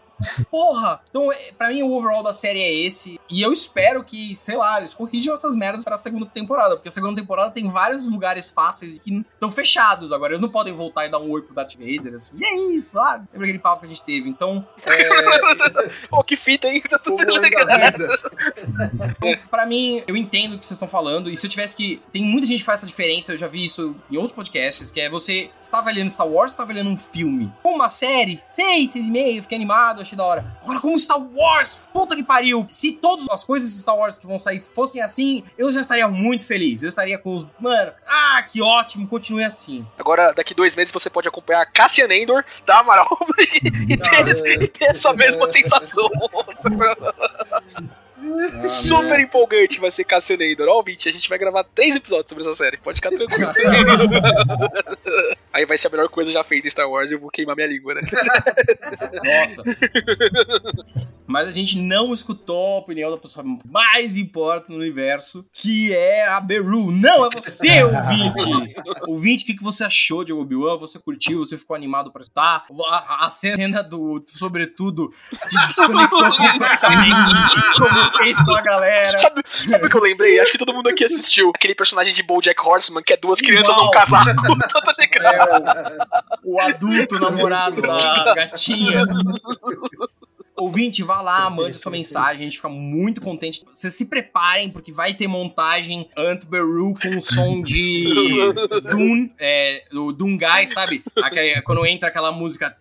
Porra! 0.51 1.01
Então, 1.11 1.33
é, 1.33 1.53
pra 1.57 1.69
mim, 1.69 1.83
o 1.83 1.93
overall 1.93 2.23
da 2.23 2.35
série 2.35 2.61
é 2.61 2.73
esse. 2.73 3.21
E 3.31 3.43
eu 3.43 3.53
espero 3.53 4.05
que, 4.05 4.35
sei 4.37 4.57
lá, 4.57 4.79
eles 4.79 4.95
corrijam 4.95 5.35
essas 5.35 5.55
merdas 5.55 5.85
pra 5.85 5.97
segunda 5.97 6.27
temporada. 6.27 6.77
Porque 6.77 6.89
a 6.89 6.93
segunda 6.93 7.21
temporada 7.21 7.51
tem 7.51 7.69
vários 7.69 8.09
lugares 8.09 8.51
fáceis 8.51 8.99
que 8.99 9.25
estão 9.35 9.51
fechados 9.51 10.13
agora. 10.13 10.33
Eles 10.33 10.41
não 10.41 10.49
podem 10.49 10.73
voltar 10.73 11.07
e 11.07 11.09
dar 11.11 11.19
um 11.19 11.31
oi 11.31 11.43
pro 11.43 11.55
Darth 11.55 11.75
Vader, 11.75 12.15
assim. 12.15 12.37
E 12.39 12.45
é 12.45 12.77
isso, 12.77 12.99
ah, 12.99 13.23
lembra 13.33 13.47
aquele 13.47 13.59
papo 13.59 13.81
que 13.81 13.87
a 13.87 13.89
gente 13.89 14.03
teve. 14.03 14.29
Então, 14.29 14.67
é, 14.87 16.09
Pô, 16.09 16.23
que 16.23 16.37
fita, 16.37 16.69
hein? 16.69 16.83
Tá 16.89 16.99
tudo 16.99 17.25
legal. 17.33 17.67
Então, 19.19 19.39
pra 19.51 19.67
mim, 19.67 20.03
eu 20.07 20.17
entendo 20.17 20.55
o 20.55 20.59
que 20.59 20.67
vocês 20.67 20.77
estão 20.77 20.89
falando. 20.89 21.31
E 21.31 21.37
se 21.37 21.47
eu 21.47 21.51
tivesse 21.51 21.75
que. 21.75 22.01
Tem 22.13 22.23
muita 22.25 22.47
gente 22.47 22.61
que 22.61 22.65
faz 22.65 22.81
essa 22.81 22.87
diferença, 22.87 23.33
eu 23.33 23.39
já 23.39 23.49
vi 23.49 23.65
isso 23.65 23.97
em 24.11 24.17
outros 24.17 24.35
podcasts, 24.35 24.91
que 24.91 25.01
é 25.01 25.09
você 25.09 25.51
está 25.59 25.79
avaliando 25.79 26.11
Star 26.11 26.27
Wars 26.27 26.53
ou 26.53 26.55
está 26.55 26.63
avaliando 26.63 26.91
um 26.91 26.97
filme? 26.97 27.53
Uma 27.65 27.89
série, 27.89 28.43
seis, 28.49 28.93
seis 28.93 29.09
e 29.09 29.11
meio, 29.11 29.43
fiquei 29.43 29.57
animado, 29.57 30.04
achei 30.05 30.17
da 30.17 30.25
hora. 30.25 30.57
Agora, 30.63 30.81
como 30.81 30.99
Star 30.99 31.21
Wars, 31.21 31.83
puta 31.93 32.15
que 32.15 32.23
pariu! 32.23 32.67
Se 32.71 32.93
todas 32.93 33.29
as 33.29 33.43
coisas 33.43 33.73
de 33.73 33.81
Star 33.81 33.97
Wars 33.97 34.17
que 34.17 34.27
vão 34.27 34.39
sair 34.39 34.61
fossem 34.61 35.03
assim, 35.03 35.43
eu 35.59 35.73
já 35.73 35.81
estaria 35.81 36.07
muito 36.09 36.47
feliz. 36.47 36.83
Eu 36.83 36.89
estaria 36.89 37.19
com 37.19 37.37
os. 37.37 37.47
Mano, 37.59 37.93
ah, 38.07 38.45
que 38.49 38.63
ótimo, 38.63 39.07
continue 39.09 39.45
assim. 39.45 39.85
Agora, 39.99 40.33
daqui 40.33 40.55
dois 40.55 40.77
meses, 40.77 40.93
você 40.93 41.11
pode 41.11 41.29
acompanhar 41.29 41.65
Cassian 41.67 42.09
Endor 42.11 42.45
da 42.65 42.79
Amaral 42.79 43.09
e, 43.89 43.97
ter, 43.97 44.63
e 44.63 44.69
ter 44.69 44.85
essa 44.85 45.13
mesma 45.13 45.51
sensação. 45.53 46.09
Super 48.67 49.21
empolgante 49.21 49.81
vai 49.81 49.91
ser 49.91 50.05
Cassian 50.05 50.37
Endor. 50.41 50.69
Ó, 50.69 50.77
ouvinte, 50.77 51.09
a 51.09 51.13
gente 51.13 51.29
vai 51.29 51.39
gravar 51.39 51.65
três 51.65 51.97
episódios 51.97 52.29
sobre 52.29 52.45
essa 52.45 52.55
série. 52.55 52.77
Pode 52.79 52.97
ficar 52.97 53.11
tranquilo. 53.11 53.53
Aí 55.53 55.65
vai 55.65 55.79
ser 55.79 55.89
a 55.89 55.91
melhor 55.91 56.09
coisa 56.09 56.33
já 56.33 56.43
feita 56.43 56.67
em 56.67 56.71
Star 56.71 56.89
Wars 56.89 57.11
e 57.11 57.15
eu 57.15 57.21
vou 57.21 57.31
queimar 57.31 57.55
minha 57.55 57.69
língua, 57.69 57.95
né? 57.95 58.03
Nossa. 59.25 59.63
Mas 61.27 61.49
a 61.49 61.53
gente 61.53 61.79
não 61.79 62.13
escutou 62.13 62.75
a 62.75 62.79
opinião 62.79 63.11
da 63.11 63.17
pessoa 63.17 63.45
mais 63.65 64.17
importante 64.17 64.71
no 64.71 64.77
universo, 64.77 65.45
que 65.53 65.93
é 65.93 66.27
a 66.27 66.39
Beru. 66.39 66.91
Não, 66.91 67.27
é 67.27 67.31
você, 67.31 67.83
ouvinte! 67.85 68.75
ouvinte, 69.07 69.45
o 69.45 69.47
que, 69.47 69.55
que 69.55 69.63
você 69.63 69.85
achou 69.85 70.25
de 70.25 70.33
Obi-Wan? 70.33 70.77
Você 70.79 70.99
curtiu? 70.99 71.39
Você 71.39 71.57
ficou 71.57 71.75
animado 71.75 72.13
pra 72.13 72.23
estar? 72.23 72.67
A, 72.87 73.27
a 73.27 73.31
cena 73.31 73.83
do, 73.83 74.23
sobretudo, 74.29 75.13
te 75.49 75.57
desconectou 75.67 76.21
completamente, 76.37 77.31
como 77.79 78.11
fez 78.19 78.43
com 78.43 78.55
a 78.55 78.61
galera. 78.61 79.19
Sabe, 79.19 79.43
sabe 79.47 79.87
o 79.87 79.91
que 79.91 79.97
eu 79.97 80.03
lembrei? 80.03 80.41
Acho 80.41 80.53
que 80.53 80.59
todo 80.59 80.73
mundo 80.73 80.89
aqui 80.89 81.05
assistiu 81.05 81.51
aquele 81.55 81.75
personagem 81.75 82.15
de 82.15 82.23
BoJack 82.23 82.61
Horseman, 82.61 83.03
que 83.03 83.13
é 83.13 83.17
duas 83.17 83.41
crianças 83.41 83.77
num 83.77 83.91
casaco. 83.91 84.25
Tá 84.85 84.95
ligado? 84.99 85.69
É, 85.69 85.99
o, 86.43 86.55
o 86.55 86.61
adulto 86.61 87.19
namorado 87.19 87.81
da 87.81 88.35
gatinha. 88.35 89.05
Ouvinte, 90.57 91.03
vá 91.03 91.21
lá, 91.21 91.51
mande 91.51 91.77
sua 91.79 91.91
mensagem, 91.91 92.43
a 92.43 92.45
gente 92.45 92.57
fica 92.59 92.69
muito 92.69 93.21
contente. 93.21 93.65
Vocês 93.73 93.93
se 93.95 94.07
preparem, 94.07 94.71
porque 94.71 94.93
vai 94.93 95.13
ter 95.13 95.27
montagem 95.27 96.09
Ant 96.17 96.45
Beru 96.47 96.95
com 96.95 97.21
som 97.21 97.61
de 97.61 98.07
Doom, 98.89 99.31
é, 99.39 99.83
do 99.91 100.13
Doom 100.13 100.39
Guy, 100.39 100.69
sabe? 100.69 101.03
Aquele- 101.21 101.61
quando 101.63 101.85
entra 101.85 102.09
aquela 102.09 102.31
música, 102.31 102.75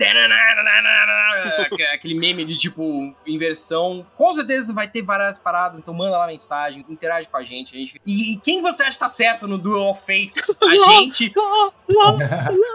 aquele 1.94 2.14
meme 2.14 2.46
de 2.46 2.56
tipo 2.58 3.16
inversão. 3.26 4.06
Com 4.16 4.32
certeza 4.34 4.72
vai 4.72 4.88
ter 4.88 5.02
várias 5.02 5.40
paradas, 5.40 5.80
então 5.80 5.96
manda 5.96 6.16
lá 6.18 6.28
mensagem, 6.28 6.86
interage 6.88 7.28
com 7.28 7.38
a 7.38 7.44
gente. 7.44 7.76
A 7.76 7.80
gente... 7.80 8.00
E, 8.06 8.34
e 8.34 8.38
quem 8.38 8.62
você 8.62 8.84
acha 8.84 8.92
que 8.94 9.00
tá 9.00 9.10
certo 9.10 9.48
no 9.48 9.58
Duel 9.58 9.90
of 9.90 10.00
Fates? 10.02 10.56
A 10.62 10.92
gente 10.92 11.34
ou 11.36 11.74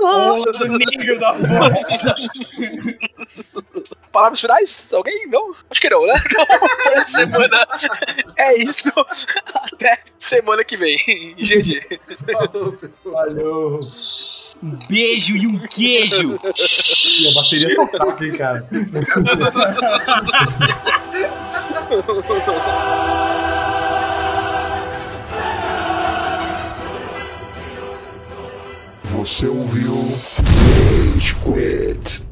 o 0.02 0.44
lado 0.44 0.68
negro 0.78 1.20
da 1.20 1.34
força? 1.34 2.14
Palavras 4.12 4.40
finais? 4.40 4.87
Alguém? 4.92 5.26
Não? 5.28 5.54
Acho 5.70 5.80
que 5.80 5.90
não, 5.90 6.06
né? 6.06 6.14
Então, 6.88 7.04
semana. 7.04 7.66
É 8.36 8.56
isso. 8.62 8.90
Até 9.72 10.00
semana 10.18 10.64
que 10.64 10.76
vem. 10.76 10.96
GG. 11.36 12.00
Falou, 12.32 12.72
pessoal. 12.72 13.14
Valeu. 13.14 13.80
Um 14.62 14.76
beijo 14.88 15.36
e 15.36 15.46
um 15.46 15.58
queijo. 15.68 16.38
E 17.20 17.28
a 17.28 17.34
bateria 17.34 17.76
tá 17.88 18.24
hein, 18.24 18.32
cara. 18.32 18.68
Você 29.04 29.46
ouviu 29.46 29.94
Rage 29.94 31.34
Quit. 31.36 32.27